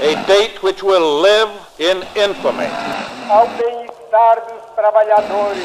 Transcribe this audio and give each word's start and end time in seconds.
A 0.00 0.26
date 0.26 0.62
which 0.62 0.82
will 0.82 1.20
live 1.20 1.50
in 1.78 2.02
infamy. 2.16 2.66
Ao 3.28 3.46
bem-estar 3.48 4.46
dos 4.46 4.74
trabalhadores. 4.74 5.64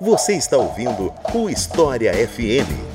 Você 0.00 0.34
está 0.34 0.56
ouvindo 0.58 1.12
o 1.34 1.50
História 1.50 2.12
FM. 2.12 2.93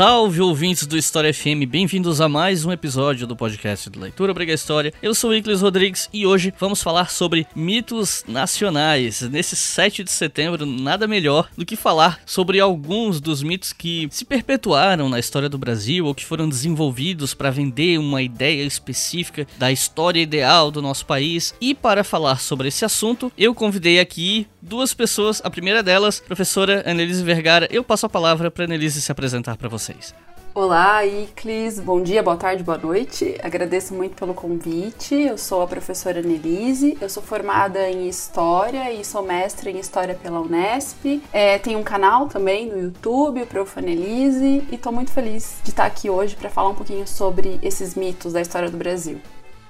Salve 0.00 0.40
ouvintes 0.40 0.86
do 0.86 0.96
História 0.96 1.30
FM, 1.30 1.68
bem-vindos 1.68 2.22
a 2.22 2.28
mais 2.28 2.64
um 2.64 2.72
episódio 2.72 3.26
do 3.26 3.36
podcast 3.36 3.90
do 3.90 4.00
Leitura 4.00 4.32
Obriga 4.32 4.50
História. 4.50 4.94
Eu 5.02 5.14
sou 5.14 5.34
Iclis 5.34 5.60
Rodrigues 5.60 6.08
e 6.10 6.26
hoje 6.26 6.54
vamos 6.58 6.82
falar 6.82 7.10
sobre 7.10 7.46
mitos 7.54 8.24
nacionais. 8.26 9.20
Nesse 9.20 9.54
7 9.54 10.02
de 10.02 10.10
setembro, 10.10 10.64
nada 10.64 11.06
melhor 11.06 11.50
do 11.54 11.66
que 11.66 11.76
falar 11.76 12.18
sobre 12.24 12.58
alguns 12.58 13.20
dos 13.20 13.42
mitos 13.42 13.74
que 13.74 14.08
se 14.10 14.24
perpetuaram 14.24 15.06
na 15.06 15.18
história 15.18 15.50
do 15.50 15.58
Brasil 15.58 16.06
ou 16.06 16.14
que 16.14 16.24
foram 16.24 16.48
desenvolvidos 16.48 17.34
para 17.34 17.50
vender 17.50 17.98
uma 17.98 18.22
ideia 18.22 18.64
específica 18.64 19.46
da 19.58 19.70
história 19.70 20.22
ideal 20.22 20.70
do 20.70 20.80
nosso 20.80 21.04
país. 21.04 21.54
E 21.60 21.74
para 21.74 22.02
falar 22.02 22.40
sobre 22.40 22.68
esse 22.68 22.86
assunto, 22.86 23.30
eu 23.36 23.54
convidei 23.54 24.00
aqui 24.00 24.46
duas 24.62 24.94
pessoas. 24.94 25.42
A 25.44 25.50
primeira 25.50 25.82
delas, 25.82 26.20
professora 26.20 26.82
Annelise 26.86 27.22
Vergara. 27.22 27.68
Eu 27.70 27.84
passo 27.84 28.06
a 28.06 28.08
palavra 28.08 28.50
para 28.50 28.64
Annelise 28.64 29.02
se 29.02 29.12
apresentar 29.12 29.58
para 29.58 29.68
vocês. 29.90 30.14
Olá, 30.52 31.06
Iclis. 31.06 31.78
Bom 31.78 32.02
dia, 32.02 32.22
boa 32.22 32.36
tarde, 32.36 32.64
boa 32.64 32.76
noite. 32.76 33.36
Agradeço 33.40 33.94
muito 33.94 34.16
pelo 34.16 34.34
convite. 34.34 35.14
Eu 35.14 35.38
sou 35.38 35.62
a 35.62 35.66
professora 35.66 36.20
Nelise. 36.20 36.98
Eu 37.00 37.08
sou 37.08 37.22
formada 37.22 37.88
em 37.88 38.08
História 38.08 38.92
e 38.92 39.04
sou 39.04 39.22
mestre 39.22 39.70
em 39.70 39.78
História 39.78 40.14
pela 40.14 40.40
Unesp. 40.40 41.22
É, 41.32 41.56
tenho 41.58 41.78
um 41.78 41.84
canal 41.84 42.26
também 42.26 42.66
no 42.66 42.80
YouTube, 42.80 43.42
o 43.42 43.46
Prof. 43.46 43.80
Nelise. 43.80 44.66
E 44.70 44.74
estou 44.74 44.92
muito 44.92 45.12
feliz 45.12 45.60
de 45.62 45.70
estar 45.70 45.86
aqui 45.86 46.10
hoje 46.10 46.34
para 46.34 46.50
falar 46.50 46.70
um 46.70 46.74
pouquinho 46.74 47.06
sobre 47.06 47.60
esses 47.62 47.94
mitos 47.94 48.32
da 48.32 48.40
história 48.40 48.68
do 48.68 48.76
Brasil. 48.76 49.20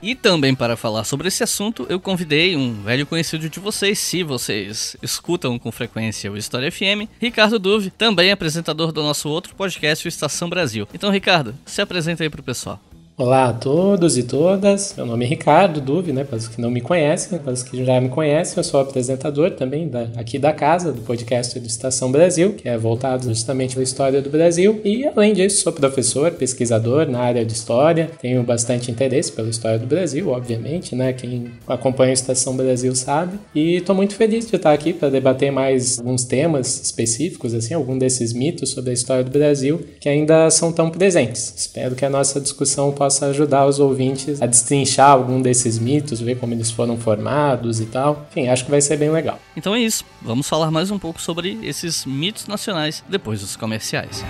E 0.02 0.14
também 0.14 0.54
para 0.54 0.76
falar 0.76 1.04
sobre 1.04 1.28
esse 1.28 1.42
assunto, 1.42 1.86
eu 1.90 2.00
convidei 2.00 2.56
um 2.56 2.82
velho 2.82 3.06
conhecido 3.06 3.50
de 3.50 3.60
vocês, 3.60 3.98
se 3.98 4.22
vocês 4.22 4.96
escutam 5.02 5.58
com 5.58 5.70
frequência 5.70 6.32
o 6.32 6.38
História 6.38 6.72
FM, 6.72 7.06
Ricardo 7.20 7.58
Duve, 7.58 7.90
também 7.90 8.32
apresentador 8.32 8.92
do 8.92 9.02
nosso 9.02 9.28
outro 9.28 9.54
podcast, 9.54 10.06
o 10.06 10.08
Estação 10.08 10.48
Brasil. 10.48 10.88
Então, 10.94 11.10
Ricardo, 11.10 11.54
se 11.66 11.82
apresenta 11.82 12.22
aí 12.22 12.30
pro 12.30 12.42
pessoal. 12.42 12.80
Olá 13.20 13.50
a 13.50 13.52
todos 13.52 14.16
e 14.16 14.22
todas, 14.22 14.94
meu 14.96 15.04
nome 15.04 15.26
é 15.26 15.28
Ricardo 15.28 15.78
Duve, 15.78 16.10
né, 16.10 16.24
para 16.24 16.38
os 16.38 16.48
que 16.48 16.58
não 16.58 16.70
me 16.70 16.80
conhecem, 16.80 17.38
para 17.38 17.52
os 17.52 17.62
que 17.62 17.84
já 17.84 18.00
me 18.00 18.08
conhecem, 18.08 18.54
eu 18.56 18.64
sou 18.64 18.80
apresentador 18.80 19.50
também 19.50 19.86
da, 19.86 20.08
aqui 20.16 20.38
da 20.38 20.54
casa, 20.54 20.90
do 20.90 21.02
podcast 21.02 21.60
do 21.60 21.66
Estação 21.66 22.10
Brasil, 22.10 22.54
que 22.54 22.66
é 22.66 22.78
voltado 22.78 23.28
justamente 23.28 23.78
à 23.78 23.82
história 23.82 24.22
do 24.22 24.30
Brasil, 24.30 24.80
e 24.82 25.04
além 25.04 25.34
disso 25.34 25.60
sou 25.60 25.70
professor, 25.70 26.30
pesquisador 26.30 27.10
na 27.10 27.20
área 27.20 27.44
de 27.44 27.52
história, 27.52 28.10
tenho 28.22 28.42
bastante 28.42 28.90
interesse 28.90 29.30
pela 29.30 29.50
história 29.50 29.78
do 29.78 29.86
Brasil, 29.86 30.30
obviamente, 30.30 30.96
né, 30.96 31.12
quem 31.12 31.50
acompanha 31.68 32.12
a 32.12 32.14
Estação 32.14 32.56
Brasil 32.56 32.96
sabe, 32.96 33.38
e 33.54 33.76
estou 33.76 33.94
muito 33.94 34.14
feliz 34.14 34.46
de 34.46 34.56
estar 34.56 34.72
aqui 34.72 34.94
para 34.94 35.10
debater 35.10 35.52
mais 35.52 35.98
alguns 35.98 36.24
temas 36.24 36.80
específicos, 36.80 37.52
assim, 37.52 37.74
algum 37.74 37.98
desses 37.98 38.32
mitos 38.32 38.70
sobre 38.70 38.92
a 38.92 38.94
história 38.94 39.24
do 39.24 39.30
Brasil 39.30 39.78
que 40.00 40.08
ainda 40.08 40.48
são 40.48 40.72
tão 40.72 40.88
presentes. 40.88 41.52
Espero 41.54 41.94
que 41.94 42.06
a 42.06 42.08
nossa 42.08 42.40
discussão 42.40 42.90
possa 42.90 43.09
possa 43.10 43.26
ajudar 43.26 43.66
os 43.66 43.80
ouvintes 43.80 44.40
a 44.40 44.46
destrinchar 44.46 45.10
algum 45.10 45.42
desses 45.42 45.80
mitos, 45.80 46.20
ver 46.20 46.38
como 46.38 46.54
eles 46.54 46.70
foram 46.70 46.96
formados 46.96 47.80
e 47.80 47.86
tal. 47.86 48.24
Enfim, 48.30 48.46
acho 48.46 48.64
que 48.64 48.70
vai 48.70 48.80
ser 48.80 48.96
bem 48.96 49.10
legal. 49.10 49.40
Então 49.56 49.74
é 49.74 49.80
isso. 49.80 50.04
Vamos 50.22 50.48
falar 50.48 50.70
mais 50.70 50.92
um 50.92 50.98
pouco 50.98 51.20
sobre 51.20 51.58
esses 51.62 52.06
mitos 52.06 52.46
nacionais 52.46 53.02
depois 53.08 53.40
dos 53.40 53.56
comerciais. 53.56 54.24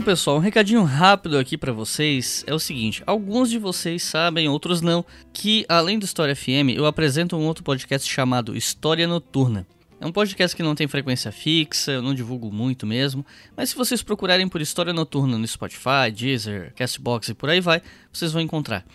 Então, 0.00 0.12
pessoal, 0.12 0.38
um 0.38 0.40
recadinho 0.40 0.82
rápido 0.82 1.36
aqui 1.36 1.58
para 1.58 1.74
vocês 1.74 2.42
é 2.46 2.54
o 2.54 2.58
seguinte: 2.58 3.02
alguns 3.06 3.50
de 3.50 3.58
vocês 3.58 4.02
sabem, 4.02 4.48
outros 4.48 4.80
não, 4.80 5.04
que 5.30 5.66
além 5.68 5.98
do 5.98 6.06
História 6.06 6.34
FM, 6.34 6.72
eu 6.74 6.86
apresento 6.86 7.36
um 7.36 7.44
outro 7.44 7.62
podcast 7.62 8.10
chamado 8.10 8.56
História 8.56 9.06
Noturna. 9.06 9.66
É 10.00 10.06
um 10.06 10.10
podcast 10.10 10.56
que 10.56 10.62
não 10.62 10.74
tem 10.74 10.88
frequência 10.88 11.30
fixa, 11.30 11.92
eu 11.92 12.00
não 12.00 12.14
divulgo 12.14 12.50
muito 12.50 12.86
mesmo, 12.86 13.26
mas 13.54 13.68
se 13.68 13.76
vocês 13.76 14.02
procurarem 14.02 14.48
por 14.48 14.62
História 14.62 14.94
Noturna 14.94 15.36
no 15.36 15.46
Spotify, 15.46 16.10
Deezer, 16.10 16.72
Castbox 16.74 17.28
e 17.28 17.34
por 17.34 17.50
aí 17.50 17.60
vai, 17.60 17.82
vocês 18.10 18.32
vão 18.32 18.40
encontrar. 18.40 18.86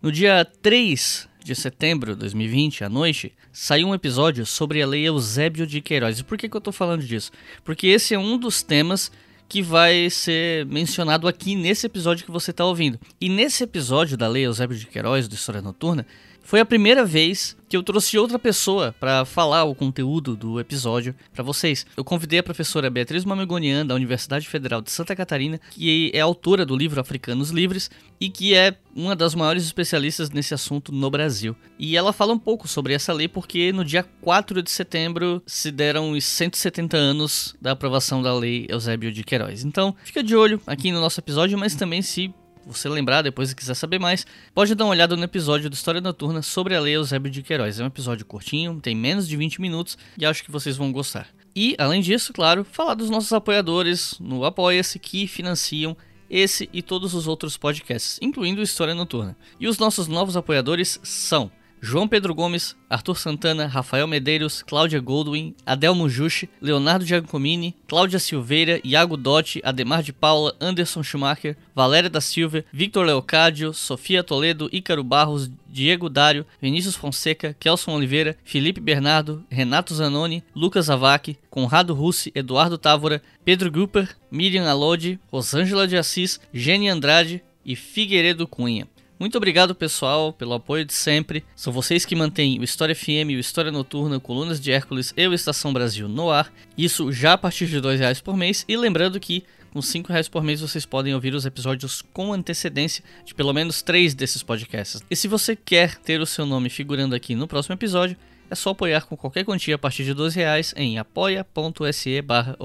No 0.00 0.12
dia 0.12 0.44
3 0.62 1.28
de 1.42 1.54
setembro 1.56 2.12
de 2.12 2.20
2020, 2.20 2.84
à 2.84 2.88
noite, 2.88 3.32
saiu 3.52 3.88
um 3.88 3.94
episódio 3.94 4.46
sobre 4.46 4.80
a 4.80 4.86
Lei 4.86 5.02
Eusébio 5.02 5.66
de 5.66 5.80
Queiroz. 5.80 6.20
E 6.20 6.24
por 6.24 6.38
que, 6.38 6.48
que 6.48 6.56
eu 6.56 6.60
tô 6.60 6.70
falando 6.70 7.02
disso? 7.02 7.32
Porque 7.64 7.88
esse 7.88 8.14
é 8.14 8.18
um 8.18 8.38
dos 8.38 8.62
temas 8.62 9.10
que 9.48 9.62
vai 9.62 10.08
ser 10.10 10.66
mencionado 10.66 11.28
aqui 11.28 11.54
nesse 11.54 11.86
episódio 11.86 12.24
que 12.24 12.30
você 12.30 12.50
está 12.50 12.64
ouvindo. 12.64 12.98
E 13.20 13.28
nesse 13.28 13.64
episódio 13.64 14.16
da 14.16 14.26
Lei 14.26 14.44
Eusébio 14.44 14.76
de 14.76 14.86
Queiroz, 14.86 15.28
do 15.28 15.34
História 15.34 15.62
Noturna, 15.62 16.06
foi 16.44 16.60
a 16.60 16.64
primeira 16.64 17.04
vez 17.04 17.56
que 17.68 17.76
eu 17.76 17.82
trouxe 17.82 18.18
outra 18.18 18.38
pessoa 18.38 18.94
para 19.00 19.24
falar 19.24 19.64
o 19.64 19.74
conteúdo 19.74 20.36
do 20.36 20.60
episódio 20.60 21.14
para 21.32 21.42
vocês. 21.42 21.84
Eu 21.96 22.04
convidei 22.04 22.38
a 22.38 22.42
professora 22.42 22.90
Beatriz 22.90 23.24
Mamegonian, 23.24 23.84
da 23.84 23.94
Universidade 23.94 24.46
Federal 24.46 24.80
de 24.80 24.92
Santa 24.92 25.16
Catarina, 25.16 25.60
que 25.70 26.12
é 26.14 26.20
autora 26.20 26.64
do 26.64 26.76
livro 26.76 27.00
Africanos 27.00 27.50
Livres 27.50 27.90
e 28.20 28.28
que 28.28 28.54
é 28.54 28.76
uma 28.94 29.16
das 29.16 29.34
maiores 29.34 29.64
especialistas 29.64 30.30
nesse 30.30 30.54
assunto 30.54 30.92
no 30.92 31.10
Brasil. 31.10 31.56
E 31.78 31.96
ela 31.96 32.12
fala 32.12 32.32
um 32.32 32.38
pouco 32.38 32.68
sobre 32.68 32.92
essa 32.92 33.12
lei 33.12 33.26
porque 33.26 33.72
no 33.72 33.84
dia 33.84 34.04
4 34.20 34.62
de 34.62 34.70
setembro 34.70 35.42
se 35.46 35.72
deram 35.72 36.12
os 36.12 36.24
170 36.24 36.96
anos 36.96 37.56
da 37.60 37.72
aprovação 37.72 38.22
da 38.22 38.32
Lei 38.32 38.66
Eusébio 38.68 39.10
de 39.10 39.24
Queiroz. 39.24 39.64
Então, 39.64 39.96
fica 40.04 40.22
de 40.22 40.36
olho 40.36 40.60
aqui 40.66 40.92
no 40.92 41.00
nosso 41.00 41.18
episódio, 41.18 41.58
mas 41.58 41.74
também 41.74 42.02
se 42.02 42.32
você 42.66 42.88
lembrar 42.88 43.22
depois 43.22 43.50
e 43.50 43.56
quiser 43.56 43.74
saber 43.74 43.98
mais, 43.98 44.26
pode 44.54 44.74
dar 44.74 44.84
uma 44.84 44.90
olhada 44.90 45.16
no 45.16 45.24
episódio 45.24 45.68
do 45.68 45.74
História 45.74 46.00
Noturna 46.00 46.42
sobre 46.42 46.74
a 46.74 46.80
Lei 46.80 46.94
Eusébio 46.94 47.30
de 47.30 47.42
Queiroz. 47.42 47.78
É 47.78 47.84
um 47.84 47.88
episódio 47.88 48.24
curtinho, 48.26 48.80
tem 48.80 48.94
menos 48.94 49.28
de 49.28 49.36
20 49.36 49.60
minutos 49.60 49.98
e 50.18 50.24
acho 50.24 50.42
que 50.42 50.50
vocês 50.50 50.76
vão 50.76 50.92
gostar. 50.92 51.28
E, 51.54 51.76
além 51.78 52.00
disso, 52.00 52.32
claro, 52.32 52.64
falar 52.64 52.94
dos 52.94 53.10
nossos 53.10 53.32
apoiadores 53.32 54.16
no 54.18 54.44
Apoia-se 54.44 54.98
que 54.98 55.26
financiam 55.26 55.96
esse 56.28 56.68
e 56.72 56.82
todos 56.82 57.14
os 57.14 57.28
outros 57.28 57.56
podcasts, 57.56 58.18
incluindo 58.20 58.62
História 58.62 58.94
Noturna. 58.94 59.36
E 59.60 59.68
os 59.68 59.78
nossos 59.78 60.08
novos 60.08 60.36
apoiadores 60.36 60.98
são 61.02 61.50
João 61.86 62.08
Pedro 62.08 62.34
Gomes, 62.34 62.74
Arthur 62.88 63.14
Santana, 63.14 63.66
Rafael 63.66 64.06
Medeiros, 64.06 64.62
Cláudia 64.62 64.98
Goldwyn, 65.00 65.54
Adelmo 65.66 66.08
Juche, 66.08 66.48
Leonardo 66.58 67.04
Giacomini, 67.04 67.76
Cláudia 67.86 68.18
Silveira, 68.18 68.80
Iago 68.82 69.18
Dotti, 69.18 69.60
Ademar 69.62 70.02
de 70.02 70.10
Paula, 70.10 70.56
Anderson 70.58 71.02
Schumacher, 71.02 71.58
Valéria 71.74 72.08
da 72.08 72.22
Silva, 72.22 72.64
Victor 72.72 73.04
Leocádio, 73.04 73.74
Sofia 73.74 74.24
Toledo, 74.24 74.70
Ícaro 74.72 75.04
Barros, 75.04 75.50
Diego 75.68 76.08
Dário, 76.08 76.46
Vinícius 76.58 76.96
Fonseca, 76.96 77.54
Kelson 77.60 77.92
Oliveira, 77.92 78.34
Felipe 78.46 78.80
Bernardo, 78.80 79.44
Renato 79.50 79.94
Zanoni, 79.94 80.42
Lucas 80.56 80.88
Avac, 80.88 81.36
Conrado 81.50 81.92
Russi, 81.92 82.32
Eduardo 82.34 82.78
Távora, 82.78 83.20
Pedro 83.44 83.70
Grupper, 83.70 84.08
Miriam 84.30 84.66
Alodi, 84.66 85.20
Rosângela 85.30 85.86
de 85.86 85.98
Assis, 85.98 86.40
Gene 86.50 86.88
Andrade 86.88 87.44
e 87.62 87.76
Figueiredo 87.76 88.48
Cunha. 88.48 88.88
Muito 89.24 89.38
obrigado, 89.38 89.74
pessoal, 89.74 90.34
pelo 90.34 90.52
apoio 90.52 90.84
de 90.84 90.92
sempre. 90.92 91.42
São 91.56 91.72
vocês 91.72 92.04
que 92.04 92.14
mantêm 92.14 92.60
o 92.60 92.62
História 92.62 92.94
FM, 92.94 93.30
o 93.30 93.40
História 93.40 93.72
Noturna, 93.72 94.20
Colunas 94.20 94.60
de 94.60 94.70
Hércules 94.70 95.14
e 95.16 95.26
o 95.26 95.32
Estação 95.32 95.72
Brasil 95.72 96.06
no 96.06 96.30
ar. 96.30 96.52
Isso 96.76 97.10
já 97.10 97.32
a 97.32 97.38
partir 97.38 97.66
de 97.66 97.80
R$ 97.80 97.96
reais 97.96 98.20
por 98.20 98.36
mês. 98.36 98.66
E 98.68 98.76
lembrando 98.76 99.18
que 99.18 99.42
com 99.72 99.80
R$ 99.80 100.04
reais 100.10 100.28
por 100.28 100.44
mês 100.44 100.60
vocês 100.60 100.84
podem 100.84 101.14
ouvir 101.14 101.34
os 101.34 101.46
episódios 101.46 102.02
com 102.12 102.34
antecedência 102.34 103.02
de 103.24 103.34
pelo 103.34 103.54
menos 103.54 103.80
três 103.80 104.12
desses 104.12 104.42
podcasts. 104.42 105.02
E 105.10 105.16
se 105.16 105.26
você 105.26 105.56
quer 105.56 105.96
ter 105.96 106.20
o 106.20 106.26
seu 106.26 106.44
nome 106.44 106.68
figurando 106.68 107.14
aqui 107.14 107.34
no 107.34 107.48
próximo 107.48 107.74
episódio, 107.74 108.18
é 108.50 108.54
só 108.54 108.72
apoiar 108.72 109.06
com 109.06 109.16
qualquer 109.16 109.42
quantia 109.46 109.76
a 109.76 109.78
partir 109.78 110.04
de 110.04 110.12
R$ 110.12 110.28
reais 110.34 110.74
em 110.76 110.98
apoia.se 110.98 112.20
barra 112.20 112.58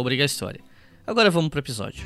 Agora 1.08 1.32
vamos 1.32 1.50
para 1.50 1.58
o 1.58 1.62
episódio. 1.62 2.06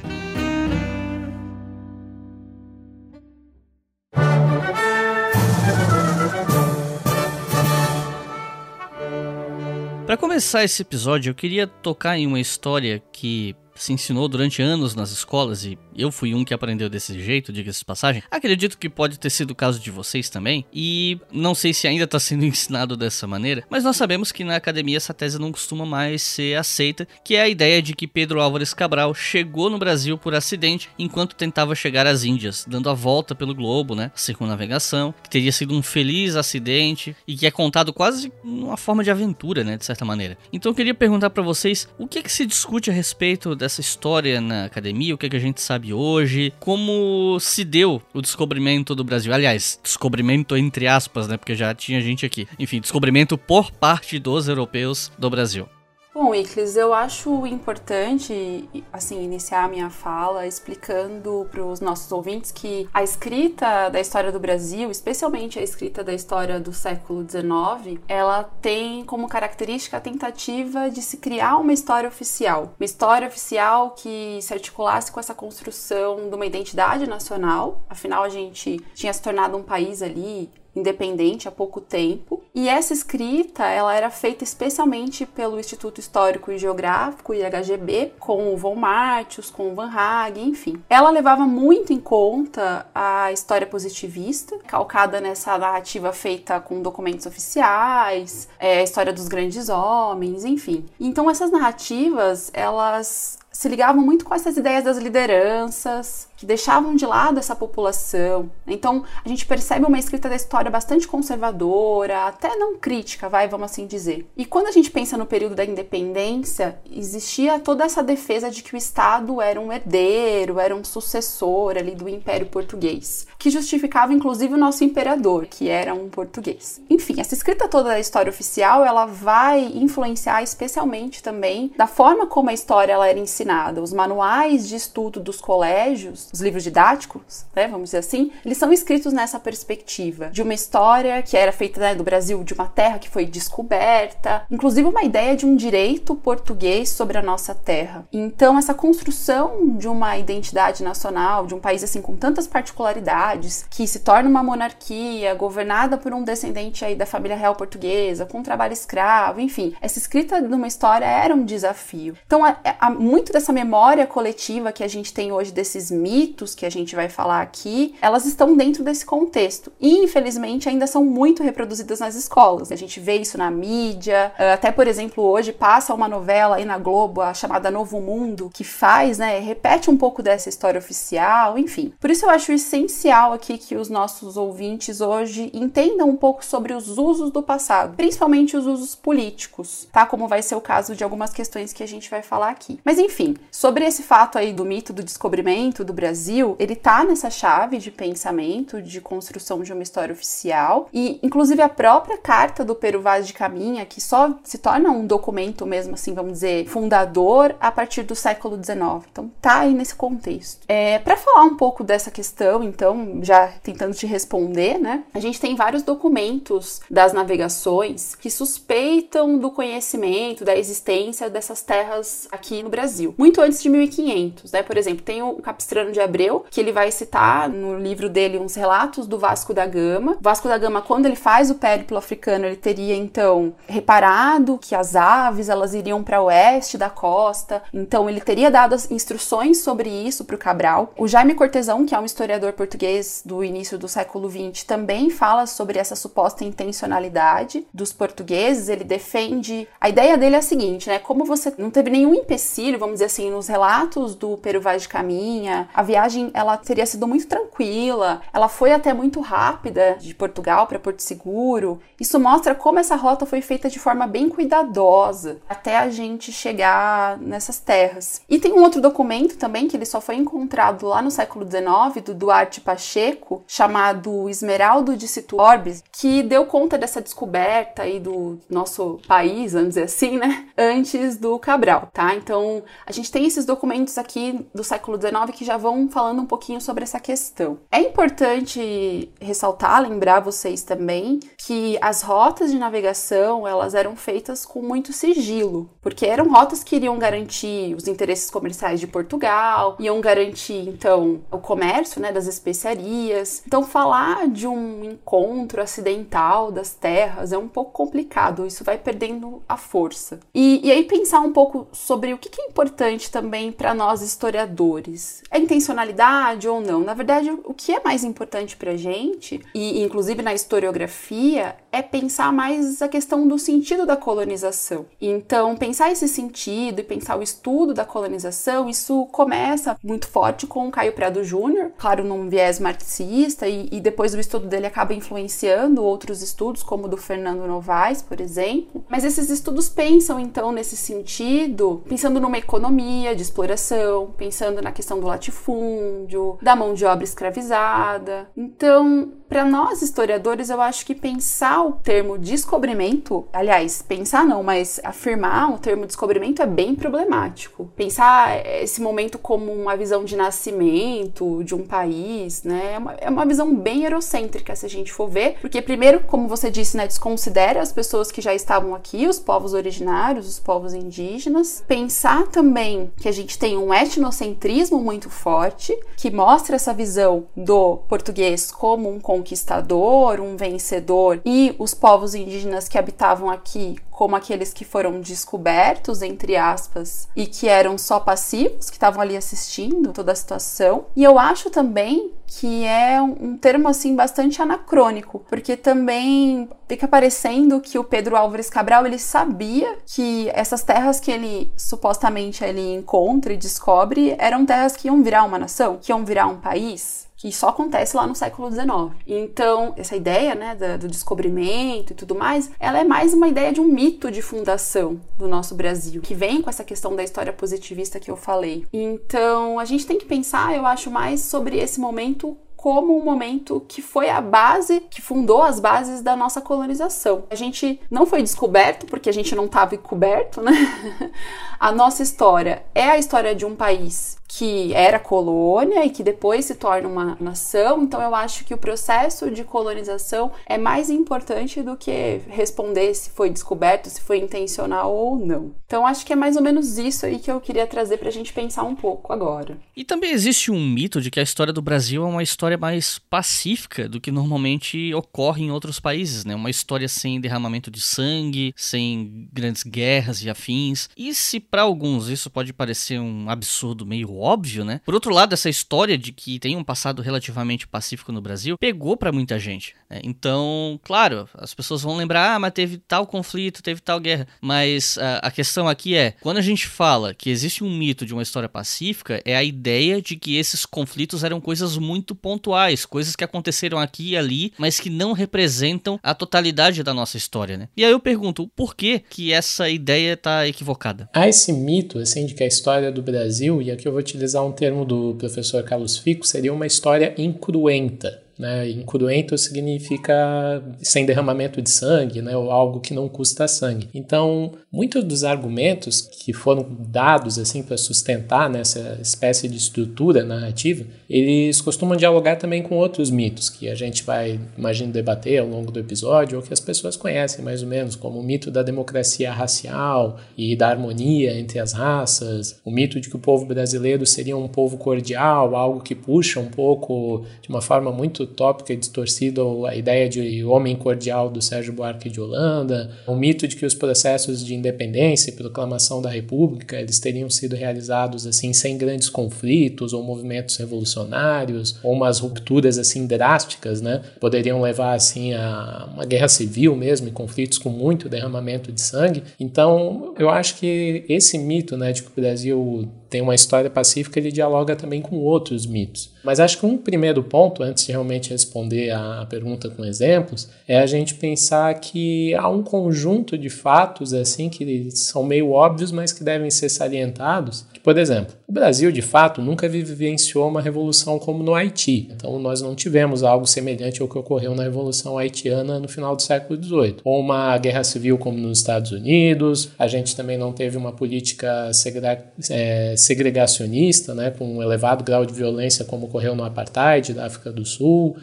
Para 10.13 10.19
começar 10.19 10.63
esse 10.63 10.83
episódio, 10.83 11.31
eu 11.31 11.33
queria 11.33 11.65
tocar 11.65 12.19
em 12.19 12.27
uma 12.27 12.39
história 12.39 13.01
que 13.11 13.55
se 13.83 13.91
ensinou 13.91 14.29
durante 14.29 14.61
anos 14.61 14.95
nas 14.95 15.11
escolas 15.11 15.65
e 15.65 15.77
eu 15.95 16.09
fui 16.09 16.33
um 16.33 16.45
que 16.45 16.53
aprendeu 16.53 16.89
desse 16.89 17.21
jeito, 17.21 17.51
diga-se 17.51 17.79
de 17.79 17.85
passagem. 17.85 18.23
Acredito 18.31 18.77
que 18.77 18.87
pode 18.87 19.19
ter 19.19 19.29
sido 19.29 19.51
o 19.51 19.55
caso 19.55 19.77
de 19.77 19.91
vocês 19.91 20.29
também 20.29 20.65
e 20.73 21.19
não 21.31 21.53
sei 21.53 21.73
se 21.73 21.85
ainda 21.85 22.05
está 22.05 22.17
sendo 22.17 22.45
ensinado 22.45 22.95
dessa 22.95 23.27
maneira, 23.27 23.63
mas 23.69 23.83
nós 23.83 23.97
sabemos 23.97 24.31
que 24.31 24.43
na 24.43 24.55
academia 24.55 24.95
essa 24.95 25.13
tese 25.13 25.37
não 25.37 25.51
costuma 25.51 25.85
mais 25.85 26.21
ser 26.21 26.57
aceita, 26.57 27.05
que 27.25 27.35
é 27.35 27.41
a 27.41 27.49
ideia 27.49 27.81
de 27.81 27.93
que 27.93 28.07
Pedro 28.07 28.39
Álvares 28.39 28.73
Cabral 28.73 29.13
chegou 29.13 29.69
no 29.69 29.77
Brasil 29.77 30.17
por 30.17 30.33
acidente 30.33 30.89
enquanto 30.97 31.35
tentava 31.35 31.75
chegar 31.75 32.07
às 32.07 32.23
Índias, 32.23 32.65
dando 32.65 32.89
a 32.89 32.93
volta 32.93 33.35
pelo 33.35 33.53
globo, 33.53 33.95
né, 33.95 34.11
circunnavegação, 34.15 35.13
que 35.21 35.29
teria 35.29 35.51
sido 35.51 35.73
um 35.73 35.83
feliz 35.83 36.37
acidente 36.37 37.15
e 37.27 37.35
que 37.35 37.45
é 37.45 37.51
contado 37.51 37.91
quase 37.91 38.31
numa 38.43 38.77
forma 38.77 39.03
de 39.03 39.11
aventura, 39.11 39.61
né, 39.63 39.75
de 39.75 39.83
certa 39.83 40.05
maneira. 40.05 40.37
Então 40.53 40.71
eu 40.71 40.75
queria 40.75 40.93
perguntar 40.93 41.29
para 41.31 41.43
vocês, 41.43 41.87
o 41.97 42.07
que 42.07 42.19
é 42.19 42.21
que 42.21 42.31
se 42.31 42.45
discute 42.45 42.89
a 42.89 42.93
respeito 42.93 43.55
dessa 43.55 43.72
história 43.81 44.39
na 44.41 44.65
academia, 44.65 45.13
o 45.13 45.17
que 45.17 45.25
é 45.25 45.29
que 45.29 45.35
a 45.35 45.39
gente 45.39 45.61
sabe 45.61 45.93
hoje, 45.93 46.53
como 46.59 47.37
se 47.39 47.63
deu 47.63 48.01
o 48.13 48.21
descobrimento 48.21 48.95
do 48.95 49.03
Brasil. 49.03 49.33
Aliás, 49.33 49.79
descobrimento 49.81 50.55
entre 50.57 50.87
aspas, 50.87 51.27
né, 51.27 51.37
porque 51.37 51.55
já 51.55 51.73
tinha 51.73 52.01
gente 52.01 52.25
aqui. 52.25 52.47
Enfim, 52.57 52.79
descobrimento 52.79 53.37
por 53.37 53.71
parte 53.71 54.19
dos 54.19 54.47
europeus 54.47 55.11
do 55.17 55.29
Brasil. 55.29 55.67
Bom, 56.13 56.35
Iclis, 56.35 56.77
eu 56.77 56.93
acho 56.93 57.47
importante, 57.47 58.69
assim, 58.93 59.23
iniciar 59.23 59.63
a 59.63 59.67
minha 59.67 59.89
fala 59.89 60.45
explicando 60.45 61.47
para 61.49 61.65
os 61.65 61.81
nossos 61.81 62.11
ouvintes 62.11 62.51
que 62.51 62.87
a 62.93 63.01
escrita 63.01 63.89
da 63.89 63.99
história 63.99 64.31
do 64.31 64.39
Brasil, 64.39 64.91
especialmente 64.91 65.57
a 65.57 65.63
escrita 65.63 66.03
da 66.03 66.13
história 66.13 66.59
do 66.59 66.71
século 66.71 67.27
XIX, 67.27 67.99
ela 68.07 68.43
tem 68.43 69.03
como 69.05 69.27
característica 69.27 69.97
a 69.97 69.99
tentativa 69.99 70.87
de 70.87 71.01
se 71.01 71.17
criar 71.17 71.57
uma 71.57 71.73
história 71.73 72.07
oficial. 72.07 72.75
Uma 72.79 72.85
história 72.85 73.27
oficial 73.27 73.95
que 73.97 74.37
se 74.39 74.53
articulasse 74.53 75.11
com 75.11 75.19
essa 75.19 75.33
construção 75.33 76.29
de 76.29 76.35
uma 76.35 76.45
identidade 76.45 77.07
nacional. 77.07 77.81
Afinal, 77.89 78.21
a 78.21 78.29
gente 78.29 78.79
tinha 78.93 79.11
se 79.11 79.21
tornado 79.21 79.57
um 79.57 79.63
país 79.63 80.03
ali 80.03 80.51
independente 80.75 81.47
há 81.47 81.51
pouco 81.51 81.79
tempo. 81.79 82.41
E 82.53 82.69
essa 82.69 82.93
escrita, 82.93 83.65
ela 83.65 83.95
era 83.95 84.09
feita 84.09 84.43
especialmente 84.43 85.25
pelo 85.25 85.59
Instituto 85.59 85.99
Histórico 85.99 86.51
e 86.51 86.57
Geográfico, 86.57 87.33
IHGB, 87.33 88.13
com 88.19 88.53
o 88.53 88.57
Von 88.57 88.75
Martius, 88.75 89.49
com 89.49 89.71
o 89.71 89.75
Van 89.75 89.89
Hagen, 89.89 90.49
enfim. 90.49 90.81
Ela 90.89 91.09
levava 91.09 91.45
muito 91.45 91.91
em 91.91 91.99
conta 91.99 92.85
a 92.93 93.31
história 93.31 93.65
positivista, 93.65 94.57
calcada 94.67 95.19
nessa 95.19 95.57
narrativa 95.57 96.13
feita 96.13 96.59
com 96.59 96.81
documentos 96.81 97.25
oficiais, 97.25 98.47
é, 98.59 98.79
a 98.79 98.83
história 98.83 99.13
dos 99.13 99.27
grandes 99.27 99.69
homens, 99.69 100.45
enfim. 100.45 100.85
Então 100.99 101.29
essas 101.29 101.51
narrativas, 101.51 102.51
elas 102.53 103.37
se 103.51 103.69
ligavam 103.69 104.03
muito 104.03 104.25
com 104.25 104.33
essas 104.33 104.57
ideias 104.57 104.83
das 104.83 104.97
lideranças, 104.97 106.27
deixavam 106.45 106.95
de 106.95 107.05
lado 107.05 107.39
essa 107.39 107.55
população. 107.55 108.49
Então, 108.67 109.03
a 109.23 109.29
gente 109.29 109.45
percebe 109.45 109.85
uma 109.85 109.99
escrita 109.99 110.29
da 110.29 110.35
história 110.35 110.69
bastante 110.69 111.07
conservadora, 111.07 112.27
até 112.27 112.55
não 112.55 112.77
crítica, 112.77 113.29
vai, 113.29 113.47
vamos 113.47 113.71
assim 113.71 113.85
dizer. 113.85 114.27
E 114.35 114.45
quando 114.45 114.67
a 114.67 114.71
gente 114.71 114.91
pensa 114.91 115.17
no 115.17 115.25
período 115.25 115.55
da 115.55 115.65
independência, 115.65 116.79
existia 116.91 117.59
toda 117.59 117.83
essa 117.83 118.03
defesa 118.03 118.49
de 118.49 118.63
que 118.63 118.73
o 118.73 118.77
Estado 118.77 119.41
era 119.41 119.59
um 119.59 119.71
herdeiro, 119.71 120.59
era 120.59 120.75
um 120.75 120.83
sucessor 120.83 121.77
ali 121.77 121.95
do 121.95 122.09
Império 122.09 122.47
Português, 122.47 123.27
que 123.37 123.49
justificava 123.49 124.13
inclusive 124.13 124.53
o 124.53 124.57
nosso 124.57 124.83
imperador, 124.83 125.45
que 125.45 125.69
era 125.69 125.93
um 125.93 126.09
português. 126.09 126.81
Enfim, 126.89 127.19
essa 127.19 127.33
escrita 127.33 127.67
toda 127.67 127.89
da 127.89 127.99
história 127.99 128.29
oficial, 128.29 128.85
ela 128.85 129.05
vai 129.05 129.65
influenciar 129.73 130.41
especialmente 130.43 131.21
também 131.21 131.71
da 131.77 131.87
forma 131.87 132.27
como 132.27 132.49
a 132.49 132.53
história 132.53 132.93
ela 132.93 133.07
era 133.07 133.19
ensinada. 133.19 133.81
Os 133.81 133.93
manuais 133.93 134.67
de 134.67 134.75
estudo 134.75 135.19
dos 135.19 135.39
colégios 135.39 136.29
os 136.33 136.41
livros 136.41 136.63
didáticos, 136.63 137.45
né, 137.55 137.67
vamos 137.67 137.89
dizer 137.89 137.99
assim, 137.99 138.31
eles 138.43 138.57
são 138.57 138.73
escritos 138.73 139.13
nessa 139.13 139.39
perspectiva 139.39 140.31
de 140.31 140.41
uma 140.41 140.53
história 140.53 141.21
que 141.21 141.37
era 141.37 141.51
feita 141.51 141.79
né, 141.79 141.93
do 141.93 142.03
Brasil, 142.03 142.43
de 142.43 142.53
uma 142.55 142.65
terra 142.65 142.97
que 142.97 143.07
foi 143.07 143.25
descoberta, 143.25 144.43
inclusive 144.49 144.87
uma 144.87 145.03
ideia 145.03 145.35
de 145.35 145.45
um 145.45 145.55
direito 145.55 146.15
português 146.15 146.89
sobre 146.89 147.19
a 147.19 147.21
nossa 147.21 147.53
terra. 147.53 148.05
Então, 148.11 148.57
essa 148.57 148.73
construção 148.73 149.77
de 149.77 149.87
uma 149.87 150.17
identidade 150.17 150.83
nacional, 150.83 151.45
de 151.45 151.53
um 151.53 151.59
país 151.59 151.83
assim 151.83 152.01
com 152.01 152.15
tantas 152.15 152.47
particularidades, 152.47 153.65
que 153.69 153.85
se 153.85 153.99
torna 153.99 154.27
uma 154.27 154.41
monarquia 154.41 155.35
governada 155.35 155.97
por 155.97 156.13
um 156.13 156.23
descendente 156.23 156.83
aí 156.83 156.95
da 156.95 157.05
família 157.05 157.37
real 157.37 157.55
portuguesa, 157.55 158.25
com 158.25 158.41
trabalho 158.41 158.73
escravo, 158.73 159.39
enfim, 159.39 159.75
essa 159.79 159.99
escrita 159.99 160.41
de 160.41 160.53
uma 160.53 160.67
história 160.67 161.05
era 161.05 161.35
um 161.35 161.45
desafio. 161.45 162.15
Então, 162.25 162.41
há, 162.43 162.89
muito 162.89 163.31
dessa 163.31 163.53
memória 163.53 164.07
coletiva 164.07 164.71
que 164.71 164.83
a 164.83 164.87
gente 164.87 165.13
tem 165.13 165.31
hoje 165.31 165.51
desses 165.51 165.91
mitos 165.91 166.22
mitos 166.23 166.55
que 166.55 166.65
a 166.65 166.69
gente 166.69 166.95
vai 166.95 167.09
falar 167.09 167.41
aqui, 167.41 167.95
elas 168.01 168.25
estão 168.25 168.55
dentro 168.55 168.83
desse 168.83 169.05
contexto. 169.05 169.71
E, 169.79 169.97
infelizmente, 169.97 170.69
ainda 170.69 170.87
são 170.87 171.03
muito 171.03 171.43
reproduzidas 171.43 171.99
nas 171.99 172.15
escolas. 172.15 172.71
A 172.71 172.75
gente 172.75 172.99
vê 172.99 173.15
isso 173.15 173.37
na 173.37 173.51
mídia, 173.51 174.31
ah, 174.37 174.53
até, 174.53 174.71
por 174.71 174.87
exemplo, 174.87 175.23
hoje 175.23 175.51
passa 175.51 175.93
uma 175.93 176.07
novela 176.07 176.55
aí 176.55 176.65
na 176.65 176.77
Globo, 176.77 177.21
a 177.21 177.33
chamada 177.33 177.69
Novo 177.69 177.99
Mundo, 177.99 178.49
que 178.53 178.63
faz, 178.63 179.17
né, 179.17 179.39
repete 179.39 179.89
um 179.89 179.97
pouco 179.97 180.23
dessa 180.23 180.47
história 180.47 180.79
oficial, 180.79 181.57
enfim. 181.57 181.93
Por 181.99 182.09
isso 182.09 182.25
eu 182.25 182.29
acho 182.29 182.51
essencial 182.51 183.33
aqui 183.33 183.57
que 183.57 183.75
os 183.75 183.89
nossos 183.89 184.37
ouvintes 184.37 185.01
hoje 185.01 185.51
entendam 185.53 186.09
um 186.09 186.15
pouco 186.15 186.45
sobre 186.45 186.73
os 186.73 186.97
usos 186.97 187.31
do 187.31 187.43
passado, 187.43 187.95
principalmente 187.95 188.55
os 188.55 188.65
usos 188.65 188.95
políticos, 188.95 189.87
tá? 189.91 190.05
Como 190.05 190.27
vai 190.27 190.41
ser 190.41 190.55
o 190.55 190.61
caso 190.61 190.95
de 190.95 191.03
algumas 191.03 191.31
questões 191.31 191.73
que 191.73 191.83
a 191.83 191.87
gente 191.87 192.09
vai 192.09 192.21
falar 192.21 192.49
aqui. 192.49 192.79
Mas 192.85 192.97
enfim, 192.97 193.35
sobre 193.51 193.85
esse 193.85 194.03
fato 194.03 194.37
aí 194.37 194.53
do 194.53 194.63
mito 194.63 194.93
do 194.93 195.03
descobrimento 195.03 195.83
do 195.83 195.93
Brasil, 196.03 196.57
ele 196.59 196.75
tá 196.75 197.01
nessa 197.05 197.29
chave 197.29 197.77
de 197.77 197.89
pensamento, 197.89 198.81
de 198.81 198.99
construção 198.99 199.63
de 199.63 199.71
uma 199.71 199.81
história 199.81 200.11
oficial, 200.11 200.89
e 200.93 201.17
inclusive 201.23 201.61
a 201.61 201.69
própria 201.69 202.17
carta 202.17 202.65
do 202.65 202.75
Peru 202.75 203.01
Vaz 203.01 203.25
de 203.25 203.31
Caminha, 203.31 203.85
que 203.85 204.01
só 204.01 204.35
se 204.43 204.57
torna 204.57 204.89
um 204.89 205.07
documento 205.07 205.65
mesmo 205.65 205.93
assim, 205.93 206.13
vamos 206.13 206.33
dizer, 206.33 206.67
fundador 206.67 207.55
a 207.57 207.71
partir 207.71 208.03
do 208.03 208.15
século 208.15 208.61
XIX. 208.61 209.07
Então 209.09 209.31
tá 209.41 209.59
aí 209.59 209.73
nesse 209.73 209.95
contexto. 209.95 210.65
É, 210.67 210.99
para 210.99 211.15
falar 211.15 211.43
um 211.43 211.55
pouco 211.55 211.85
dessa 211.85 212.11
questão, 212.11 212.61
então, 212.61 213.19
já 213.21 213.47
tentando 213.63 213.93
te 213.93 214.05
responder, 214.05 214.77
né? 214.77 215.05
A 215.13 215.21
gente 215.21 215.39
tem 215.39 215.55
vários 215.55 215.83
documentos 215.83 216.81
das 216.91 217.13
navegações 217.13 218.13
que 218.15 218.29
suspeitam 218.29 219.37
do 219.37 219.49
conhecimento, 219.51 220.43
da 220.43 220.57
existência 220.57 221.29
dessas 221.29 221.61
terras 221.61 222.27
aqui 222.29 222.61
no 222.61 222.69
Brasil. 222.69 223.15
Muito 223.17 223.39
antes 223.39 223.63
de 223.63 223.69
1500, 223.69 224.51
né? 224.51 224.63
Por 224.63 224.75
exemplo, 224.75 225.01
tem 225.01 225.21
o 225.21 225.35
Capistrano 225.35 225.92
de 225.93 226.01
Abreu, 226.01 226.45
que 226.51 226.59
ele 226.59 226.71
vai 226.71 226.91
citar 226.91 227.47
no 227.47 227.77
livro 227.77 228.09
dele 228.09 228.37
uns 228.37 228.55
relatos 228.55 229.07
do 229.07 229.17
Vasco 229.17 229.53
da 229.53 229.65
Gama. 229.65 230.17
O 230.19 230.23
Vasco 230.23 230.47
da 230.47 230.57
Gama, 230.57 230.81
quando 230.81 231.05
ele 231.05 231.15
faz 231.15 231.49
o 231.49 231.55
périplo 231.55 231.97
africano, 231.97 232.45
ele 232.45 232.57
teria 232.57 232.95
então 232.95 233.53
reparado 233.67 234.57
que 234.61 234.75
as 234.75 234.95
aves 234.95 235.47
elas 235.47 235.73
iriam 235.73 236.03
para 236.03 236.21
oeste 236.21 236.77
da 236.77 236.89
costa, 236.89 237.63
então 237.73 238.09
ele 238.09 238.19
teria 238.19 238.51
dado 238.51 238.73
as 238.73 238.91
instruções 238.91 239.59
sobre 239.59 239.89
isso 239.89 240.25
para 240.25 240.35
o 240.35 240.39
Cabral. 240.39 240.91
O 240.97 241.07
Jaime 241.07 241.35
Cortesão, 241.35 241.85
que 241.85 241.95
é 241.95 241.99
um 241.99 242.05
historiador 242.05 242.53
português 242.53 243.21
do 243.25 243.43
início 243.43 243.77
do 243.77 243.87
século 243.87 244.29
XX, 244.29 244.63
também 244.63 245.09
fala 245.09 245.45
sobre 245.45 245.79
essa 245.79 245.95
suposta 245.95 246.43
intencionalidade 246.43 247.65
dos 247.73 247.93
portugueses. 247.93 248.69
Ele 248.69 248.83
defende 248.83 249.67
a 249.79 249.89
ideia 249.89 250.17
dele 250.17 250.35
é 250.35 250.39
a 250.39 250.41
seguinte, 250.41 250.89
né? 250.89 250.97
Como 250.97 251.25
você 251.25 251.53
não 251.57 251.69
teve 251.69 251.89
nenhum 251.89 252.13
empecilho, 252.13 252.79
vamos 252.79 252.95
dizer 252.95 253.05
assim, 253.05 253.29
nos 253.29 253.47
relatos 253.47 254.15
do 254.15 254.37
Peru 254.37 254.61
Vaz 254.61 254.83
de 254.83 254.89
Caminha, 254.89 255.69
a 255.73 255.82
viagem 255.83 256.31
ela 256.33 256.57
teria 256.57 256.85
sido 256.85 257.07
muito 257.07 257.27
tranquila, 257.27 258.21
ela 258.33 258.47
foi 258.47 258.71
até 258.71 258.93
muito 258.93 259.19
rápida 259.21 259.97
de 259.99 260.15
Portugal 260.15 260.65
para 260.67 260.79
Porto 260.79 261.01
Seguro. 261.01 261.79
Isso 261.99 262.19
mostra 262.19 262.55
como 262.55 262.79
essa 262.79 262.95
rota 262.95 263.25
foi 263.25 263.41
feita 263.41 263.69
de 263.69 263.79
forma 263.79 264.07
bem 264.07 264.29
cuidadosa 264.29 265.39
até 265.47 265.77
a 265.77 265.89
gente 265.89 266.31
chegar 266.31 267.17
nessas 267.19 267.59
terras. 267.59 268.21
E 268.29 268.39
tem 268.39 268.53
um 268.53 268.63
outro 268.63 268.81
documento 268.81 269.37
também 269.37 269.67
que 269.67 269.77
ele 269.77 269.85
só 269.85 270.01
foi 270.01 270.15
encontrado 270.15 270.87
lá 270.87 271.01
no 271.01 271.11
século 271.11 271.45
XIX 271.49 272.03
do 272.03 272.13
Duarte 272.13 272.61
Pacheco, 272.61 273.43
chamado 273.47 274.29
Esmeraldo 274.29 274.97
de 274.97 275.07
Situ 275.07 275.39
Orbis, 275.39 275.83
que 275.91 276.23
deu 276.23 276.45
conta 276.45 276.77
dessa 276.77 277.01
descoberta 277.01 277.83
aí 277.83 277.99
do 277.99 278.39
nosso 278.49 278.99
país, 279.07 279.53
vamos 279.53 279.69
dizer 279.69 279.83
assim, 279.83 280.17
né? 280.17 280.47
Antes 280.57 281.17
do 281.17 281.37
Cabral, 281.39 281.89
tá? 281.93 282.15
Então, 282.15 282.63
a 282.85 282.91
gente 282.91 283.11
tem 283.11 283.25
esses 283.25 283.45
documentos 283.45 283.97
aqui 283.97 284.45
do 284.53 284.63
século 284.63 284.99
XIX 284.99 285.37
que 285.37 285.45
já 285.45 285.57
vão 285.57 285.72
falando 285.89 286.21
um 286.21 286.25
pouquinho 286.25 286.61
sobre 286.61 286.83
essa 286.83 286.99
questão. 286.99 287.59
É 287.71 287.79
importante 287.79 289.09
ressaltar, 289.19 289.81
lembrar 289.81 290.19
vocês 290.19 290.63
também 290.63 291.19
que 291.37 291.77
as 291.81 292.01
rotas 292.01 292.51
de 292.51 292.57
navegação, 292.57 293.47
elas 293.47 293.75
eram 293.75 293.95
feitas 293.95 294.45
com 294.45 294.61
muito 294.61 294.93
sigilo, 294.93 295.69
porque 295.81 296.05
eram 296.05 296.29
rotas 296.29 296.63
que 296.63 296.75
iriam 296.75 296.97
garantir 296.97 297.75
os 297.75 297.87
interesses 297.87 298.29
comerciais 298.29 298.79
de 298.79 298.87
Portugal, 298.87 299.75
iam 299.79 299.99
garantir 299.99 300.67
então 300.67 301.21
o 301.31 301.37
comércio, 301.37 302.01
né, 302.01 302.11
das 302.11 302.27
especiarias. 302.27 303.43
Então 303.45 303.63
falar 303.63 304.27
de 304.27 304.47
um 304.47 304.83
encontro 304.83 305.61
acidental 305.61 306.51
das 306.51 306.73
terras 306.73 307.31
é 307.31 307.37
um 307.37 307.47
pouco 307.47 307.71
complicado, 307.71 308.45
isso 308.45 308.63
vai 308.63 308.77
perdendo 308.77 309.41
a 309.47 309.57
força. 309.57 310.19
E, 310.33 310.61
e 310.63 310.71
aí 310.71 310.83
pensar 310.83 311.19
um 311.19 311.33
pouco 311.33 311.67
sobre 311.71 312.13
o 312.13 312.17
que 312.17 312.41
é 312.41 312.45
importante 312.45 313.11
também 313.11 313.51
para 313.51 313.73
nós 313.73 314.01
historiadores. 314.01 315.21
É 315.29 315.39
intencionalidade 315.63 316.47
ou 316.47 316.59
não? 316.61 316.81
Na 316.81 316.93
verdade, 316.93 317.31
o 317.31 317.53
que 317.53 317.71
é 317.71 317.81
mais 317.83 318.03
importante 318.03 318.57
para 318.57 318.75
gente, 318.75 319.41
e 319.55 319.81
inclusive 319.81 320.21
na 320.21 320.33
historiografia, 320.33 321.55
é 321.73 321.81
pensar 321.81 322.31
mais 322.31 322.83
a 322.83 322.87
questão 322.87 323.27
do 323.27 323.39
sentido 323.39 323.83
da 323.83 323.97
colonização. 323.97 324.85
Então, 325.01 325.57
pensar 325.57 325.91
esse 325.91 326.07
sentido 326.07 326.79
e 326.79 326.83
pensar 326.83 327.17
o 327.17 327.23
estudo 327.23 327.73
da 327.73 327.83
colonização, 327.83 328.69
isso 328.69 329.07
começa 329.11 329.75
muito 329.83 330.07
forte 330.07 330.45
com 330.45 330.67
o 330.67 330.71
Caio 330.71 330.93
Prado 330.93 331.23
Júnior, 331.23 331.71
claro, 331.75 332.03
num 332.03 332.29
viés 332.29 332.59
marxista, 332.59 333.47
e, 333.47 333.69
e 333.71 333.81
depois 333.81 334.13
o 334.13 334.19
estudo 334.19 334.45
dele 334.45 334.67
acaba 334.67 334.93
influenciando 334.93 335.83
outros 335.83 336.21
estudos, 336.21 336.61
como 336.61 336.85
o 336.85 336.87
do 336.87 336.95
Fernando 336.95 337.47
Novaes, 337.47 338.03
por 338.03 338.21
exemplo. 338.21 338.85
Mas 338.87 339.03
esses 339.03 339.31
estudos 339.31 339.67
pensam, 339.67 340.19
então, 340.19 340.51
nesse 340.51 340.77
sentido, 340.77 341.81
pensando 341.89 342.21
numa 342.21 342.37
economia 342.37 343.15
de 343.15 343.23
exploração, 343.23 344.13
pensando 344.15 344.61
na 344.61 344.71
questão 344.71 344.99
do 344.99 345.07
latifúndio, 345.07 346.37
da 346.39 346.55
mão 346.55 346.75
de 346.75 346.85
obra 346.85 347.03
escravizada. 347.03 348.29
Então, 348.37 349.11
para 349.27 349.43
nós 349.43 349.81
historiadores, 349.81 350.51
eu 350.51 350.61
acho 350.61 350.85
que 350.85 350.93
pensar 350.93 351.62
o 351.67 351.71
termo 351.73 352.17
descobrimento, 352.17 353.25
aliás, 353.31 353.81
pensar 353.81 354.25
não, 354.25 354.43
mas 354.43 354.79
afirmar 354.83 355.53
o 355.53 355.57
termo 355.57 355.85
descobrimento 355.85 356.41
é 356.41 356.45
bem 356.45 356.75
problemático. 356.75 357.69
Pensar 357.75 358.45
esse 358.45 358.81
momento 358.81 359.17
como 359.17 359.51
uma 359.51 359.75
visão 359.75 360.03
de 360.03 360.15
nascimento 360.15 361.43
de 361.43 361.55
um 361.55 361.65
país, 361.65 362.43
né, 362.43 362.73
é 362.73 362.77
uma, 362.77 362.93
é 362.93 363.09
uma 363.09 363.25
visão 363.25 363.53
bem 363.55 363.83
eurocêntrica 363.83 364.55
se 364.55 364.65
a 364.65 364.69
gente 364.69 364.91
for 364.91 365.09
ver, 365.09 365.37
porque 365.41 365.61
primeiro, 365.61 366.01
como 366.01 366.27
você 366.27 366.49
disse, 366.49 366.77
né, 366.77 366.87
desconsidera 366.87 367.61
as 367.61 367.71
pessoas 367.71 368.11
que 368.11 368.21
já 368.21 368.33
estavam 368.33 368.75
aqui, 368.75 369.07
os 369.07 369.19
povos 369.19 369.53
originários, 369.53 370.27
os 370.27 370.39
povos 370.39 370.73
indígenas. 370.73 371.63
Pensar 371.67 372.27
também 372.27 372.91
que 372.97 373.07
a 373.07 373.11
gente 373.11 373.37
tem 373.37 373.57
um 373.57 373.73
etnocentrismo 373.73 374.79
muito 374.79 375.09
forte, 375.09 375.77
que 375.97 376.11
mostra 376.11 376.55
essa 376.55 376.73
visão 376.73 377.25
do 377.35 377.77
português 377.87 378.51
como 378.51 378.89
um 378.89 378.99
conquistador, 378.99 380.19
um 380.19 380.35
vencedor, 380.35 381.21
e 381.25 381.52
os 381.59 381.73
povos 381.73 382.15
indígenas 382.15 382.67
que 382.67 382.77
habitavam 382.77 383.29
aqui 383.29 383.77
como 383.89 384.15
aqueles 384.15 384.51
que 384.51 384.65
foram 384.65 384.99
descobertos, 384.99 386.01
entre 386.01 386.35
aspas, 386.35 387.07
e 387.15 387.27
que 387.27 387.47
eram 387.47 387.77
só 387.77 387.99
passivos, 387.99 388.69
que 388.69 388.75
estavam 388.75 389.01
ali 389.01 389.15
assistindo 389.15 389.93
toda 389.93 390.11
a 390.11 390.15
situação. 390.15 390.87
E 390.95 391.03
eu 391.03 391.19
acho 391.19 391.49
também 391.49 392.11
que 392.25 392.65
é 392.65 392.99
um 392.99 393.37
termo 393.37 393.67
assim 393.67 393.95
bastante 393.95 394.41
anacrônico, 394.41 395.23
porque 395.29 395.55
também 395.55 396.49
fica 396.67 396.87
parecendo 396.87 397.61
que 397.61 397.77
o 397.77 397.83
Pedro 397.83 398.17
Álvares 398.17 398.49
Cabral 398.49 398.87
ele 398.87 398.97
sabia 398.97 399.77
que 399.85 400.29
essas 400.33 400.63
terras 400.63 400.99
que 400.99 401.11
ele 401.11 401.51
supostamente 401.55 402.43
ele 402.43 402.73
encontra 402.73 403.31
e 403.31 403.37
descobre 403.37 404.15
eram 404.17 404.45
terras 404.45 404.75
que 404.75 404.87
iam 404.87 405.03
virar 405.03 405.23
uma 405.23 405.37
nação, 405.37 405.77
que 405.79 405.91
iam 405.91 406.03
virar 406.03 406.25
um 406.25 406.37
país 406.37 407.07
que 407.23 407.31
só 407.31 407.47
acontece 407.47 407.95
lá 407.95 408.05
no 408.05 408.13
século 408.13 408.51
XIX. 408.51 408.67
Então, 409.07 409.73
essa 409.77 409.95
ideia, 409.95 410.35
né, 410.35 410.57
do 410.77 410.89
descobrimento 410.89 411.93
e 411.93 411.95
tudo 411.95 412.13
mais, 412.13 412.51
ela 412.59 412.79
é 412.79 412.83
mais 412.83 413.13
uma 413.13 413.29
ideia 413.29 413.53
de 413.53 413.61
um 413.61 413.63
mito 413.63 414.11
de 414.11 414.21
fundação 414.21 414.99
do 415.17 415.25
nosso 415.25 415.55
Brasil, 415.55 416.01
que 416.01 416.13
vem 416.13 416.41
com 416.41 416.49
essa 416.49 416.65
questão 416.65 416.93
da 416.97 417.01
história 417.01 417.31
positivista 417.31 417.97
que 417.97 418.11
eu 418.11 418.17
falei. 418.17 418.65
Então, 418.73 419.57
a 419.57 419.63
gente 419.63 419.85
tem 419.85 419.97
que 419.97 420.03
pensar, 420.03 420.53
eu 420.53 420.65
acho, 420.65 420.91
mais 420.91 421.21
sobre 421.21 421.57
esse 421.57 421.79
momento 421.79 422.37
como 422.63 422.97
um 422.97 423.03
momento 423.03 423.61
que 423.67 423.81
foi 423.81 424.09
a 424.09 424.21
base, 424.21 424.79
que 424.89 425.01
fundou 425.01 425.41
as 425.41 425.59
bases 425.59 426.01
da 426.01 426.15
nossa 426.15 426.39
colonização. 426.39 427.25
A 427.29 427.35
gente 427.35 427.77
não 427.91 428.05
foi 428.05 428.23
descoberto 428.23 428.85
porque 428.85 429.09
a 429.09 429.13
gente 429.13 429.35
não 429.35 429.47
estava 429.47 429.75
coberto, 429.75 430.41
né? 430.41 430.53
a 431.59 431.73
nossa 431.73 432.01
história 432.01 432.63
é 432.73 432.85
a 432.85 432.97
história 432.97 433.35
de 433.35 433.45
um 433.45 433.53
país 433.53 434.17
que 434.35 434.73
era 434.73 434.97
colônia 434.97 435.85
e 435.85 435.91
que 435.91 436.01
depois 436.01 436.45
se 436.45 436.55
torna 436.55 436.87
uma 436.87 437.15
nação. 437.19 437.83
Então 437.83 438.01
eu 438.01 438.15
acho 438.15 438.43
que 438.43 438.53
o 438.53 438.57
processo 438.57 439.29
de 439.29 439.43
colonização 439.43 440.31
é 440.47 440.57
mais 440.57 440.89
importante 440.89 441.61
do 441.61 441.77
que 441.77 442.19
responder 442.27 442.95
se 442.95 443.11
foi 443.11 443.29
descoberto, 443.29 443.89
se 443.89 444.01
foi 444.01 444.17
intencional 444.17 444.91
ou 444.91 445.17
não. 445.17 445.51
Então 445.67 445.85
acho 445.85 446.03
que 446.03 446.13
é 446.13 446.15
mais 446.15 446.35
ou 446.35 446.41
menos 446.41 446.79
isso 446.79 447.05
aí 447.05 447.19
que 447.19 447.29
eu 447.29 447.39
queria 447.39 447.67
trazer 447.67 447.97
para 447.97 448.07
a 448.07 448.11
gente 448.11 448.33
pensar 448.33 448.63
um 448.63 448.75
pouco 448.75 449.13
agora. 449.13 449.57
E 449.75 449.83
também 449.83 450.11
existe 450.11 450.51
um 450.51 450.59
mito 450.59 450.99
de 450.99 451.11
que 451.11 451.19
a 451.19 451.23
história 451.23 451.53
do 451.53 451.61
Brasil 451.61 452.03
é 452.03 452.07
uma 452.07 452.23
história 452.23 452.52
mais 452.57 452.99
pacífica 452.99 453.87
do 453.87 453.99
que 453.99 454.11
normalmente 454.11 454.93
ocorre 454.93 455.43
em 455.43 455.51
outros 455.51 455.79
países, 455.79 456.25
né? 456.25 456.35
Uma 456.35 456.49
história 456.49 456.87
sem 456.87 457.19
derramamento 457.19 457.69
de 457.69 457.81
sangue, 457.81 458.53
sem 458.55 459.27
grandes 459.31 459.63
guerras 459.63 460.23
e 460.23 460.29
afins. 460.29 460.89
E 460.97 461.13
se 461.13 461.39
para 461.39 461.63
alguns 461.63 462.09
isso 462.09 462.29
pode 462.29 462.53
parecer 462.53 462.99
um 462.99 463.29
absurdo 463.29 463.85
meio 463.85 464.15
óbvio, 464.15 464.63
né? 464.63 464.81
Por 464.85 464.93
outro 464.93 465.13
lado, 465.13 465.33
essa 465.33 465.49
história 465.49 465.97
de 465.97 466.11
que 466.11 466.39
tem 466.39 466.55
um 466.55 466.63
passado 466.63 467.01
relativamente 467.01 467.67
pacífico 467.67 468.11
no 468.11 468.21
Brasil 468.21 468.57
pegou 468.57 468.95
para 468.97 469.11
muita 469.11 469.39
gente. 469.39 469.75
Né? 469.89 470.01
Então, 470.03 470.79
claro, 470.83 471.27
as 471.35 471.53
pessoas 471.53 471.81
vão 471.81 471.95
lembrar, 471.95 472.35
ah, 472.35 472.39
mas 472.39 472.53
teve 472.53 472.77
tal 472.77 473.05
conflito, 473.05 473.63
teve 473.63 473.81
tal 473.81 473.99
guerra. 473.99 474.27
Mas 474.41 474.97
a, 474.97 475.17
a 475.17 475.31
questão 475.31 475.67
aqui 475.67 475.95
é, 475.95 476.11
quando 476.21 476.37
a 476.37 476.41
gente 476.41 476.67
fala 476.67 477.13
que 477.13 477.29
existe 477.29 477.63
um 477.63 477.69
mito 477.69 478.05
de 478.05 478.13
uma 478.13 478.23
história 478.23 478.49
pacífica, 478.49 479.21
é 479.25 479.35
a 479.35 479.43
ideia 479.43 480.01
de 480.01 480.15
que 480.15 480.35
esses 480.37 480.65
conflitos 480.65 481.23
eram 481.23 481.39
coisas 481.39 481.77
muito 481.77 482.15
pontuais, 482.15 482.42
coisas 482.89 483.15
que 483.15 483.23
aconteceram 483.23 483.79
aqui 483.79 484.11
e 484.11 484.17
ali, 484.17 484.53
mas 484.57 484.79
que 484.79 484.89
não 484.89 485.13
representam 485.13 485.99
a 486.01 486.13
totalidade 486.13 486.83
da 486.83 486.93
nossa 486.93 487.17
história, 487.17 487.57
né? 487.57 487.69
E 487.75 487.83
aí 487.83 487.91
eu 487.91 487.99
pergunto, 487.99 488.49
por 488.55 488.75
que 488.75 488.99
que 488.99 489.31
essa 489.31 489.69
ideia 489.69 490.17
tá 490.17 490.47
equivocada? 490.47 491.09
Há 491.13 491.27
esse 491.27 491.51
mito, 491.53 491.99
assim, 491.99 492.25
de 492.25 492.33
que 492.33 492.43
a 492.43 492.47
história 492.47 492.91
do 492.91 493.01
Brasil, 493.01 493.61
e 493.61 493.71
aqui 493.71 493.87
eu 493.87 493.91
vou 493.91 494.01
utilizar 494.01 494.45
um 494.45 494.51
termo 494.51 494.85
do 494.85 495.15
professor 495.15 495.63
Carlos 495.63 495.97
Fico, 495.97 496.25
seria 496.25 496.53
uma 496.53 496.67
história 496.67 497.13
incruenta. 497.17 498.22
Né? 498.37 498.69
Incruento 498.69 499.37
significa 499.37 500.63
sem 500.81 501.05
derramamento 501.05 501.61
de 501.61 501.69
sangue, 501.69 502.21
né? 502.21 502.35
ou 502.35 502.51
algo 502.51 502.79
que 502.79 502.93
não 502.93 503.07
custa 503.07 503.47
sangue. 503.47 503.87
Então, 503.93 504.53
muitos 504.71 505.03
dos 505.03 505.23
argumentos 505.23 506.01
que 506.01 506.33
foram 506.33 506.65
dados 506.79 507.37
assim 507.37 507.61
para 507.61 507.77
sustentar 507.77 508.49
nessa 508.49 508.97
espécie 509.01 509.47
de 509.47 509.57
estrutura 509.57 510.23
narrativa, 510.23 510.83
eles 511.09 511.61
costumam 511.61 511.95
dialogar 511.95 512.37
também 512.37 512.63
com 512.63 512.75
outros 512.75 513.11
mitos 513.11 513.49
que 513.49 513.69
a 513.69 513.75
gente 513.75 514.03
vai, 514.03 514.39
imagino, 514.57 514.91
debater 514.91 515.39
ao 515.39 515.47
longo 515.47 515.71
do 515.71 515.79
episódio, 515.79 516.37
ou 516.37 516.43
que 516.43 516.53
as 516.53 516.59
pessoas 516.59 516.97
conhecem 516.97 517.43
mais 517.43 517.61
ou 517.61 517.67
menos, 517.67 517.95
como 517.95 518.19
o 518.19 518.23
mito 518.23 518.49
da 518.49 518.63
democracia 518.63 519.31
racial 519.31 520.19
e 520.37 520.55
da 520.55 520.69
harmonia 520.69 521.37
entre 521.37 521.59
as 521.59 521.73
raças, 521.73 522.59
o 522.65 522.71
mito 522.71 522.99
de 522.99 523.09
que 523.09 523.15
o 523.15 523.19
povo 523.19 523.45
brasileiro 523.45 524.05
seria 524.05 524.35
um 524.35 524.47
povo 524.47 524.77
cordial, 524.77 525.55
algo 525.55 525.81
que 525.81 525.93
puxa 525.93 526.39
um 526.39 526.49
pouco 526.49 527.25
de 527.41 527.49
uma 527.49 527.61
forma 527.61 527.91
muito 527.91 528.22
utópica 528.23 528.73
e 528.73 528.77
distorcida 528.77 529.41
a 529.67 529.75
ideia 529.75 530.07
de 530.09 530.43
homem 530.43 530.75
cordial 530.75 531.29
do 531.29 531.41
Sérgio 531.41 531.73
Buarque 531.73 532.09
de 532.09 532.19
Holanda, 532.19 532.91
o 533.07 533.15
mito 533.15 533.47
de 533.47 533.55
que 533.55 533.65
os 533.65 533.73
processos 533.73 534.45
de 534.45 534.53
independência 534.53 535.29
e 535.29 535.33
proclamação 535.33 536.01
da 536.01 536.09
República 536.09 536.79
eles 536.79 536.99
teriam 536.99 537.29
sido 537.29 537.55
realizados 537.55 538.25
assim 538.25 538.53
sem 538.53 538.77
grandes 538.77 539.09
conflitos 539.09 539.93
ou 539.93 540.03
movimentos 540.03 540.57
revolucionários 540.57 541.77
ou 541.83 541.93
umas 541.93 542.19
rupturas 542.19 542.77
assim 542.77 543.05
drásticas, 543.05 543.81
né? 543.81 544.01
Poderiam 544.19 544.61
levar 544.61 544.93
assim 544.93 545.33
a 545.33 545.89
uma 545.93 546.05
guerra 546.05 546.27
civil 546.27 546.75
mesmo 546.75 547.07
e 547.07 547.11
conflitos 547.11 547.57
com 547.57 547.69
muito 547.69 548.09
derramamento 548.09 548.71
de 548.71 548.81
sangue. 548.81 549.23
Então, 549.39 550.13
eu 550.17 550.29
acho 550.29 550.55
que 550.55 551.05
esse 551.07 551.37
mito, 551.37 551.77
né, 551.77 551.91
de 551.91 552.03
que 552.03 552.09
o 552.09 552.21
Brasil 552.21 552.87
tem 553.13 553.21
uma 553.21 553.35
história 553.35 553.69
pacífica, 553.69 554.19
ele 554.19 554.31
dialoga 554.31 554.75
também 554.75 554.99
com 554.99 555.17
outros 555.17 555.67
mitos. 555.67 556.09
Mas 556.23 556.39
acho 556.39 556.57
que 556.57 556.65
um 556.65 556.75
primeiro 556.75 557.21
ponto, 557.21 557.61
antes 557.61 557.85
de 557.85 557.91
realmente 557.91 558.31
responder 558.31 558.89
a 558.89 559.27
pergunta 559.29 559.69
com 559.69 559.85
exemplos, 559.85 560.49
é 560.67 560.79
a 560.79 560.87
gente 560.87 561.13
pensar 561.13 561.71
que 561.75 562.33
há 562.33 562.49
um 562.49 562.63
conjunto 562.63 563.37
de 563.37 563.51
fatos 563.51 564.15
assim 564.15 564.49
que 564.49 564.89
são 564.89 565.23
meio 565.23 565.51
óbvios, 565.51 565.91
mas 565.91 566.11
que 566.11 566.23
devem 566.23 566.49
ser 566.49 566.69
salientados. 566.69 567.67
Por 567.83 567.97
exemplo, 567.97 568.35
o 568.47 568.51
Brasil 568.51 568.91
de 568.91 569.01
fato 569.01 569.41
nunca 569.41 569.67
vivenciou 569.67 570.47
uma 570.47 570.61
revolução 570.61 571.19
como 571.19 571.43
no 571.43 571.53
Haiti. 571.53 572.09
Então 572.15 572.39
nós 572.39 572.61
não 572.61 572.73
tivemos 572.75 573.23
algo 573.23 573.45
semelhante 573.45 574.01
ao 574.01 574.07
que 574.07 574.17
ocorreu 574.17 574.55
na 574.55 574.63
revolução 574.63 575.17
haitiana 575.17 575.79
no 575.79 575.87
final 575.87 576.15
do 576.15 576.21
século 576.21 576.61
XVIII, 576.61 576.97
ou 577.03 577.19
uma 577.19 577.57
guerra 577.57 577.83
civil 577.83 578.17
como 578.17 578.37
nos 578.37 578.59
Estados 578.59 578.91
Unidos. 578.91 579.69
A 579.77 579.87
gente 579.87 580.15
também 580.15 580.37
não 580.37 580.53
teve 580.53 580.77
uma 580.77 580.91
política 580.91 581.71
segregacionista 581.73 582.23
é, 582.49 582.95
segregacionista, 582.95 584.13
né, 584.13 584.31
com 584.31 584.57
um 584.57 584.63
elevado 584.63 585.03
grau 585.03 585.25
de 585.25 585.33
violência, 585.33 585.85
como 585.85 586.05
ocorreu 586.05 586.35
no 586.35 586.43
apartheid 586.43 587.13
da 587.13 587.25
África 587.25 587.51
do 587.51 587.65
Sul, 587.65 588.15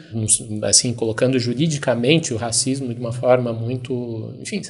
assim 0.63 0.93
colocando 0.93 1.37
juridicamente 1.37 2.33
o 2.33 2.37
racismo 2.37 2.93
de 2.93 2.99
uma 2.99 3.11
forma 3.11 3.53
muito, 3.53 4.33
enfim, 4.39 4.61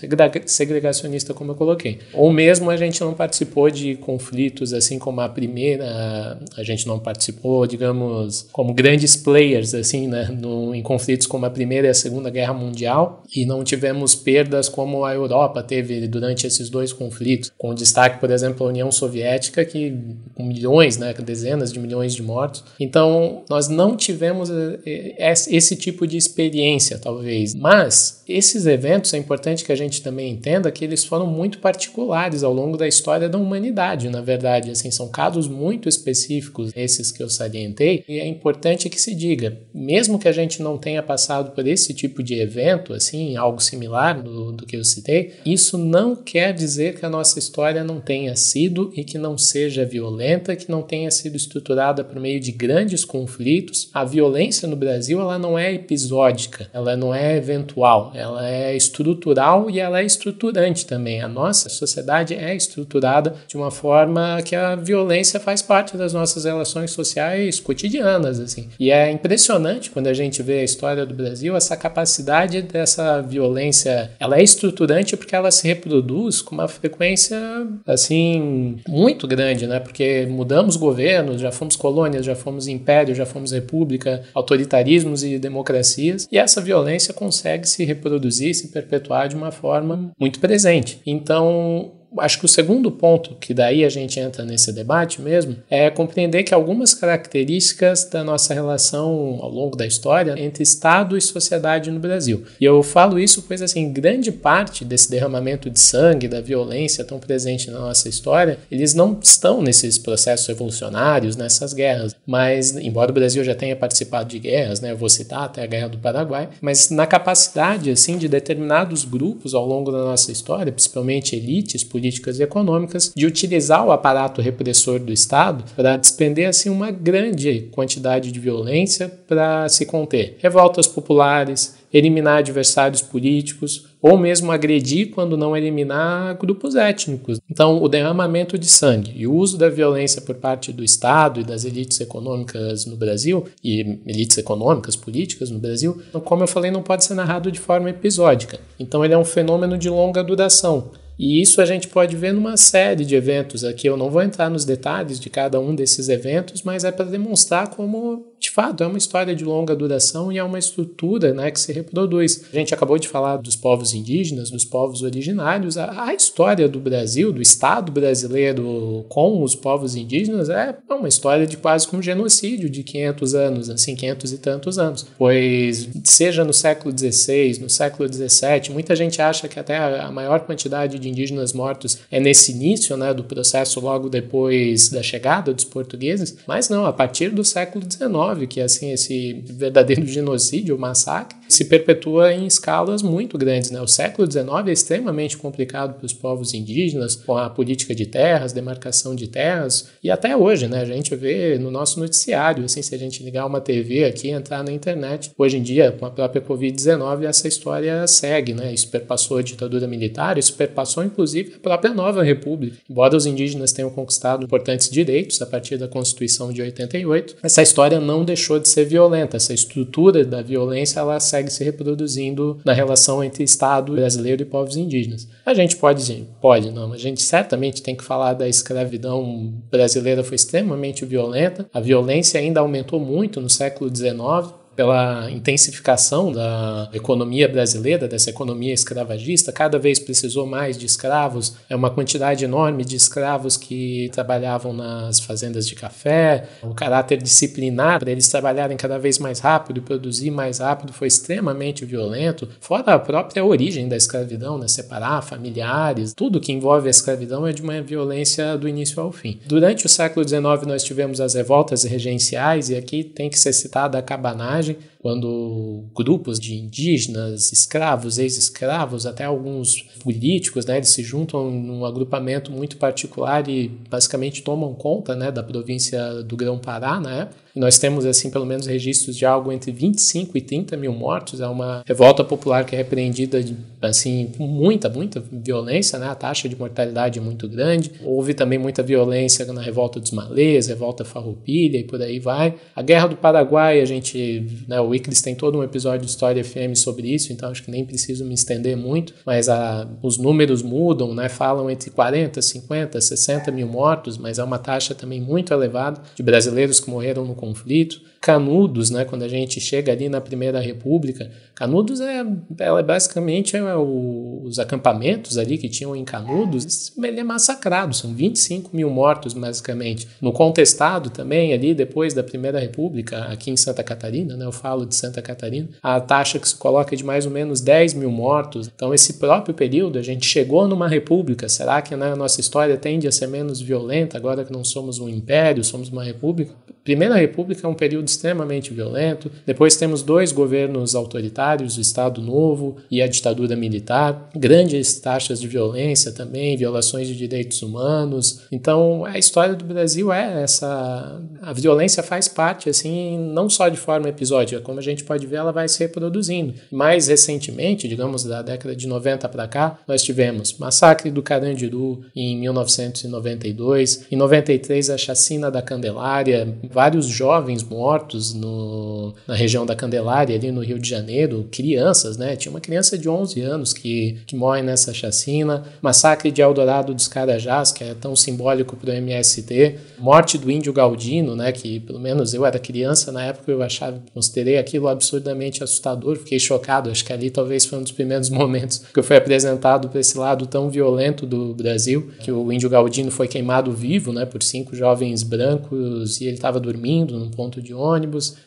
segregacionista, 0.46 1.34
como 1.34 1.52
eu 1.52 1.56
coloquei. 1.56 2.00
Ou 2.14 2.32
mesmo 2.32 2.70
a 2.70 2.78
gente 2.78 3.00
não 3.02 3.14
participou 3.14 3.70
de 3.70 3.96
conflitos 3.96 4.74
assim 4.82 5.00
como 5.00 5.22
a 5.22 5.30
primeira, 5.30 6.40
a 6.58 6.64
gente 6.64 6.88
não 6.88 7.00
participou, 7.00 7.66
digamos, 7.66 8.48
como 8.52 8.74
grandes 8.74 9.16
players 9.16 9.74
assim, 9.74 10.08
né, 10.08 10.28
no, 10.32 10.74
em 10.76 10.82
conflitos 10.82 11.28
como 11.28 11.46
a 11.46 11.50
primeira 11.50 11.88
e 11.88 11.90
a 11.90 11.94
segunda 11.94 12.30
guerra 12.30 12.54
mundial 12.54 13.24
e 13.34 13.46
não 13.46 13.64
tivemos 13.64 14.16
perdas 14.16 14.68
como 14.68 15.06
a 15.06 15.14
Europa 15.14 15.62
teve 15.64 16.08
durante 16.08 16.46
esses 16.46 16.70
dois 16.70 16.92
conflitos, 16.92 17.52
com 17.58 17.74
destaque, 17.74 18.20
por 18.20 18.32
exemplo, 18.32 18.66
a 18.66 18.70
União 18.70 18.92
Soviética 18.92 19.64
que 19.64 19.94
com 20.36 20.44
milhões, 20.44 20.98
né, 20.98 21.14
dezenas 21.14 21.72
de 21.72 21.80
milhões 21.80 22.14
de 22.14 22.24
mortos. 22.24 22.64
Então, 22.80 23.44
nós 23.50 23.68
não 23.68 23.96
tivemos 23.96 24.50
eh, 24.50 24.80
eh, 24.86 25.34
esse 25.50 25.76
tipo 25.76 26.08
de 26.08 26.18
experiência, 26.18 26.98
talvez. 26.98 27.54
Mas 27.54 28.24
esses 28.28 28.66
eventos 28.66 29.14
é 29.14 29.18
importante 29.18 29.64
que 29.64 29.72
a 29.72 29.76
gente 29.76 30.02
também 30.02 30.32
entenda 30.32 30.72
que 30.72 30.84
eles 30.84 31.06
foram 31.06 31.28
muito 31.28 31.60
particulares 31.60 32.44
ao 32.44 32.54
longo 32.54 32.78
da 32.78 32.88
história 32.88 33.30
da 33.30 33.38
humanidade, 33.38 34.10
na 34.10 34.22
verdade, 34.22 34.71
assim, 34.72 34.92
são 34.92 35.10
casos 35.10 35.48
muito 35.48 35.88
específicos 35.88 36.72
esses 36.76 37.12
que 37.12 37.22
eu 37.22 37.30
salientei, 37.30 38.04
e 38.08 38.20
é 38.20 38.28
importante 38.28 38.90
que 38.90 39.00
se 39.00 39.14
diga, 39.14 39.58
mesmo 39.74 40.20
que 40.20 40.28
a 40.28 40.32
gente 40.32 40.62
não 40.62 40.78
tenha 40.78 41.04
passado 41.04 41.52
por 41.52 41.68
esse 41.68 41.94
tipo 41.94 42.24
de 42.24 42.40
evento, 42.40 42.94
assim, 42.94 43.36
algo 43.36 43.62
similar 43.62 44.22
do, 44.22 44.52
do 44.52 44.66
que 44.66 44.76
eu 44.76 44.84
citei, 44.84 45.34
isso 45.46 45.78
não 45.78 46.16
quer 46.16 46.54
dizer 46.54 47.00
que 47.00 47.06
a 47.06 47.10
nossa 47.10 47.40
história 47.40 47.84
não 47.84 48.00
tenha 48.00 48.36
sido 48.36 48.92
e 48.96 49.04
que 49.04 49.18
não 49.18 49.38
seja 49.38 49.86
violenta, 49.86 50.56
que 50.56 50.70
não 50.70 50.82
tenha 50.82 51.10
sido 51.12 51.36
estruturada 51.36 52.04
por 52.04 52.20
meio 52.20 52.40
de 52.40 52.52
grandes 52.52 53.04
conflitos. 53.06 53.90
A 53.94 54.04
violência 54.04 54.68
no 54.68 54.76
Brasil, 54.76 55.20
ela 55.20 55.38
não 55.38 55.58
é 55.58 55.74
episódica, 55.74 56.70
ela 56.74 56.96
não 56.96 57.14
é 57.14 57.38
eventual, 57.38 58.12
ela 58.16 58.48
é 58.48 58.76
estrutural 58.76 59.70
e 59.70 59.80
ela 59.80 60.02
é 60.02 60.06
estruturante 60.06 60.86
também. 60.86 61.22
A 61.22 61.28
nossa 61.28 61.70
sociedade 61.70 62.34
é 62.34 62.56
estruturada 62.56 63.36
de 63.48 63.58
uma 63.58 63.72
forma 63.72 64.42
que 64.44 64.56
a 64.62 64.76
violência 64.76 65.40
faz 65.40 65.62
parte 65.62 65.98
das 65.98 66.14
nossas 66.14 66.46
relações 66.46 66.92
sociais 66.92 67.60
cotidianas, 67.60 68.40
assim. 68.40 68.70
E 68.80 68.92
é 68.92 69.12
impressionante 69.12 69.90
quando 69.90 70.08
a 70.08 70.14
gente 70.14 70.42
vê 70.44 70.60
a 70.60 70.64
história 70.64 71.06
do 71.06 71.14
Brasil, 71.14 71.56
essa 71.56 71.76
capacidade 71.76 72.62
dessa 72.62 73.22
violência, 73.22 74.12
ela 74.20 74.38
é 74.38 74.44
estruturante 74.44 75.18
porque 75.18 75.36
ela 75.36 75.52
se 75.52 75.68
reproduz 75.68 76.42
com 76.42 76.56
uma 76.56 76.68
frequência, 76.68 77.38
assim, 77.86 78.78
muito 78.88 79.28
grande, 79.28 79.68
né? 79.68 79.80
Porque 79.80 80.26
mudamos 80.30 80.76
governos, 80.76 81.42
já 81.42 81.52
fomos 81.52 81.76
colônias, 81.76 82.26
já 82.26 82.36
fomos 82.36 82.68
império, 82.68 83.16
já 83.16 83.26
fomos 83.26 83.52
república, 83.52 84.24
autoritarismos 84.34 85.24
e 85.24 85.38
democracias, 85.40 86.28
e 86.32 86.38
essa 86.38 86.62
violência 86.62 87.14
consegue 87.14 87.68
se 87.68 87.84
reproduzir, 87.84 88.54
se 88.54 88.70
perpetuar 88.70 89.28
de 89.28 89.36
uma 89.36 89.52
forma 89.52 90.12
muito 90.20 90.40
presente. 90.40 91.00
Então, 91.06 91.92
acho 92.20 92.40
que 92.40 92.46
o 92.46 92.50
segundo 92.50 92.92
ponto, 92.92 93.36
que 93.40 93.54
daí 93.54 93.86
a 93.86 93.90
gente 93.90 94.20
entra 94.20 94.44
nesse 94.44 94.72
debate 94.72 95.22
mesmo, 95.22 95.56
é 95.70 95.90
compreender 95.90 96.44
que 96.44 96.54
algumas 96.54 96.94
características 96.94 98.06
da 98.06 98.24
nossa 98.24 98.54
relação 98.54 99.40
ao 99.42 99.50
longo 99.50 99.78
da 99.78 99.86
história 99.86 100.36
entre 100.38 100.64
Estado 100.64 101.18
e 101.18 101.22
sociedade 101.22 101.90
no 101.90 102.00
Brasil. 102.00 102.44
E 102.60 102.66
eu 102.66 102.82
falo 102.84 103.20
isso 103.20 103.44
pois, 103.48 103.62
assim, 103.62 103.92
grande 103.92 104.32
parte 104.32 104.84
desse 104.84 105.10
derramamento 105.10 105.70
de 105.70 105.80
sangue, 105.80 106.28
da 106.28 106.42
violência 106.42 107.04
tão 107.04 107.20
presente 107.20 107.70
na 107.70 107.80
nossa 107.80 108.10
história, 108.10 108.60
eles 108.70 108.94
não 108.94 109.18
estão 109.22 109.62
nesses 109.62 109.98
processos 109.98 110.48
revolucionários, 110.48 111.36
nessas 111.36 111.74
guerras. 111.74 112.16
Mas, 112.26 112.76
embora 112.76 113.12
o 113.12 113.14
Brasil 113.14 113.44
já 113.44 113.56
tenha 113.56 113.76
participado 113.76 114.30
de 114.30 114.40
guerras, 114.40 114.82
né, 114.82 114.92
eu 114.92 114.98
vou 114.98 115.10
citar 115.10 115.44
até 115.44 115.64
a 115.64 115.68
Guerra 115.68 115.90
do 115.90 115.98
Paraguai, 115.98 116.50
mas 116.62 116.90
na 116.90 117.08
capacidade, 117.08 117.90
assim, 117.90 118.18
de 118.18 118.28
determinados 118.28 119.06
grupos 119.06 119.54
ao 119.54 119.66
longo 119.66 119.92
da 119.92 120.00
nossa 120.00 120.32
história, 120.32 120.72
principalmente 120.72 121.36
elites 121.36 121.84
políticas, 121.84 122.01
políticas 122.02 122.40
e 122.40 122.44
econômicas 122.44 123.14
de 123.16 123.28
utilizar 123.28 123.86
o 123.86 123.92
aparato 123.92 124.42
repressor 124.42 125.00
do 125.00 125.14
Estado 125.14 125.64
para 125.76 125.98
despender 125.98 126.50
assim 126.50 126.68
uma 126.68 126.90
grande 126.90 127.70
quantidade 127.72 128.32
de 128.32 128.40
violência 128.40 129.08
para 129.28 129.70
se 129.70 129.86
conter 129.86 130.38
revoltas 130.40 130.88
populares, 130.88 131.76
eliminar 131.94 132.40
adversários 132.40 133.02
políticos 133.02 133.86
ou 134.02 134.18
mesmo 134.18 134.52
agredir, 134.52 135.12
quando 135.12 135.38
não 135.38 135.56
eliminar, 135.56 136.36
grupos 136.36 136.76
étnicos. 136.76 137.40
Então, 137.50 137.82
o 137.84 137.88
derramamento 137.88 138.58
de 138.58 138.66
sangue 138.66 139.14
e 139.16 139.28
o 139.28 139.34
uso 139.34 139.60
da 139.60 139.70
violência 139.70 140.22
por 140.22 140.36
parte 140.36 140.74
do 140.74 140.84
Estado 140.84 141.40
e 141.40 141.44
das 141.44 141.66
elites 141.66 142.02
econômicas 142.02 142.88
no 142.88 142.96
Brasil, 142.96 143.46
e 143.64 144.00
elites 144.08 144.40
econômicas, 144.40 144.96
políticas 144.96 145.52
no 145.52 145.60
Brasil, 145.60 146.02
como 146.26 146.42
eu 146.42 146.48
falei, 146.48 146.72
não 146.72 146.82
pode 146.82 147.06
ser 147.06 147.14
narrado 147.14 147.52
de 147.52 147.60
forma 147.60 147.92
episódica. 147.92 148.60
Então, 148.80 149.06
ele 149.06 149.14
é 149.14 149.18
um 149.18 149.26
fenômeno 149.26 149.78
de 149.78 149.90
longa 149.90 150.24
duração. 150.24 150.90
E 151.24 151.40
isso 151.40 151.62
a 151.62 151.66
gente 151.68 151.88
pode 151.88 152.16
ver 152.16 152.34
numa 152.34 152.58
série 152.58 153.06
de 153.06 153.16
eventos 153.16 153.64
aqui. 153.64 153.86
Eu 153.86 153.96
não 153.96 154.10
vou 154.10 154.24
entrar 154.24 154.50
nos 154.50 154.66
detalhes 154.66 155.20
de 155.20 155.30
cada 155.30 155.60
um 155.60 155.76
desses 155.76 156.10
eventos, 156.10 156.64
mas 156.64 156.84
é 156.84 156.92
para 156.92 157.06
demonstrar 157.06 157.68
como 157.68 158.34
fato, 158.52 158.84
é 158.84 158.88
uma 158.88 158.98
história 158.98 159.36
de 159.36 159.44
longa 159.44 159.76
duração 159.76 160.32
e 160.32 160.38
é 160.38 160.44
uma 160.44 160.60
estrutura 160.60 161.34
né, 161.34 161.52
que 161.52 161.60
se 161.60 161.72
reproduz. 161.72 162.44
A 162.52 162.56
gente 162.56 162.74
acabou 162.74 162.98
de 162.98 163.08
falar 163.08 163.38
dos 163.38 163.56
povos 163.56 163.94
indígenas, 163.94 164.50
dos 164.50 164.66
povos 164.66 165.02
originários. 165.02 165.78
A, 165.78 166.06
a 166.06 166.14
história 166.14 166.68
do 166.68 166.80
Brasil, 166.80 167.32
do 167.32 167.42
Estado 167.42 167.92
brasileiro 167.92 169.06
com 169.10 169.44
os 169.44 169.56
povos 169.56 169.96
indígenas 169.96 170.50
é 170.50 170.76
uma 170.90 171.08
história 171.08 171.48
de 171.48 171.58
quase 171.58 171.88
um 171.94 172.02
genocídio 172.02 172.70
de 172.70 172.84
500 172.84 173.36
anos, 173.36 173.70
assim, 173.70 173.96
500 173.96 174.34
e 174.34 174.38
tantos 174.38 174.80
anos. 174.80 175.06
Pois, 175.18 175.90
seja 176.04 176.44
no 176.44 176.54
século 176.54 176.98
XVI, 176.98 177.60
no 177.60 177.70
século 177.70 178.12
XVII, 178.12 178.72
muita 178.72 178.96
gente 178.96 179.22
acha 179.22 179.48
que 179.48 179.60
até 179.60 179.78
a 179.78 180.12
maior 180.12 180.42
quantidade 180.42 181.00
de 181.00 181.10
indígenas 181.10 181.54
mortos 181.54 182.00
é 182.10 182.20
nesse 182.20 182.52
início 182.52 182.96
né, 182.96 183.14
do 183.14 183.24
processo, 183.24 183.80
logo 183.80 184.10
depois 184.10 184.90
da 184.90 185.02
chegada 185.02 185.54
dos 185.54 185.66
portugueses, 185.66 186.38
mas 186.48 186.70
não, 186.70 186.86
a 186.86 186.94
partir 186.94 187.30
do 187.30 187.44
século 187.44 187.84
XIX 187.90 188.41
que 188.48 188.60
é 188.60 188.64
assim 188.64 188.92
esse 188.92 189.34
verdadeiro 189.46 190.06
genocídio, 190.08 190.78
massacre, 190.78 191.38
se 191.54 191.66
perpetua 191.66 192.34
em 192.34 192.46
escalas 192.46 193.02
muito 193.02 193.38
grandes. 193.38 193.72
Né? 193.72 193.82
O 193.82 193.88
século 193.88 194.30
XIX 194.30 194.68
é 194.68 194.72
extremamente 194.72 195.38
complicado 195.38 195.96
para 195.96 196.06
os 196.06 196.14
povos 196.14 196.54
indígenas, 196.54 197.16
com 197.16 197.38
a 197.38 197.50
política 197.50 197.94
de 197.94 198.06
terras, 198.06 198.54
demarcação 198.54 199.16
de 199.16 199.28
terras, 199.28 199.90
e 200.04 200.10
até 200.10 200.36
hoje, 200.36 200.68
né? 200.68 200.82
a 200.82 200.86
gente 200.86 201.16
vê 201.16 201.58
no 201.58 201.72
nosso 201.72 202.00
noticiário, 202.00 202.66
assim, 202.66 202.82
se 202.82 202.94
a 202.94 202.98
gente 202.98 203.24
ligar 203.24 203.46
uma 203.46 203.62
TV 203.62 204.06
aqui, 204.06 204.30
entrar 204.30 204.64
na 204.64 204.72
internet, 204.72 205.32
hoje 205.38 205.58
em 205.58 205.62
dia, 205.62 205.92
com 205.92 206.06
a 206.06 206.12
própria 206.12 206.42
Covid-19, 206.42 207.24
essa 207.24 207.48
história 207.48 208.06
segue, 208.08 208.54
né? 208.54 208.74
isso 208.74 208.90
perpassou 208.90 209.38
a 209.38 209.42
ditadura 209.42 209.88
militar, 209.88 210.38
isso 210.38 210.54
perpassou 210.54 211.04
inclusive 211.04 211.54
a 211.56 211.60
própria 211.60 211.94
nova 211.94 212.24
república. 212.24 212.78
Embora 212.90 213.16
os 213.16 213.26
indígenas 213.26 213.72
tenham 213.72 213.90
conquistado 213.90 214.46
importantes 214.46 214.90
direitos 214.90 215.42
a 215.42 215.46
partir 215.46 215.78
da 215.78 215.88
Constituição 215.88 216.52
de 216.52 216.62
88, 216.62 217.38
essa 217.42 217.62
história 217.62 218.00
não 218.00 218.24
deixou 218.24 218.60
de 218.60 218.68
ser 218.68 218.86
violenta. 218.86 219.38
Essa 219.38 219.54
estrutura 219.54 220.26
da 220.26 220.42
violência 220.42 221.00
ela 221.00 221.20
segue 221.20 221.41
se 221.50 221.64
reproduzindo 221.64 222.60
na 222.64 222.74
relação 222.74 223.24
entre 223.24 223.44
Estado 223.44 223.94
brasileiro 223.94 224.42
e 224.42 224.46
povos 224.46 224.76
indígenas. 224.76 225.28
A 225.46 225.54
gente 225.54 225.76
pode, 225.78 226.28
pode 226.42 226.72
não, 226.72 226.94
a 226.94 226.98
gente 226.98 227.22
certamente 227.22 227.82
tem 227.82 227.96
que 227.96 228.04
falar 228.04 228.34
da 228.34 228.48
escravidão 228.48 229.54
brasileira 229.72 230.24
foi 230.24 230.36
extremamente 230.36 231.06
violenta. 231.06 231.70
A 231.74 231.80
violência 231.80 232.40
ainda 232.40 232.60
aumentou 232.60 233.00
muito 233.00 233.42
no 233.42 233.50
século 233.50 233.94
XIX 233.94 234.61
pela 234.76 235.30
intensificação 235.30 236.32
da 236.32 236.90
economia 236.94 237.48
brasileira, 237.48 238.08
dessa 238.08 238.30
economia 238.30 238.74
escravagista, 238.74 239.52
cada 239.52 239.78
vez 239.78 240.00
precisou 240.00 240.46
mais 240.46 240.78
de 240.78 240.86
escravos, 240.86 241.56
é 241.70 241.76
uma 241.76 241.90
quantidade 241.90 242.46
enorme 242.46 242.86
de 242.86 242.96
escravos 242.96 243.58
que 243.58 244.10
trabalhavam 244.14 244.74
nas 244.74 245.20
fazendas 245.20 245.68
de 245.68 245.76
café, 245.76 246.48
o 246.64 246.74
caráter 246.74 247.22
disciplinar 247.22 248.00
para 248.00 248.12
eles 248.12 248.28
trabalharem 248.30 248.78
cada 248.78 248.98
vez 248.98 249.20
mais 249.20 249.40
rápido 249.40 249.78
e 249.78 249.82
produzir 249.82 250.32
mais 250.32 250.60
rápido 250.60 250.94
foi 250.94 251.08
extremamente 251.08 251.86
violento, 251.86 252.48
fora 252.60 252.94
a 252.94 253.00
própria 253.00 253.44
origem 253.44 253.88
da 253.88 253.98
escravidão, 253.98 254.58
né? 254.58 254.68
separar 254.68 255.22
familiares, 255.22 256.14
tudo 256.14 256.40
que 256.40 256.52
envolve 256.52 256.88
a 256.88 256.92
escravidão 256.92 257.46
é 257.46 257.52
de 257.52 257.62
uma 257.62 257.82
violência 257.82 258.58
do 258.58 258.68
início 258.68 259.02
ao 259.02 259.12
fim. 259.12 259.40
Durante 259.46 259.86
o 259.86 259.90
século 259.90 260.28
XIX 260.28 260.44
nós 260.66 260.84
tivemos 260.84 261.20
as 261.20 261.34
revoltas 261.34 261.84
regenciais 261.84 262.70
e 262.70 262.76
aqui 262.76 263.04
tem 263.04 263.30
que 263.30 263.38
ser 263.38 263.54
citada 263.54 263.98
a 263.98 264.02
cabanagem 264.02 264.61
personagem 264.62 264.78
quando 265.02 265.84
grupos 265.96 266.40
de 266.40 266.56
indígenas, 266.56 267.52
escravos, 267.52 268.20
ex-escravos, 268.20 269.08
até 269.08 269.24
alguns 269.24 269.82
políticos, 270.04 270.66
né, 270.66 270.78
eles 270.78 270.90
se 270.90 271.02
juntam 271.02 271.50
num 271.50 271.84
agrupamento 271.86 272.52
muito 272.52 272.78
particular 272.78 273.50
e 273.50 273.68
basicamente 273.90 274.44
tomam 274.44 274.76
conta 274.76 275.16
né, 275.16 275.32
da 275.32 275.42
província 275.42 276.22
do 276.24 276.38
Grão-Pará 276.38 277.00
na 277.00 277.22
época. 277.22 277.42
Nós 277.56 277.78
temos, 277.78 278.06
assim, 278.06 278.30
pelo 278.30 278.46
menos 278.46 278.66
registros 278.66 279.18
de 279.18 279.26
algo 279.26 279.52
entre 279.52 279.72
25 279.72 280.38
e 280.38 280.42
30 280.42 280.78
mil 280.78 280.94
mortos. 280.94 281.42
É 281.42 281.48
uma 281.48 281.84
revolta 281.86 282.24
popular 282.24 282.66
que 282.66 282.76
é 282.76 282.78
repreendida, 282.78 283.44
assim, 283.82 284.32
com 284.38 284.48
muita, 284.48 284.88
muita 284.88 285.22
violência, 285.32 286.00
né? 286.00 286.08
A 286.08 286.16
taxa 286.16 286.48
de 286.48 286.56
mortalidade 286.56 287.20
é 287.20 287.22
muito 287.22 287.50
grande. 287.50 287.92
Houve 288.04 288.34
também 288.34 288.58
muita 288.58 288.82
violência 288.82 289.46
na 289.52 289.62
revolta 289.62 290.00
dos 290.00 290.12
malês, 290.12 290.68
revolta 290.68 291.04
farroupilha 291.04 291.78
e 291.78 291.84
por 291.84 292.02
aí 292.02 292.20
vai. 292.20 292.56
A 292.74 292.82
Guerra 292.82 293.08
do 293.08 293.18
Paraguai, 293.18 293.82
a 293.82 293.86
gente, 293.86 294.46
né, 294.68 294.80
Icris 294.94 295.22
tem 295.22 295.36
todo 295.36 295.58
um 295.58 295.64
episódio 295.64 296.06
de 296.06 296.12
História 296.12 296.44
FM 296.44 296.76
sobre 296.76 297.14
isso, 297.14 297.32
então 297.32 297.50
acho 297.50 297.64
que 297.64 297.72
nem 297.72 297.86
preciso 297.86 298.26
me 298.26 298.34
estender 298.34 298.76
muito, 298.76 299.14
mas 299.26 299.50
a, 299.50 299.88
os 300.02 300.18
números 300.18 300.62
mudam, 300.62 301.14
né? 301.14 301.30
Falam 301.30 301.70
entre 301.70 301.90
40, 301.90 302.42
50, 302.42 303.00
60 303.00 303.52
mil 303.52 303.68
mortos, 303.68 304.18
mas 304.18 304.40
é 304.40 304.44
uma 304.44 304.58
taxa 304.58 304.94
também 304.94 305.22
muito 305.22 305.54
elevada 305.54 306.02
de 306.16 306.24
brasileiros 306.24 306.80
que 306.80 306.90
morreram 306.90 307.26
no 307.26 307.36
conflito. 307.36 308.02
Canudos, 308.22 308.92
né, 308.92 309.04
quando 309.04 309.24
a 309.24 309.28
gente 309.28 309.60
chega 309.60 309.92
ali 309.92 310.08
na 310.08 310.22
Primeira 310.22 310.60
República, 310.60 311.32
Canudos 311.56 312.00
é, 312.00 312.24
ela 312.60 312.80
é 312.80 312.84
basicamente 312.84 313.58
é 313.58 313.76
o, 313.76 314.44
os 314.44 314.60
acampamentos 314.60 315.40
ali 315.40 315.58
que 315.58 315.68
tinham 315.68 315.96
em 315.96 316.06
Canudos, 316.06 316.94
ele 317.04 317.20
é 317.20 317.24
massacrado, 317.24 317.96
são 317.96 318.14
25 318.14 318.76
mil 318.76 318.92
mortos 318.92 319.34
basicamente. 319.34 320.08
No 320.22 320.32
contestado 320.32 321.10
também 321.10 321.52
ali, 321.52 321.74
depois 321.74 322.14
da 322.14 322.22
Primeira 322.22 322.60
República, 322.60 323.24
aqui 323.24 323.50
em 323.50 323.58
Santa 323.58 323.84
Catarina, 323.84 324.38
né, 324.38 324.46
eu 324.46 324.52
falo 324.52 324.86
de 324.86 324.94
Santa 324.94 325.20
Catarina, 325.20 325.70
a 325.82 326.00
taxa 326.00 326.38
que 326.38 326.48
se 326.48 326.56
coloca 326.56 326.94
é 326.94 326.98
de 326.98 327.04
mais 327.04 327.26
ou 327.26 327.32
menos 327.32 327.60
10 327.60 327.96
mil 327.96 328.12
mortos. 328.12 328.70
Então 328.76 328.94
esse 328.94 329.14
próprio 329.14 329.56
período, 329.56 329.98
a 329.98 330.04
gente 330.04 330.28
chegou 330.28 330.68
numa 330.68 330.88
república, 330.88 331.50
será 331.50 331.82
que 331.82 331.96
né, 331.96 332.12
a 332.12 332.16
nossa 332.16 332.40
história 332.40 332.78
tende 332.78 333.08
a 333.08 333.12
ser 333.12 333.26
menos 333.26 333.60
violenta 333.60 334.16
agora 334.16 334.46
que 334.46 334.54
não 334.54 334.64
somos 334.64 335.00
um 335.00 335.10
império, 335.10 335.64
somos 335.64 335.90
uma 335.90 336.04
república? 336.04 336.54
Primeira 336.84 337.16
República 337.16 337.68
é 337.68 337.70
um 337.70 337.76
período 337.76 338.11
extremamente 338.12 338.74
violento. 338.74 339.32
Depois 339.46 339.76
temos 339.76 340.02
dois 340.02 340.32
governos 340.32 340.96
autoritários, 340.96 341.78
o 341.78 341.82
Estado 341.82 342.22
Novo 342.22 342.78
e 342.90 343.02
a 343.02 343.08
ditadura 343.08 343.56
militar. 343.56 344.30
Grandes 344.36 345.00
taxas 345.00 345.40
de 345.40 345.48
violência 345.48 346.12
também, 346.12 346.58
violações 346.58 347.08
de 347.08 347.16
direitos 347.16 347.62
humanos. 347.62 348.42
Então, 348.52 349.06
a 349.06 349.18
história 349.18 349.56
do 349.56 349.66
Brasil 349.66 350.12
é 350.12 350.44
essa. 350.44 351.22
A 351.42 351.54
violência 351.54 352.04
faz 352.04 352.28
parte, 352.28 352.70
assim, 352.70 353.18
não 353.18 353.50
só 353.50 353.70
de 353.70 353.78
forma 353.78 354.10
episódica, 354.10 354.62
como 354.62 354.80
a 354.80 354.84
gente 354.84 355.04
pode 355.04 355.26
ver, 355.26 355.38
ela 355.38 355.52
vai 355.52 355.68
se 355.68 355.80
reproduzindo. 355.80 356.54
Mais 356.72 357.08
recentemente, 357.08 357.88
digamos 357.88 358.24
da 358.24 358.42
década 358.42 358.76
de 358.76 358.88
90 358.88 359.28
para 359.30 359.48
cá, 359.48 359.80
nós 359.88 360.04
tivemos 360.04 360.58
massacre 360.58 361.10
do 361.10 361.24
Carandiru 361.24 362.02
em 362.16 362.38
1992, 362.38 364.08
em 364.12 364.16
93 364.16 364.90
a 364.90 364.98
chacina 364.98 365.50
da 365.50 365.62
Candelária 365.62 366.52
vários 366.72 367.08
jovens 367.08 367.64
mortos 367.64 368.01
no, 368.34 369.14
na 369.28 369.36
região 369.36 369.66
da 369.66 369.76
Candelária, 369.76 370.36
ali 370.36 370.52
no 370.52 370.62
Rio 370.62 370.80
de 370.80 370.88
Janeiro, 370.88 371.48
crianças, 371.52 372.18
né? 372.18 372.36
Tinha 372.36 372.52
uma 372.52 372.60
criança 372.60 372.98
de 372.98 373.08
11 373.10 373.42
anos 373.42 373.74
que, 373.74 374.18
que 374.26 374.36
morre 374.36 374.62
nessa 374.62 374.94
chacina. 374.94 375.64
Massacre 375.82 376.32
de 376.32 376.42
Eldorado 376.42 376.94
dos 376.94 377.08
Carajás, 377.08 377.72
que 377.72 377.84
é 377.84 377.94
tão 377.94 378.16
simbólico 378.16 378.76
para 378.76 378.92
o 378.92 378.94
MST. 378.94 379.78
Morte 380.00 380.38
do 380.38 380.52
índio 380.52 380.74
Galdino, 380.74 381.36
né? 381.36 381.52
Que 381.52 381.80
pelo 381.80 382.00
menos 382.00 382.34
eu 382.34 382.46
era 382.46 382.60
criança 382.60 383.12
na 383.12 383.24
época, 383.24 383.52
eu 383.52 383.62
achava, 383.62 384.02
considerei 384.14 384.58
aquilo 384.58 384.88
absurdamente 384.88 385.64
assustador, 385.64 386.18
fiquei 386.18 386.40
chocado. 386.40 386.90
Acho 386.90 387.06
que 387.06 387.14
ali 387.14 387.30
talvez 387.30 387.66
foi 387.66 387.80
um 387.80 387.84
dos 387.84 387.92
primeiros 387.92 388.30
momentos 388.32 388.80
que 388.94 389.00
eu 389.00 389.04
fui 389.04 389.16
apresentado 389.16 389.90
para 389.90 390.00
esse 390.00 390.18
lado 390.18 390.46
tão 390.46 390.70
violento 390.70 391.26
do 391.26 391.54
Brasil, 391.54 392.12
que 392.20 392.32
o 392.32 392.52
índio 392.52 392.70
Galdino 392.70 393.12
foi 393.12 393.28
queimado 393.28 393.72
vivo, 393.72 394.12
né? 394.12 394.26
Por 394.26 394.42
cinco 394.42 394.76
jovens 394.76 395.24
brancos 395.24 396.20
e 396.22 396.26
ele 396.26 396.36
estava 396.36 396.60
dormindo 396.60 397.18
num 397.18 397.30
ponto 397.30 397.62
de 397.62 397.74
ônibus, 397.74 397.91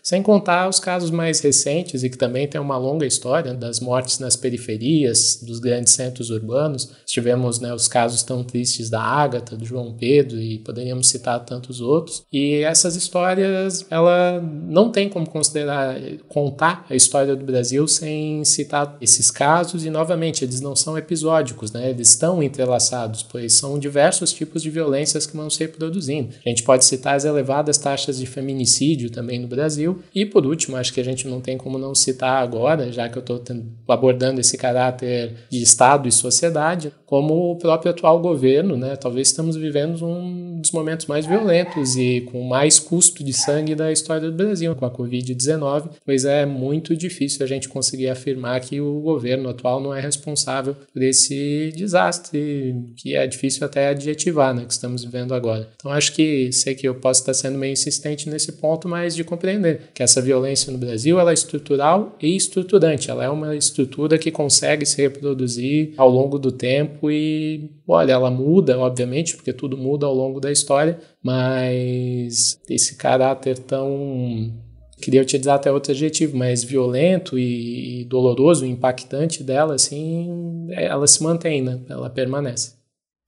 sem 0.03 0.23
contar 0.23 0.69
os 0.69 0.79
casos 0.79 1.11
mais 1.11 1.41
recentes 1.41 2.03
e 2.03 2.11
que 2.11 2.19
também 2.19 2.47
tem 2.47 2.61
uma 2.61 2.77
longa 2.77 3.07
história 3.07 3.55
das 3.55 3.81
mortes 3.81 4.19
nas 4.19 4.37
periferias 4.37 5.41
dos 5.43 5.59
grandes 5.59 5.93
centros 5.93 6.31
urbanos. 6.31 6.91
Tivemos 7.07 7.61
né, 7.61 7.73
os 7.73 7.89
casos 7.89 8.23
tão 8.23 8.43
tristes 8.43 8.91
da 8.91 9.01
Ágata, 9.01 9.57
do 9.57 9.65
João 9.65 9.93
Pedro 9.93 10.39
e 10.39 10.59
poderíamos 10.59 11.09
citar 11.09 11.45
tantos 11.45 11.81
outros. 11.81 12.25
E 12.33 12.57
essas 12.63 12.97
histórias, 12.97 13.87
ela 13.91 14.41
não 14.41 14.91
tem 14.91 15.09
como 15.09 15.29
considerar 15.29 15.97
contar 16.29 16.87
a 16.89 16.95
história 16.95 17.37
do 17.37 17.45
Brasil 17.45 17.87
sem 17.87 18.45
citar 18.45 18.97
esses 19.01 19.31
casos 19.31 19.85
e 19.85 19.91
novamente 19.91 20.45
eles 20.45 20.61
não 20.61 20.77
são 20.77 20.97
episódicos, 20.97 21.73
né? 21.73 21.91
Eles 21.91 22.11
estão 22.11 22.43
entrelaçados, 22.43 23.23
pois 23.23 23.55
são 23.55 23.79
diversos 23.79 24.33
tipos 24.33 24.63
de 24.63 24.71
violências 24.71 25.27
que 25.27 25.37
vão 25.37 25.49
se 25.51 25.61
reproduzindo. 25.61 26.35
A 26.45 26.49
gente 26.49 26.63
pode 26.63 26.85
citar 26.85 27.15
as 27.17 27.25
elevadas 27.25 27.79
taxas 27.79 28.19
de 28.19 28.27
feminicídio 28.27 29.11
também 29.11 29.34
no 29.39 29.49
Brasil. 29.49 30.01
E 30.15 30.25
por 30.25 30.47
último, 30.47 30.77
acho 30.77 30.93
que 30.93 31.01
a 31.01 31.05
gente 31.05 31.27
não 31.29 31.41
tem 31.41 31.57
como 31.57 31.79
não 31.79 31.95
citar 31.95 32.43
agora, 32.43 32.91
já 32.93 33.09
que 33.09 33.17
eu 33.17 33.21
estou 33.21 33.43
abordando 33.89 34.41
esse 34.41 34.57
caráter 34.57 35.35
de 35.51 35.63
Estado 35.63 36.09
e 36.09 36.13
sociedade, 36.13 36.93
como 37.07 37.53
o 37.53 37.57
próprio 37.57 37.91
atual 37.91 38.19
governo, 38.21 38.77
né? 38.77 38.97
Talvez 38.97 39.29
estamos 39.29 39.57
vivendo 39.57 40.05
um 40.05 40.61
dos 40.61 40.73
momentos 40.73 41.07
mais 41.07 41.27
violentos 41.27 41.97
e 41.97 42.23
com 42.23 42.43
mais 42.43 42.79
custo 42.79 43.23
de 43.23 43.33
sangue 43.33 43.75
da 43.75 43.93
história 43.93 44.31
do 44.31 44.37
Brasil, 44.37 44.75
com 44.75 44.85
a 44.85 44.91
Covid-19, 44.91 45.91
pois 46.05 46.25
é 46.25 46.45
muito 46.45 46.97
difícil 46.97 47.45
a 47.45 47.49
gente 47.49 47.69
conseguir 47.69 48.09
afirmar 48.09 48.61
que 48.61 48.81
o 48.81 49.01
governo 49.01 49.49
atual 49.49 49.81
não 49.81 49.95
é 49.95 50.01
responsável 50.01 50.75
por 50.93 51.03
esse 51.03 51.73
desastre, 51.77 52.75
que 52.97 53.15
é 53.15 53.27
difícil 53.27 53.65
até 53.65 53.89
adjetivar, 53.89 54.55
né? 54.55 54.65
Que 54.65 54.73
estamos 54.73 55.05
vivendo 55.05 55.35
agora. 55.35 55.69
Então 55.77 55.91
acho 55.91 56.13
que 56.13 56.51
sei 56.53 56.75
que 56.75 56.87
eu 56.87 56.95
posso 56.95 57.21
estar 57.21 57.35
sendo 57.35 57.59
meio 57.59 57.73
insistente 57.73 58.29
nesse 58.29 58.53
ponto, 58.53 58.89
mas 58.89 59.15
de 59.15 59.24
compreender 59.25 59.91
que 59.93 60.03
essa 60.03 60.21
violência 60.21 60.73
no 60.73 60.79
Brasil 60.79 61.19
ela 61.19 61.31
é 61.31 61.35
estrutural 61.35 62.17
e 62.21 62.37
estruturante. 62.37 63.11
Ela 63.11 63.25
é 63.25 63.29
uma 63.29 63.57
estrutura 63.57 64.19
que 64.19 64.31
consegue 64.31 64.85
se 64.87 65.01
reproduzir 65.01 65.95
ao 65.97 66.09
longo 66.09 66.39
do 66.39 66.53
tempo 66.53 67.11
e, 67.11 67.71
olha, 67.87 68.13
ela 68.13 68.31
muda, 68.31 68.79
obviamente, 68.79 69.37
porque 69.37 69.53
tudo 69.53 69.77
muda 69.77 70.07
ao 70.07 70.15
longo 70.15 70.41
da 70.41 70.53
história, 70.53 70.99
mas 71.23 72.59
esse 72.69 72.97
caráter 72.97 73.59
tão 73.59 74.53
queria 75.01 75.21
utilizar 75.21 75.57
até 75.57 75.71
outro 75.71 75.93
adjetivo, 75.93 76.37
mas 76.37 76.65
violento 76.65 77.39
e 77.39 78.07
doloroso, 78.09 78.65
impactante 78.65 79.43
dela, 79.43 79.75
assim, 79.75 80.67
ela 80.71 81.07
se 81.07 81.23
mantém, 81.23 81.61
né? 81.61 81.79
Ela 81.89 82.09
permanece. 82.09 82.84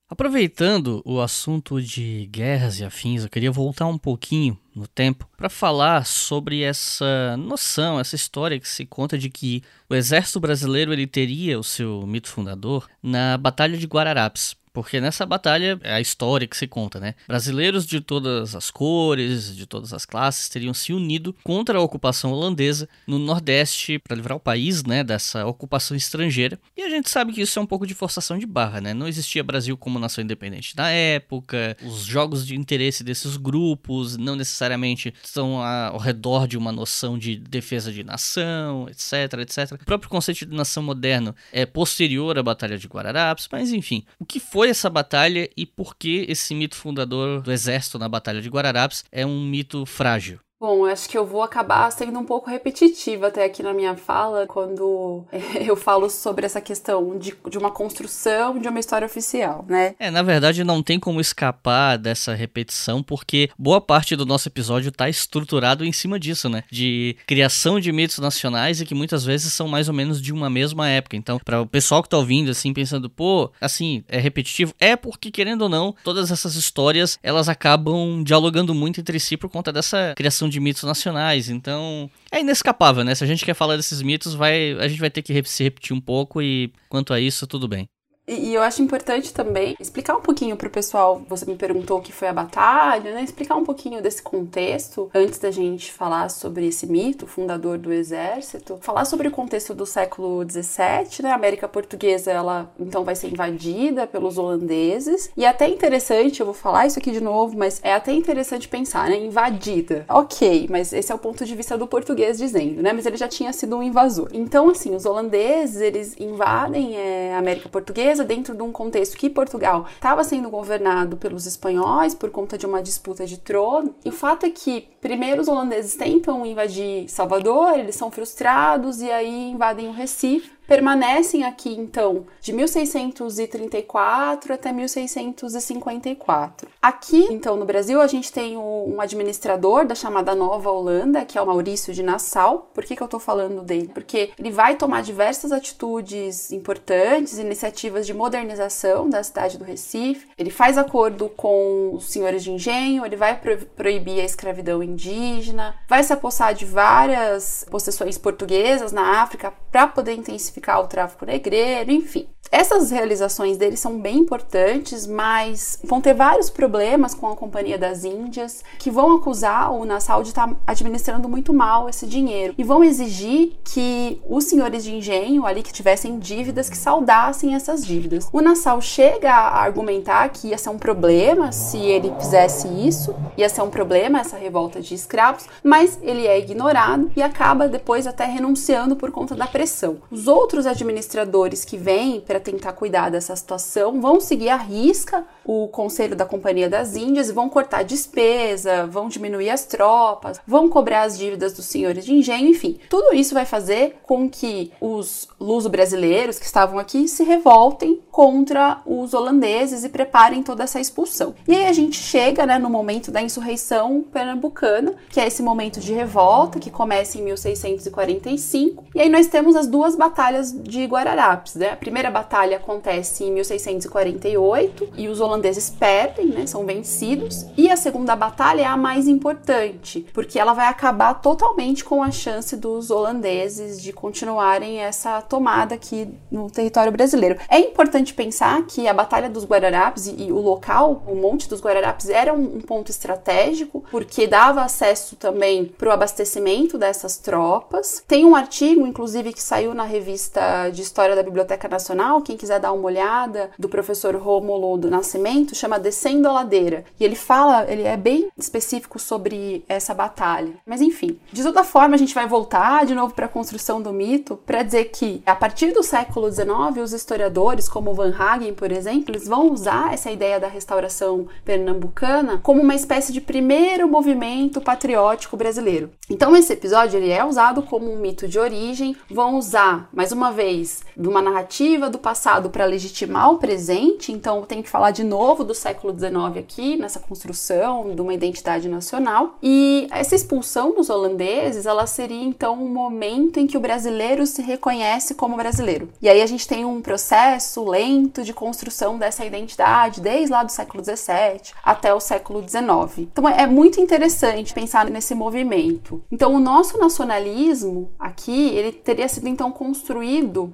Aproveitando 0.08 1.02
o 1.04 1.20
assunto 1.20 1.82
de 1.82 2.28
guerras 2.30 2.78
e 2.78 2.84
afins, 2.84 3.24
eu 3.24 3.28
queria 3.28 3.50
voltar 3.50 3.86
um 3.86 3.98
pouquinho 3.98 4.56
no 4.72 4.86
tempo 4.86 5.28
para 5.36 5.48
falar 5.48 6.06
sobre 6.06 6.62
essa 6.62 7.36
noção, 7.36 7.98
essa 7.98 8.14
história 8.14 8.60
que 8.60 8.68
se 8.68 8.86
conta 8.86 9.18
de 9.18 9.28
que 9.28 9.64
o 9.90 9.96
exército 9.96 10.38
brasileiro 10.38 10.92
ele 10.92 11.08
teria 11.08 11.58
o 11.58 11.64
seu 11.64 12.06
mito 12.06 12.28
fundador 12.28 12.88
na 13.02 13.36
Batalha 13.36 13.76
de 13.76 13.84
Guararapes. 13.84 14.54
Porque 14.76 15.00
nessa 15.00 15.24
batalha 15.24 15.80
é 15.82 15.94
a 15.94 16.02
história 16.02 16.46
que 16.46 16.54
se 16.54 16.66
conta, 16.66 17.00
né? 17.00 17.14
Brasileiros 17.26 17.86
de 17.86 17.98
todas 17.98 18.54
as 18.54 18.70
cores, 18.70 19.56
de 19.56 19.64
todas 19.64 19.94
as 19.94 20.04
classes, 20.04 20.50
teriam 20.50 20.74
se 20.74 20.92
unido 20.92 21.34
contra 21.42 21.78
a 21.78 21.80
ocupação 21.80 22.30
holandesa 22.30 22.86
no 23.06 23.18
Nordeste 23.18 23.98
para 23.98 24.14
livrar 24.14 24.36
o 24.36 24.40
país, 24.40 24.84
né, 24.84 25.02
dessa 25.02 25.46
ocupação 25.46 25.96
estrangeira. 25.96 26.60
E 26.76 26.82
a 26.82 26.90
gente 26.90 27.08
sabe 27.08 27.32
que 27.32 27.40
isso 27.40 27.58
é 27.58 27.62
um 27.62 27.66
pouco 27.66 27.86
de 27.86 27.94
forçação 27.94 28.36
de 28.38 28.44
barra, 28.44 28.82
né? 28.82 28.92
Não 28.92 29.08
existia 29.08 29.42
Brasil 29.42 29.78
como 29.78 29.98
nação 29.98 30.22
independente 30.22 30.76
na 30.76 30.90
época. 30.90 31.74
Os 31.82 32.02
jogos 32.02 32.46
de 32.46 32.54
interesse 32.54 33.02
desses 33.02 33.38
grupos 33.38 34.18
não 34.18 34.36
necessariamente 34.36 35.14
estão 35.24 35.62
ao 35.62 35.96
redor 35.96 36.46
de 36.46 36.58
uma 36.58 36.70
noção 36.70 37.18
de 37.18 37.36
defesa 37.36 37.90
de 37.90 38.04
nação, 38.04 38.86
etc, 38.90 39.38
etc. 39.40 39.80
O 39.80 39.86
próprio 39.86 40.10
conceito 40.10 40.44
de 40.44 40.54
nação 40.54 40.82
moderno 40.82 41.34
é 41.50 41.64
posterior 41.64 42.38
à 42.38 42.42
Batalha 42.42 42.76
de 42.76 42.86
Guararapes, 42.86 43.48
mas 43.50 43.72
enfim, 43.72 44.04
o 44.18 44.26
que 44.26 44.38
foi 44.38 44.65
foi 44.66 44.70
essa 44.70 44.90
batalha 44.90 45.48
e 45.56 45.64
por 45.64 45.94
que 45.94 46.26
esse 46.28 46.52
mito 46.52 46.74
fundador 46.74 47.40
do 47.40 47.52
exército 47.52 48.00
na 48.00 48.08
Batalha 48.08 48.42
de 48.42 48.48
Guararapes 48.48 49.04
é 49.12 49.24
um 49.24 49.40
mito 49.40 49.86
frágil? 49.86 50.40
Bom, 50.58 50.86
acho 50.86 51.06
que 51.06 51.18
eu 51.18 51.26
vou 51.26 51.42
acabar 51.42 51.90
sendo 51.92 52.18
um 52.18 52.24
pouco 52.24 52.48
repetitiva 52.48 53.26
até 53.26 53.44
aqui 53.44 53.62
na 53.62 53.74
minha 53.74 53.94
fala 53.94 54.46
quando 54.46 55.22
eu 55.60 55.76
falo 55.76 56.08
sobre 56.08 56.46
essa 56.46 56.62
questão 56.62 57.18
de, 57.18 57.34
de 57.50 57.58
uma 57.58 57.70
construção 57.70 58.58
de 58.58 58.66
uma 58.66 58.80
história 58.80 59.04
oficial, 59.04 59.66
né? 59.68 59.94
É, 59.98 60.10
na 60.10 60.22
verdade 60.22 60.64
não 60.64 60.82
tem 60.82 60.98
como 60.98 61.20
escapar 61.20 61.98
dessa 61.98 62.34
repetição, 62.34 63.02
porque 63.02 63.50
boa 63.58 63.82
parte 63.82 64.16
do 64.16 64.24
nosso 64.24 64.48
episódio 64.48 64.88
está 64.88 65.10
estruturado 65.10 65.84
em 65.84 65.92
cima 65.92 66.18
disso, 66.18 66.48
né? 66.48 66.64
De 66.72 67.16
criação 67.26 67.78
de 67.78 67.92
mitos 67.92 68.18
nacionais 68.18 68.80
e 68.80 68.86
que 68.86 68.94
muitas 68.94 69.26
vezes 69.26 69.52
são 69.52 69.68
mais 69.68 69.88
ou 69.88 69.94
menos 69.94 70.22
de 70.22 70.32
uma 70.32 70.48
mesma 70.48 70.88
época. 70.88 71.16
Então, 71.16 71.38
para 71.38 71.60
o 71.60 71.66
pessoal 71.66 72.02
que 72.02 72.08
tá 72.08 72.16
ouvindo, 72.16 72.50
assim, 72.50 72.72
pensando, 72.72 73.10
pô, 73.10 73.52
assim, 73.60 74.02
é 74.08 74.18
repetitivo, 74.18 74.72
é 74.80 74.96
porque, 74.96 75.30
querendo 75.30 75.62
ou 75.62 75.68
não, 75.68 75.94
todas 76.02 76.30
essas 76.30 76.54
histórias 76.54 77.18
elas 77.22 77.46
acabam 77.46 78.24
dialogando 78.24 78.74
muito 78.74 79.00
entre 79.00 79.20
si 79.20 79.36
por 79.36 79.50
conta 79.50 79.70
dessa 79.70 80.14
criação 80.16 80.45
são 80.46 80.48
de 80.48 80.60
mitos 80.60 80.84
nacionais, 80.84 81.48
então 81.48 82.10
é 82.30 82.40
inescapável, 82.40 83.04
né? 83.04 83.14
Se 83.14 83.24
a 83.24 83.26
gente 83.26 83.44
quer 83.44 83.54
falar 83.54 83.76
desses 83.76 84.00
mitos, 84.00 84.34
vai, 84.34 84.72
a 84.78 84.88
gente 84.88 85.00
vai 85.00 85.10
ter 85.10 85.22
que 85.22 85.42
se 85.44 85.62
repetir 85.62 85.94
um 85.94 86.00
pouco 86.00 86.40
e 86.40 86.72
quanto 86.88 87.12
a 87.12 87.20
isso, 87.20 87.46
tudo 87.46 87.68
bem. 87.68 87.88
E, 88.28 88.52
eu 88.52 88.62
acho 88.62 88.82
importante 88.82 89.32
também 89.32 89.76
explicar 89.78 90.16
um 90.16 90.20
pouquinho 90.20 90.56
pro 90.56 90.68
pessoal, 90.68 91.22
você 91.28 91.46
me 91.46 91.54
perguntou 91.54 91.98
o 91.98 92.02
que 92.02 92.12
foi 92.12 92.26
a 92.26 92.32
batalha, 92.32 93.14
né? 93.14 93.22
Explicar 93.22 93.54
um 93.54 93.64
pouquinho 93.64 94.02
desse 94.02 94.20
contexto 94.20 95.08
antes 95.14 95.38
da 95.38 95.52
gente 95.52 95.92
falar 95.92 96.28
sobre 96.28 96.66
esse 96.66 96.88
mito, 96.88 97.26
fundador 97.26 97.78
do 97.78 97.92
exército. 97.92 98.78
Falar 98.80 99.04
sobre 99.04 99.28
o 99.28 99.30
contexto 99.30 99.74
do 99.74 99.86
século 99.86 100.44
XVII, 100.44 101.22
né? 101.22 101.30
A 101.30 101.36
América 101.36 101.68
Portuguesa, 101.68 102.32
ela 102.32 102.68
então 102.80 103.04
vai 103.04 103.14
ser 103.14 103.28
invadida 103.28 104.08
pelos 104.08 104.38
holandeses. 104.38 105.30
E 105.36 105.44
é 105.44 105.48
até 105.48 105.68
interessante, 105.68 106.40
eu 106.40 106.46
vou 106.46 106.54
falar 106.54 106.86
isso 106.86 106.98
aqui 106.98 107.12
de 107.12 107.20
novo, 107.20 107.56
mas 107.56 107.80
é 107.84 107.94
até 107.94 108.12
interessante 108.12 108.66
pensar, 108.66 109.08
né? 109.08 109.16
Invadida. 109.24 110.04
Ok, 110.08 110.66
mas 110.68 110.92
esse 110.92 111.12
é 111.12 111.14
o 111.14 111.18
ponto 111.18 111.44
de 111.44 111.54
vista 111.54 111.78
do 111.78 111.86
português 111.86 112.38
dizendo, 112.38 112.82
né? 112.82 112.92
Mas 112.92 113.06
ele 113.06 113.16
já 113.16 113.28
tinha 113.28 113.52
sido 113.52 113.76
um 113.76 113.82
invasor. 113.84 114.30
Então, 114.32 114.70
assim, 114.70 114.96
os 114.96 115.06
holandeses, 115.06 115.80
eles 115.80 116.16
invadem 116.18 116.96
é, 116.96 117.32
a 117.32 117.38
América 117.38 117.68
Portuguesa 117.68 118.15
dentro 118.24 118.54
de 118.54 118.62
um 118.62 118.72
contexto 118.72 119.16
que 119.16 119.30
Portugal 119.30 119.86
estava 119.94 120.24
sendo 120.24 120.50
governado 120.50 121.16
pelos 121.16 121.46
espanhóis 121.46 122.14
por 122.14 122.30
conta 122.30 122.56
de 122.56 122.66
uma 122.66 122.82
disputa 122.82 123.26
de 123.26 123.38
trono. 123.38 123.94
E 124.04 124.08
o 124.08 124.12
fato 124.12 124.46
é 124.46 124.50
que 124.50 124.88
primeiro 125.00 125.42
os 125.42 125.48
holandeses 125.48 125.96
tentam 125.96 126.44
invadir 126.44 127.08
Salvador, 127.08 127.78
eles 127.78 127.96
são 127.96 128.10
frustrados 128.10 129.00
e 129.00 129.10
aí 129.10 129.50
invadem 129.50 129.88
o 129.88 129.92
Recife 129.92 130.55
permanecem 130.66 131.44
aqui 131.44 131.74
então 131.74 132.26
de 132.40 132.52
1634 132.52 134.52
até 134.52 134.72
1654. 134.72 136.68
Aqui, 136.80 137.26
então, 137.30 137.56
no 137.56 137.64
Brasil, 137.64 138.00
a 138.00 138.06
gente 138.06 138.32
tem 138.32 138.56
um 138.56 139.00
administrador 139.00 139.86
da 139.86 139.94
chamada 139.94 140.34
Nova 140.34 140.70
Holanda, 140.70 141.24
que 141.24 141.38
é 141.38 141.42
o 141.42 141.46
Maurício 141.46 141.92
de 141.92 142.02
Nassau. 142.02 142.70
Por 142.72 142.84
que, 142.84 142.96
que 142.96 143.02
eu 143.02 143.08
tô 143.08 143.18
falando 143.18 143.62
dele? 143.62 143.90
Porque 143.92 144.30
ele 144.38 144.50
vai 144.50 144.76
tomar 144.76 145.02
diversas 145.02 145.52
atitudes 145.52 146.52
importantes, 146.52 147.38
iniciativas 147.38 148.06
de 148.06 148.14
modernização 148.14 149.08
da 149.08 149.22
cidade 149.22 149.58
do 149.58 149.64
Recife. 149.64 150.28
Ele 150.38 150.50
faz 150.50 150.78
acordo 150.78 151.28
com 151.28 151.94
os 151.94 152.06
senhores 152.06 152.44
de 152.44 152.52
engenho, 152.52 153.04
ele 153.04 153.16
vai 153.16 153.38
pro 153.38 153.56
proibir 153.76 154.20
a 154.20 154.24
escravidão 154.24 154.82
indígena, 154.82 155.74
vai 155.88 156.02
se 156.02 156.12
apossar 156.12 156.54
de 156.54 156.64
várias 156.64 157.64
possessões 157.70 158.18
portuguesas 158.18 158.92
na 158.92 159.22
África 159.22 159.52
para 159.70 159.86
poder 159.86 160.14
intensificar 160.14 160.55
intensificar 160.56 160.80
o 160.80 160.86
tráfico 160.86 161.24
negreiro, 161.24 161.90
enfim. 161.90 162.26
Essas 162.50 162.90
realizações 162.90 163.56
dele 163.56 163.76
são 163.76 163.98
bem 163.98 164.18
importantes, 164.18 165.06
mas 165.06 165.78
vão 165.82 166.00
ter 166.00 166.14
vários 166.14 166.48
problemas 166.48 167.14
com 167.14 167.28
a 167.28 167.36
Companhia 167.36 167.76
das 167.76 168.04
Índias, 168.04 168.62
que 168.78 168.90
vão 168.90 169.16
acusar 169.16 169.72
o 169.72 169.84
Nassau 169.84 170.22
de 170.22 170.28
estar 170.28 170.48
tá 170.48 170.56
administrando 170.66 171.28
muito 171.28 171.52
mal 171.52 171.88
esse 171.88 172.06
dinheiro 172.06 172.54
e 172.56 172.64
vão 172.64 172.84
exigir 172.84 173.56
que 173.64 174.20
os 174.28 174.44
senhores 174.44 174.84
de 174.84 174.94
engenho 174.94 175.44
ali 175.44 175.62
que 175.62 175.72
tivessem 175.72 176.18
dívidas 176.18 176.70
que 176.70 176.78
saudassem 176.78 177.54
essas 177.54 177.84
dívidas. 177.84 178.28
O 178.32 178.40
Nassau 178.40 178.80
chega 178.80 179.32
a 179.32 179.62
argumentar 179.62 180.28
que 180.28 180.48
ia 180.48 180.58
ser 180.58 180.70
um 180.70 180.78
problema 180.78 181.52
se 181.52 181.78
ele 181.78 182.12
fizesse 182.18 182.68
isso, 182.68 183.14
ia 183.36 183.48
ser 183.48 183.62
um 183.62 183.70
problema 183.70 184.20
essa 184.20 184.36
revolta 184.36 184.80
de 184.80 184.94
escravos, 184.94 185.46
mas 185.62 185.98
ele 186.00 186.26
é 186.26 186.38
ignorado 186.38 187.10
e 187.16 187.22
acaba 187.22 187.68
depois 187.68 188.06
até 188.06 188.24
renunciando 188.24 188.94
por 188.94 189.10
conta 189.10 189.34
da 189.34 189.46
pressão. 189.46 189.96
Os 190.10 190.28
outros 190.28 190.45
administradores 190.66 191.64
que 191.64 191.76
vêm 191.76 192.20
para 192.20 192.38
tentar 192.38 192.72
cuidar 192.74 193.10
dessa 193.10 193.34
situação 193.34 194.00
vão 194.00 194.20
seguir 194.20 194.50
à 194.50 194.56
risca 194.56 195.24
o 195.44 195.68
conselho 195.68 196.14
da 196.14 196.26
Companhia 196.26 196.68
das 196.68 196.96
Índias 196.96 197.28
e 197.28 197.32
vão 197.32 197.48
cortar 197.48 197.82
despesa, 197.84 198.86
vão 198.86 199.08
diminuir 199.08 199.50
as 199.50 199.64
tropas, 199.64 200.40
vão 200.46 200.68
cobrar 200.68 201.02
as 201.02 201.16
dívidas 201.16 201.52
dos 201.52 201.66
senhores 201.66 202.04
de 202.04 202.12
engenho, 202.12 202.48
enfim. 202.48 202.78
Tudo 202.88 203.14
isso 203.14 203.32
vai 203.32 203.46
fazer 203.46 203.96
com 204.02 204.28
que 204.28 204.72
os 204.80 205.28
luso-brasileiros 205.40 206.38
que 206.38 206.44
estavam 206.44 206.78
aqui 206.78 207.08
se 207.08 207.22
revoltem 207.22 208.02
contra 208.10 208.82
os 208.84 209.14
holandeses 209.14 209.84
e 209.84 209.88
preparem 209.88 210.42
toda 210.42 210.64
essa 210.64 210.80
expulsão. 210.80 211.34
E 211.46 211.54
aí 211.54 211.66
a 211.66 211.72
gente 211.72 211.96
chega 211.96 212.44
né, 212.44 212.58
no 212.58 212.68
momento 212.68 213.10
da 213.10 213.22
insurreição 213.22 214.04
pernambucana, 214.12 214.94
que 215.08 215.20
é 215.20 215.26
esse 215.26 215.42
momento 215.42 215.80
de 215.80 215.92
revolta 215.92 216.58
que 216.58 216.70
começa 216.70 217.18
em 217.18 217.22
1645. 217.22 218.84
E 218.94 219.00
aí 219.00 219.08
nós 219.08 219.26
temos 219.26 219.54
as 219.54 219.66
duas 219.66 219.94
batalhas 219.94 220.35
de 220.42 220.84
Guararapes. 220.84 221.54
Né? 221.54 221.70
A 221.70 221.76
primeira 221.76 222.10
batalha 222.10 222.56
acontece 222.56 223.24
em 223.24 223.32
1648 223.32 224.88
e 224.96 225.08
os 225.08 225.20
holandeses 225.20 225.70
perdem, 225.70 226.26
né, 226.26 226.46
são 226.46 226.64
vencidos. 226.64 227.46
E 227.56 227.70
a 227.70 227.76
segunda 227.76 228.14
batalha 228.14 228.62
é 228.62 228.66
a 228.66 228.76
mais 228.76 229.08
importante, 229.08 230.06
porque 230.12 230.38
ela 230.38 230.52
vai 230.52 230.66
acabar 230.66 231.14
totalmente 231.14 231.84
com 231.84 232.02
a 232.02 232.10
chance 232.10 232.56
dos 232.56 232.90
holandeses 232.90 233.80
de 233.80 233.92
continuarem 233.92 234.80
essa 234.80 235.20
tomada 235.22 235.74
aqui 235.74 236.08
no 236.30 236.50
território 236.50 236.92
brasileiro. 236.92 237.38
É 237.48 237.58
importante 237.58 238.14
pensar 238.14 238.64
que 238.66 238.88
a 238.88 238.94
Batalha 238.94 239.28
dos 239.28 239.44
Guararapes 239.44 240.06
e, 240.06 240.32
o 240.32 240.40
local, 240.40 241.02
o 241.06 241.14
Monte 241.14 241.48
dos 241.48 241.60
Guararapes, 241.60 242.08
era 242.08 242.32
um, 242.32 242.56
um 242.56 242.60
ponto 242.60 242.90
estratégico, 242.90 243.84
porque 243.90 244.26
dava 244.26 244.62
acesso 244.62 245.16
também 245.16 245.64
para 245.64 245.88
o 245.88 245.92
abastecimento 245.92 246.78
dessas 246.78 247.16
tropas. 247.16 248.02
Tem 248.06 248.24
um 248.24 248.34
artigo, 248.34 248.86
inclusive, 248.86 249.32
que 249.32 249.42
saiu 249.42 249.74
na 249.74 249.84
revista 249.84 250.25
de 250.72 250.82
História 250.82 251.16
da 251.16 251.22
Biblioteca 251.22 251.68
Nacional, 251.68 252.22
quem 252.22 252.36
quiser 252.36 252.60
dar 252.60 252.72
uma 252.72 252.86
olhada, 252.86 253.50
do 253.58 253.68
professor 253.68 254.14
Rômulo 254.16 254.76
do 254.76 254.90
Nascimento, 254.90 255.54
chama 255.54 255.78
Descendo 255.78 256.28
a 256.28 256.32
Ladeira. 256.32 256.84
E 256.98 257.04
ele 257.04 257.16
fala, 257.16 257.70
ele 257.70 257.82
é 257.82 257.96
bem 257.96 258.28
específico 258.36 258.98
sobre 258.98 259.64
essa 259.68 259.94
batalha. 259.94 260.54
Mas 260.66 260.80
enfim, 260.80 261.18
de 261.32 261.42
toda 261.42 261.64
forma, 261.64 261.94
a 261.94 261.98
gente 261.98 262.14
vai 262.14 262.26
voltar 262.26 262.86
de 262.86 262.94
novo 262.94 263.14
para 263.14 263.26
a 263.26 263.28
construção 263.28 263.80
do 263.80 263.92
mito 263.92 264.36
para 264.36 264.62
dizer 264.62 264.86
que 264.86 265.22
a 265.26 265.34
partir 265.34 265.72
do 265.72 265.82
século 265.82 266.30
XIX, 266.30 266.82
os 266.82 266.92
historiadores, 266.92 267.68
como 267.68 267.94
Van 267.94 268.14
Hagen, 268.16 268.54
por 268.54 268.72
exemplo, 268.72 269.10
eles 269.10 269.28
vão 269.28 269.52
usar 269.52 269.92
essa 269.92 270.10
ideia 270.10 270.40
da 270.40 270.48
restauração 270.48 271.26
pernambucana 271.44 272.40
como 272.42 272.62
uma 272.62 272.74
espécie 272.74 273.12
de 273.12 273.20
primeiro 273.20 273.88
movimento 273.88 274.60
patriótico 274.60 275.36
brasileiro. 275.36 275.90
Então 276.08 276.36
esse 276.36 276.52
episódio 276.52 276.98
ele 276.98 277.10
é 277.10 277.24
usado 277.24 277.62
como 277.62 277.92
um 277.92 277.98
mito 277.98 278.26
de 278.26 278.38
origem, 278.38 278.96
vão 279.10 279.36
usar 279.36 279.88
mais 279.92 280.12
uma 280.12 280.15
vez 280.32 280.82
de 280.96 281.08
uma 281.08 281.20
narrativa 281.20 281.90
do 281.90 281.98
passado 281.98 282.48
para 282.48 282.64
legitimar 282.64 283.30
o 283.30 283.38
presente, 283.38 284.12
então 284.12 284.42
tem 284.42 284.62
que 284.62 284.70
falar 284.70 284.90
de 284.90 285.04
novo 285.04 285.44
do 285.44 285.54
século 285.54 285.92
XIX 285.92 286.38
aqui, 286.38 286.76
nessa 286.76 286.98
construção 286.98 287.94
de 287.94 288.00
uma 288.00 288.14
identidade 288.14 288.68
nacional. 288.68 289.36
E 289.42 289.86
essa 289.90 290.14
expulsão 290.14 290.74
dos 290.74 290.88
holandeses, 290.88 291.66
ela 291.66 291.86
seria 291.86 292.24
então 292.24 292.54
um 292.54 292.68
momento 292.68 293.38
em 293.38 293.46
que 293.46 293.56
o 293.56 293.60
brasileiro 293.60 294.26
se 294.26 294.40
reconhece 294.40 295.14
como 295.14 295.36
brasileiro. 295.36 295.88
E 296.00 296.08
aí 296.08 296.22
a 296.22 296.26
gente 296.26 296.46
tem 296.46 296.64
um 296.64 296.80
processo 296.80 297.64
lento 297.68 298.22
de 298.22 298.32
construção 298.32 298.96
dessa 298.96 299.24
identidade, 299.24 300.00
desde 300.00 300.30
lá 300.32 300.42
do 300.42 300.52
século 300.52 300.82
XVII 300.82 301.52
até 301.62 301.92
o 301.92 302.00
século 302.00 302.40
XIX. 302.40 303.08
Então 303.10 303.28
é 303.28 303.46
muito 303.46 303.80
interessante 303.80 304.54
pensar 304.54 304.88
nesse 304.88 305.14
movimento. 305.14 306.02
Então 306.10 306.34
o 306.34 306.40
nosso 306.40 306.78
nacionalismo 306.78 307.90
aqui, 307.98 308.50
ele 308.50 308.72
teria 308.72 309.08
sido 309.08 309.28
então 309.28 309.50
construído 309.50 309.95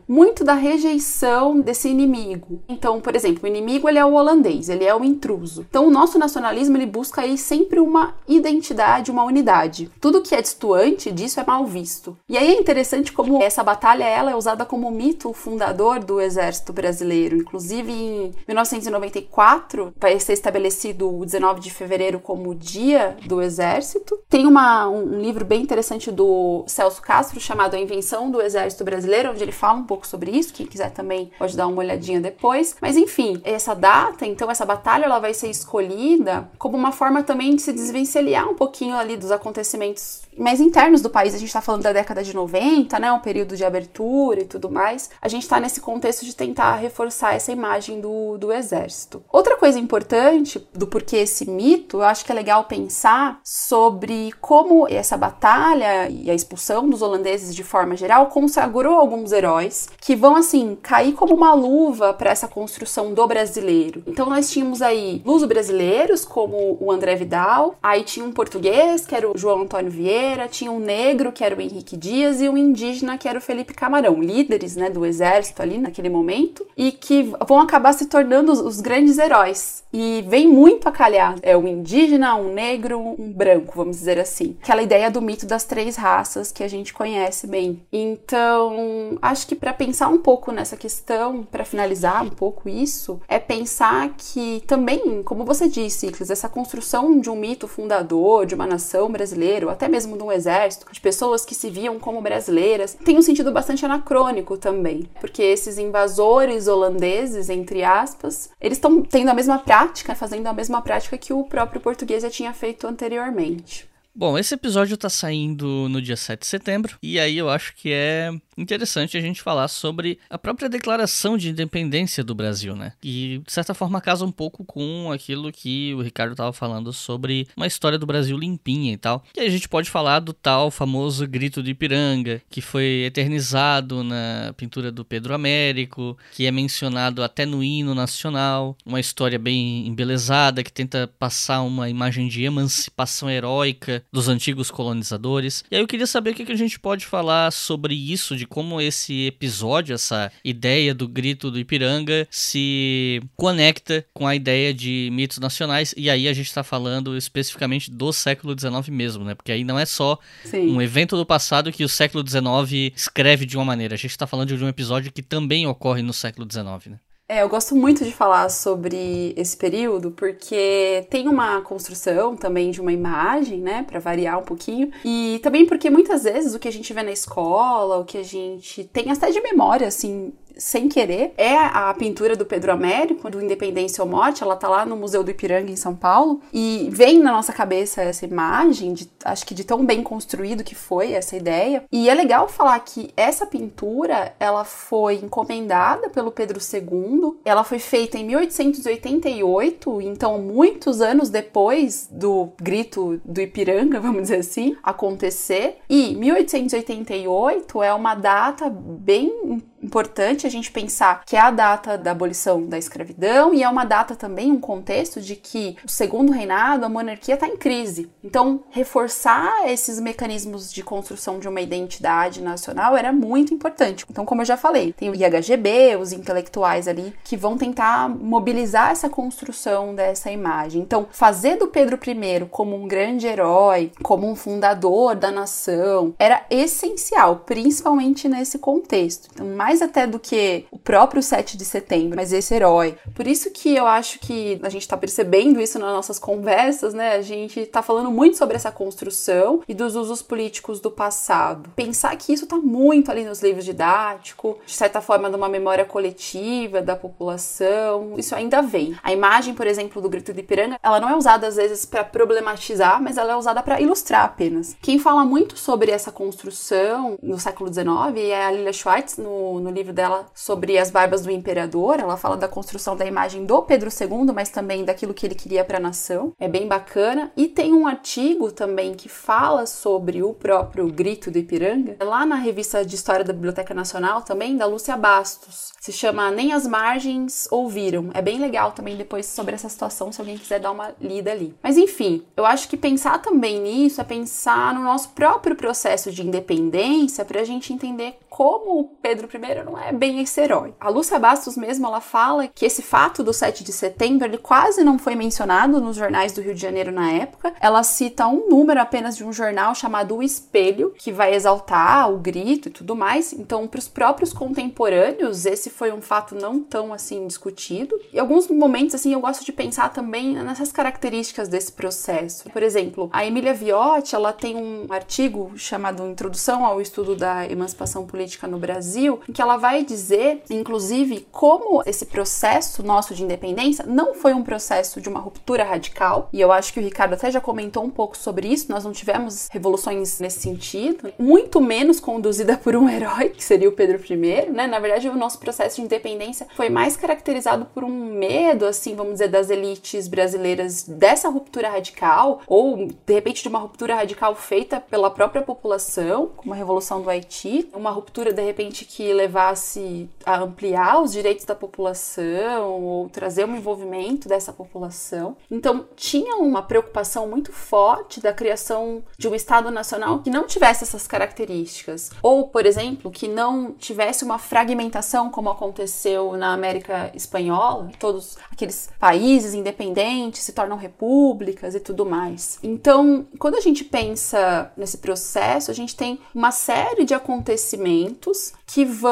muito 0.09 0.45
da 0.45 0.55
rejeição 0.55 1.61
desse 1.61 1.89
inimigo. 1.89 2.61
Então, 2.69 3.01
por 3.01 3.15
exemplo, 3.15 3.45
o 3.45 3.47
inimigo 3.47 3.89
ele 3.89 3.99
é 3.99 4.05
o 4.05 4.15
holandês, 4.15 4.69
ele 4.69 4.85
é 4.85 4.95
o 4.95 5.05
intruso. 5.05 5.67
Então 5.69 5.87
o 5.87 5.91
nosso 5.91 6.19
nacionalismo 6.19 6.77
ele 6.77 6.87
busca 6.87 7.23
aí 7.23 7.37
sempre 7.37 7.81
uma 7.81 8.15
identidade, 8.29 9.11
uma 9.11 9.25
unidade. 9.25 9.91
Tudo 10.01 10.23
que 10.23 10.35
é 10.35 10.43
distoante 10.43 11.11
disso 11.11 11.41
é 11.41 11.45
mal 11.47 11.65
visto. 11.67 12.17
E 12.29 12.37
aí 12.37 12.49
é 12.49 12.59
interessante 12.59 13.13
como 13.13 13.43
essa 13.43 13.63
batalha 13.63 14.05
ela 14.05 14.31
é 14.31 14.37
usada 14.37 14.65
como 14.65 14.91
mito 14.91 15.33
fundador 15.33 15.99
do 16.01 16.21
exército 16.21 16.73
brasileiro. 16.73 17.37
Inclusive 17.37 17.93
em 17.93 18.33
1994 18.49 19.95
vai 19.99 20.19
ser 20.21 20.35
estabelecido 20.35 21.19
o 21.19 21.25
19 21.25 21.61
de 21.61 21.71
fevereiro 21.71 22.19
como 22.21 22.55
dia 22.55 23.17
do 23.27 23.41
exército. 23.41 24.19
Tem 24.29 24.47
uma, 24.47 24.89
um 24.89 25.21
livro 25.21 25.45
bem 25.45 25.63
interessante 25.63 26.11
do 26.11 26.65
Celso 26.67 27.03
Castro 27.03 27.41
chamado 27.41 27.75
A 27.75 27.79
Invenção 27.79 28.31
do 28.31 28.41
Exército 28.41 28.85
Brasileiro, 28.85 29.31
onde 29.33 29.43
ele 29.43 29.53
fala 29.53 29.79
um 29.79 29.85
pouco 29.85 30.07
sobre 30.07 30.31
isso. 30.31 30.53
Quem 30.53 30.67
quiser 30.67 30.91
também 30.91 31.31
pode 31.39 31.57
dar 31.57 31.67
uma 31.67 31.79
olhadinha 31.79 32.21
depois. 32.21 32.77
Mas 32.81 32.97
enfim, 32.97 33.41
essa 33.45 33.75
data, 33.75 34.25
então 34.27 34.51
essa 34.51 34.65
batalha, 34.65 35.05
ela 35.05 35.19
vai 35.19 35.35
ser 35.35 35.49
escolhida 35.49 36.51
como 36.59 36.77
uma 36.77 36.93
forma 36.93 37.23
também 37.23 37.57
de 37.57 37.63
se 37.63 37.73
desvencilhar 37.73 38.49
um 38.49 38.55
pouquinho 38.55 38.97
ali 38.97 39.17
dos 39.17 39.31
acontecimentos 39.31 40.23
mais 40.37 40.61
internos 40.61 41.01
do 41.01 41.11
país. 41.11 41.35
A 41.35 41.39
gente 41.39 41.49
está 41.49 41.61
falando 41.61 41.83
da 41.83 41.93
década 41.93 42.23
de 42.23 42.35
90, 42.35 42.99
né, 42.99 43.13
um 43.13 43.19
período 43.19 43.57
de 43.57 43.65
abertura 43.65 44.41
e 44.41 44.45
tudo 44.45 44.71
mais. 44.71 45.11
A 45.21 45.29
gente 45.29 45.43
está 45.43 45.61
nesse 45.61 45.81
contexto 45.81 46.25
de 46.25 46.35
tentar 46.35 46.77
reforçar 46.77 47.35
essa 47.35 47.53
imagem 47.53 48.01
do, 48.01 48.39
do 48.39 48.53
exército. 48.53 49.23
Outra 49.31 49.57
coisa 49.57 49.79
importante 49.79 50.67
do 50.73 50.87
porquê 50.87 51.19
esse 51.19 51.49
mito, 51.49 51.99
eu 51.99 52.05
acho 52.05 52.25
que 52.25 52.33
é 52.33 52.35
legal 52.35 52.65
pensar 52.65 53.41
sobre 53.45 54.33
como 54.41 54.89
essa 54.89 55.17
batalha 55.17 56.09
e 56.09 56.31
a 56.31 56.35
expulsão 56.35 56.89
dos 56.89 57.03
holandeses 57.03 57.55
de 57.55 57.63
forma 57.63 57.97
geral 57.97 58.27
consagrou 58.27 58.95
alguns 58.95 59.22
heróis 59.31 59.89
que 60.01 60.17
vão 60.17 60.35
assim 60.35 60.77
cair 60.83 61.13
como 61.13 61.35
uma 61.35 61.55
luva 61.55 62.13
para 62.13 62.31
essa 62.31 62.49
construção 62.49 63.15
do 63.15 63.27
brasileiro. 63.27 64.03
Então 64.07 64.29
nós 64.29 64.51
tínhamos 64.51 64.83
aí 64.83 65.23
luso 65.25 65.47
brasileiros 65.47 66.25
como 66.25 66.77
o 66.81 66.91
André 66.91 67.15
Vidal, 67.15 67.77
aí 67.81 68.03
tinha 68.03 68.27
um 68.27 68.33
português 68.33 69.07
que 69.07 69.15
era 69.15 69.31
o 69.31 69.37
João 69.37 69.63
Antônio 69.63 69.91
Vieira, 69.91 70.49
tinha 70.49 70.73
um 70.73 70.81
negro 70.81 71.31
que 71.31 71.45
era 71.45 71.55
o 71.55 71.61
Henrique 71.61 71.97
Dias 71.97 72.41
e 72.41 72.49
um 72.49 72.57
indígena 72.57 73.19
que 73.19 73.29
era 73.29 73.39
o 73.39 73.43
Felipe 73.43 73.75
Camarão, 73.75 74.21
líderes, 74.21 74.75
né, 74.75 74.91
do 74.91 75.07
exército 75.07 75.63
ali 75.63 75.79
naquele 75.79 76.09
momento 76.09 76.67
e 76.77 76.91
que 76.91 77.31
vão 77.47 77.61
acabar 77.61 77.93
se 77.93 78.07
tornando 78.07 78.51
os, 78.51 78.61
os 78.61 78.81
grandes 78.81 79.19
heróis. 79.19 79.85
E 79.93 80.25
vem 80.27 80.49
muito 80.49 80.89
a 80.89 80.93
calhar 80.93 81.37
é 81.43 81.57
um 81.57 81.69
indígena, 81.69 82.35
um 82.37 82.53
negro, 82.53 82.99
um 82.99 83.31
branco, 83.31 83.75
vamos 83.77 83.97
dizer 83.97 84.19
assim. 84.19 84.57
Aquela 84.63 84.83
ideia 84.83 85.11
do 85.11 85.21
mito 85.21 85.45
das 85.45 85.65
três 85.65 85.97
raças 85.97 86.51
que 86.51 86.63
a 86.63 86.69
gente 86.69 86.95
conhece 86.95 87.47
bem. 87.47 87.83
Então, 87.93 89.12
acho 89.21 89.47
que 89.47 89.55
para 89.55 89.73
pensar 89.73 90.09
um 90.09 90.19
pouco 90.19 90.53
nessa 90.53 90.77
questão, 90.77 91.43
para 91.43 91.65
finalizar 91.65 92.25
um 92.25 92.31
pouco 92.31 92.69
isso, 92.69 93.21
é 93.29 93.39
pensar 93.39 94.15
que 94.17 94.63
também, 94.67 95.23
como 95.23 95.45
você 95.45 95.69
disse, 95.69 96.07
Iclis, 96.07 96.31
essa 96.31 96.49
construção 96.49 97.21
de 97.21 97.29
um 97.29 97.37
mito 97.37 97.67
fundador 97.67 98.47
de 98.47 98.55
uma 98.55 98.67
nação 98.67 99.11
brasileira, 99.11 99.67
ou 99.67 99.73
até 99.73 99.89
mesmo 99.89 100.17
de 100.17 100.23
um 100.23 100.33
exército, 100.33 100.87
de 100.91 101.01
pessoas 101.01 101.45
que 101.45 101.55
se 101.55 101.71
viam 101.71 101.99
como 101.99 102.23
brasileiras, 102.23 102.97
tem 103.05 103.19
um 103.19 103.23
sentido 103.23 103.53
bastante 103.53 103.85
anacrônico 103.85 104.57
também, 104.57 105.09
porque 105.21 105.43
esses 105.43 105.79
invasores 105.79 106.69
holandeses, 106.69 107.49
entre 107.51 107.83
aspas, 107.83 108.51
eles 108.61 108.79
estão 108.79 109.03
tendo 109.03 109.31
a 109.31 109.35
mesma 109.35 109.59
prática, 109.59 110.15
fazendo 110.15 110.47
a 110.47 110.53
mesma 110.53 110.81
prática 110.83 111.19
que 111.19 111.33
o 111.33 111.45
próprio 111.45 111.81
português 111.81 112.23
já 112.23 112.31
tinha 112.31 112.53
feito 112.53 112.87
anteriormente. 112.87 113.93
Bom, 114.15 114.39
esse 114.39 114.53
episódio 114.53 114.95
tá 114.99 115.09
saindo 115.09 115.89
no 115.89 116.03
dia 116.03 116.17
7 116.17 116.41
de 116.41 116.47
setembro, 116.47 116.99
e 117.03 117.19
aí 117.19 117.39
eu 117.39 117.49
acho 117.49 117.75
que 117.75 117.91
é 117.91 118.31
interessante 118.57 119.17
a 119.17 119.21
gente 119.21 119.43
falar 119.43 119.69
sobre 119.69 120.19
a 120.29 120.39
própria 120.39 120.69
declaração 120.69 121.37
de 121.37 121.51
independência 121.51 122.23
do 122.23 122.35
Brasil, 122.35 122.77
né? 122.77 122.93
E 123.03 123.43
de 123.45 123.53
certa 123.53 123.75
forma 123.75 124.01
casa 124.01 124.25
um 124.25 124.33
pouco 124.33 124.65
com 124.65 125.11
aquilo 125.13 125.53
que 125.53 125.95
o 125.95 126.03
Ricardo 126.03 126.35
tava 126.35 126.53
falando 126.53 126.93
sobre 126.93 127.49
uma 127.57 127.67
história 127.67 127.99
do 127.99 128.07
Brasil 128.07 128.37
limpinha 128.37 128.93
e 128.93 128.97
tal. 128.97 129.25
E 129.37 129.41
aí 129.41 129.47
a 129.47 129.51
gente 129.51 129.69
pode 129.69 129.91
falar 129.91 130.21
do 130.21 130.33
tal 130.33 130.71
famoso 130.71 131.27
grito 131.27 131.63
de 131.63 131.71
Ipiranga, 131.71 132.43
que 132.51 132.61
foi 132.61 133.05
eternizado 133.07 134.03
na 134.03 134.53
pintura 134.57 134.91
do 134.91 135.05
Pedro 135.05 135.35
Américo, 135.35 136.17
que 136.33 136.47
é 136.47 136.51
mencionado 136.51 137.23
até 137.23 137.47
no 137.47 137.63
hino 137.63 137.95
nacional, 137.95 138.77
uma 138.85 139.01
história 139.01 139.39
bem 139.39 139.87
embelezada 139.87 140.63
que 140.63 140.73
tenta 140.73 141.11
passar 141.19 141.63
uma 141.63 141.89
imagem 141.89 142.29
de 142.29 142.45
emancipação 142.45 143.31
heróica 143.31 144.03
dos 144.13 144.29
antigos 144.29 144.71
colonizadores. 144.71 145.65
E 145.71 145.77
aí 145.77 145.83
eu 145.83 145.87
queria 145.87 146.07
saber 146.07 146.31
o 146.31 146.35
que, 146.35 146.53
a 146.53 146.57
gente 146.57 146.79
pode 146.79 147.07
falar 147.07 147.51
sobre 147.51 147.95
isso, 147.95 148.37
de 148.37 148.42
como 148.47 148.81
esse 148.81 149.27
episódio, 149.27 149.95
essa 149.95 150.31
ideia 150.45 150.95
do 150.95 151.09
grito 151.09 151.51
do 151.51 151.59
Ipiranga 151.59 152.27
se 152.31 153.23
conecta 153.37 154.05
com 154.13 154.27
a 154.27 154.35
ideia 154.35 154.73
de 154.73 155.09
mitos 155.13 155.39
nacionais. 155.39 155.95
E 155.97 156.09
aí 156.11 156.29
a 156.29 156.33
gente 156.33 156.47
está 156.47 156.63
falando 156.63 157.17
especificamente 157.17 157.91
do 157.91 158.13
século 158.13 158.59
XIX 158.59 158.89
mesmo, 158.89 159.25
né? 159.25 159.35
Porque 159.35 159.53
aí 159.53 159.65
não 159.65 159.79
é 159.79 159.87
só 159.87 160.19
Sim. 160.45 160.71
um 160.71 160.81
evento 160.83 161.17
do 161.17 161.27
passado 161.27 161.73
que 161.73 161.85
o 161.85 161.89
século 161.89 162.25
XIX 162.27 162.93
escreve 162.97 163.47
de 163.47 163.57
uma 163.57 163.65
maneira. 163.65 163.95
A 163.95 163.99
gente 163.99 164.11
está 164.11 164.27
falando 164.27 164.57
de 164.57 164.65
um 164.65 164.69
episódio 164.69 165.13
que 165.13 165.23
também 165.23 165.67
ocorre 165.67 166.03
no 166.03 166.13
século 166.13 166.47
XIX, 166.51 166.93
né? 166.93 166.99
É, 167.29 167.43
eu 167.43 167.49
gosto 167.49 167.75
muito 167.75 168.05
de 168.05 168.13
falar 168.13 168.51
sobre 168.51 169.33
esse 169.37 169.57
período 169.57 170.11
porque 170.11 171.07
tem 171.09 171.29
uma 171.29 171.63
construção 171.63 172.37
também 172.37 172.71
de 172.71 172.81
uma 172.81 172.93
imagem, 172.93 173.61
né, 173.61 173.85
para 173.85 173.99
variar 173.99 174.39
um 174.39 174.43
pouquinho, 174.43 174.91
e 175.05 175.41
também 175.43 175.65
porque 175.65 175.89
muitas 175.89 176.25
vezes 176.25 176.55
o 176.55 176.59
que 176.59 176.69
a 176.69 176.73
gente 176.73 176.93
vê 176.93 177.03
na 177.03 177.13
escola, 177.13 177.99
o 177.99 178.05
que 178.05 178.19
a 178.19 178.23
gente 178.23 178.85
tem 178.85 179.11
até 179.11 179.31
de 179.31 179.41
memória, 179.41 179.87
assim, 179.89 180.33
sem 180.57 180.89
querer, 180.89 181.33
é 181.37 181.57
a 181.57 181.95
pintura 181.95 182.37
do 182.37 182.47
Pedro 182.47 182.73
Américo, 182.73 183.31
do 183.31 183.43
Independência 183.43 184.03
ou 184.03 184.09
Morte. 184.09 184.43
Ela 184.43 184.57
tá 184.57 184.69
lá 184.69 184.85
no 184.85 184.97
Museu 184.97 185.23
do 185.23 185.31
Ipiranga, 185.31 185.71
em 185.71 185.77
São 185.77 185.95
Paulo. 185.95 186.41
E 186.53 186.89
vem 186.91 187.19
na 187.19 187.33
nossa 187.33 187.53
cabeça 187.53 188.03
essa 188.03 188.25
imagem, 188.25 188.93
de, 188.93 189.11
acho 189.25 189.47
que 189.47 189.55
de 189.55 189.65
tão 189.65 189.85
bem 189.85 190.03
construído 190.03 190.65
que 190.65 190.75
foi 190.75 191.13
essa 191.13 191.37
ideia. 191.37 191.85
E 191.91 192.09
é 192.09 192.15
legal 192.15 192.49
falar 192.49 192.79
que 192.81 193.11
essa 193.17 193.47
pintura, 193.47 194.35
ela 194.39 194.65
foi 194.65 195.17
encomendada 195.17 196.09
pelo 196.09 196.31
Pedro 196.31 196.59
II. 196.59 197.39
Ela 197.45 197.65
foi 197.65 197.79
feita 197.79 198.19
em 198.19 198.25
1888, 198.25 200.01
então 200.03 200.39
muitos 200.39 201.01
anos 201.01 201.31
depois 201.31 202.09
do 202.11 202.51
grito 202.61 203.21
do 203.25 203.41
Ipiranga, 203.41 203.99
vamos 204.01 204.23
dizer 204.23 204.37
assim, 204.39 204.77
acontecer. 204.83 205.79
E 205.89 206.15
1888 206.15 207.83
é 207.83 207.93
uma 207.95 208.15
data 208.15 208.71
bem 208.71 209.63
importante 209.83 210.47
a 210.47 210.51
gente 210.51 210.71
pensar 210.71 211.25
que 211.25 211.37
é 211.37 211.41
a 211.41 211.51
data 211.51 211.99
da 211.99 212.13
abolição 212.13 212.67
da 212.67 212.79
escravidão 212.79 213.53
e 213.53 213.63
é 213.63 213.69
uma 213.69 213.85
data 213.85 214.15
também, 214.15 214.53
um 214.53 214.61
contexto 214.61 215.21
de 215.21 215.37
que 215.37 215.77
o 215.85 215.89
segundo 215.89 216.33
reinado, 216.33 216.85
a 216.85 216.89
monarquia 216.89 217.35
está 217.35 217.47
em 217.47 217.57
crise. 217.57 218.11
Então, 218.23 218.63
reforçar 218.71 219.69
esses 219.69 219.99
mecanismos 220.01 220.73
de 220.73 220.83
construção 220.83 221.39
de 221.39 221.49
uma 221.49 221.61
identidade 221.61 222.43
nacional 222.43 222.97
era 222.97 223.13
muito 223.13 223.55
importante. 223.55 224.05
Então, 224.09 224.25
como 224.25 224.43
eu 224.43 224.47
já 224.47 224.57
falei, 224.57 224.93
tem 224.93 225.11
o 225.11 225.15
IHGB, 225.15 225.97
os 225.97 226.13
intelectuais 226.13 226.87
ali, 226.87 227.15
que 227.25 227.37
vão 227.37 227.57
tentar 227.57 228.09
mobilizar 228.09 228.91
essa 228.91 229.09
construção 229.09 229.95
dessa 229.95 230.31
imagem. 230.31 230.83
Então, 230.83 231.07
fazer 231.11 231.57
do 231.57 231.69
Pedro 231.69 231.99
I 232.07 232.47
como 232.51 232.77
um 232.77 232.87
grande 232.87 233.27
herói, 233.27 233.91
como 234.03 234.29
um 234.29 234.35
fundador 234.35 235.15
da 235.15 235.31
nação, 235.31 236.15
era 236.19 236.45
essencial, 236.51 237.43
principalmente 237.47 238.29
nesse 238.29 238.59
contexto. 238.59 239.29
Então, 239.33 239.47
mais 239.47 239.72
mais 239.73 239.81
até 239.81 240.07
do 240.07 240.19
que 240.19 240.67
o 240.71 240.79
próprio 240.79 241.23
7 241.23 241.57
de 241.57 241.65
setembro, 241.65 242.15
mas 242.17 242.31
esse 242.31 242.55
herói. 242.55 242.95
Por 243.15 243.27
isso 243.27 243.51
que 243.51 243.75
eu 243.75 243.87
acho 243.87 244.19
que 244.19 244.61
a 244.63 244.69
gente 244.69 244.87
tá 244.87 244.99
percebendo 244.99 245.59
isso 245.61 245.79
nas 245.79 245.95
nossas 245.95 246.19
conversas, 246.19 246.93
né? 246.93 247.15
A 247.15 247.23
gente 247.23 247.65
tá 247.65 247.81
falando 247.81 248.11
muito 248.11 248.37
sobre 248.37 248.55
essa 248.55 248.71
construção 248.71 249.63
e 249.67 249.73
dos 249.73 249.97
usos 249.97 250.21
políticos 250.21 250.79
do 250.79 250.91
passado. 250.91 251.71
Pensar 251.75 252.15
que 252.17 252.35
isso 252.35 252.47
tá 252.47 252.57
muito 252.57 253.11
ali 253.11 253.25
nos 253.25 253.43
livros 253.43 253.65
didáticos, 253.65 254.57
de 254.67 254.75
certa 254.75 255.01
forma, 255.01 255.31
de 255.31 255.37
uma 255.37 255.49
memória 255.49 255.87
coletiva 255.87 256.83
da 256.83 256.95
população, 256.95 258.15
isso 258.19 258.35
ainda 258.35 258.61
vem. 258.61 258.95
A 259.03 259.11
imagem, 259.11 259.55
por 259.55 259.67
exemplo, 259.67 260.03
do 260.03 260.09
Grito 260.11 260.35
de 260.35 260.41
Ipiranga, 260.41 260.79
ela 260.83 261.01
não 261.01 261.09
é 261.09 261.17
usada 261.17 261.47
às 261.47 261.57
vezes 261.57 261.87
para 261.87 262.05
problematizar, 262.05 263.03
mas 263.03 263.17
ela 263.17 263.33
é 263.33 263.37
usada 263.37 263.63
para 263.63 263.81
ilustrar 263.81 264.25
apenas. 264.25 264.77
Quem 264.83 264.99
fala 264.99 265.25
muito 265.25 265.57
sobre 265.57 265.91
essa 265.91 266.13
construção 266.13 267.19
no 267.23 267.39
século 267.39 267.73
XIX 267.73 267.89
é 268.19 268.45
a 268.45 268.51
Lilia 268.51 268.73
Schwartz, 268.73 269.17
no 269.17 269.62
no 269.63 269.71
livro 269.71 269.93
dela 269.93 270.27
sobre 270.35 270.77
as 270.77 270.91
barbas 270.91 271.23
do 271.23 271.31
imperador. 271.31 271.99
Ela 271.99 272.17
fala 272.17 272.37
da 272.37 272.49
construção 272.49 272.97
da 272.97 273.07
imagem 273.07 273.47
do 273.47 273.63
Pedro 273.63 273.89
II, 273.89 274.33
mas 274.35 274.51
também 274.51 274.85
daquilo 274.85 275.15
que 275.15 275.25
ele 275.25 275.35
queria 275.35 275.65
para 275.65 275.79
a 275.79 275.81
nação. 275.81 276.33
É 276.39 276.49
bem 276.49 276.69
bacana. 276.69 277.33
E 277.37 277.49
tem 277.49 277.73
um 277.73 277.87
artigo 277.87 278.53
também 278.53 278.95
que 278.95 279.09
fala 279.09 279.67
sobre 279.67 280.23
o 280.23 280.35
próprio 280.35 280.89
grito 280.89 281.31
do 281.31 281.39
Ipiranga, 281.39 281.97
lá 282.03 282.27
na 282.27 282.37
revista 282.37 282.85
de 282.85 282.95
História 282.95 283.25
da 283.25 283.33
Biblioteca 283.33 283.73
Nacional 283.73 284.23
também, 284.23 284.57
da 284.57 284.67
Lúcia 284.67 284.97
Bastos. 284.97 285.73
Se 285.81 285.93
chama 285.93 286.31
Nem 286.31 286.53
as 286.53 286.67
Margens 286.67 287.49
Ouviram. 287.51 288.11
É 288.15 288.23
bem 288.23 288.39
legal 288.39 288.73
também 288.73 288.97
depois 288.97 289.27
sobre 289.27 289.55
essa 289.55 289.69
situação, 289.69 290.13
se 290.13 290.21
alguém 290.21 290.39
quiser 290.39 290.61
dar 290.61 290.71
uma 290.71 290.95
lida 291.01 291.33
ali. 291.33 291.55
Mas 291.63 291.77
enfim, 291.77 292.25
eu 292.37 292.45
acho 292.45 292.69
que 292.69 292.77
pensar 292.77 293.19
também 293.21 293.61
nisso 293.61 294.01
é 294.01 294.05
pensar 294.05 294.75
no 294.75 294.83
nosso 294.83 295.11
próprio 295.11 295.57
processo 295.57 296.11
de 296.11 296.27
independência 296.27 297.25
para 297.25 297.41
a 297.41 297.45
gente 297.45 297.73
entender 297.73 298.19
como 298.29 298.97
Pedro 299.03 299.29
I 299.33 299.39
não 299.65 299.79
é 299.79 299.93
bem 299.93 300.21
esse 300.21 300.41
herói. 300.41 300.75
A 300.81 300.89
Lúcia 300.89 301.19
Bastos 301.19 301.57
mesmo, 301.57 301.87
ela 301.87 302.01
fala 302.01 302.49
que 302.49 302.65
esse 302.65 302.83
fato 302.83 303.23
do 303.23 303.33
7 303.33 303.63
de 303.63 303.73
setembro, 303.73 304.27
ele 304.27 304.39
quase 304.39 304.83
não 304.83 304.99
foi 304.99 305.15
mencionado 305.15 305.81
nos 305.81 305.97
jornais 305.97 306.33
do 306.33 306.41
Rio 306.41 306.55
de 306.55 306.61
Janeiro 306.61 306.91
na 306.91 307.11
época. 307.13 307.53
Ela 307.61 307.83
cita 307.83 308.27
um 308.27 308.49
número 308.49 308.81
apenas 308.81 309.17
de 309.17 309.25
um 309.25 309.33
jornal 309.33 309.75
chamado 309.75 310.17
O 310.17 310.23
Espelho, 310.23 310.95
que 310.97 311.13
vai 311.13 311.35
exaltar 311.35 312.11
o 312.11 312.19
grito 312.19 312.69
e 312.69 312.73
tudo 312.73 312.97
mais. 312.97 313.33
Então, 313.33 313.67
para 313.67 313.79
os 313.79 313.89
próprios 313.89 314.33
contemporâneos, 314.33 315.45
esse 315.45 315.71
foi 315.71 315.93
um 315.93 316.01
fato 316.01 316.35
não 316.35 316.61
tão 316.61 316.93
assim 316.93 317.27
discutido. 317.27 317.99
E 318.13 318.19
alguns 318.19 318.49
momentos 318.49 318.95
assim 318.95 319.13
eu 319.13 319.21
gosto 319.21 319.45
de 319.45 319.53
pensar 319.53 319.91
também 319.91 320.35
nessas 320.35 320.73
características 320.73 321.49
desse 321.49 321.73
processo. 321.73 322.49
Por 322.51 322.63
exemplo, 322.63 323.11
a 323.13 323.27
Emília 323.27 323.53
Viotti, 323.53 324.15
ela 324.15 324.33
tem 324.33 324.57
um 324.57 324.87
artigo 324.91 325.53
chamado 325.57 326.07
Introdução 326.07 326.65
ao 326.65 326.81
Estudo 326.81 327.17
da 327.17 327.47
Emancipação 327.47 328.07
Política 328.07 328.47
no 328.47 328.59
Brasil, 328.59 329.21
em 329.29 329.33
que 329.33 329.42
ela 329.43 329.57
vai 329.57 329.85
dizer, 329.85 330.43
inclusive, 330.51 331.27
como 331.31 331.83
esse 331.85 332.07
processo 332.07 332.83
nosso 332.83 333.15
de 333.15 333.23
independência 333.23 333.85
não 333.87 334.15
foi 334.15 334.33
um 334.33 334.43
processo 334.43 335.01
de 335.01 335.09
uma 335.09 335.21
ruptura 335.21 335.65
radical, 335.65 336.29
e 336.33 336.41
eu 336.41 336.53
acho 336.53 336.73
que 336.73 336.81
o 336.81 336.83
Ricardo 336.83 337.15
até 337.15 337.31
já 337.31 337.41
comentou 337.41 337.85
um 337.85 337.91
pouco 337.91 338.17
sobre 338.17 338.49
isso, 338.49 338.71
nós 338.71 338.85
não 338.85 338.93
tivemos 338.93 339.49
revoluções 339.51 340.21
nesse 340.21 340.41
sentido, 340.41 341.13
muito 341.19 341.61
menos 341.61 342.01
conduzida 342.01 342.57
por 342.57 342.77
um 342.77 342.89
herói, 342.89 343.31
que 343.31 343.45
seria 343.45 343.69
o 343.69 343.73
Pedro 343.73 344.01
I, 344.03 344.51
né? 344.51 344.67
Na 344.67 344.79
verdade, 344.79 345.09
o 345.09 345.17
nosso 345.17 345.39
processo 345.39 345.77
de 345.77 345.83
independência 345.83 346.47
foi 346.55 346.69
mais 346.69 346.97
caracterizado 346.97 347.67
por 347.67 347.85
um 347.85 348.15
medo, 348.15 348.65
assim, 348.65 348.95
vamos 348.95 349.15
dizer, 349.15 349.29
das 349.29 349.51
elites 349.51 350.09
brasileiras 350.09 350.85
dessa 350.85 351.29
ruptura 351.29 351.69
radical, 351.69 352.41
ou 352.47 352.87
de 352.87 353.13
repente 353.13 353.43
de 353.43 353.49
uma 353.49 353.59
ruptura 353.59 353.95
radical 353.95 354.35
feita 354.35 354.81
pela 354.81 355.11
própria 355.11 355.43
população, 355.43 356.31
como 356.37 356.55
a 356.55 356.57
Revolução 356.57 357.03
do 357.03 357.11
Haiti, 357.11 357.69
uma 357.75 357.91
ruptura 357.91 358.33
de 358.33 358.43
repente 358.43 358.85
que 358.85 359.03
levasse 359.33 360.11
a 360.27 360.37
ampliar 360.37 361.01
os 361.01 361.13
direitos 361.13 361.47
da 361.47 361.55
população 361.55 362.83
ou 362.83 363.09
trazer 363.09 363.47
um 363.47 363.57
envolvimento 363.57 364.29
dessa 364.29 364.53
população. 364.53 365.37
Então, 365.51 365.87
tinha 365.97 366.37
uma 366.37 366.63
preocupação 366.63 367.27
muito 367.27 367.51
forte 367.51 368.21
da 368.21 368.33
criação 368.33 369.03
de 369.17 369.27
um 369.27 369.35
Estado 369.35 369.71
nacional 369.71 370.19
que 370.19 370.29
não 370.29 370.47
tivesse 370.47 370.85
essas 370.85 371.07
características, 371.07 372.11
ou, 372.23 372.49
por 372.49 372.67
exemplo, 372.67 373.11
que 373.11 373.27
não 373.27 373.73
tivesse 373.73 374.23
uma 374.23 374.39
fragmentação 374.39 375.31
como 375.31 375.49
aconteceu 375.49 376.37
na 376.37 376.53
América 376.53 377.11
Espanhola, 377.15 377.91
todos 377.99 378.37
aqueles 378.51 378.91
países 378.99 379.55
independentes 379.55 380.43
se 380.43 380.53
tornam 380.53 380.77
repúblicas 380.77 381.75
e 381.75 381.81
tudo 381.81 382.05
mais. 382.05 382.59
Então, 382.63 383.27
quando 383.39 383.55
a 383.55 383.61
gente 383.61 383.85
pensa 383.85 384.71
nesse 384.77 384.99
processo, 384.99 385.71
a 385.71 385.75
gente 385.75 385.97
tem 385.97 386.21
uma 386.35 386.51
série 386.51 387.05
de 387.05 387.15
acontecimentos 387.15 388.53
que 388.67 388.85
vão 388.87 389.12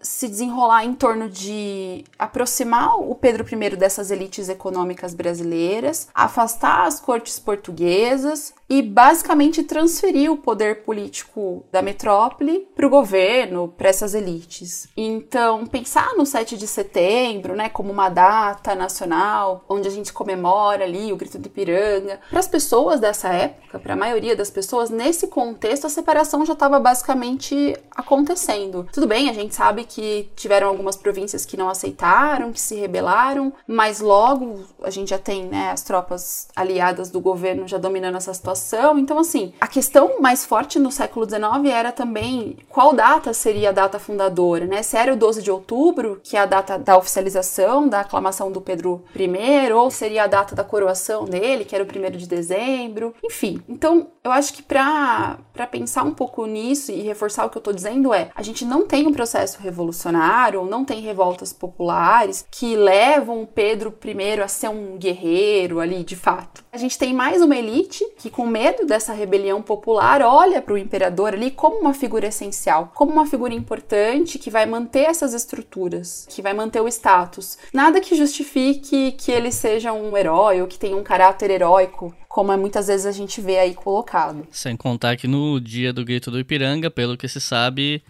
se 0.00 0.28
desenrolar 0.28 0.84
em 0.84 0.94
torno 0.94 1.28
de 1.28 2.04
aproximar 2.18 2.98
o 2.98 3.14
Pedro 3.14 3.46
I 3.50 3.76
dessas 3.76 4.10
elites 4.10 4.48
econômicas 4.48 5.14
brasileiras, 5.14 6.08
afastar 6.14 6.86
as 6.86 7.00
cortes 7.00 7.38
portuguesas 7.38 8.54
e 8.68 8.82
basicamente 8.82 9.62
transferir 9.62 10.30
o 10.30 10.36
poder 10.36 10.82
político 10.82 11.64
da 11.72 11.80
metrópole 11.80 12.68
para 12.76 12.86
o 12.86 12.90
governo, 12.90 13.68
para 13.68 13.88
essas 13.88 14.14
elites. 14.14 14.88
Então, 14.96 15.66
pensar 15.66 16.14
no 16.16 16.26
7 16.26 16.56
de 16.56 16.66
setembro, 16.66 17.56
né, 17.56 17.68
como 17.68 17.90
uma 17.90 18.10
data 18.10 18.74
nacional, 18.74 19.64
onde 19.68 19.88
a 19.88 19.90
gente 19.90 20.12
comemora 20.12 20.84
ali 20.84 21.12
o 21.12 21.16
grito 21.16 21.38
do 21.38 21.46
Ipiranga, 21.46 22.20
para 22.28 22.40
as 22.40 22.48
pessoas 22.48 23.00
dessa 23.00 23.28
época, 23.28 23.78
para 23.78 23.94
a 23.94 23.96
maioria 23.96 24.36
das 24.36 24.50
pessoas, 24.50 24.90
nesse 24.90 25.28
contexto 25.28 25.86
a 25.86 25.90
separação 25.90 26.44
já 26.44 26.52
estava 26.52 26.78
basicamente 26.78 27.74
acontecendo. 27.90 28.86
Tudo 28.92 29.06
bem, 29.06 29.30
a 29.30 29.32
gente 29.40 29.54
sabe 29.54 29.84
que 29.84 30.30
tiveram 30.36 30.68
algumas 30.68 30.96
províncias 30.96 31.44
que 31.44 31.56
não 31.56 31.68
aceitaram, 31.68 32.52
que 32.52 32.60
se 32.60 32.74
rebelaram, 32.74 33.52
mas 33.66 34.00
logo 34.00 34.64
a 34.82 34.90
gente 34.90 35.10
já 35.10 35.18
tem, 35.18 35.44
né, 35.44 35.70
as 35.70 35.82
tropas 35.82 36.48
aliadas 36.54 37.10
do 37.10 37.20
governo 37.20 37.66
já 37.66 37.78
dominando 37.78 38.16
essa 38.16 38.34
situação. 38.34 38.98
Então, 38.98 39.18
assim, 39.18 39.52
a 39.60 39.66
questão 39.66 40.20
mais 40.20 40.44
forte 40.44 40.78
no 40.78 40.90
século 40.90 41.28
XIX 41.28 41.72
era 41.72 41.92
também 41.92 42.58
qual 42.68 42.92
data 42.92 43.32
seria 43.32 43.70
a 43.70 43.72
data 43.72 43.98
fundadora, 43.98 44.66
né? 44.66 44.82
Se 44.82 44.96
era 44.96 45.12
o 45.12 45.16
12 45.16 45.42
de 45.42 45.50
outubro, 45.50 46.20
que 46.22 46.36
é 46.36 46.40
a 46.40 46.46
data 46.46 46.78
da 46.78 46.96
oficialização, 46.96 47.88
da 47.88 48.00
aclamação 48.00 48.50
do 48.50 48.60
Pedro 48.60 49.04
I, 49.14 49.72
ou 49.72 49.90
seria 49.90 50.24
a 50.24 50.26
data 50.26 50.54
da 50.54 50.64
coroação 50.64 51.24
dele, 51.24 51.64
que 51.64 51.74
era 51.74 51.84
o 51.84 51.86
1 51.86 52.16
de 52.16 52.26
dezembro. 52.26 53.14
Enfim, 53.24 53.62
então 53.68 54.08
eu 54.24 54.32
acho 54.32 54.52
que 54.52 54.62
para 54.62 55.38
pensar 55.70 56.02
um 56.02 56.12
pouco 56.12 56.44
nisso 56.46 56.92
e 56.92 57.02
reforçar 57.02 57.46
o 57.46 57.50
que 57.50 57.58
eu 57.58 57.62
tô 57.62 57.72
dizendo 57.72 58.12
é, 58.12 58.30
a 58.34 58.42
gente 58.42 58.64
não 58.64 58.86
tem 58.86 59.06
um 59.06 59.12
processo 59.12 59.27
revolucionário, 59.60 60.64
não 60.64 60.84
tem 60.84 61.00
revoltas 61.00 61.52
populares 61.52 62.46
que 62.50 62.76
levam 62.76 63.46
Pedro 63.46 63.94
I 64.04 64.40
a 64.40 64.48
ser 64.48 64.68
um 64.68 64.96
guerreiro 64.96 65.80
ali, 65.80 66.02
de 66.02 66.16
fato. 66.16 66.64
A 66.78 66.80
gente 66.80 66.96
tem 66.96 67.12
mais 67.12 67.42
uma 67.42 67.56
elite 67.56 68.06
que 68.16 68.30
com 68.30 68.46
medo 68.46 68.86
dessa 68.86 69.12
rebelião 69.12 69.60
popular, 69.60 70.22
olha 70.22 70.62
para 70.62 70.74
o 70.74 70.78
imperador 70.78 71.34
ali 71.34 71.50
como 71.50 71.80
uma 71.80 71.92
figura 71.92 72.28
essencial, 72.28 72.92
como 72.94 73.10
uma 73.10 73.26
figura 73.26 73.52
importante 73.52 74.38
que 74.38 74.48
vai 74.48 74.64
manter 74.64 75.00
essas 75.00 75.34
estruturas, 75.34 76.24
que 76.30 76.40
vai 76.40 76.54
manter 76.54 76.80
o 76.80 76.86
status. 76.86 77.58
Nada 77.74 78.00
que 78.00 78.14
justifique 78.14 79.10
que 79.10 79.32
ele 79.32 79.50
seja 79.50 79.92
um 79.92 80.16
herói 80.16 80.62
ou 80.62 80.68
que 80.68 80.78
tenha 80.78 80.96
um 80.96 81.02
caráter 81.02 81.50
heróico 81.50 82.14
como 82.28 82.56
muitas 82.56 82.86
vezes 82.86 83.04
a 83.04 83.10
gente 83.10 83.40
vê 83.40 83.58
aí 83.58 83.74
colocado. 83.74 84.46
Sem 84.52 84.76
contar 84.76 85.16
que 85.16 85.26
no 85.26 85.58
dia 85.60 85.92
do 85.92 86.04
grito 86.04 86.30
do 86.30 86.38
Ipiranga, 86.38 86.88
pelo 86.88 87.16
que 87.16 87.26
se 87.26 87.40
sabe, 87.40 88.00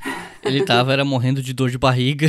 ele 0.44 0.64
tava 0.64 0.92
era 0.92 1.04
morrendo 1.04 1.40
de 1.40 1.52
dor 1.52 1.70
de 1.70 1.78
barriga. 1.78 2.26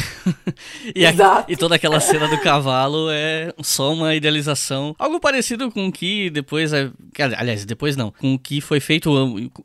e, 0.95 1.05
a, 1.05 1.45
e, 1.47 1.57
toda 1.57 1.75
aquela 1.75 1.99
cena 1.99 2.27
do 2.27 2.39
cavalo 2.39 3.09
é 3.09 3.53
só 3.61 3.91
uma 3.91 4.15
idealização. 4.15 4.95
Algo 4.97 5.19
parecido 5.19 5.71
com 5.71 5.87
o 5.87 5.91
que 5.91 6.28
depois. 6.29 6.73
É, 6.73 6.91
aliás, 7.37 7.65
depois 7.65 7.95
não. 7.95 8.11
Com 8.11 8.35
o 8.35 8.39
que 8.39 8.61
foi 8.61 8.79
feito 8.79 9.11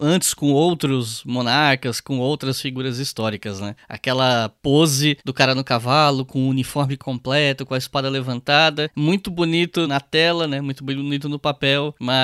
antes 0.00 0.34
com 0.34 0.52
outros 0.52 1.22
monarcas, 1.24 2.00
com 2.00 2.18
outras 2.18 2.60
figuras 2.60 2.98
históricas, 2.98 3.60
né? 3.60 3.74
Aquela 3.88 4.48
pose 4.62 5.16
do 5.24 5.32
cara 5.32 5.54
no 5.54 5.64
cavalo, 5.64 6.24
com 6.24 6.46
o 6.46 6.48
uniforme 6.48 6.96
completo, 6.96 7.66
com 7.66 7.74
a 7.74 7.78
espada 7.78 8.08
levantada. 8.08 8.90
Muito 8.94 9.30
bonito 9.30 9.86
na 9.86 10.00
tela, 10.00 10.46
né? 10.46 10.60
Muito 10.60 10.84
bonito 10.84 11.28
no 11.28 11.38
papel, 11.38 11.94
mas 12.00 12.14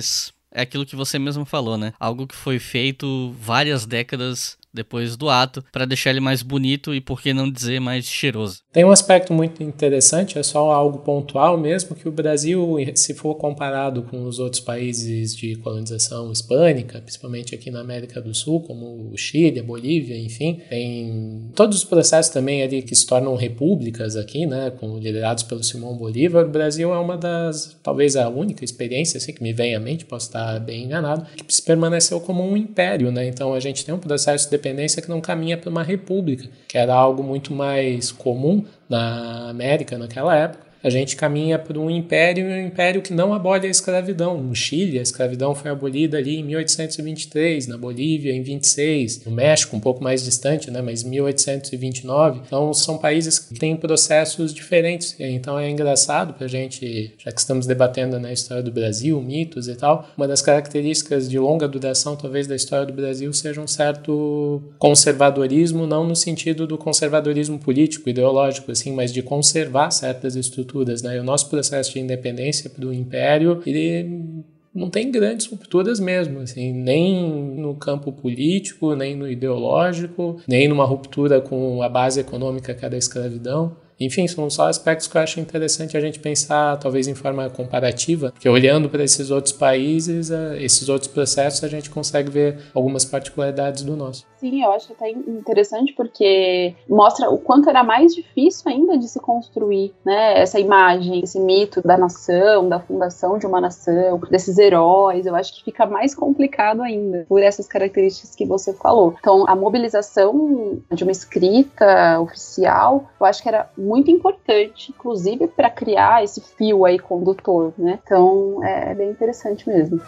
mas 0.00 0.32
é 0.52 0.62
aquilo 0.62 0.86
que 0.86 0.96
você 0.96 1.18
mesmo 1.18 1.44
falou, 1.44 1.76
né? 1.76 1.92
Algo 1.98 2.26
que 2.26 2.34
foi 2.34 2.58
feito 2.58 3.32
várias 3.38 3.86
décadas 3.86 4.58
depois 4.72 5.16
do 5.16 5.28
ato, 5.28 5.64
para 5.72 5.84
deixar 5.84 6.10
ele 6.10 6.20
mais 6.20 6.42
bonito 6.42 6.94
e, 6.94 7.00
por 7.00 7.20
que 7.20 7.32
não 7.32 7.50
dizer, 7.50 7.80
mais 7.80 8.04
cheiroso. 8.04 8.60
Tem 8.72 8.84
um 8.84 8.90
aspecto 8.90 9.32
muito 9.32 9.62
interessante, 9.62 10.38
é 10.38 10.42
só 10.42 10.70
algo 10.70 10.98
pontual 10.98 11.58
mesmo, 11.58 11.96
que 11.96 12.08
o 12.08 12.12
Brasil, 12.12 12.76
se 12.94 13.14
for 13.14 13.34
comparado 13.34 14.02
com 14.02 14.24
os 14.24 14.38
outros 14.38 14.60
países 14.60 15.34
de 15.34 15.56
colonização 15.56 16.30
hispânica, 16.30 17.00
principalmente 17.00 17.54
aqui 17.54 17.70
na 17.70 17.80
América 17.80 18.20
do 18.20 18.34
Sul, 18.34 18.60
como 18.60 19.10
o 19.12 19.16
Chile, 19.16 19.60
a 19.60 19.62
Bolívia, 19.62 20.16
enfim, 20.16 20.60
tem 20.68 21.50
todos 21.54 21.78
os 21.78 21.84
processos 21.84 22.32
também 22.32 22.62
ali 22.62 22.82
que 22.82 22.94
se 22.94 23.06
tornam 23.06 23.34
repúblicas 23.34 24.16
aqui, 24.16 24.46
né, 24.46 24.70
com, 24.70 24.98
liderados 24.98 25.42
pelo 25.42 25.62
Simão 25.64 25.96
Bolívar, 25.96 26.46
o 26.46 26.50
Brasil 26.50 26.92
é 26.92 26.98
uma 26.98 27.16
das, 27.16 27.76
talvez 27.82 28.16
a 28.16 28.28
única 28.28 28.64
experiência, 28.64 29.18
assim, 29.18 29.32
que 29.32 29.42
me 29.42 29.52
vem 29.52 29.74
à 29.74 29.80
mente, 29.80 30.04
posso 30.04 30.26
estar 30.26 30.60
bem 30.60 30.84
enganado, 30.84 31.26
que 31.34 31.62
permaneceu 31.62 32.20
como 32.20 32.42
um 32.42 32.56
império, 32.56 33.10
né, 33.10 33.26
então 33.26 33.52
a 33.52 33.60
gente 33.60 33.84
tem 33.84 33.94
um 33.94 33.98
processo 33.98 34.48
de 34.48 34.59
independência 34.60 35.02
que 35.02 35.08
não 35.08 35.20
caminha 35.20 35.56
para 35.56 35.70
uma 35.70 35.82
república, 35.82 36.48
que 36.68 36.76
era 36.76 36.94
algo 36.94 37.22
muito 37.22 37.52
mais 37.52 38.12
comum 38.12 38.64
na 38.88 39.48
América 39.48 39.98
naquela 39.98 40.36
época 40.36 40.69
a 40.82 40.88
gente 40.88 41.14
caminha 41.14 41.58
para 41.58 41.78
um 41.78 41.90
império, 41.90 42.46
um 42.46 42.66
império 42.66 43.02
que 43.02 43.12
não 43.12 43.34
abole 43.34 43.66
a 43.66 43.70
escravidão. 43.70 44.42
No 44.42 44.54
Chile, 44.54 44.98
a 44.98 45.02
escravidão 45.02 45.54
foi 45.54 45.70
abolida 45.70 46.16
ali 46.16 46.36
em 46.36 46.44
1823, 46.44 47.66
na 47.66 47.76
Bolívia 47.76 48.32
em 48.32 48.42
26, 48.42 49.24
no 49.26 49.32
México 49.32 49.76
um 49.76 49.80
pouco 49.80 50.02
mais 50.02 50.24
distante, 50.24 50.70
né, 50.70 50.80
mas 50.80 51.04
1829. 51.04 52.40
Então 52.46 52.72
são 52.72 52.96
países 52.96 53.38
que 53.38 53.54
têm 53.58 53.76
processos 53.76 54.54
diferentes. 54.54 55.14
Então 55.18 55.58
é 55.58 55.68
engraçado 55.68 56.32
para 56.32 56.46
a 56.46 56.48
gente, 56.48 57.12
já 57.18 57.30
que 57.30 57.40
estamos 57.40 57.66
debatendo 57.66 58.18
na 58.18 58.28
né, 58.28 58.32
história 58.32 58.62
do 58.62 58.72
Brasil, 58.72 59.20
mitos 59.20 59.68
e 59.68 59.74
tal, 59.74 60.08
uma 60.16 60.26
das 60.26 60.40
características 60.40 61.28
de 61.28 61.38
longa 61.38 61.68
duração 61.68 62.16
talvez 62.16 62.46
da 62.46 62.56
história 62.56 62.86
do 62.86 62.92
Brasil 62.92 63.32
seja 63.32 63.60
um 63.60 63.66
certo 63.66 64.62
conservadorismo, 64.78 65.86
não 65.86 66.06
no 66.06 66.16
sentido 66.16 66.66
do 66.66 66.78
conservadorismo 66.78 67.58
político, 67.58 68.08
ideológico, 68.08 68.72
assim, 68.72 68.92
mas 68.92 69.12
de 69.12 69.22
conservar 69.22 69.90
certas 69.90 70.36
estruturas 70.36 70.69
rupturas, 70.70 71.02
né? 71.02 71.16
E 71.16 71.18
o 71.18 71.24
nosso 71.24 71.48
processo 71.48 71.92
de 71.92 72.00
independência 72.00 72.70
do 72.78 72.92
Império, 72.92 73.60
ele 73.66 74.44
não 74.72 74.88
tem 74.88 75.10
grandes 75.10 75.46
rupturas 75.46 75.98
mesmo, 75.98 76.40
assim, 76.40 76.72
nem 76.72 77.56
no 77.56 77.74
campo 77.74 78.12
político, 78.12 78.94
nem 78.94 79.16
no 79.16 79.28
ideológico, 79.28 80.40
nem 80.46 80.68
numa 80.68 80.84
ruptura 80.84 81.40
com 81.40 81.82
a 81.82 81.88
base 81.88 82.20
econômica 82.20 82.72
que 82.72 82.84
é 82.84 82.88
da 82.88 82.96
escravidão. 82.96 83.76
Enfim, 83.98 84.26
são 84.26 84.48
só 84.48 84.68
aspectos 84.68 85.08
que 85.08 85.16
eu 85.16 85.20
acho 85.20 85.40
interessante 85.40 85.94
a 85.94 86.00
gente 86.00 86.18
pensar, 86.20 86.78
talvez 86.78 87.06
em 87.06 87.14
forma 87.14 87.50
comparativa, 87.50 88.30
porque 88.30 88.48
olhando 88.48 88.88
para 88.88 89.04
esses 89.04 89.30
outros 89.30 89.52
países, 89.52 90.30
eh, 90.30 90.56
esses 90.62 90.88
outros 90.88 91.10
processos, 91.10 91.62
a 91.62 91.68
gente 91.68 91.90
consegue 91.90 92.30
ver 92.30 92.58
algumas 92.72 93.04
particularidades 93.04 93.82
do 93.82 93.94
nosso. 93.94 94.29
Sim, 94.40 94.64
eu 94.64 94.72
acho 94.72 94.90
até 94.92 95.10
interessante 95.10 95.92
porque 95.92 96.74
mostra 96.88 97.28
o 97.28 97.36
quanto 97.36 97.68
era 97.68 97.84
mais 97.84 98.14
difícil 98.14 98.70
ainda 98.70 98.96
de 98.96 99.06
se 99.06 99.20
construir, 99.20 99.92
né, 100.02 100.40
essa 100.40 100.58
imagem, 100.58 101.20
esse 101.22 101.38
mito 101.38 101.86
da 101.86 101.98
nação, 101.98 102.66
da 102.66 102.80
fundação 102.80 103.36
de 103.36 103.46
uma 103.46 103.60
nação, 103.60 104.18
desses 104.30 104.56
heróis. 104.56 105.26
Eu 105.26 105.36
acho 105.36 105.54
que 105.54 105.64
fica 105.64 105.84
mais 105.84 106.14
complicado 106.14 106.80
ainda 106.82 107.26
por 107.28 107.42
essas 107.42 107.68
características 107.68 108.34
que 108.34 108.46
você 108.46 108.72
falou. 108.72 109.14
Então, 109.20 109.44
a 109.46 109.54
mobilização 109.54 110.80
de 110.90 111.02
uma 111.02 111.12
escrita 111.12 112.18
oficial, 112.20 113.10
eu 113.20 113.26
acho 113.26 113.42
que 113.42 113.48
era 113.48 113.68
muito 113.76 114.10
importante, 114.10 114.90
inclusive 114.90 115.48
para 115.48 115.68
criar 115.68 116.24
esse 116.24 116.40
fio 116.40 116.86
aí 116.86 116.98
condutor, 116.98 117.74
né? 117.76 117.98
Então 118.02 118.64
é 118.64 118.94
bem 118.94 119.10
interessante 119.10 119.68
mesmo. 119.68 120.00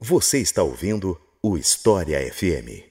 Você 0.00 0.38
está 0.38 0.62
ouvindo 0.62 1.20
o 1.42 1.58
História 1.58 2.20
FM. 2.32 2.87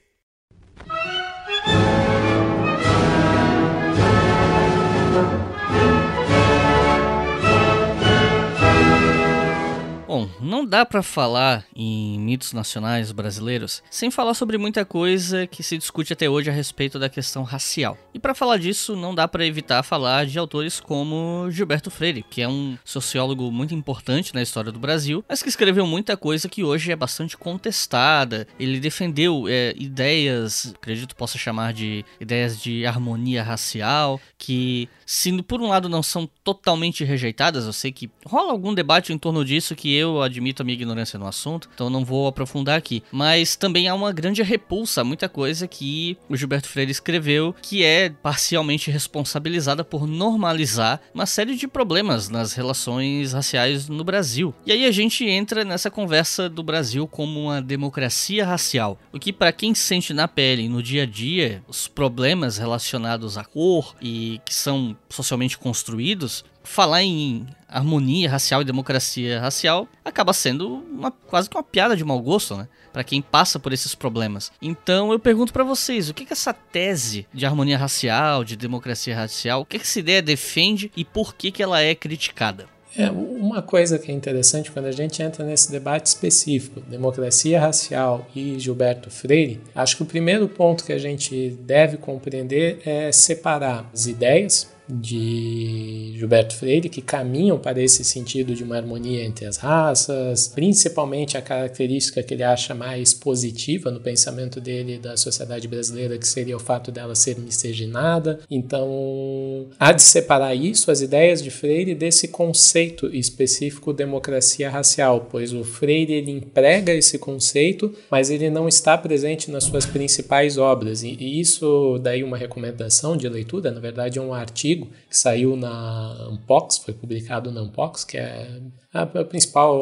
Bom, 10.18 10.28
não 10.40 10.66
dá 10.66 10.84
para 10.84 11.00
falar 11.00 11.64
em 11.76 12.18
mitos 12.18 12.52
nacionais 12.52 13.12
brasileiros 13.12 13.84
sem 13.88 14.10
falar 14.10 14.34
sobre 14.34 14.58
muita 14.58 14.84
coisa 14.84 15.46
que 15.46 15.62
se 15.62 15.78
discute 15.78 16.12
até 16.12 16.28
hoje 16.28 16.50
a 16.50 16.52
respeito 16.52 16.98
da 16.98 17.08
questão 17.08 17.44
racial. 17.44 17.96
E 18.12 18.18
para 18.18 18.34
falar 18.34 18.56
disso, 18.56 18.96
não 18.96 19.14
dá 19.14 19.28
para 19.28 19.46
evitar 19.46 19.80
falar 19.84 20.26
de 20.26 20.36
autores 20.36 20.80
como 20.80 21.48
Gilberto 21.52 21.88
Freire, 21.88 22.24
que 22.28 22.42
é 22.42 22.48
um 22.48 22.76
sociólogo 22.84 23.48
muito 23.52 23.76
importante 23.76 24.34
na 24.34 24.42
história 24.42 24.72
do 24.72 24.80
Brasil, 24.80 25.24
mas 25.28 25.40
que 25.40 25.48
escreveu 25.48 25.86
muita 25.86 26.16
coisa 26.16 26.48
que 26.48 26.64
hoje 26.64 26.90
é 26.90 26.96
bastante 26.96 27.36
contestada. 27.36 28.48
Ele 28.58 28.80
defendeu 28.80 29.44
é, 29.46 29.72
ideias, 29.76 30.74
acredito 30.74 31.14
possa 31.14 31.38
chamar 31.38 31.72
de 31.72 32.04
ideias 32.18 32.60
de 32.60 32.84
harmonia 32.84 33.44
racial, 33.44 34.20
que 34.36 34.88
se 35.06 35.40
por 35.44 35.60
um 35.60 35.68
lado 35.68 35.88
não 35.88 36.02
são 36.02 36.28
totalmente 36.42 37.04
rejeitadas, 37.04 37.66
eu 37.66 37.72
sei 37.72 37.92
que 37.92 38.10
rola 38.26 38.50
algum 38.50 38.74
debate 38.74 39.12
em 39.12 39.18
torno 39.18 39.44
disso 39.44 39.76
que 39.76 39.94
eu 39.94 40.07
admito 40.22 40.62
a 40.62 40.64
minha 40.64 40.74
ignorância 40.74 41.18
no 41.18 41.26
assunto, 41.26 41.68
então 41.74 41.90
não 41.90 42.04
vou 42.04 42.26
aprofundar 42.26 42.78
aqui. 42.78 43.02
Mas 43.12 43.56
também 43.56 43.88
há 43.88 43.94
uma 43.94 44.12
grande 44.12 44.42
repulsa 44.42 45.00
a 45.00 45.04
muita 45.04 45.28
coisa 45.28 45.68
que 45.68 46.16
o 46.28 46.36
Gilberto 46.36 46.68
Freire 46.68 46.90
escreveu, 46.90 47.54
que 47.60 47.84
é 47.84 48.10
parcialmente 48.10 48.90
responsabilizada 48.90 49.84
por 49.84 50.06
normalizar 50.06 51.00
uma 51.14 51.26
série 51.26 51.54
de 51.56 51.68
problemas 51.68 52.28
nas 52.28 52.52
relações 52.52 53.32
raciais 53.32 53.88
no 53.88 54.04
Brasil. 54.04 54.54
E 54.64 54.72
aí 54.72 54.86
a 54.86 54.90
gente 54.90 55.24
entra 55.24 55.64
nessa 55.64 55.90
conversa 55.90 56.48
do 56.48 56.62
Brasil 56.62 57.06
como 57.06 57.44
uma 57.44 57.60
democracia 57.60 58.44
racial, 58.44 58.98
o 59.12 59.18
que 59.18 59.32
para 59.32 59.52
quem 59.52 59.74
sente 59.74 60.12
na 60.12 60.28
pele 60.28 60.68
no 60.68 60.82
dia 60.82 61.02
a 61.02 61.06
dia 61.06 61.62
os 61.66 61.88
problemas 61.88 62.58
relacionados 62.58 63.36
à 63.36 63.44
cor 63.44 63.94
e 64.00 64.40
que 64.44 64.54
são 64.54 64.96
socialmente 65.08 65.58
construídos, 65.58 66.44
falar 66.68 67.02
em 67.02 67.46
harmonia 67.68 68.30
racial 68.30 68.62
e 68.62 68.64
democracia 68.64 69.40
racial 69.40 69.88
acaba 70.04 70.32
sendo 70.32 70.68
uma, 70.68 71.10
quase 71.10 71.48
que 71.48 71.56
uma 71.56 71.62
piada 71.62 71.96
de 71.96 72.04
mau 72.04 72.20
gosto, 72.20 72.56
né? 72.56 72.68
Para 72.92 73.04
quem 73.04 73.20
passa 73.20 73.58
por 73.58 73.72
esses 73.72 73.94
problemas. 73.94 74.52
Então 74.60 75.12
eu 75.12 75.18
pergunto 75.18 75.52
para 75.52 75.64
vocês, 75.64 76.08
o 76.08 76.14
que, 76.14 76.24
que 76.24 76.32
essa 76.32 76.52
tese 76.52 77.26
de 77.32 77.44
harmonia 77.44 77.76
racial, 77.76 78.44
de 78.44 78.56
democracia 78.56 79.14
racial, 79.14 79.62
o 79.62 79.64
que, 79.64 79.78
que 79.78 79.84
essa 79.84 79.98
ideia 79.98 80.22
defende 80.22 80.90
e 80.96 81.04
por 81.04 81.34
que, 81.34 81.50
que 81.50 81.62
ela 81.62 81.80
é 81.80 81.94
criticada? 81.94 82.66
É, 82.96 83.10
uma 83.10 83.62
coisa 83.62 83.98
que 83.98 84.10
é 84.10 84.14
interessante 84.14 84.70
quando 84.70 84.86
a 84.86 84.92
gente 84.92 85.22
entra 85.22 85.44
nesse 85.44 85.70
debate 85.70 86.06
específico, 86.06 86.80
democracia 86.80 87.60
racial 87.60 88.26
e 88.34 88.58
Gilberto 88.58 89.10
Freire, 89.10 89.60
acho 89.74 89.96
que 89.96 90.02
o 90.02 90.06
primeiro 90.06 90.48
ponto 90.48 90.84
que 90.84 90.92
a 90.92 90.98
gente 90.98 91.50
deve 91.60 91.96
compreender 91.98 92.80
é 92.84 93.12
separar 93.12 93.88
as 93.92 94.06
ideias 94.06 94.68
de 94.88 96.14
Gilberto 96.16 96.56
Freire 96.56 96.88
que 96.88 97.02
caminham 97.02 97.58
para 97.58 97.82
esse 97.82 98.02
sentido 98.04 98.54
de 98.54 98.64
uma 98.64 98.76
harmonia 98.76 99.24
entre 99.24 99.46
as 99.46 99.56
raças, 99.56 100.48
principalmente 100.48 101.36
a 101.36 101.42
característica 101.42 102.22
que 102.22 102.34
ele 102.34 102.42
acha 102.42 102.74
mais 102.74 103.12
positiva 103.12 103.90
no 103.90 104.00
pensamento 104.00 104.60
dele 104.60 104.98
da 104.98 105.16
sociedade 105.16 105.68
brasileira, 105.68 106.18
que 106.18 106.26
seria 106.26 106.56
o 106.56 106.60
fato 106.60 106.90
dela 106.90 107.14
ser 107.14 107.38
miscigenada. 107.38 108.40
Então, 108.50 109.66
há 109.78 109.92
de 109.92 110.02
separar 110.02 110.54
isso, 110.54 110.90
as 110.90 111.00
ideias 111.00 111.42
de 111.42 111.50
Freire, 111.50 111.94
desse 111.94 112.28
conceito 112.28 113.14
específico 113.14 113.92
democracia 113.92 114.70
racial, 114.70 115.28
pois 115.30 115.52
o 115.52 115.64
Freire 115.64 116.14
ele 116.14 116.30
emprega 116.30 116.94
esse 116.94 117.18
conceito, 117.18 117.94
mas 118.10 118.30
ele 118.30 118.48
não 118.48 118.66
está 118.66 118.96
presente 118.96 119.50
nas 119.50 119.64
suas 119.64 119.84
principais 119.84 120.56
obras. 120.56 121.02
E, 121.02 121.16
isso 121.40 121.98
daí 122.02 122.22
uma 122.24 122.36
recomendação 122.36 123.16
de 123.16 123.28
leitura, 123.28 123.70
na 123.70 123.80
verdade 123.80 124.18
é 124.18 124.22
um 124.22 124.32
artigo 124.32 124.77
artigo 124.78 124.90
que 125.08 125.16
saiu 125.16 125.56
na 125.56 126.28
Unpox, 126.30 126.78
foi 126.78 126.94
publicado 126.94 127.50
na 127.50 127.62
Unpox, 127.62 128.04
que 128.04 128.16
é 128.16 128.60
a, 128.92 129.06
principal 129.24 129.76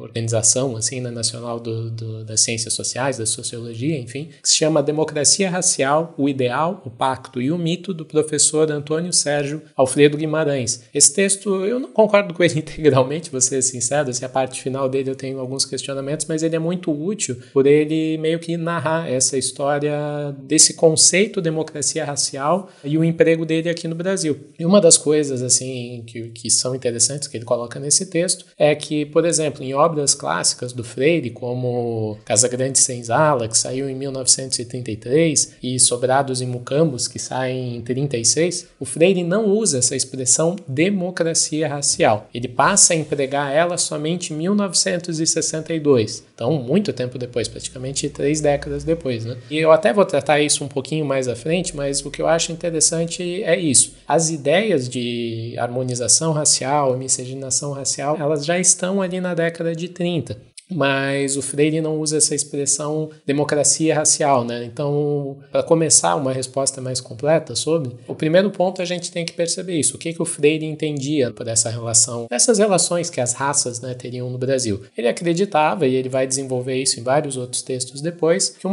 organização 0.00 0.76
assim, 0.76 1.00
né, 1.00 1.10
nacional 1.10 1.58
do, 1.58 1.90
do, 1.90 2.24
das 2.24 2.40
ciências 2.40 2.72
sociais, 2.72 3.18
da 3.18 3.26
sociologia, 3.26 3.98
enfim, 3.98 4.30
que 4.40 4.48
se 4.48 4.56
chama 4.56 4.82
Democracia 4.82 5.50
Racial, 5.50 6.14
o 6.16 6.28
Ideal, 6.28 6.82
o 6.84 6.90
Pacto 6.90 7.42
e 7.42 7.50
o 7.50 7.58
Mito, 7.58 7.92
do 7.92 8.04
professor 8.04 8.70
Antônio 8.70 9.12
Sérgio 9.12 9.62
Alfredo 9.76 10.16
Guimarães. 10.16 10.84
Esse 10.94 11.12
texto, 11.12 11.64
eu 11.64 11.80
não 11.80 11.90
concordo 11.90 12.32
com 12.32 12.42
ele 12.42 12.58
integralmente, 12.60 13.30
vou 13.30 13.40
ser 13.40 13.60
sincero, 13.62 14.10
assim, 14.10 14.24
a 14.24 14.28
parte 14.28 14.62
final 14.62 14.88
dele 14.88 15.10
eu 15.10 15.16
tenho 15.16 15.40
alguns 15.40 15.64
questionamentos, 15.64 16.26
mas 16.26 16.42
ele 16.42 16.56
é 16.56 16.58
muito 16.58 16.92
útil 16.92 17.36
por 17.52 17.66
ele 17.66 18.16
meio 18.18 18.38
que 18.38 18.56
narrar 18.56 19.10
essa 19.10 19.36
história 19.36 20.34
desse 20.42 20.74
conceito 20.74 21.40
democracia 21.40 22.04
racial 22.04 22.70
e 22.84 22.96
o 22.96 23.04
emprego 23.04 23.44
dele 23.44 23.68
aqui 23.68 23.88
no 23.88 23.94
Brasil. 23.94 24.38
E 24.58 24.64
uma 24.64 24.80
das 24.80 24.96
coisas 24.96 25.42
assim 25.42 26.04
que, 26.06 26.28
que 26.30 26.50
são 26.50 26.74
interessantes 26.74 27.26
que 27.26 27.36
ele 27.36 27.44
coloca 27.44 27.80
nesse 27.80 27.87
texto 28.06 28.46
é 28.58 28.74
que, 28.74 29.04
por 29.06 29.24
exemplo, 29.24 29.62
em 29.62 29.74
obras 29.74 30.14
clássicas 30.14 30.72
do 30.72 30.84
Freire, 30.84 31.30
como 31.30 32.18
Casa 32.24 32.48
Grande 32.48 32.78
Senzala, 32.78 33.48
que 33.48 33.56
saiu 33.56 33.88
em 33.88 33.94
1933, 33.94 35.54
e 35.62 35.78
Sobrados 35.78 36.40
e 36.40 36.46
Mucambos, 36.46 37.08
que 37.08 37.18
saem 37.18 37.76
em 37.76 37.80
36, 37.80 38.68
o 38.78 38.84
Freire 38.84 39.22
não 39.22 39.46
usa 39.46 39.78
essa 39.78 39.96
expressão 39.96 40.56
democracia 40.66 41.68
racial. 41.68 42.28
Ele 42.32 42.48
passa 42.48 42.92
a 42.92 42.96
empregar 42.96 43.52
ela 43.52 43.76
somente 43.76 44.32
em 44.32 44.36
1962. 44.36 46.24
Então, 46.34 46.52
muito 46.52 46.92
tempo 46.92 47.18
depois, 47.18 47.48
praticamente 47.48 48.08
três 48.08 48.40
décadas 48.40 48.84
depois. 48.84 49.24
Né? 49.24 49.36
E 49.50 49.58
eu 49.58 49.72
até 49.72 49.92
vou 49.92 50.04
tratar 50.04 50.40
isso 50.40 50.64
um 50.64 50.68
pouquinho 50.68 51.04
mais 51.04 51.28
à 51.28 51.34
frente, 51.34 51.74
mas 51.76 52.04
o 52.04 52.10
que 52.10 52.22
eu 52.22 52.28
acho 52.28 52.52
interessante 52.52 53.42
é 53.42 53.58
isso. 53.58 53.94
As 54.06 54.30
ideias 54.30 54.88
de 54.88 55.54
harmonização 55.58 56.32
racial, 56.32 56.96
miscigenação 56.96 57.72
racial, 57.78 58.16
elas 58.18 58.44
já 58.44 58.58
estão 58.58 59.00
ali 59.00 59.20
na 59.20 59.34
década 59.34 59.74
de 59.74 59.88
30 59.88 60.40
mas 60.70 61.36
o 61.36 61.42
Freire 61.42 61.80
não 61.80 61.98
usa 61.98 62.18
essa 62.18 62.34
expressão 62.34 63.10
democracia 63.26 63.94
racial, 63.94 64.44
né? 64.44 64.64
Então, 64.64 65.38
para 65.50 65.62
começar 65.62 66.14
uma 66.16 66.32
resposta 66.32 66.80
mais 66.80 67.00
completa 67.00 67.54
sobre, 67.56 67.92
o 68.06 68.14
primeiro 68.14 68.50
ponto 68.50 68.82
a 68.82 68.84
gente 68.84 69.10
tem 69.10 69.24
que 69.24 69.32
perceber 69.32 69.78
isso. 69.78 69.96
O 69.96 69.98
que, 69.98 70.12
que 70.12 70.22
o 70.22 70.26
Freire 70.26 70.66
entendia 70.66 71.30
por 71.30 71.48
essa 71.48 71.70
relação, 71.70 72.26
essas 72.30 72.58
relações 72.58 73.08
que 73.10 73.20
as 73.20 73.32
raças 73.32 73.80
né, 73.80 73.94
teriam 73.94 74.30
no 74.30 74.38
Brasil? 74.38 74.82
Ele 74.96 75.08
acreditava, 75.08 75.86
e 75.86 75.94
ele 75.94 76.08
vai 76.08 76.26
desenvolver 76.26 76.76
isso 76.76 77.00
em 77.00 77.02
vários 77.02 77.36
outros 77.36 77.62
textos 77.62 78.00
depois, 78.00 78.50
que 78.50 78.66
um 78.66 78.72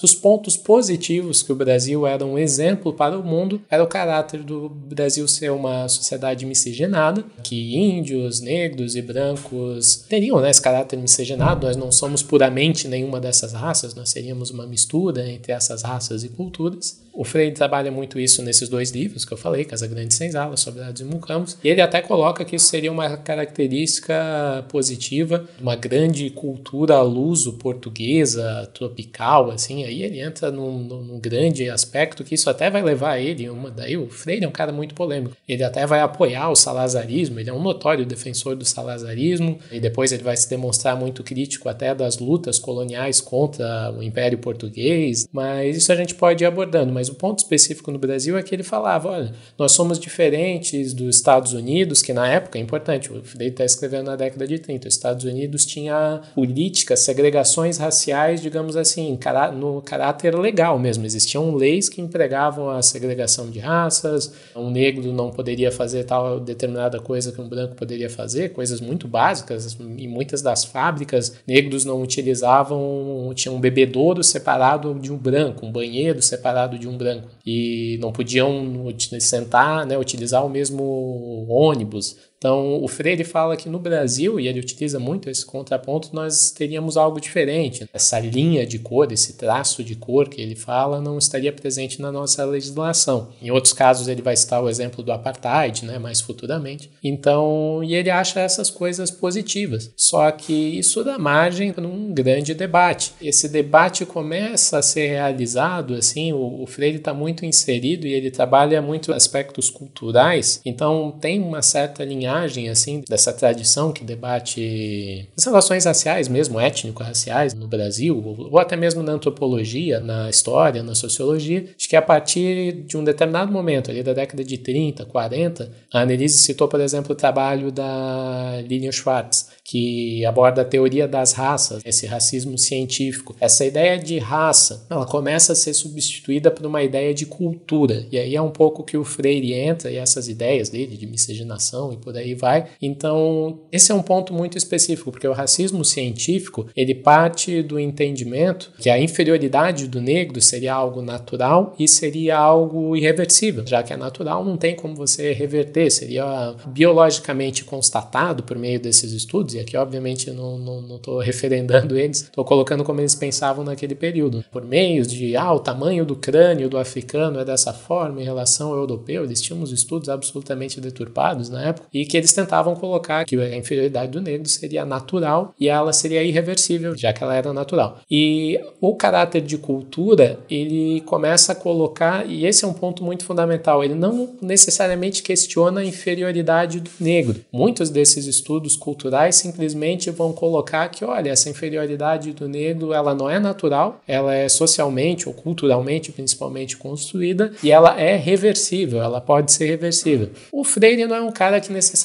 dos 0.00 0.14
pontos 0.14 0.56
positivos 0.56 1.42
que 1.42 1.52
o 1.52 1.56
Brasil 1.56 2.06
era 2.06 2.24
um 2.24 2.38
exemplo 2.38 2.92
para 2.92 3.18
o 3.18 3.24
mundo 3.24 3.60
era 3.70 3.82
o 3.82 3.86
caráter 3.86 4.42
do 4.42 4.68
Brasil 4.68 5.26
ser 5.28 5.50
uma 5.50 5.88
sociedade 5.88 6.44
miscigenada, 6.44 7.24
que 7.42 7.76
índios, 7.76 8.40
negros 8.40 8.96
e 8.96 9.02
brancos 9.02 10.04
teriam 10.08 10.40
né, 10.40 10.50
esse 10.50 10.60
caráter 10.60 10.96
miscigenado 10.96 11.19
nós 11.62 11.76
não 11.76 11.90
somos 11.90 12.22
puramente 12.22 12.88
nenhuma 12.88 13.20
dessas 13.20 13.52
raças, 13.52 13.94
nós 13.94 14.10
seríamos 14.10 14.50
uma 14.50 14.66
mistura 14.66 15.28
entre 15.28 15.52
essas 15.52 15.82
raças 15.82 16.24
e 16.24 16.28
culturas. 16.28 17.00
O 17.12 17.24
Freire 17.24 17.52
trabalha 17.52 17.90
muito 17.90 18.18
isso 18.18 18.42
nesses 18.42 18.68
dois 18.68 18.90
livros 18.90 19.24
que 19.24 19.32
eu 19.32 19.36
falei, 19.36 19.64
Casa 19.64 19.86
Grande 19.86 20.14
e 20.14 20.16
Senzala, 20.16 20.56
Sobrados 20.56 21.00
e 21.00 21.04
Mucamos, 21.04 21.56
e 21.62 21.68
ele 21.68 21.80
até 21.80 22.00
coloca 22.00 22.44
que 22.44 22.56
isso 22.56 22.66
seria 22.66 22.90
uma 22.90 23.16
característica 23.16 24.64
positiva, 24.68 25.48
uma 25.60 25.76
grande 25.76 26.30
cultura 26.30 27.00
luso-portuguesa, 27.02 28.70
tropical, 28.72 29.50
assim, 29.50 29.84
aí 29.84 30.02
ele 30.02 30.20
entra 30.20 30.50
num, 30.50 30.78
num, 30.78 31.20
grande 31.20 31.68
aspecto 31.68 32.24
que 32.24 32.34
isso 32.34 32.48
até 32.48 32.70
vai 32.70 32.82
levar 32.82 33.18
ele, 33.18 33.48
uma, 33.50 33.70
daí 33.70 33.96
o 33.96 34.08
Freire 34.08 34.44
é 34.44 34.48
um 34.48 34.52
cara 34.52 34.72
muito 34.72 34.94
polêmico, 34.94 35.36
ele 35.48 35.64
até 35.64 35.86
vai 35.86 36.00
apoiar 36.00 36.48
o 36.50 36.56
salazarismo, 36.56 37.38
ele 37.38 37.50
é 37.50 37.52
um 37.52 37.62
notório 37.62 38.06
defensor 38.06 38.56
do 38.56 38.64
salazarismo, 38.64 39.58
e 39.70 39.80
depois 39.80 40.12
ele 40.12 40.22
vai 40.22 40.36
se 40.36 40.48
demonstrar 40.48 40.96
muito 40.96 41.22
crítico 41.22 41.68
até 41.68 41.94
das 41.94 42.18
lutas 42.18 42.58
coloniais 42.58 43.20
contra 43.20 43.92
o 43.92 44.02
Império 44.02 44.38
Português, 44.38 45.28
mas 45.32 45.76
isso 45.76 45.92
a 45.92 45.96
gente 45.96 46.14
pode 46.14 46.44
ir 46.44 46.46
abordando, 46.46 46.92
mas 47.00 47.08
o 47.08 47.14
ponto 47.14 47.38
específico 47.38 47.90
no 47.90 47.98
Brasil 47.98 48.36
é 48.36 48.42
que 48.42 48.54
ele 48.54 48.62
falava: 48.62 49.08
olha, 49.08 49.32
nós 49.58 49.72
somos 49.72 49.98
diferentes 49.98 50.92
dos 50.92 51.16
Estados 51.16 51.54
Unidos, 51.54 52.02
que 52.02 52.12
na 52.12 52.28
época 52.28 52.58
é 52.58 52.60
importante, 52.60 53.10
o 53.10 53.24
Freire 53.24 53.52
está 53.52 53.64
escrevendo 53.64 54.08
na 54.08 54.16
década 54.16 54.46
de 54.46 54.58
30. 54.58 54.86
Os 54.86 54.94
Estados 54.94 55.24
Unidos 55.24 55.64
tinha 55.64 56.20
políticas, 56.34 57.00
segregações 57.00 57.78
raciais, 57.78 58.42
digamos 58.42 58.76
assim, 58.76 59.18
no 59.58 59.80
caráter 59.80 60.38
legal 60.38 60.78
mesmo. 60.78 61.06
Existiam 61.06 61.54
leis 61.54 61.88
que 61.88 62.02
empregavam 62.02 62.68
a 62.68 62.82
segregação 62.82 63.50
de 63.50 63.58
raças, 63.58 64.34
um 64.54 64.68
negro 64.68 65.10
não 65.10 65.30
poderia 65.30 65.72
fazer 65.72 66.04
tal 66.04 66.38
determinada 66.38 67.00
coisa 67.00 67.32
que 67.32 67.40
um 67.40 67.48
branco 67.48 67.74
poderia 67.76 68.10
fazer, 68.10 68.50
coisas 68.50 68.78
muito 68.78 69.08
básicas, 69.08 69.78
e 69.96 70.06
muitas 70.06 70.42
das 70.42 70.64
fábricas, 70.66 71.34
negros 71.46 71.86
não 71.86 72.02
utilizavam, 72.02 73.32
tinha 73.34 73.52
um 73.52 73.60
bebedouro 73.60 74.22
separado 74.22 74.94
de 75.00 75.10
um 75.10 75.16
branco, 75.16 75.64
um 75.64 75.72
banheiro 75.72 76.20
separado 76.20 76.78
de 76.78 76.88
um 76.88 76.89
branco 76.96 77.28
e 77.44 77.98
não 78.00 78.12
podiam 78.12 78.92
sentar, 79.18 79.86
né, 79.86 79.96
utilizar 79.98 80.44
o 80.44 80.50
mesmo 80.50 81.46
ônibus. 81.48 82.16
Então, 82.40 82.82
o 82.82 82.88
Freire 82.88 83.22
fala 83.22 83.54
que 83.54 83.68
no 83.68 83.78
Brasil, 83.78 84.40
e 84.40 84.48
ele 84.48 84.60
utiliza 84.60 84.98
muito 84.98 85.28
esse 85.28 85.44
contraponto, 85.44 86.08
nós 86.14 86.50
teríamos 86.50 86.96
algo 86.96 87.20
diferente. 87.20 87.86
Essa 87.92 88.18
linha 88.18 88.66
de 88.66 88.78
cor, 88.78 89.12
esse 89.12 89.34
traço 89.34 89.84
de 89.84 89.94
cor 89.94 90.26
que 90.26 90.40
ele 90.40 90.56
fala, 90.56 91.02
não 91.02 91.18
estaria 91.18 91.52
presente 91.52 92.00
na 92.00 92.10
nossa 92.10 92.42
legislação. 92.46 93.28
Em 93.42 93.50
outros 93.50 93.74
casos, 93.74 94.08
ele 94.08 94.22
vai 94.22 94.34
citar 94.34 94.64
o 94.64 94.70
exemplo 94.70 95.04
do 95.04 95.12
apartheid, 95.12 95.84
né, 95.84 95.98
mais 95.98 96.22
futuramente. 96.22 96.90
Então, 97.04 97.84
e 97.84 97.94
ele 97.94 98.08
acha 98.08 98.40
essas 98.40 98.70
coisas 98.70 99.10
positivas. 99.10 99.92
Só 99.94 100.30
que 100.30 100.54
isso 100.54 101.04
dá 101.04 101.18
margem 101.18 101.74
para 101.74 101.86
um 101.86 102.10
grande 102.10 102.54
debate. 102.54 103.12
Esse 103.20 103.50
debate 103.50 104.06
começa 104.06 104.78
a 104.78 104.82
ser 104.82 105.08
realizado, 105.08 105.92
assim, 105.92 106.32
o, 106.32 106.62
o 106.62 106.66
Freire 106.66 106.96
está 106.96 107.12
muito 107.12 107.44
inserido 107.44 108.06
e 108.06 108.14
ele 108.14 108.30
trabalha 108.30 108.80
muito 108.80 109.12
aspectos 109.12 109.68
culturais, 109.68 110.62
então 110.64 111.14
tem 111.20 111.38
uma 111.38 111.60
certa 111.60 112.02
linha 112.02 112.29
linhagem 112.30 112.68
assim 112.68 113.02
dessa 113.08 113.32
tradição 113.32 113.92
que 113.92 114.04
debate 114.04 115.28
as 115.36 115.44
relações 115.44 115.84
raciais 115.84 116.28
mesmo, 116.28 116.60
étnico-raciais 116.60 117.54
no 117.54 117.66
Brasil, 117.66 118.22
ou 118.50 118.58
até 118.58 118.76
mesmo 118.76 119.02
na 119.02 119.12
antropologia, 119.12 120.00
na 120.00 120.30
história, 120.30 120.82
na 120.82 120.94
sociologia, 120.94 121.66
acho 121.76 121.88
que 121.88 121.96
a 121.96 122.02
partir 122.02 122.72
de 122.86 122.96
um 122.96 123.04
determinado 123.04 123.52
momento, 123.52 123.90
ali 123.90 124.02
da 124.02 124.12
década 124.12 124.44
de 124.44 124.58
30, 124.58 125.04
40, 125.04 125.70
a 125.92 126.00
Annelise 126.00 126.38
citou, 126.38 126.68
por 126.68 126.80
exemplo, 126.80 127.12
o 127.12 127.16
trabalho 127.16 127.72
da 127.72 128.60
Lilian 128.66 128.92
Schwartz, 128.92 129.50
que 129.64 130.24
aborda 130.24 130.62
a 130.62 130.64
teoria 130.64 131.06
das 131.06 131.32
raças, 131.32 131.82
esse 131.84 132.04
racismo 132.06 132.58
científico. 132.58 133.36
Essa 133.40 133.64
ideia 133.64 133.96
de 133.96 134.18
raça, 134.18 134.86
ela 134.90 135.06
começa 135.06 135.52
a 135.52 135.56
ser 135.56 135.74
substituída 135.74 136.50
por 136.50 136.66
uma 136.66 136.82
ideia 136.82 137.14
de 137.14 137.24
cultura. 137.24 138.04
E 138.10 138.18
aí 138.18 138.34
é 138.34 138.42
um 138.42 138.50
pouco 138.50 138.82
que 138.82 138.96
o 138.96 139.04
Freire 139.04 139.52
entra 139.52 139.90
e 139.90 139.96
essas 139.96 140.28
ideias 140.28 140.68
dele 140.68 140.96
de 140.96 141.06
miscigenação 141.06 141.92
e 141.92 141.96
por 141.96 142.16
aí 142.16 142.19
vai. 142.34 142.66
Então, 142.80 143.60
esse 143.70 143.92
é 143.92 143.94
um 143.94 144.02
ponto 144.02 144.32
muito 144.32 144.56
específico, 144.56 145.10
porque 145.10 145.28
o 145.28 145.32
racismo 145.32 145.84
científico, 145.84 146.66
ele 146.76 146.94
parte 146.94 147.62
do 147.62 147.78
entendimento 147.78 148.72
que 148.78 148.90
a 148.90 149.00
inferioridade 149.00 149.86
do 149.86 150.00
negro 150.00 150.40
seria 150.40 150.74
algo 150.74 151.02
natural 151.02 151.74
e 151.78 151.86
seria 151.86 152.36
algo 152.36 152.96
irreversível. 152.96 153.64
Já 153.66 153.82
que 153.82 153.92
é 153.92 153.96
natural, 153.96 154.44
não 154.44 154.56
tem 154.56 154.74
como 154.74 154.94
você 154.94 155.32
reverter, 155.32 155.90
seria 155.90 156.54
biologicamente 156.66 157.64
constatado 157.64 158.42
por 158.42 158.58
meio 158.58 158.80
desses 158.80 159.12
estudos 159.12 159.54
aqui 159.60 159.76
obviamente 159.76 160.30
não 160.30 160.96
estou 160.96 161.18
referendando 161.18 161.96
eles, 161.96 162.22
estou 162.22 162.44
colocando 162.44 162.84
como 162.84 163.00
eles 163.00 163.14
pensavam 163.14 163.64
naquele 163.64 163.94
período. 163.94 164.44
Por 164.50 164.64
meios 164.64 165.08
de, 165.08 165.36
ah, 165.36 165.52
o 165.52 165.60
tamanho 165.60 166.04
do 166.04 166.16
crânio 166.16 166.68
do 166.68 166.78
africano 166.78 167.38
é 167.38 167.44
dessa 167.44 167.72
forma 167.72 168.20
em 168.20 168.24
relação 168.24 168.70
ao 168.70 168.78
europeu, 168.78 169.24
eles 169.24 169.40
tinham 169.40 169.60
uns 169.60 169.72
estudos 169.72 170.08
absolutamente 170.08 170.80
deturpados 170.80 171.48
na 171.48 171.68
época, 171.68 171.88
e 171.92 172.04
que 172.10 172.16
eles 172.16 172.32
tentavam 172.32 172.74
colocar 172.74 173.24
que 173.24 173.36
a 173.36 173.56
inferioridade 173.56 174.10
do 174.10 174.20
negro 174.20 174.48
seria 174.48 174.84
natural 174.84 175.54
e 175.58 175.68
ela 175.68 175.92
seria 175.92 176.22
irreversível, 176.22 176.96
já 176.96 177.12
que 177.12 177.22
ela 177.22 177.36
era 177.36 177.52
natural. 177.52 178.00
E 178.10 178.60
o 178.80 178.96
caráter 178.96 179.40
de 179.40 179.56
cultura, 179.56 180.40
ele 180.50 181.00
começa 181.02 181.52
a 181.52 181.54
colocar, 181.54 182.28
e 182.28 182.44
esse 182.44 182.64
é 182.64 182.68
um 182.68 182.72
ponto 182.72 183.04
muito 183.04 183.24
fundamental, 183.24 183.84
ele 183.84 183.94
não 183.94 184.30
necessariamente 184.42 185.22
questiona 185.22 185.80
a 185.80 185.84
inferioridade 185.84 186.80
do 186.80 186.90
negro. 186.98 187.40
Muitos 187.52 187.90
desses 187.90 188.26
estudos 188.26 188.76
culturais 188.76 189.36
simplesmente 189.36 190.10
vão 190.10 190.32
colocar 190.32 190.88
que, 190.88 191.04
olha, 191.04 191.30
essa 191.30 191.48
inferioridade 191.48 192.32
do 192.32 192.48
negro, 192.48 192.92
ela 192.92 193.14
não 193.14 193.30
é 193.30 193.38
natural, 193.38 194.00
ela 194.08 194.34
é 194.34 194.48
socialmente 194.48 195.28
ou 195.28 195.34
culturalmente, 195.34 196.10
principalmente, 196.10 196.76
construída 196.76 197.52
e 197.62 197.70
ela 197.70 198.00
é 198.00 198.16
reversível, 198.16 199.00
ela 199.00 199.20
pode 199.20 199.52
ser 199.52 199.66
reversível. 199.66 200.30
O 200.50 200.64
Freire 200.64 201.06
não 201.06 201.14
é 201.14 201.20
um 201.20 201.30
cara 201.30 201.60
que 201.60 201.72
necessariamente 201.72 201.99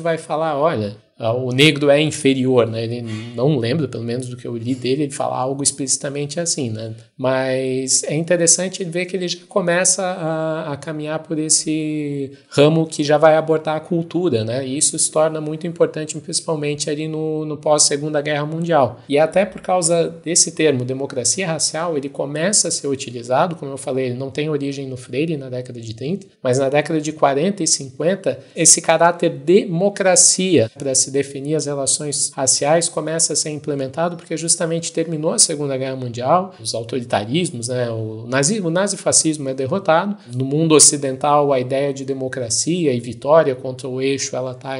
vai 0.00 0.18
falar, 0.18 0.56
olha, 0.56 0.96
o 1.18 1.50
negro 1.50 1.88
é 1.88 2.00
inferior, 2.00 2.66
né? 2.66 2.84
Ele 2.84 3.02
não 3.34 3.56
lembra, 3.56 3.88
pelo 3.88 4.04
menos 4.04 4.28
do 4.28 4.36
que 4.36 4.46
eu 4.46 4.56
li 4.56 4.74
dele, 4.74 5.04
ele 5.04 5.12
fala 5.12 5.36
algo 5.38 5.62
explicitamente 5.62 6.38
assim, 6.38 6.68
né? 6.68 6.94
Mas 7.16 8.04
é 8.04 8.14
interessante 8.14 8.84
ver 8.84 9.06
que 9.06 9.16
ele 9.16 9.26
já 9.26 9.38
começa 9.48 10.02
a, 10.02 10.72
a, 10.72 10.76
caminhar 10.76 11.20
por 11.20 11.38
esse 11.38 12.32
ramo 12.50 12.86
que 12.86 13.02
já 13.02 13.16
vai 13.16 13.34
abordar 13.34 13.76
a 13.76 13.80
cultura, 13.80 14.44
né? 14.44 14.66
E 14.66 14.76
isso 14.76 14.98
se 14.98 15.10
torna 15.10 15.40
muito 15.40 15.66
importante, 15.66 16.18
principalmente 16.18 16.90
ali 16.90 17.08
no, 17.08 17.46
no 17.46 17.56
pós-segunda 17.56 18.20
guerra 18.20 18.44
mundial. 18.44 19.00
E 19.08 19.18
até 19.18 19.46
por 19.46 19.62
causa 19.62 20.08
desse 20.22 20.52
termo, 20.52 20.84
democracia 20.84 21.46
racial, 21.46 21.96
ele 21.96 22.10
começa 22.10 22.68
a 22.68 22.70
ser 22.70 22.88
utilizado, 22.88 23.56
como 23.56 23.72
eu 23.72 23.78
falei, 23.78 24.06
ele 24.06 24.18
não 24.18 24.30
tem 24.30 24.50
origem 24.50 24.86
no 24.86 24.98
Freire 24.98 25.38
na 25.38 25.48
década 25.48 25.80
de 25.80 25.94
30, 25.94 26.26
mas 26.42 26.58
na 26.58 26.68
década 26.68 27.00
de 27.00 27.12
40 27.12 27.62
e 27.62 27.66
50, 27.66 28.38
esse 28.54 28.82
caráter 28.82 29.30
democracia 29.30 30.70
para 30.76 30.94
definir 31.10 31.54
as 31.54 31.66
relações 31.66 32.30
raciais 32.34 32.88
começa 32.88 33.32
a 33.32 33.36
ser 33.36 33.50
implementado 33.50 34.16
porque 34.16 34.36
justamente 34.36 34.92
terminou 34.92 35.32
a 35.32 35.38
Segunda 35.38 35.76
Guerra 35.76 35.96
Mundial, 35.96 36.54
os 36.60 36.74
autoritarismos, 36.74 37.68
né, 37.68 37.90
o, 37.90 38.26
nazi, 38.28 38.60
o 38.60 38.70
nazifascismo 38.70 39.48
é 39.48 39.54
derrotado. 39.54 40.16
No 40.34 40.44
mundo 40.44 40.74
ocidental, 40.74 41.52
a 41.52 41.60
ideia 41.60 41.92
de 41.92 42.04
democracia 42.04 42.92
e 42.92 43.00
vitória 43.00 43.54
contra 43.54 43.88
o 43.88 44.00
eixo 44.00 44.36
ela 44.36 44.52
está 44.52 44.76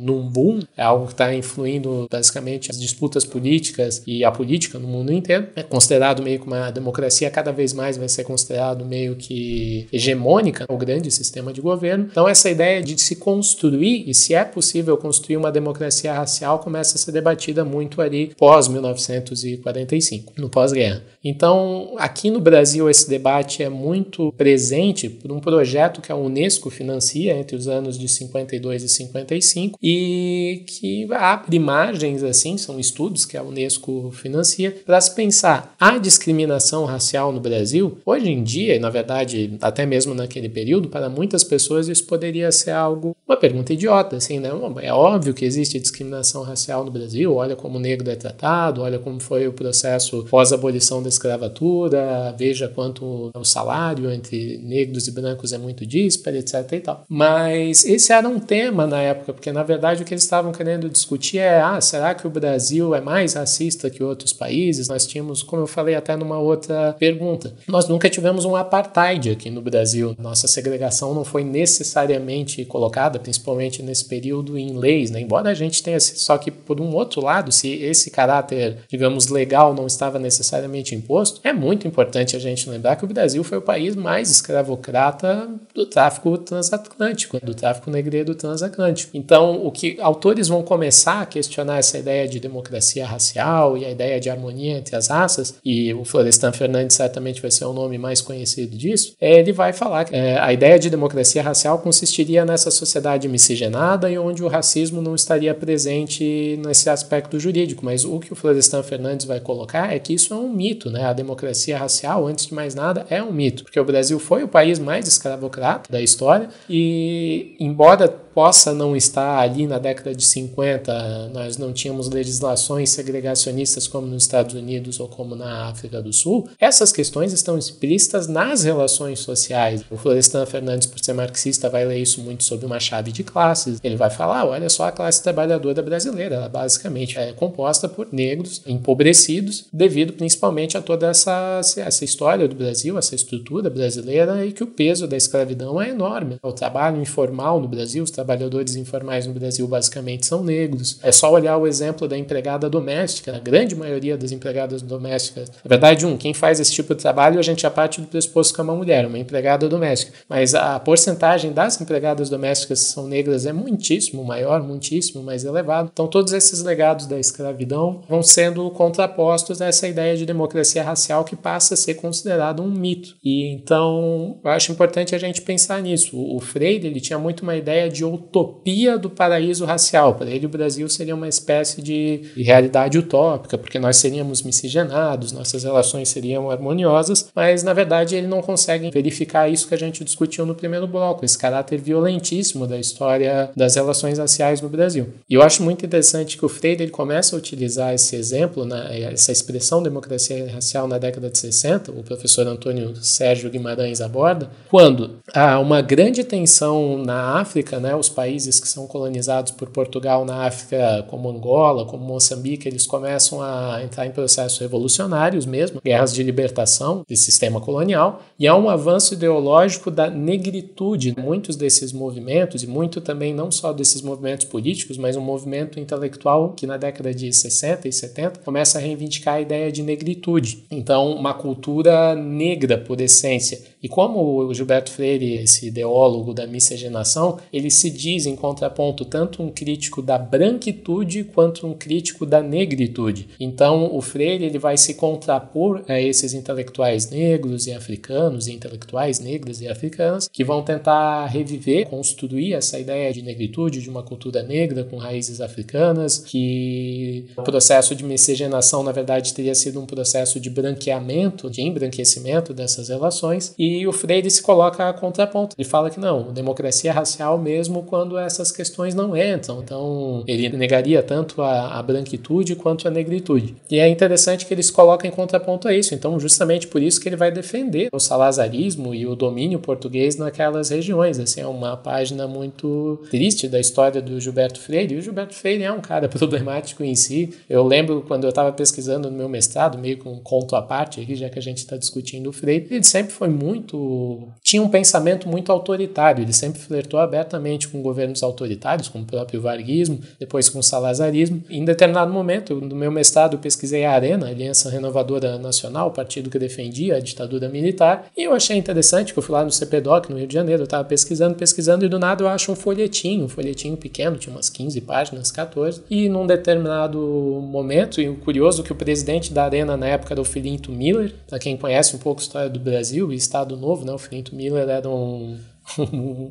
num 0.00 0.28
boom, 0.28 0.60
é 0.76 0.82
algo 0.82 1.06
que 1.06 1.12
está 1.12 1.34
influindo 1.34 2.06
basicamente 2.10 2.70
as 2.70 2.80
disputas 2.80 3.24
políticas 3.24 4.02
e 4.06 4.24
a 4.24 4.30
política 4.30 4.78
no 4.78 4.88
mundo 4.88 5.12
inteiro. 5.12 5.48
É 5.56 5.62
considerado 5.62 6.22
meio 6.22 6.40
que 6.40 6.46
uma 6.46 6.70
democracia 6.70 7.30
cada 7.30 7.52
vez 7.52 7.72
mais 7.72 7.96
vai 7.96 8.08
ser 8.08 8.24
considerado 8.24 8.84
meio 8.84 9.16
que 9.16 9.86
hegemônica, 9.92 10.66
o 10.68 10.76
grande 10.76 11.10
sistema 11.10 11.52
de 11.52 11.60
governo. 11.60 12.08
Então 12.10 12.28
essa 12.28 12.50
ideia 12.50 12.82
de 12.82 12.98
se 13.00 13.16
construir 13.16 14.08
e 14.08 14.14
se 14.14 14.34
é 14.34 14.44
possível 14.44 14.96
construir 14.96 15.36
uma 15.36 15.50
democracia 15.50 15.67
democracia 15.68 16.14
racial 16.14 16.58
começa 16.58 16.96
a 16.96 16.98
ser 16.98 17.12
debatida 17.12 17.64
muito 17.64 18.00
ali 18.00 18.34
pós 18.36 18.68
1945, 18.68 20.32
no 20.38 20.48
pós-guerra. 20.48 21.02
Então, 21.22 21.94
aqui 21.98 22.30
no 22.30 22.40
Brasil 22.40 22.88
esse 22.88 23.08
debate 23.08 23.62
é 23.62 23.68
muito 23.68 24.32
presente 24.32 25.08
por 25.08 25.30
um 25.30 25.40
projeto 25.40 26.00
que 26.00 26.10
a 26.10 26.16
UNESCO 26.16 26.70
financia 26.70 27.36
entre 27.36 27.56
os 27.56 27.68
anos 27.68 27.98
de 27.98 28.08
52 28.08 28.82
e 28.82 28.88
55 28.88 29.78
e 29.82 30.64
que 30.66 31.06
abre 31.12 31.58
margens 31.58 32.22
assim, 32.22 32.56
são 32.56 32.80
estudos 32.80 33.24
que 33.24 33.36
a 33.36 33.42
UNESCO 33.42 34.10
financia 34.12 34.74
para 34.86 35.00
se 35.00 35.14
pensar 35.14 35.74
a 35.78 35.98
discriminação 35.98 36.84
racial 36.84 37.32
no 37.32 37.40
Brasil. 37.40 37.98
Hoje 38.06 38.30
em 38.30 38.42
dia, 38.42 38.76
e 38.76 38.78
na 38.78 38.90
verdade, 38.90 39.58
até 39.60 39.84
mesmo 39.84 40.14
naquele 40.14 40.48
período, 40.48 40.88
para 40.88 41.08
muitas 41.08 41.44
pessoas 41.44 41.88
isso 41.88 42.06
poderia 42.06 42.50
ser 42.50 42.70
algo 42.70 43.14
uma 43.28 43.36
pergunta 43.36 43.74
idiota, 43.74 44.16
assim, 44.16 44.38
né? 44.38 44.48
É 44.80 44.92
óbvio 44.92 45.34
que 45.34 45.44
existe 45.44 45.57
discriminação 45.62 46.42
racial 46.42 46.84
no 46.84 46.90
Brasil, 46.90 47.34
olha 47.34 47.56
como 47.56 47.78
o 47.78 47.80
negro 47.80 48.10
é 48.10 48.16
tratado, 48.16 48.82
olha 48.82 48.98
como 48.98 49.20
foi 49.20 49.46
o 49.48 49.52
processo 49.52 50.24
pós-abolição 50.30 51.02
da 51.02 51.08
escravatura, 51.08 52.34
veja 52.38 52.68
quanto 52.68 53.30
o 53.34 53.44
salário 53.44 54.10
entre 54.10 54.58
negros 54.58 55.08
e 55.08 55.10
brancos 55.10 55.52
é 55.52 55.58
muito 55.58 55.84
dísparo, 55.86 56.36
etc 56.36 56.72
e 56.72 56.80
tal. 56.80 57.04
Mas 57.08 57.84
esse 57.84 58.12
era 58.12 58.28
um 58.28 58.38
tema 58.38 58.86
na 58.86 59.00
época, 59.00 59.32
porque 59.32 59.50
na 59.52 59.62
verdade 59.62 60.02
o 60.02 60.04
que 60.04 60.14
eles 60.14 60.24
estavam 60.24 60.52
querendo 60.52 60.88
discutir 60.88 61.38
é, 61.38 61.60
ah, 61.60 61.80
será 61.80 62.14
que 62.14 62.26
o 62.26 62.30
Brasil 62.30 62.94
é 62.94 63.00
mais 63.00 63.34
racista 63.34 63.90
que 63.90 64.02
outros 64.02 64.32
países? 64.32 64.88
Nós 64.88 65.06
tínhamos, 65.06 65.42
como 65.42 65.62
eu 65.62 65.66
falei 65.66 65.94
até 65.94 66.16
numa 66.16 66.38
outra 66.38 66.94
pergunta, 66.98 67.54
nós 67.66 67.88
nunca 67.88 68.08
tivemos 68.08 68.44
um 68.44 68.56
apartheid 68.56 69.30
aqui 69.30 69.50
no 69.50 69.60
Brasil. 69.60 70.14
Nossa 70.18 70.46
segregação 70.48 71.14
não 71.14 71.24
foi 71.24 71.44
necessariamente 71.44 72.64
colocada, 72.64 73.18
principalmente 73.18 73.82
nesse 73.82 74.04
período, 74.04 74.58
em 74.58 74.76
leis, 74.76 75.10
né? 75.10 75.20
Embora 75.20 75.47
a 75.48 75.54
gente 75.54 75.82
tenha, 75.82 75.98
só 76.00 76.38
que 76.38 76.50
por 76.50 76.80
um 76.80 76.94
outro 76.94 77.22
lado, 77.22 77.50
se 77.50 77.68
esse 77.68 78.10
caráter, 78.10 78.78
digamos, 78.88 79.28
legal 79.28 79.74
não 79.74 79.86
estava 79.86 80.18
necessariamente 80.18 80.94
imposto, 80.94 81.40
é 81.44 81.52
muito 81.52 81.86
importante 81.86 82.36
a 82.36 82.38
gente 82.38 82.68
lembrar 82.68 82.96
que 82.96 83.04
o 83.04 83.08
Brasil 83.08 83.42
foi 83.42 83.58
o 83.58 83.62
país 83.62 83.96
mais 83.96 84.30
escravocrata 84.30 85.48
do 85.74 85.86
tráfico 85.86 86.36
transatlântico, 86.38 87.38
do 87.44 87.54
tráfico 87.54 87.90
negreiro 87.90 88.34
transatlântico. 88.34 89.16
Então, 89.16 89.64
o 89.64 89.70
que 89.70 89.96
autores 90.00 90.48
vão 90.48 90.62
começar 90.62 91.22
a 91.22 91.26
questionar 91.26 91.78
essa 91.78 91.98
ideia 91.98 92.28
de 92.28 92.40
democracia 92.40 93.06
racial 93.06 93.76
e 93.76 93.84
a 93.84 93.90
ideia 93.90 94.20
de 94.20 94.30
harmonia 94.30 94.78
entre 94.78 94.96
as 94.96 95.08
raças, 95.08 95.54
e 95.64 95.92
o 95.94 96.04
Florestan 96.04 96.52
Fernandes 96.52 96.96
certamente 96.96 97.40
vai 97.40 97.50
ser 97.50 97.64
o 97.64 97.72
nome 97.72 97.98
mais 97.98 98.20
conhecido 98.20 98.76
disso, 98.76 99.14
é, 99.20 99.38
ele 99.38 99.52
vai 99.52 99.72
falar 99.72 100.04
que 100.04 100.14
é, 100.14 100.38
a 100.38 100.52
ideia 100.52 100.78
de 100.78 100.90
democracia 100.90 101.42
racial 101.42 101.78
consistiria 101.78 102.44
nessa 102.44 102.70
sociedade 102.70 103.28
miscigenada 103.28 104.10
e 104.10 104.18
onde 104.18 104.42
o 104.42 104.48
racismo 104.48 105.00
não 105.00 105.14
estaria 105.14 105.37
estaria 105.38 105.54
presente 105.54 106.58
nesse 106.64 106.90
aspecto 106.90 107.38
jurídico. 107.38 107.84
Mas 107.84 108.04
o 108.04 108.18
que 108.18 108.32
o 108.32 108.36
Florestan 108.36 108.82
Fernandes 108.82 109.24
vai 109.24 109.40
colocar 109.40 109.94
é 109.94 109.98
que 109.98 110.12
isso 110.12 110.34
é 110.34 110.36
um 110.36 110.52
mito, 110.52 110.90
né? 110.90 111.04
A 111.04 111.12
democracia 111.12 111.78
racial, 111.78 112.26
antes 112.26 112.46
de 112.46 112.54
mais 112.54 112.74
nada, 112.74 113.06
é 113.08 113.22
um 113.22 113.32
mito, 113.32 113.62
porque 113.62 113.78
o 113.78 113.84
Brasil 113.84 114.18
foi 114.18 114.42
o 114.42 114.48
país 114.48 114.78
mais 114.78 115.06
escravocrata 115.06 115.90
da 115.90 116.00
história 116.00 116.48
e, 116.68 117.54
embora 117.60 118.08
possa 118.38 118.72
não 118.72 118.94
estar 118.94 119.40
ali 119.40 119.66
na 119.66 119.80
década 119.80 120.14
de 120.14 120.24
50, 120.24 121.30
nós 121.34 121.58
não 121.58 121.72
tínhamos 121.72 122.08
legislações 122.08 122.90
segregacionistas 122.90 123.88
como 123.88 124.06
nos 124.06 124.22
Estados 124.22 124.54
Unidos 124.54 125.00
ou 125.00 125.08
como 125.08 125.34
na 125.34 125.68
África 125.68 126.00
do 126.00 126.12
Sul, 126.12 126.48
essas 126.60 126.92
questões 126.92 127.32
estão 127.32 127.58
explícitas 127.58 128.28
nas 128.28 128.62
relações 128.62 129.18
sociais. 129.18 129.82
O 129.90 129.96
Florestan 129.96 130.46
Fernandes, 130.46 130.86
por 130.86 131.00
ser 131.00 131.14
marxista, 131.14 131.68
vai 131.68 131.84
ler 131.84 131.98
isso 131.98 132.20
muito 132.20 132.44
sob 132.44 132.64
uma 132.64 132.78
chave 132.78 133.10
de 133.10 133.24
classes. 133.24 133.80
Ele 133.82 133.96
vai 133.96 134.08
falar: 134.08 134.46
olha 134.46 134.68
só 134.68 134.84
a 134.84 134.92
classe 134.92 135.20
trabalhadora 135.28 135.82
brasileira, 135.82 136.36
ela 136.36 136.48
basicamente 136.48 137.18
é 137.18 137.32
composta 137.32 137.88
por 137.88 138.08
negros 138.10 138.62
empobrecidos, 138.66 139.66
devido 139.72 140.14
principalmente 140.14 140.76
a 140.76 140.82
toda 140.82 141.08
essa, 141.08 141.60
essa 141.76 142.04
história 142.04 142.48
do 142.48 142.54
Brasil, 142.54 142.98
essa 142.98 143.14
estrutura 143.14 143.68
brasileira 143.68 144.44
e 144.44 144.52
que 144.52 144.62
o 144.64 144.66
peso 144.66 145.06
da 145.06 145.16
escravidão 145.16 145.80
é 145.80 145.90
enorme. 145.90 146.36
O 146.42 146.52
trabalho 146.52 147.00
informal 147.00 147.60
no 147.60 147.68
Brasil, 147.68 148.02
os 148.02 148.10
trabalhadores 148.10 148.74
informais 148.74 149.26
no 149.26 149.34
Brasil 149.34 149.66
basicamente 149.68 150.26
são 150.26 150.42
negros. 150.42 150.98
É 151.02 151.12
só 151.12 151.30
olhar 151.30 151.56
o 151.56 151.66
exemplo 151.66 152.08
da 152.08 152.16
empregada 152.16 152.70
doméstica, 152.70 153.36
a 153.36 153.38
grande 153.38 153.74
maioria 153.74 154.16
das 154.16 154.32
empregadas 154.32 154.80
domésticas. 154.80 155.50
Na 155.62 155.68
verdade, 155.68 156.06
um, 156.06 156.16
quem 156.16 156.32
faz 156.32 156.58
esse 156.58 156.72
tipo 156.72 156.94
de 156.94 157.02
trabalho, 157.02 157.38
a 157.38 157.42
gente 157.42 157.62
já 157.62 157.70
parte 157.70 158.00
do 158.00 158.06
pressuposto 158.06 158.54
que 158.54 158.60
é 158.60 158.64
uma 158.64 158.74
mulher, 158.74 159.06
uma 159.06 159.18
empregada 159.18 159.68
doméstica. 159.68 160.12
Mas 160.28 160.54
a 160.54 160.80
porcentagem 160.80 161.52
das 161.52 161.80
empregadas 161.80 162.30
domésticas 162.30 162.82
que 162.82 162.90
são 162.90 163.06
negras 163.06 163.44
é 163.44 163.52
muitíssimo 163.52 164.24
maior, 164.24 164.62
muitíssimo 164.62 165.17
mais 165.22 165.44
elevado. 165.44 165.90
Então, 165.92 166.06
todos 166.06 166.32
esses 166.32 166.62
legados 166.62 167.06
da 167.06 167.18
escravidão 167.18 168.02
vão 168.08 168.22
sendo 168.22 168.68
contrapostos 168.70 169.60
a 169.60 169.66
essa 169.66 169.86
ideia 169.88 170.16
de 170.16 170.26
democracia 170.26 170.82
racial 170.82 171.24
que 171.24 171.36
passa 171.36 171.74
a 171.74 171.76
ser 171.76 171.94
considerado 171.94 172.62
um 172.62 172.70
mito. 172.70 173.16
E 173.24 173.46
então, 173.52 174.38
eu 174.44 174.50
acho 174.50 174.72
importante 174.72 175.14
a 175.14 175.18
gente 175.18 175.42
pensar 175.42 175.82
nisso. 175.82 176.16
O 176.16 176.40
Freire 176.40 176.86
ele 176.86 177.00
tinha 177.00 177.18
muito 177.18 177.42
uma 177.42 177.56
ideia 177.56 177.88
de 177.88 178.04
utopia 178.04 178.98
do 178.98 179.10
paraíso 179.10 179.64
racial. 179.64 180.14
Para 180.14 180.30
ele, 180.30 180.46
o 180.46 180.50
Brasil 180.50 180.88
seria 180.88 181.14
uma 181.14 181.28
espécie 181.28 181.82
de 181.82 182.22
realidade 182.36 182.98
utópica, 182.98 183.56
porque 183.58 183.78
nós 183.78 183.96
seríamos 183.96 184.42
miscigenados, 184.42 185.32
nossas 185.32 185.64
relações 185.64 186.08
seriam 186.08 186.50
harmoniosas, 186.50 187.30
mas 187.34 187.62
na 187.62 187.72
verdade 187.72 188.16
ele 188.16 188.26
não 188.26 188.42
consegue 188.42 188.90
verificar 188.90 189.48
isso 189.48 189.68
que 189.68 189.74
a 189.74 189.78
gente 189.78 190.04
discutiu 190.04 190.44
no 190.46 190.54
primeiro 190.54 190.86
bloco, 190.86 191.24
esse 191.24 191.38
caráter 191.38 191.80
violentíssimo 191.80 192.66
da 192.66 192.78
história 192.78 193.50
das 193.56 193.74
relações 193.74 194.18
raciais 194.18 194.60
no 194.60 194.68
Brasil. 194.68 194.97
E 195.28 195.34
eu 195.34 195.42
acho 195.42 195.62
muito 195.62 195.84
interessante 195.84 196.36
que 196.36 196.44
o 196.44 196.48
Freire 196.48 196.82
ele 196.82 196.90
começa 196.90 197.34
a 197.34 197.38
utilizar 197.38 197.94
esse 197.94 198.16
exemplo, 198.16 198.64
né, 198.64 199.12
essa 199.12 199.32
expressão 199.32 199.82
democracia 199.82 200.50
racial 200.52 200.88
na 200.88 200.98
década 200.98 201.28
de 201.28 201.38
60, 201.38 201.92
o 201.92 202.02
professor 202.02 202.46
Antônio 202.46 202.94
Sérgio 202.96 203.50
Guimarães 203.50 204.00
aborda, 204.00 204.50
quando 204.70 205.18
há 205.34 205.58
uma 205.58 205.80
grande 205.80 206.24
tensão 206.24 206.98
na 206.98 207.38
África, 207.38 207.78
né, 207.78 207.94
os 207.94 208.08
países 208.08 208.58
que 208.58 208.68
são 208.68 208.86
colonizados 208.86 209.52
por 209.52 209.68
Portugal 209.68 210.24
na 210.24 210.46
África, 210.46 211.04
como 211.08 211.28
Angola, 211.28 211.84
como 211.84 212.04
Moçambique, 212.04 212.68
eles 212.68 212.86
começam 212.86 213.42
a 213.42 213.80
entrar 213.82 214.06
em 214.06 214.10
processos 214.10 214.58
revolucionários 214.58 215.44
mesmo, 215.44 215.80
guerras 215.84 216.14
de 216.14 216.22
libertação 216.22 217.02
desse 217.08 217.24
sistema 217.24 217.60
colonial, 217.60 218.22
e 218.38 218.46
há 218.46 218.56
um 218.56 218.70
avanço 218.70 219.14
ideológico 219.14 219.90
da 219.90 220.08
negritude. 220.08 221.14
Muitos 221.18 221.56
desses 221.56 221.92
movimentos, 221.92 222.62
e 222.62 222.66
muito 222.66 223.00
também 223.00 223.34
não 223.34 223.50
só 223.50 223.72
desses 223.72 224.00
movimentos 224.00 224.46
políticos, 224.46 224.87
mas 224.96 225.16
um 225.16 225.20
movimento 225.20 225.78
intelectual 225.78 226.52
que 226.52 226.66
na 226.66 226.76
década 226.76 227.12
de 227.12 227.32
60 227.32 227.88
e 227.88 227.92
70 227.92 228.40
começa 228.40 228.78
a 228.78 228.80
reivindicar 228.80 229.34
a 229.34 229.40
ideia 229.40 229.70
de 229.70 229.82
negritude. 229.82 230.64
Então, 230.70 231.12
uma 231.12 231.34
cultura 231.34 232.14
negra 232.14 232.78
por 232.78 233.00
essência. 233.00 233.60
E 233.82 233.88
como 233.88 234.20
o 234.20 234.54
Gilberto 234.54 234.90
Freire, 234.90 235.34
esse 235.34 235.66
ideólogo 235.66 236.34
da 236.34 236.46
miscigenação, 236.46 237.38
ele 237.52 237.70
se 237.70 237.90
diz 237.90 238.26
em 238.26 238.34
contraponto 238.34 239.04
tanto 239.04 239.42
um 239.42 239.50
crítico 239.50 240.02
da 240.02 240.18
branquitude 240.18 241.24
quanto 241.24 241.66
um 241.66 241.74
crítico 241.74 242.26
da 242.26 242.42
negritude. 242.42 243.28
Então, 243.38 243.94
o 243.94 244.00
Freire 244.00 244.44
ele 244.44 244.58
vai 244.58 244.76
se 244.76 244.94
contrapor 244.94 245.82
a 245.88 246.00
esses 246.00 246.34
intelectuais 246.34 247.10
negros 247.10 247.66
e 247.66 247.72
africanos, 247.72 248.48
e 248.48 248.52
intelectuais 248.52 249.20
negras 249.20 249.60
e 249.60 249.68
africanas, 249.68 250.28
que 250.32 250.44
vão 250.44 250.62
tentar 250.62 251.26
reviver, 251.26 251.86
construir 251.88 252.54
essa 252.54 252.78
ideia 252.78 253.12
de 253.12 253.22
negritude, 253.22 253.80
de 253.80 253.90
uma 253.90 254.02
cultura 254.02 254.42
negra 254.42 254.77
com 254.84 254.96
raízes 254.96 255.40
africanas, 255.40 256.18
que 256.18 257.26
o 257.36 257.42
processo 257.42 257.94
de 257.94 258.04
miscigenação, 258.04 258.82
na 258.82 258.92
verdade, 258.92 259.34
teria 259.34 259.54
sido 259.54 259.80
um 259.80 259.86
processo 259.86 260.38
de 260.40 260.50
branqueamento, 260.50 261.50
de 261.50 261.62
embranquecimento 261.62 262.52
dessas 262.52 262.88
relações, 262.88 263.54
e 263.58 263.86
o 263.86 263.92
Freire 263.92 264.30
se 264.30 264.42
coloca 264.42 264.88
a 264.88 264.92
contraponto. 264.92 265.54
Ele 265.58 265.68
fala 265.68 265.90
que 265.90 266.00
não, 266.00 266.32
democracia 266.32 266.92
racial 266.92 267.38
mesmo 267.38 267.82
quando 267.82 268.18
essas 268.18 268.52
questões 268.52 268.94
não 268.94 269.16
entram. 269.16 269.60
Então, 269.62 270.24
ele 270.26 270.48
negaria 270.56 271.02
tanto 271.02 271.42
a, 271.42 271.78
a 271.78 271.82
branquitude 271.82 272.54
quanto 272.56 272.86
a 272.86 272.90
negritude. 272.90 273.56
E 273.70 273.78
é 273.78 273.88
interessante 273.88 274.46
que 274.46 274.54
ele 274.54 274.62
se 274.62 274.72
coloca 274.72 275.06
em 275.06 275.10
contraponto 275.10 275.68
a 275.68 275.74
isso. 275.74 275.94
Então, 275.94 276.18
justamente 276.18 276.66
por 276.66 276.82
isso 276.82 277.00
que 277.00 277.08
ele 277.08 277.16
vai 277.16 277.30
defender 277.30 277.88
o 277.92 277.98
salazarismo 277.98 278.94
e 278.94 279.06
o 279.06 279.14
domínio 279.14 279.58
português 279.58 280.16
naquelas 280.16 280.70
regiões. 280.70 281.18
Assim, 281.18 281.40
é 281.40 281.46
uma 281.46 281.76
página 281.76 282.26
muito 282.26 283.00
triste 283.10 283.48
da 283.48 283.60
história 283.60 284.00
do 284.00 284.20
Gilberto 284.20 284.60
Freire. 284.68 284.94
E 284.94 284.98
o 284.98 285.02
Gilberto 285.02 285.34
Freire 285.34 285.64
é 285.64 285.72
um 285.72 285.80
cara 285.80 286.08
problemático 286.10 286.84
em 286.84 286.94
si. 286.94 287.34
Eu 287.48 287.64
lembro 287.64 288.04
quando 288.06 288.24
eu 288.24 288.28
estava 288.28 288.52
pesquisando 288.52 289.10
no 289.10 289.16
meu 289.16 289.28
mestrado, 289.28 289.78
meio 289.78 289.96
com 289.96 290.12
um 290.12 290.20
conto 290.20 290.54
à 290.54 290.60
parte 290.60 291.00
aqui, 291.00 291.14
já 291.14 291.30
que 291.30 291.38
a 291.38 291.42
gente 291.42 291.58
está 291.58 291.76
discutindo 291.76 292.28
o 292.28 292.32
Freire, 292.32 292.66
ele 292.70 292.84
sempre 292.84 293.12
foi 293.12 293.28
muito. 293.28 294.28
tinha 294.42 294.62
um 294.62 294.68
pensamento 294.68 295.26
muito 295.26 295.50
autoritário. 295.50 296.22
Ele 296.22 296.32
sempre 296.32 296.60
flertou 296.60 297.00
abertamente 297.00 297.66
com 297.66 297.80
governos 297.80 298.22
autoritários, 298.22 298.88
como 298.88 299.04
o 299.04 299.06
próprio 299.06 299.40
varguismo, 299.40 300.00
depois 300.20 300.50
com 300.50 300.58
o 300.58 300.62
salazarismo. 300.62 301.42
Em 301.48 301.64
determinado 301.64 302.12
momento, 302.12 302.56
no 302.56 302.76
meu 302.76 302.90
mestrado, 302.90 303.34
eu 303.34 303.38
pesquisei 303.38 303.84
a 303.84 303.92
Arena, 303.92 304.26
a 304.26 304.30
Aliança 304.30 304.68
Renovadora 304.68 305.38
Nacional, 305.38 305.88
o 305.88 305.92
partido 305.92 306.28
que 306.28 306.38
defendia 306.38 306.96
a 306.96 307.00
ditadura 307.00 307.48
militar, 307.48 308.10
e 308.16 308.24
eu 308.24 308.34
achei 308.34 308.56
interessante 308.56 309.12
que 309.12 309.18
eu 309.18 309.22
fui 309.22 309.34
lá 309.34 309.44
no 309.44 309.50
CPDOC, 309.50 310.10
no 310.10 310.18
Rio 310.18 310.26
de 310.26 310.34
Janeiro, 310.34 310.62
eu 310.62 310.64
estava 310.64 310.84
pesquisando, 310.84 311.34
pesquisando, 311.34 311.84
e 311.84 311.88
do 311.88 311.98
nada 311.98 312.22
eu 312.22 312.28
acho 312.28 312.52
um 312.52 312.56
folhetinho, 312.56 313.24
um 313.24 313.28
folhetinho 313.28 313.76
pequeno, 313.76 314.16
tinha 314.16 314.34
umas 314.34 314.50
15 314.58 314.80
páginas, 314.80 315.30
14, 315.30 315.82
e 315.88 316.08
num 316.08 316.26
determinado 316.26 316.98
momento, 316.98 318.00
e 318.00 318.08
o 318.08 318.16
curioso 318.16 318.62
é 318.62 318.64
que 318.64 318.72
o 318.72 318.76
presidente 318.76 319.32
da 319.32 319.44
Arena 319.44 319.76
na 319.76 319.86
época 319.86 320.12
era 320.14 320.20
o 320.20 320.24
Filinto 320.24 320.72
Miller, 320.72 321.14
para 321.28 321.38
quem 321.38 321.56
conhece 321.56 321.94
um 321.94 321.98
pouco 322.00 322.20
a 322.20 322.24
história 322.24 322.50
do 322.50 322.58
Brasil 322.58 323.12
e 323.12 323.16
Estado 323.16 323.56
Novo, 323.56 323.84
né, 323.84 323.92
o 323.92 323.98
Filinto 323.98 324.34
Miller 324.34 324.68
era 324.68 324.88
um 324.88 325.38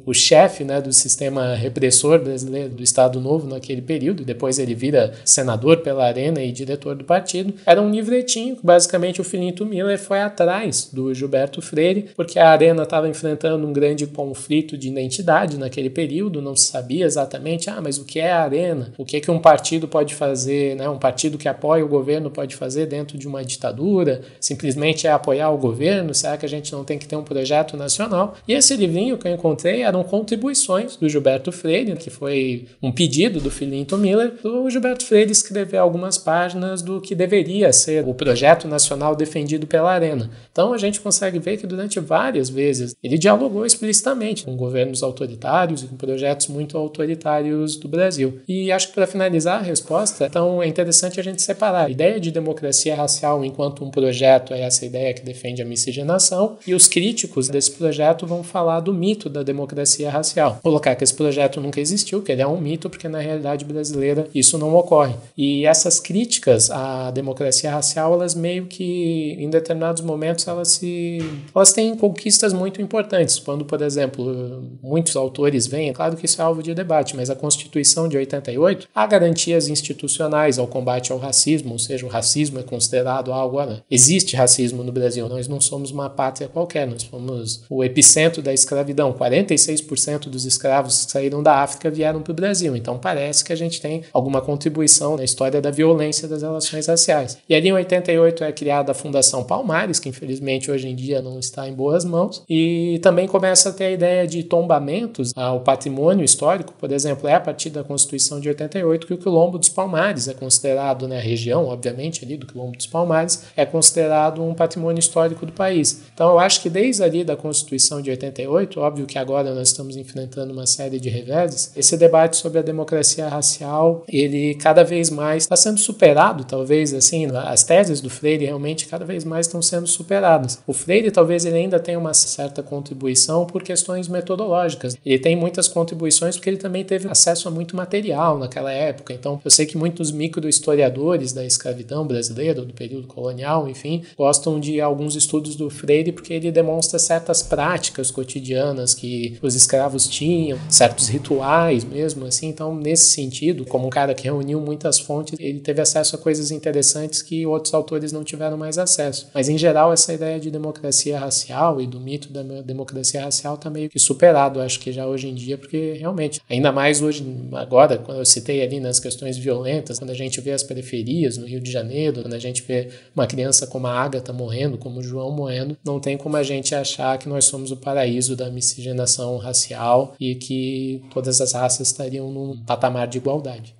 o 0.05 0.13
chefe 0.13 0.63
né, 0.63 0.81
do 0.81 0.91
sistema 0.91 1.53
repressor 1.55 2.19
brasileiro 2.19 2.69
do 2.69 2.83
Estado 2.83 3.19
Novo 3.19 3.47
naquele 3.47 3.81
período, 3.81 4.23
depois 4.23 4.59
ele 4.59 4.73
vira 4.73 5.13
senador 5.23 5.77
pela 5.77 6.05
Arena 6.05 6.41
e 6.41 6.51
diretor 6.51 6.95
do 6.95 7.03
partido, 7.03 7.53
era 7.65 7.81
um 7.81 7.89
livretinho 7.89 8.55
que 8.55 8.65
basicamente 8.65 9.21
o 9.21 9.23
Filinto 9.23 9.65
Miller 9.65 9.99
foi 9.99 10.21
atrás 10.21 10.89
do 10.91 11.13
Gilberto 11.13 11.61
Freire, 11.61 12.09
porque 12.15 12.39
a 12.39 12.49
Arena 12.49 12.83
estava 12.83 13.07
enfrentando 13.07 13.67
um 13.67 13.73
grande 13.73 14.07
conflito 14.07 14.77
de 14.77 14.88
identidade 14.88 15.57
naquele 15.57 15.89
período, 15.89 16.41
não 16.41 16.55
se 16.55 16.67
sabia 16.67 17.05
exatamente, 17.05 17.69
ah, 17.69 17.81
mas 17.81 17.97
o 17.97 18.05
que 18.05 18.19
é 18.19 18.31
a 18.31 18.43
Arena? 18.43 18.91
O 18.97 19.05
que 19.05 19.17
é 19.17 19.19
que 19.19 19.31
um 19.31 19.39
partido 19.39 19.88
pode 19.88 20.15
fazer, 20.15 20.75
né, 20.75 20.89
um 20.89 20.97
partido 20.97 21.38
que 21.38 21.47
apoia 21.47 21.83
o 21.83 21.88
governo 21.88 22.29
pode 22.29 22.55
fazer 22.55 22.85
dentro 22.85 23.17
de 23.17 23.27
uma 23.27 23.43
ditadura? 23.43 24.21
Simplesmente 24.39 25.07
é 25.07 25.11
apoiar 25.11 25.49
o 25.51 25.57
governo? 25.57 26.13
Será 26.13 26.38
que 26.38 26.45
a 26.45 26.49
gente 26.49 26.71
não 26.71 26.83
tem 26.83 26.97
que 26.97 27.07
ter 27.07 27.15
um 27.15 27.23
projeto 27.23 27.77
nacional? 27.77 28.35
E 28.47 28.53
esse 28.53 28.75
livrinho 28.75 29.17
que 29.17 29.26
eu 29.28 29.34
encontrei 29.34 29.82
eram 29.82 30.03
contribuições 30.03 30.95
do 30.95 31.07
Gilberto 31.07 31.51
Freire, 31.51 31.95
que 31.95 32.09
foi 32.09 32.65
um 32.82 32.91
pedido 32.91 33.39
do 33.39 33.51
Filinto 33.51 33.97
Miller, 33.97 34.34
o 34.43 34.69
Gilberto 34.69 35.05
Freire 35.05 35.32
escrever 35.32 35.78
algumas 35.78 36.17
páginas 36.17 36.82
do 36.82 37.01
que 37.01 37.15
deveria 37.15 37.71
ser 37.73 38.07
o 38.07 38.13
projeto 38.13 38.67
nacional 38.67 39.15
defendido 39.15 39.67
pela 39.67 39.91
Arena. 39.91 40.30
Então 40.51 40.73
a 40.73 40.78
gente 40.78 40.99
consegue 40.99 41.39
ver 41.39 41.57
que 41.57 41.67
durante 41.67 41.99
várias 41.99 42.49
vezes 42.49 42.95
ele 43.03 43.17
dialogou 43.17 43.65
explicitamente 43.65 44.45
com 44.45 44.55
governos 44.55 45.03
autoritários 45.03 45.84
e 45.84 45.88
com 45.88 45.95
projetos 45.95 46.47
muito 46.47 46.78
autoritários 46.78 47.75
do 47.75 47.88
Brasil. 47.88 48.39
E 48.47 48.71
acho 48.71 48.89
que 48.89 48.95
para 48.95 49.07
finalizar 49.07 49.59
a 49.59 49.63
resposta, 49.63 50.25
então 50.25 50.61
é 50.61 50.67
interessante 50.67 51.19
a 51.19 51.23
gente 51.23 51.41
separar 51.41 51.86
a 51.86 51.89
ideia 51.89 52.19
de 52.19 52.32
democracia 52.32 52.95
racial 52.95 53.43
enquanto 53.43 53.84
um 53.84 53.91
projeto 53.91 54.53
é 54.53 54.61
essa 54.61 54.86
ideia 54.86 55.13
que 55.13 55.23
defende 55.23 55.61
a 55.61 55.65
miscigenação, 55.65 56.57
e 56.65 56.73
os 56.73 56.88
críticos 56.88 57.47
desse 57.47 57.71
projeto 57.71 58.25
vão 58.25 58.43
falar 58.43 58.80
do 58.80 58.93
mito 58.93 59.16
mito 59.18 59.30
da 59.30 59.41
democracia 59.41 60.09
racial. 60.09 60.59
Colocar 60.61 60.95
que 60.95 61.03
esse 61.03 61.13
projeto 61.13 61.59
nunca 61.59 61.82
existiu, 61.82 62.22
que 62.22 62.32
ele 62.32 62.41
é 62.41 62.47
um 62.47 62.61
mito, 62.61 62.89
porque 62.89 63.09
na 63.09 63.20
realidade 63.20 63.65
brasileira 63.65 64.28
isso 64.34 64.57
não 64.57 64.76
ocorre. 64.76 65.15
E 65.36 65.65
essas 65.65 65.99
críticas 65.99 66.70
à 66.70 67.09
democracia 67.09 67.72
racial, 67.72 68.13
elas 68.13 68.36
meio 68.36 68.68
que 68.68 69.36
em 69.39 69.49
determinados 69.49 70.01
momentos 70.03 70.47
elas 70.47 70.70
se 70.70 71.20
elas 71.53 71.74
têm 71.74 71.95
conquistas 71.95 72.53
muito 72.53 72.82
importantes. 72.82 73.39
Quando, 73.39 73.65
por 73.65 73.82
exemplo, 73.82 74.63
muitos 74.82 75.15
autores 75.15 75.65
vêm, 75.65 75.89
é 75.89 75.93
claro 75.93 76.15
que 76.15 76.26
isso 76.26 76.39
é 76.39 76.45
alvo 76.45 76.61
de 76.61 76.74
debate, 76.74 77.15
mas 77.15 77.30
a 77.30 77.36
Constituição 77.36 78.07
de 78.07 78.18
88 78.18 78.88
há 78.93 79.07
garantias 79.07 79.68
institucionais 79.68 80.59
ao 80.59 80.68
combate 80.68 81.11
ao 81.11 81.18
racismo, 81.18 81.74
ou 81.74 81.80
seja, 81.80 82.05
o 82.05 82.09
racismo 82.09 82.59
é 82.59 82.63
considerado 82.63 83.34
algo, 83.34 83.57
olha, 83.57 83.84
existe 83.89 84.36
racismo 84.36 84.84
no 84.84 84.91
Brasil, 84.91 85.28
nós 85.28 85.47
não 85.47 85.59
somos 85.59 85.89
uma 85.91 86.09
pátria 86.09 86.47
qualquer, 86.47 86.86
nós 86.86 87.03
somos 87.03 87.63
o 87.70 87.84
epicentro 87.84 88.41
da 88.41 88.53
escravidão. 88.53 89.07
46% 89.14 90.30
dos 90.30 90.45
escravos 90.45 91.05
que 91.05 91.12
saíram 91.12 91.43
da 91.43 91.62
África 91.62 91.89
vieram 91.89 92.22
para 92.22 92.32
o 92.32 92.36
Brasil, 92.36 92.76
então 92.76 92.97
parece 92.97 93.43
que 93.43 93.53
a 93.53 93.55
gente 93.55 93.82
tem 93.82 94.03
alguma 94.14 94.41
contribuição 94.41 95.18
na 95.18 95.24
história 95.24 95.62
da 95.62 95.72
violência 95.72 96.28
das 96.28 96.41
relações 96.41 96.88
raciais. 96.88 97.38
E 97.47 97.55
ali 97.55 97.70
em 97.70 97.74
88 97.74 98.43
é 98.43 98.51
criada 98.51 98.91
a 98.91 98.95
Fundação 98.95 99.43
Palmares, 99.43 99.99
que 99.99 100.10
infelizmente 100.10 100.72
hoje 100.72 100.88
em 100.88 100.95
dia 100.95 101.22
não 101.22 101.39
está 101.39 101.68
em 101.68 101.74
boas 101.74 102.05
mãos, 102.05 102.43
e 102.49 102.99
também 103.01 103.28
começa 103.28 103.70
a 103.70 103.74
ter 103.74 103.86
a 103.86 103.91
ideia 103.91 104.28
de 104.28 104.43
tombamentos 104.43 105.32
ao 105.36 105.62
patrimônio 105.62 106.24
histórico, 106.24 106.74
por 106.80 106.91
exemplo, 106.91 107.28
é 107.28 107.34
a 107.34 107.39
partir 107.39 107.70
da 107.70 107.84
Constituição 107.84 108.39
de 108.39 108.49
88 108.49 109.08
que 109.08 109.14
o 109.14 109.18
Quilombo 109.18 109.58
dos 109.58 109.70
Palmares 109.70 110.28
é 110.28 110.34
considerado, 110.34 111.08
né, 111.08 111.20
região, 111.20 111.66
obviamente, 111.66 112.24
ali 112.24 112.38
do 112.38 112.45
Quilombo 112.45 112.78
dos 112.78 112.88
Palmares, 112.88 113.43
é 113.55 113.66
considerado 113.66 114.43
um 114.43 114.53
patrimônio 114.53 114.99
histórico 114.99 115.45
do 115.45 115.51
país. 115.51 116.03
Então 116.14 116.30
eu 116.30 116.39
acho 116.39 116.62
que 116.62 116.70
desde 116.70 117.03
ali 117.03 117.24
da 117.24 117.36
Constituição 117.36 118.01
de 118.01 118.10
88, 118.10 118.80
óbvio 118.97 119.05
que 119.05 119.19
agora 119.19 119.53
nós 119.53 119.69
estamos 119.69 119.95
enfrentando 119.95 120.51
uma 120.51 120.65
série 120.65 120.99
de 120.99 121.07
reveses, 121.09 121.71
esse 121.75 121.95
debate 121.95 122.35
sobre 122.35 122.59
a 122.59 122.63
democracia 122.63 123.27
racial, 123.27 124.03
ele 124.07 124.55
cada 124.55 124.83
vez 124.83 125.11
mais 125.11 125.43
está 125.43 125.55
sendo 125.55 125.77
superado, 125.77 126.43
talvez 126.43 126.93
assim, 126.93 127.27
as 127.27 127.63
teses 127.63 128.01
do 128.01 128.09
Freire 128.09 128.45
realmente 128.45 128.87
cada 128.87 129.05
vez 129.05 129.23
mais 129.23 129.45
estão 129.45 129.61
sendo 129.61 129.85
superadas. 129.85 130.59
O 130.65 130.73
Freire 130.73 131.11
talvez 131.11 131.45
ele 131.45 131.57
ainda 131.57 131.79
tenha 131.79 131.99
uma 131.99 132.13
certa 132.13 132.63
contribuição 132.63 133.45
por 133.45 133.61
questões 133.61 134.07
metodológicas. 134.07 134.97
Ele 135.05 135.19
tem 135.19 135.35
muitas 135.35 135.67
contribuições 135.67 136.35
porque 136.35 136.49
ele 136.49 136.57
também 136.57 136.83
teve 136.83 137.07
acesso 137.07 137.47
a 137.47 137.51
muito 137.51 137.75
material 137.75 138.39
naquela 138.39 138.71
época. 138.71 139.13
Então, 139.13 139.39
eu 139.43 139.51
sei 139.51 139.65
que 139.65 139.77
muitos 139.77 140.11
microhistoriadores 140.11 141.33
da 141.33 141.45
escravidão 141.45 142.05
brasileira, 142.05 142.63
do 142.63 142.73
período 142.73 143.07
colonial, 143.07 143.69
enfim, 143.69 144.03
gostam 144.17 144.59
de 144.59 144.81
alguns 144.81 145.15
estudos 145.15 145.55
do 145.55 145.69
Freire 145.69 146.11
porque 146.11 146.33
ele 146.33 146.51
demonstra 146.51 146.97
certas 146.97 147.43
práticas 147.43 148.09
cotidianas 148.09 148.47
que 148.93 149.38
os 149.41 149.55
escravos 149.55 150.07
tinham, 150.07 150.59
certos 150.69 151.07
rituais 151.07 151.84
mesmo, 151.84 152.25
assim. 152.25 152.47
Então, 152.47 152.75
nesse 152.75 153.11
sentido, 153.11 153.65
como 153.65 153.88
um 153.88 153.89
cara 153.89 154.13
que 154.13 154.23
reuniu 154.23 154.59
muitas 154.59 154.99
fontes, 154.99 155.38
ele 155.39 155.59
teve 155.59 155.82
acesso 155.82 156.15
a 156.15 156.19
coisas 156.19 156.51
interessantes 156.51 157.21
que 157.21 157.45
outros 157.45 157.73
autores 157.73 158.11
não 158.11 158.23
tiveram 158.23 158.57
mais 158.57 158.78
acesso. 158.78 159.30
Mas, 159.34 159.49
em 159.49 159.57
geral, 159.57 159.91
essa 159.91 160.13
ideia 160.13 160.39
de 160.39 160.51
democracia 160.51 161.19
racial 161.19 161.82
e 161.82 161.88
do 161.88 161.99
mito 161.99 162.32
da 162.32 162.43
democracia 162.61 163.21
racial 163.21 163.55
está 163.55 163.69
meio 163.69 163.89
que 163.89 163.99
superado, 163.99 164.61
acho 164.61 164.80
que 164.80 164.91
já 164.91 165.05
hoje 165.05 165.28
em 165.28 165.36
dia, 165.36 165.57
porque 165.57 165.93
realmente, 165.93 166.41
ainda 166.49 166.71
mais 166.71 167.01
hoje, 167.01 167.25
agora, 167.53 167.97
quando 167.97 168.19
eu 168.19 168.25
citei 168.25 168.61
ali 168.61 168.80
nas 168.80 168.99
questões 168.99 169.38
violentas, 169.38 169.99
quando 169.99 170.11
a 170.11 170.15
gente 170.15 170.39
vê 170.41 170.51
as 170.51 170.63
periferias 170.63 171.38
no 171.38 171.45
Rio 171.45 171.59
de 171.59 171.71
Janeiro, 171.71 172.21
quando 172.21 172.34
a 172.34 172.39
gente 172.39 172.61
vê 172.61 172.89
uma 173.15 173.28
criança 173.28 173.67
como 173.67 173.88
a 173.88 173.93
Agatha 173.93 174.34
morrendo, 174.34 174.78
como 174.78 174.99
o 174.99 175.03
João 175.03 175.32
morrendo, 175.32 175.78
não 175.84 175.99
tem 175.99 176.17
como 176.17 176.36
a 176.36 176.43
gente 176.43 176.75
achar 176.75 177.17
que 177.17 177.30
nós 177.30 177.45
somos 177.45 177.71
o 177.71 177.78
paraíso 177.78 178.36
da 178.36 178.49
miscigenação 178.68 179.38
racial 179.38 180.15
e 180.20 180.36
que 180.36 181.01
todas 181.13 181.39
as 181.39 181.53
raças 181.53 181.88
estariam 181.88 182.32
num 182.32 182.57
patamar 182.65 183.07
de 183.07 183.18
igualdade. 183.18 183.76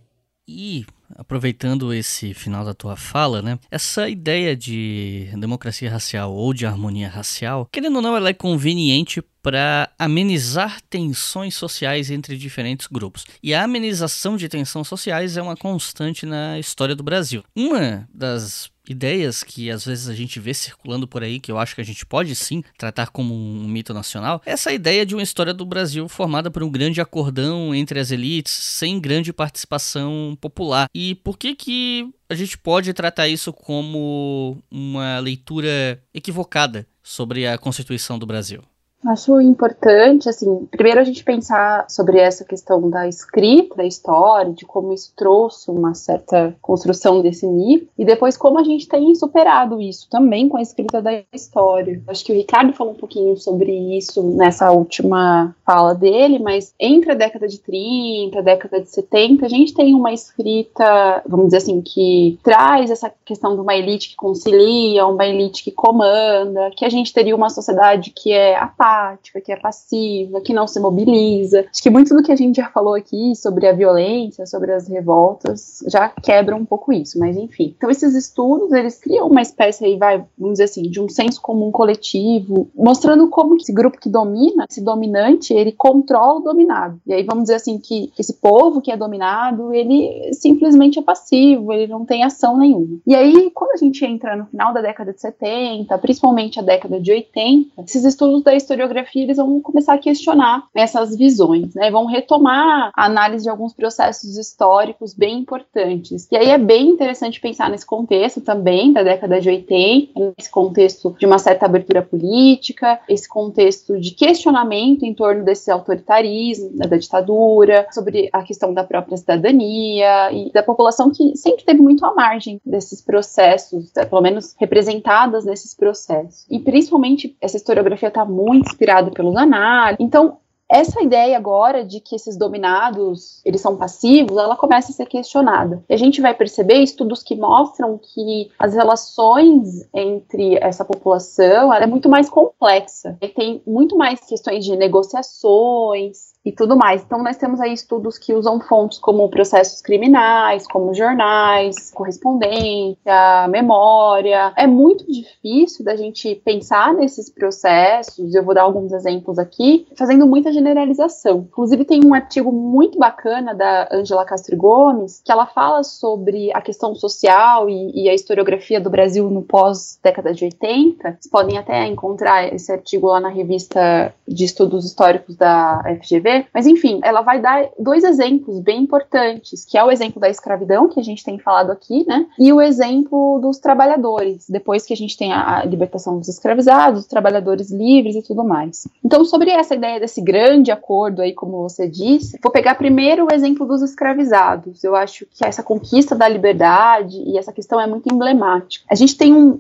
E 0.48 0.86
aproveitando 1.16 1.94
esse 1.94 2.34
final 2.34 2.64
da 2.64 2.74
tua 2.74 2.96
fala, 2.96 3.42
né? 3.42 3.60
Essa 3.70 4.10
ideia 4.10 4.56
de 4.56 5.30
democracia 5.38 5.90
racial 5.90 6.34
ou 6.34 6.54
de 6.54 6.66
harmonia 6.66 7.10
racial, 7.10 7.68
querendo 7.72 7.98
ou 7.98 8.02
não, 8.02 8.16
ela 8.16 8.30
é 8.30 8.34
conveniente 8.34 9.22
para 9.42 9.90
amenizar 9.98 10.82
tensões 10.90 11.56
sociais 11.56 12.12
entre 12.12 12.38
diferentes 12.38 12.88
grupos. 12.88 13.26
E 13.42 13.54
a 13.54 13.64
amenização 13.64 14.36
de 14.36 14.50
tensões 14.50 14.88
sociais 14.88 15.38
é 15.38 15.42
uma 15.42 15.56
constante 15.56 16.26
na 16.26 16.60
história 16.60 16.96
do 16.96 17.04
Brasil. 17.04 17.44
Uma 17.56 18.08
das 18.14 18.70
ideias 18.90 19.44
que 19.44 19.70
às 19.70 19.86
vezes 19.86 20.08
a 20.08 20.14
gente 20.14 20.40
vê 20.40 20.54
circulando 20.54 21.08
por 21.08 21.24
aí, 21.24 21.40
que 21.40 21.52
eu 21.52 21.58
acho 21.58 21.76
que 21.76 21.82
a 21.82 21.86
gente 21.86 22.06
pode 22.06 22.36
sim 22.36 22.64
tratar 22.78 23.10
como 23.10 23.34
um 23.34 23.68
mito 23.68 23.94
nacional, 23.94 24.42
é 24.46 24.52
essa 24.52 24.72
ideia 24.72 25.06
de 25.06 25.16
uma 25.16 25.24
história 25.24 25.54
do 25.54 25.66
Brasil 25.66 26.08
formada 26.08 26.50
por 26.50 26.64
um 26.64 26.70
grande 26.70 27.02
acordão 27.02 27.74
entre 27.74 28.00
as 28.00 28.12
elites, 28.12 28.54
sem 28.54 29.00
grande 29.00 29.32
participação 29.32 30.38
popular. 30.42 30.90
E 30.94 31.16
por 31.16 31.38
que 31.38 31.56
que 31.56 32.10
a 32.30 32.36
gente 32.36 32.58
pode 32.58 32.94
tratar 32.94 33.28
isso 33.28 33.54
como 33.54 34.62
uma 34.70 35.20
leitura 35.20 36.02
equivocada 36.14 36.88
sobre 37.02 37.48
a 37.48 37.58
Constituição 37.58 38.20
do 38.20 38.26
Brasil? 38.26 38.62
Acho 39.06 39.40
importante, 39.40 40.28
assim, 40.28 40.66
primeiro 40.72 41.00
a 41.00 41.04
gente 41.04 41.24
pensar 41.24 41.86
sobre 41.88 42.20
essa 42.20 42.44
questão 42.44 42.90
da 42.90 43.08
escrita, 43.08 43.76
da 43.76 43.86
história, 43.86 44.52
de 44.52 44.66
como 44.66 44.92
isso 44.92 45.14
trouxe 45.16 45.70
uma 45.70 45.94
certa 45.94 46.56
construção 46.62 47.22
desse 47.22 47.46
mito, 47.46 47.88
e 47.98 48.04
depois 48.04 48.36
como 48.36 48.58
a 48.58 48.64
gente 48.64 48.88
tem 48.88 49.14
superado 49.14 49.80
isso 49.80 50.10
também 50.10 50.50
com 50.50 50.58
a 50.58 50.62
escrita 50.62 51.00
da 51.00 51.12
história. 51.32 52.02
Acho 52.08 52.26
que 52.26 52.32
o 52.32 52.36
Ricardo 52.36 52.74
falou 52.74 52.94
um 52.94 52.98
pouquinho 52.98 53.38
sobre 53.38 53.72
isso 53.98 54.24
nessa 54.24 54.72
última 54.72 55.56
fala 55.64 55.94
dele, 55.94 56.40
mas 56.40 56.74
entre 56.80 57.12
a 57.12 57.16
década 57.16 57.48
de 57.48 57.60
30, 57.60 58.40
a 58.40 58.42
década 58.42 58.82
de 58.82 58.90
70, 58.90 59.46
a 59.46 59.50
gente 59.50 59.76
tem 59.76 59.94
uma 59.94 60.12
escrita, 60.12 61.22
vamos 61.28 61.48
dizer 61.48 61.58
assim, 61.58 61.82
que 61.82 62.40
traz 62.44 62.90
essa 62.90 63.14
questão 63.24 63.54
de 63.54 63.62
uma 63.62 63.76
elite 63.76 64.10
que 64.10 64.16
concilia, 64.16 65.06
uma 65.06 65.26
elite 65.26 65.64
que 65.64 65.72
comanda, 65.72 66.72
que 66.76 66.84
a 66.84 66.90
gente 66.90 67.14
teria 67.14 67.36
uma 67.36 67.50
sociedade 67.50 68.12
que 68.12 68.32
é 68.32 68.58
apática, 68.58 68.87
apática, 68.88 69.42
que 69.42 69.52
é 69.52 69.58
passiva, 69.58 70.42
que 70.42 70.54
não 70.54 70.68
se 70.68 70.80
mobiliza. 70.80 71.66
Acho 71.70 71.84
que 71.84 71.90
muito 71.90 72.16
do 72.16 72.24
que 72.24 72.32
a 72.32 72.36
gente 72.36 72.56
já 72.56 72.70
falou 72.70 72.94
aqui 72.94 73.36
sobre 73.36 73.68
a 73.68 73.74
violência, 73.74 74.46
sobre 74.46 74.72
as 74.72 74.88
revoltas, 74.88 75.84
já 75.88 76.10
quebra 76.10 76.56
um 76.56 76.66
pouco 76.66 76.94
isso, 76.94 77.20
mas 77.20 77.36
enfim. 77.36 77.74
Então 77.78 77.90
esses 77.90 78.16
estudos, 78.16 78.72
eles 78.72 78.98
criam 78.98 79.28
uma 79.28 79.42
espécie 79.42 79.86
aí, 79.86 79.98
vai, 79.98 80.24
vamos 80.38 80.54
dizer 80.54 80.66
assim, 80.66 80.84
de 80.84 81.02
um 81.02 81.10
senso 81.10 81.42
comum 81.42 81.72
coletivo, 81.72 82.70
mostrando 82.76 83.30
como 83.30 83.58
esse 83.58 83.74
grupo 83.74 84.00
que 84.00 84.10
domina, 84.10 84.66
esse 84.70 84.82
dominante, 84.82 85.54
ele 85.54 85.72
controla 85.72 86.40
o 86.40 86.44
dominado. 86.44 87.00
E 87.06 87.14
aí 87.14 87.24
vamos 87.24 87.44
dizer 87.44 87.56
assim 87.56 87.78
que 87.78 88.12
esse 88.18 88.34
povo 88.36 88.82
que 88.82 88.92
é 88.92 88.98
dominado, 88.98 89.74
ele 89.74 90.32
simplesmente 90.34 91.00
é 91.00 91.02
passivo, 91.02 91.74
ele 91.74 91.88
não 91.88 92.06
tem 92.06 92.24
ação 92.24 92.58
nenhuma. 92.58 93.00
E 93.06 93.16
aí 93.16 93.52
quando 93.54 93.72
a 93.72 93.78
gente 93.78 94.04
entra 94.06 94.36
no 94.36 94.46
final 94.46 94.74
da 94.74 94.82
década 94.82 95.14
de 95.14 95.20
70, 95.20 95.98
principalmente 95.98 96.60
a 96.60 96.64
década 96.64 97.00
de 97.00 97.12
80, 97.12 97.82
esses 97.84 98.04
estudos 98.04 98.44
da 98.44 98.56
história 98.56 98.77
historiografia, 98.78 99.24
eles 99.24 99.38
vão 99.38 99.60
começar 99.60 99.94
a 99.94 99.98
questionar 99.98 100.64
essas 100.76 101.16
visões, 101.18 101.74
né? 101.74 101.90
Vão 101.90 102.06
retomar 102.06 102.92
a 102.96 103.06
análise 103.06 103.44
de 103.44 103.50
alguns 103.50 103.74
processos 103.74 104.38
históricos 104.38 105.14
bem 105.14 105.40
importantes. 105.40 106.28
E 106.32 106.38
aí 106.38 106.50
é 106.50 106.58
bem 106.58 106.90
interessante 106.90 107.42
pensar 107.42 107.70
nesse 107.70 107.86
contexto 107.86 108.42
também 108.42 108.94
da 108.94 109.04
década 109.04 109.42
de 109.42 109.50
80, 109.50 110.34
nesse 110.38 110.52
contexto 110.52 111.16
de 111.18 111.26
uma 111.26 111.40
certa 111.40 111.66
abertura 111.66 112.02
política, 112.02 113.00
esse 113.10 113.28
contexto 113.28 114.00
de 114.00 114.12
questionamento 114.12 115.04
em 115.04 115.14
torno 115.14 115.44
desse 115.44 115.72
autoritarismo, 115.72 116.72
né, 116.76 116.88
da 116.88 116.98
ditadura, 116.98 117.88
sobre 117.92 118.30
a 118.32 118.44
questão 118.44 118.74
da 118.74 118.84
própria 118.84 119.18
cidadania 119.18 120.32
e 120.32 120.52
da 120.52 120.62
população 120.62 121.10
que 121.10 121.36
sempre 121.36 121.66
teve 121.66 121.82
muito 121.82 122.06
à 122.06 122.14
margem 122.14 122.62
desses 122.66 123.02
processos, 123.02 123.92
né, 123.96 124.06
pelo 124.06 124.22
menos 124.22 124.56
representadas 124.60 125.46
nesses 125.46 125.74
processos. 125.74 126.46
E 126.50 126.60
principalmente 126.60 127.36
essa 127.42 127.58
historiografia 127.58 128.10
está 128.10 128.26
muito 128.26 128.67
inspirado 128.68 129.12
pelos 129.12 129.36
análises. 129.36 129.98
Então, 130.00 130.38
essa 130.70 131.02
ideia 131.02 131.38
agora 131.38 131.84
de 131.84 132.00
que 132.02 132.16
esses 132.16 132.36
dominados 132.36 133.42
eles 133.46 133.62
são 133.62 133.78
passivos, 133.78 134.38
ela 134.38 134.56
começa 134.56 134.92
a 134.92 134.96
ser 134.96 135.06
questionada. 135.06 135.84
E 135.90 135.94
a 135.94 135.98
gente 135.98 136.20
vai 136.20 136.34
perceber 136.34 136.80
estudos 136.80 137.24
que 137.24 137.36
mostram 137.36 137.98
que 137.98 138.52
as 138.60 138.74
relações 138.74 139.88
entre 139.94 140.58
essa 140.58 140.84
população 140.84 141.74
é 141.74 141.88
muito 141.88 142.10
mais 142.10 142.30
complexa. 142.30 143.18
E 143.22 143.30
tem 143.30 143.62
muito 143.66 143.98
mais 143.98 144.20
questões 144.20 144.66
de 144.66 144.76
negociações, 144.76 146.34
e 146.48 146.52
tudo 146.54 146.78
mais. 146.78 147.04
Então, 147.04 147.22
nós 147.22 147.36
temos 147.36 147.60
aí 147.60 147.74
estudos 147.74 148.18
que 148.18 148.34
usam 148.34 148.58
fontes 148.62 149.00
como 149.00 149.28
processos 149.28 149.82
criminais, 149.82 150.66
como 150.66 150.94
jornais, 150.94 151.92
correspondência, 151.92 153.48
memória. 153.50 154.54
É 154.56 154.66
muito 154.66 155.06
difícil 155.12 155.84
da 155.84 155.98
gente 155.98 156.36
pensar 156.46 156.94
nesses 156.94 157.30
processos, 157.30 158.34
eu 158.34 158.46
vou 158.46 158.56
dar 158.56 158.62
alguns 158.62 158.94
exemplos 158.94 159.38
aqui, 159.38 159.88
fazendo 159.98 160.26
muita 160.26 160.54
generalização. 160.54 161.40
Inclusive, 161.50 161.84
tem 161.84 162.06
um 162.06 162.14
artigo 162.14 162.50
muito 162.50 162.98
bacana 162.98 163.54
da 163.54 163.90
Angela 163.92 164.24
Castro 164.24 164.56
Gomes, 164.56 165.22
que 165.26 165.32
ela 165.32 165.48
fala 165.48 165.84
sobre 165.84 166.50
a 166.54 166.62
questão 166.62 166.96
social 166.96 167.70
e, 167.70 168.04
e 168.04 168.10
a 168.10 168.14
historiografia 168.14 168.80
do 168.80 168.90
Brasil 168.90 169.30
no 169.30 169.42
pós-década 169.42 170.34
de 170.34 170.46
80. 170.46 171.10
Vocês 171.12 171.30
podem 171.30 171.58
até 171.58 171.86
encontrar 171.88 172.54
esse 172.54 172.72
artigo 172.72 173.08
lá 173.08 173.20
na 173.20 173.30
revista 173.30 174.14
de 174.26 174.46
estudos 174.46 174.86
históricos 174.86 175.36
da 175.36 175.84
FGV. 176.02 176.37
Mas, 176.54 176.68
enfim, 176.68 177.00
ela 177.04 177.22
vai 177.22 177.42
dar 177.42 177.70
dois 177.80 178.04
exemplos 178.04 178.60
bem 178.60 178.82
importantes, 178.82 179.66
que 179.66 179.78
é 179.78 179.84
o 179.84 179.92
exemplo 179.92 180.20
da 180.20 180.30
escravidão, 180.30 180.88
que 180.88 181.00
a 181.00 181.04
gente 181.04 181.24
tem 181.24 181.38
falado 181.40 181.72
aqui, 181.72 182.06
né? 182.08 182.26
E 182.40 182.52
o 182.52 182.62
exemplo 182.62 183.40
dos 183.40 183.60
trabalhadores, 183.60 184.50
depois 184.50 184.86
que 184.86 184.94
a 184.94 184.98
gente 184.98 185.18
tem 185.18 185.34
a 185.34 185.64
libertação 185.66 186.18
dos 186.18 186.28
escravizados, 186.28 187.02
dos 187.02 187.08
trabalhadores 187.08 187.72
livres 187.72 188.16
e 188.16 188.22
tudo 188.22 188.44
mais. 188.44 188.88
Então, 189.04 189.24
sobre 189.26 189.52
essa 189.52 189.76
ideia 189.76 190.00
desse 190.00 190.22
grande 190.22 190.72
acordo 190.72 191.22
aí, 191.22 191.34
como 191.34 191.62
você 191.62 191.88
disse, 191.88 192.40
vou 192.42 192.52
pegar 192.52 192.76
primeiro 192.76 193.26
o 193.26 193.34
exemplo 193.34 193.66
dos 193.66 193.82
escravizados. 193.82 194.84
Eu 194.84 194.96
acho 194.96 195.26
que 195.32 195.46
essa 195.46 195.64
conquista 195.64 196.16
da 196.16 196.28
liberdade 196.28 197.18
e 197.26 197.38
essa 197.38 197.52
questão 197.52 197.80
é 197.80 197.88
muito 197.88 198.14
emblemática. 198.14 198.86
A 198.90 198.96
gente 198.96 199.18
tem 199.18 199.34
um, 199.34 199.60